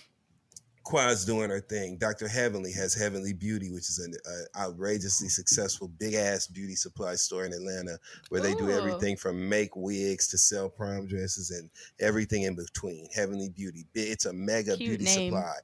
[0.86, 1.96] Quad's doing her thing.
[1.98, 2.28] Dr.
[2.28, 7.44] Heavenly has Heavenly Beauty, which is an uh, outrageously successful big ass beauty supply store
[7.44, 7.98] in Atlanta
[8.28, 13.08] where they do everything from make wigs to sell prom dresses and everything in between.
[13.12, 13.84] Heavenly Beauty.
[13.94, 15.32] It's a mega Cute beauty name.
[15.32, 15.54] supply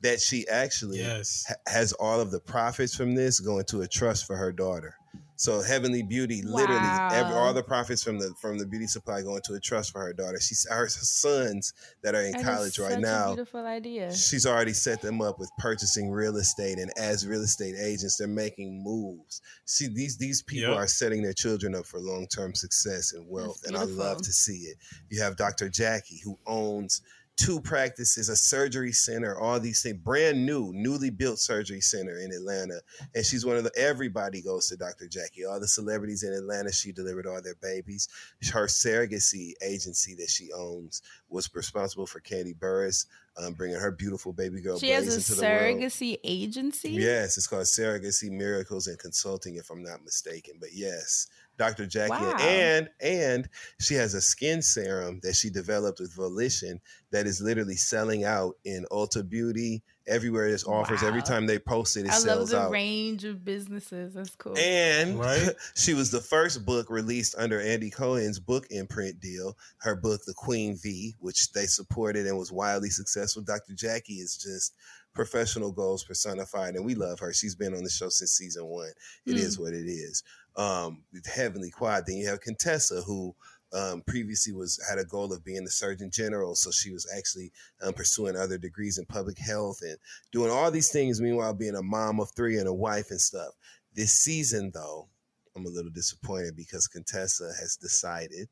[0.00, 1.44] that she actually Yes.
[1.46, 4.94] ha- has all of the profits from this going to a trust for her daughter.
[5.40, 9.40] So Heavenly Beauty, literally, every, all the profits from the from the beauty supply going
[9.46, 10.38] to a trust for her daughter.
[10.38, 13.26] She's our sons that are in That is college right such a now.
[13.28, 14.14] beautiful idea.
[14.14, 18.28] She's already set them up with purchasing real estate, and as real estate agents, they're
[18.28, 19.40] making moves.
[19.64, 20.78] See, these these people Yep.
[20.78, 24.32] are setting their children up for long term success and wealth, and I love to
[24.34, 24.76] see it.
[25.08, 25.70] You have Dr.
[25.70, 27.00] Jackie, who owns
[27.40, 32.30] two practices, a surgery center, all these things, brand new, newly built surgery center in
[32.32, 32.80] Atlanta,
[33.14, 33.72] and she's one of the.
[33.76, 35.08] Everybody goes to Dr.
[35.08, 35.46] Jackie.
[35.46, 38.08] All the celebrities in Atlanta, she delivered all their babies.
[38.52, 44.32] Her surrogacy agency that she owns was responsible for Kandi Burruss um, bringing her beautiful
[44.32, 46.90] baby girl She has a surrogacy agency.
[46.90, 50.54] Yes, it's called Surrogacy Miracles and Consulting, if I'm not mistaken.
[50.60, 51.28] But yes,
[51.60, 51.84] Dr.
[51.86, 52.36] Jackie, Wow.
[52.40, 53.46] and and
[53.78, 56.80] she has a skin serum that she developed with Volition
[57.10, 60.48] that is literally selling out in Ulta Beauty everywhere.
[60.48, 62.06] There's offers every time they post it.
[62.06, 62.70] It I love sells the out.
[62.70, 64.14] range of businesses.
[64.14, 64.56] That's cool.
[64.56, 65.50] And Right.
[65.74, 69.58] she was the first book released under Andy Cohen's book imprint deal.
[69.80, 73.42] Her book, The Queen V, which they supported and was wildly successful.
[73.42, 73.74] Dr.
[73.74, 74.72] Jackie is just
[75.12, 77.32] professional goals personified, and we love her.
[77.32, 78.92] She's been on the show since season one.
[79.26, 79.62] It is Hmm.
[79.64, 80.22] what it is.
[80.60, 82.04] Um, Heavenly Quad.
[82.06, 83.34] Then you have Contessa, who
[83.72, 87.52] um, previously was had a goal of being the Surgeon General, so she was actually
[87.82, 89.96] um, pursuing other degrees in public health and
[90.32, 91.20] doing all these things.
[91.20, 93.54] Meanwhile, being a mom of three and a wife and stuff.
[93.94, 95.08] This season, though,
[95.56, 98.48] I'm a little disappointed because Contessa has decided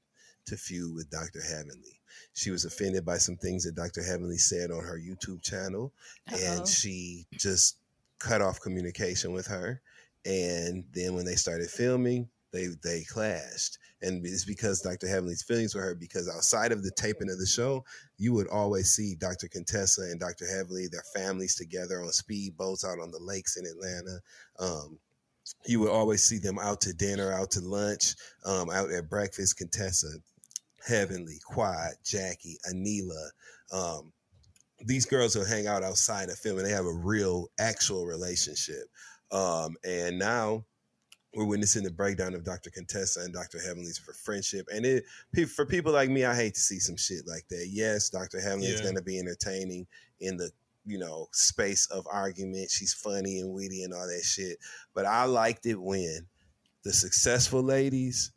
[0.46, 1.40] to feud with Dr.
[1.42, 2.00] Heavenly.
[2.32, 4.02] She was offended by some things that Dr.
[4.02, 5.92] Heavenly said on her YouTube channel,
[6.32, 6.38] Uh-oh.
[6.56, 7.76] and she just
[8.18, 9.80] cut off communication with her.
[10.24, 13.78] And then when they started filming, they they clashed.
[14.00, 15.08] And it's because Dr.
[15.08, 17.84] Heavenly's feelings were hurt because outside of the taping of the show,
[18.16, 19.48] you would always see Dr.
[19.48, 20.46] Contessa and Dr.
[20.46, 24.20] Heavenly, their families together on speedboats out on the lakes in Atlanta.
[24.60, 24.98] Um,
[25.66, 28.14] you would always see them out to dinner, out to lunch,
[28.44, 29.56] um, out at breakfast.
[29.56, 30.08] Contessa,
[30.86, 33.28] Heavenly, Quad, Jackie, Anila.
[33.72, 34.12] Um,
[34.84, 38.84] these girls will hang out outside of film and they have a real, actual relationship.
[39.30, 40.64] Um, and now
[41.34, 42.70] we're witnessing the breakdown of Dr.
[42.70, 43.60] Contessa and Dr.
[43.60, 44.66] Heavenly's for friendship.
[44.74, 45.04] And it
[45.54, 47.68] for people like me, I hate to see some shit like that.
[47.70, 48.40] Yes, Dr.
[48.40, 49.86] Heavenly is going to be entertaining
[50.20, 50.50] in the
[50.86, 52.70] you know space of argument.
[52.70, 54.58] She's funny and witty and all that shit.
[54.94, 56.26] But I liked it when
[56.84, 58.32] the successful ladies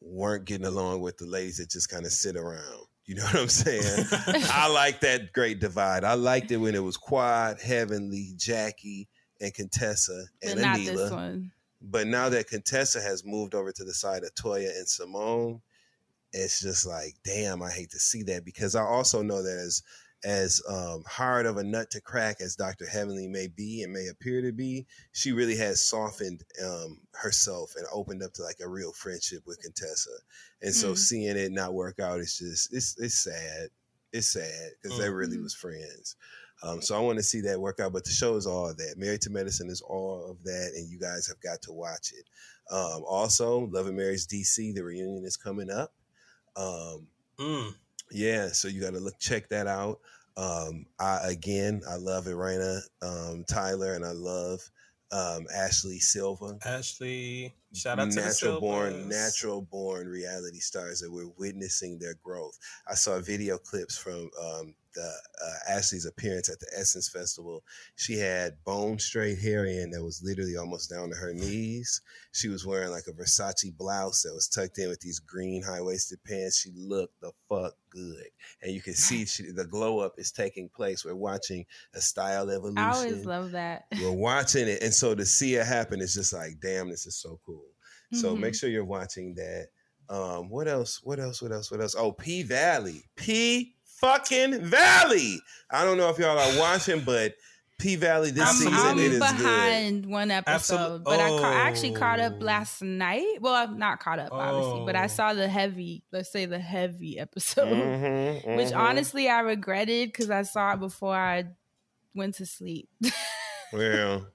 [0.00, 2.86] weren't getting along with the ladies that just kind of sit around.
[3.04, 4.06] You know what I'm saying?
[4.52, 6.04] I like that great divide.
[6.04, 9.08] I liked it when it was Quad, Heavenly, Jackie,
[9.42, 10.84] and Contessa But and not Anila.
[10.86, 11.52] this one.
[11.82, 15.60] But now that Contessa has moved over to the side of Toya and Simone,
[16.32, 19.82] it's just like, damn, I hate to see that because I also know that as
[20.24, 22.86] as um, hard of a nut to crack as Dr.
[22.86, 27.84] Heavenly may be and may appear to be, she really has softened um, herself and
[27.92, 30.10] opened up to like a real friendship with Contessa.
[30.62, 30.98] And so Mm.
[30.98, 33.70] seeing it not work out, it's just it's it's sad.
[34.12, 35.42] It's sad because they really Mhm.
[35.44, 36.16] was friends.
[36.62, 37.92] Um, so I want to see that work out.
[37.92, 38.94] But the show is all of that.
[38.96, 42.24] Married to Medicine is all of that, and you guys have got to watch it.
[42.72, 45.92] Um, also, Love and Marriage DC, the reunion is coming up.
[46.56, 47.08] Um,
[48.10, 50.00] Yeah, so you got to look check that out.
[50.36, 54.60] Um, I again, I love Irena um, Tyler, and I love
[55.12, 56.58] um, Ashley Silva.
[56.64, 62.14] Ashley, shout out to the natural born, natural born reality stars that we're witnessing their
[62.24, 62.58] growth.
[62.88, 65.02] I saw video clips from um, the
[65.44, 67.62] uh, Ashley's appearance at the Essence Festival.
[67.96, 72.00] She had bone straight hair in that was literally almost down to her knees.
[72.32, 75.80] She was wearing like a Versace blouse that was tucked in with these green high
[75.80, 76.58] waisted pants.
[76.60, 78.24] She looked the fuck good,
[78.62, 81.04] and you can see she, the glow up is taking place.
[81.04, 81.64] We're watching
[81.94, 82.78] a style evolution.
[82.78, 83.86] I always love that.
[84.00, 87.16] We're watching it, and so to see it happen is just like, damn, this is
[87.16, 87.64] so cool.
[88.12, 88.40] So Mhm.
[88.40, 89.68] make sure you're watching that.
[90.08, 91.00] Um, what else?
[91.02, 91.40] What else?
[91.40, 91.70] What else?
[91.70, 91.94] What else?
[91.96, 95.40] Oh, P Valley, P fucking Valley.
[95.70, 97.34] I don't know if y'all are watching, but
[97.78, 99.20] P Valley this I'm, season I'm it is good.
[99.20, 102.44] behind one episode, but I, ca- I actually caught up Oh.
[102.44, 103.38] last night.
[103.40, 105.08] Well, I'm not caught up, obviously, but I Oh.
[105.08, 108.76] saw the heavy, let's say the heavy episode, Mhm, which mhm.
[108.76, 111.44] honestly I regretted because I saw it before I
[112.14, 112.88] went to sleep.
[113.72, 114.26] Well,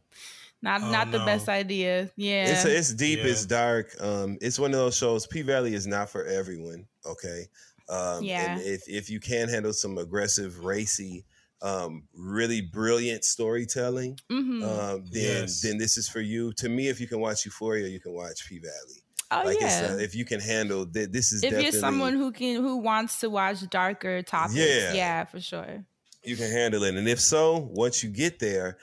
[0.63, 1.25] not Oh, not the no.
[1.25, 2.09] best idea.
[2.15, 3.91] Yeah, It's it's deep, it's dark.
[4.01, 5.27] Um, it's one of those shows.
[5.27, 6.87] P Valley is not for everyone.
[7.05, 7.45] Okay.
[7.89, 8.53] Um, Yeah.
[8.57, 11.25] And if if you can handle some aggressive, racy,
[11.61, 14.63] um, really brilliant storytelling, Mhm.
[14.63, 15.61] um, then Yes.
[15.61, 16.53] then this is for you.
[16.53, 19.03] To me, if you can watch Euphoria, you can watch P Valley.
[19.29, 19.81] Oh, like yeah.
[19.81, 22.77] it's, uh, if you can handle th- this is if you're someone who can who
[22.77, 24.93] wants to watch darker topics, Yeah.
[24.93, 25.85] yeah, for sure.
[26.23, 26.95] you can handle it.
[26.95, 28.77] And if so, once you get there,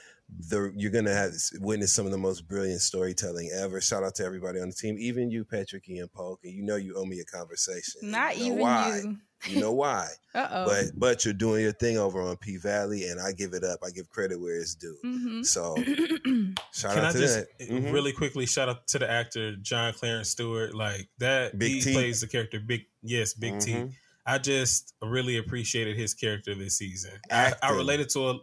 [0.49, 3.79] the, you're gonna have witness some of the most brilliant storytelling ever.
[3.79, 6.75] Shout out to everybody on the team, even you, Patrick Ian Polk, and you know
[6.75, 8.01] you owe me a conversation.
[8.03, 9.01] Not You know even why.
[9.03, 9.17] you.
[9.47, 10.07] You know why?
[10.33, 10.65] Uh-oh.
[10.65, 13.79] But but you're doing your thing over on P Valley, and I give it up.
[13.85, 14.97] I give credit where it's due.
[15.05, 15.45] Mhm.
[15.45, 15.75] So
[16.73, 17.69] shout Can out I to just that.
[17.69, 17.93] Mhm.
[17.93, 20.73] really quickly shout out to the actor John Clarence Stewart?
[20.73, 21.93] Like that, Big he T.
[21.93, 22.81] plays the character Big.
[23.03, 23.73] Yes, Big T.
[23.73, 23.93] Mhm.
[24.25, 27.11] I just really appreciated his character this season.
[27.31, 28.39] I, I related to a.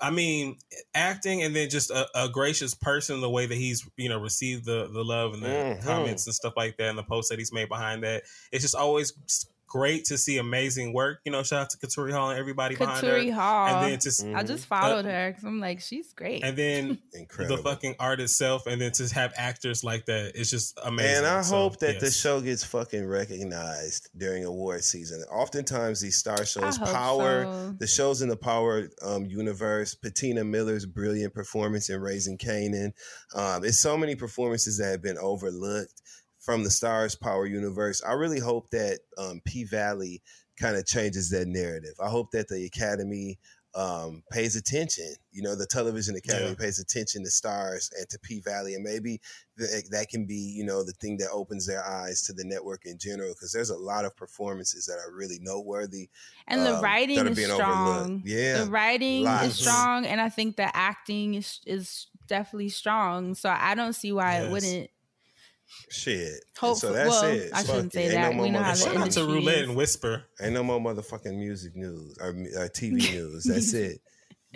[0.00, 0.58] I mean,
[0.94, 4.64] acting and then just a, a gracious person, the way that he's you know received
[4.64, 5.82] the the love and the Mhm.
[5.82, 8.24] comments and stuff like that, and the posts that he's made behind that.
[8.50, 9.12] It's just always
[9.72, 11.20] great to see amazing work.
[11.24, 13.12] You know, shout out to Katori Hall and everybody behind her.
[13.14, 13.68] Katori Hall.
[13.68, 16.44] and then to s- I just uh, followed her because I'm like, she's great.
[16.44, 17.56] and then Incredible.
[17.56, 21.16] the fucking art itself, and then to have actors like that, it's just amazing.
[21.18, 25.22] And I So, hope that the show gets fucking recognized during award season.
[25.32, 27.74] Oftentimes, these Starz shows, Power, so.
[27.78, 32.92] the shows in the Power um, universe, Patina Miller's brilliant performance in Raising Kanan.
[33.34, 36.01] Um, it's so many performances that have been overlooked
[36.42, 38.02] from the Starz Power universe.
[38.06, 40.20] I really hope that um, P Valley
[40.60, 41.94] kind of changes that narrative.
[42.04, 43.38] I hope that the Academy
[43.74, 45.14] um, pays attention.
[45.30, 46.54] You know, the Television Academy Yeah.
[46.56, 49.18] pays attention to Starz and to P Valley, and maybe
[49.58, 52.82] th- that can be, you know, the thing that opens their eyes to the network
[52.84, 53.32] in general.
[53.32, 56.10] Because there's a lot of performances that are really noteworthy,
[56.48, 57.62] and the um, writing is strong.
[57.62, 58.26] overlooked.
[58.26, 59.46] Yeah, the writing lots.
[59.46, 63.34] is strong, and I think the acting is is definitely strong.
[63.34, 64.44] So I don't see why Yes.
[64.44, 64.90] it wouldn't.
[65.90, 66.42] Shit.
[66.58, 67.50] Hope- so that's well, it.
[67.52, 67.92] I Fuck shouldn't it.
[67.92, 68.34] say Ain't that.
[68.34, 69.68] more We know how the motherfucking- Shout out to Roulette is.
[69.68, 70.24] and Whisper.
[70.40, 73.44] Ain't no more motherfucking music news or, or TV news.
[73.44, 74.00] That's it.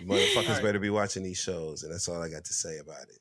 [0.01, 3.19] Motherfuckers better be watching these shows, and that's all I got to say about it.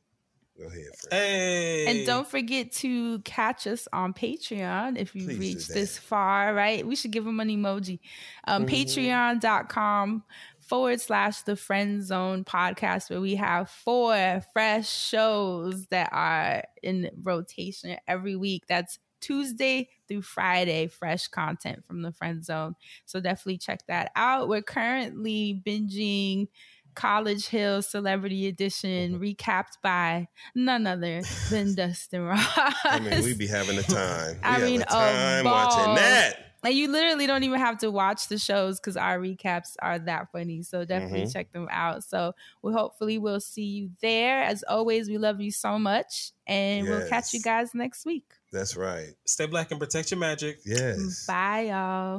[0.59, 1.13] Go ahead, Frank.
[1.13, 5.99] Hey, And don't forget to catch us on Patreon if you've Please do reached this
[5.99, 6.87] far, right?
[6.87, 8.01] We should give them an emoji.
[8.47, 8.71] Um, Mhm.
[8.71, 10.25] Patreon.com
[10.67, 17.11] forward slash the friend zone podcast where we have four fresh shows that are in
[17.23, 18.65] rotation every week.
[18.69, 22.75] That's tuesday through friday fresh content from the friend zone.
[23.07, 24.49] So definitely check that out.
[24.49, 26.49] We're currently binging
[26.95, 29.23] college hill celebrity edition mm-hmm.
[29.23, 32.45] recapped by none other than dustin ross.
[32.85, 34.35] I mean, we be having a time.
[34.37, 36.46] We I mean, a time watching that.
[36.67, 40.33] And you literally don't even have to watch the shows because our recaps are that
[40.33, 40.65] funny.
[40.65, 41.33] So definitely Mhm.
[41.33, 42.03] check them out.
[42.03, 44.43] So we hopefully we'll see you there.
[44.43, 48.25] As always, we love you so much, and we'll catch you guys next week.
[48.51, 49.15] That's right.
[49.27, 50.59] Stay black and protect your magic.
[50.65, 51.25] Yes.
[51.27, 52.19] Bye, y'all.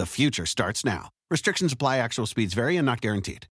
[0.00, 1.10] The future starts now.
[1.30, 3.48] Restrictions apply, actual speeds vary and not guaranteed.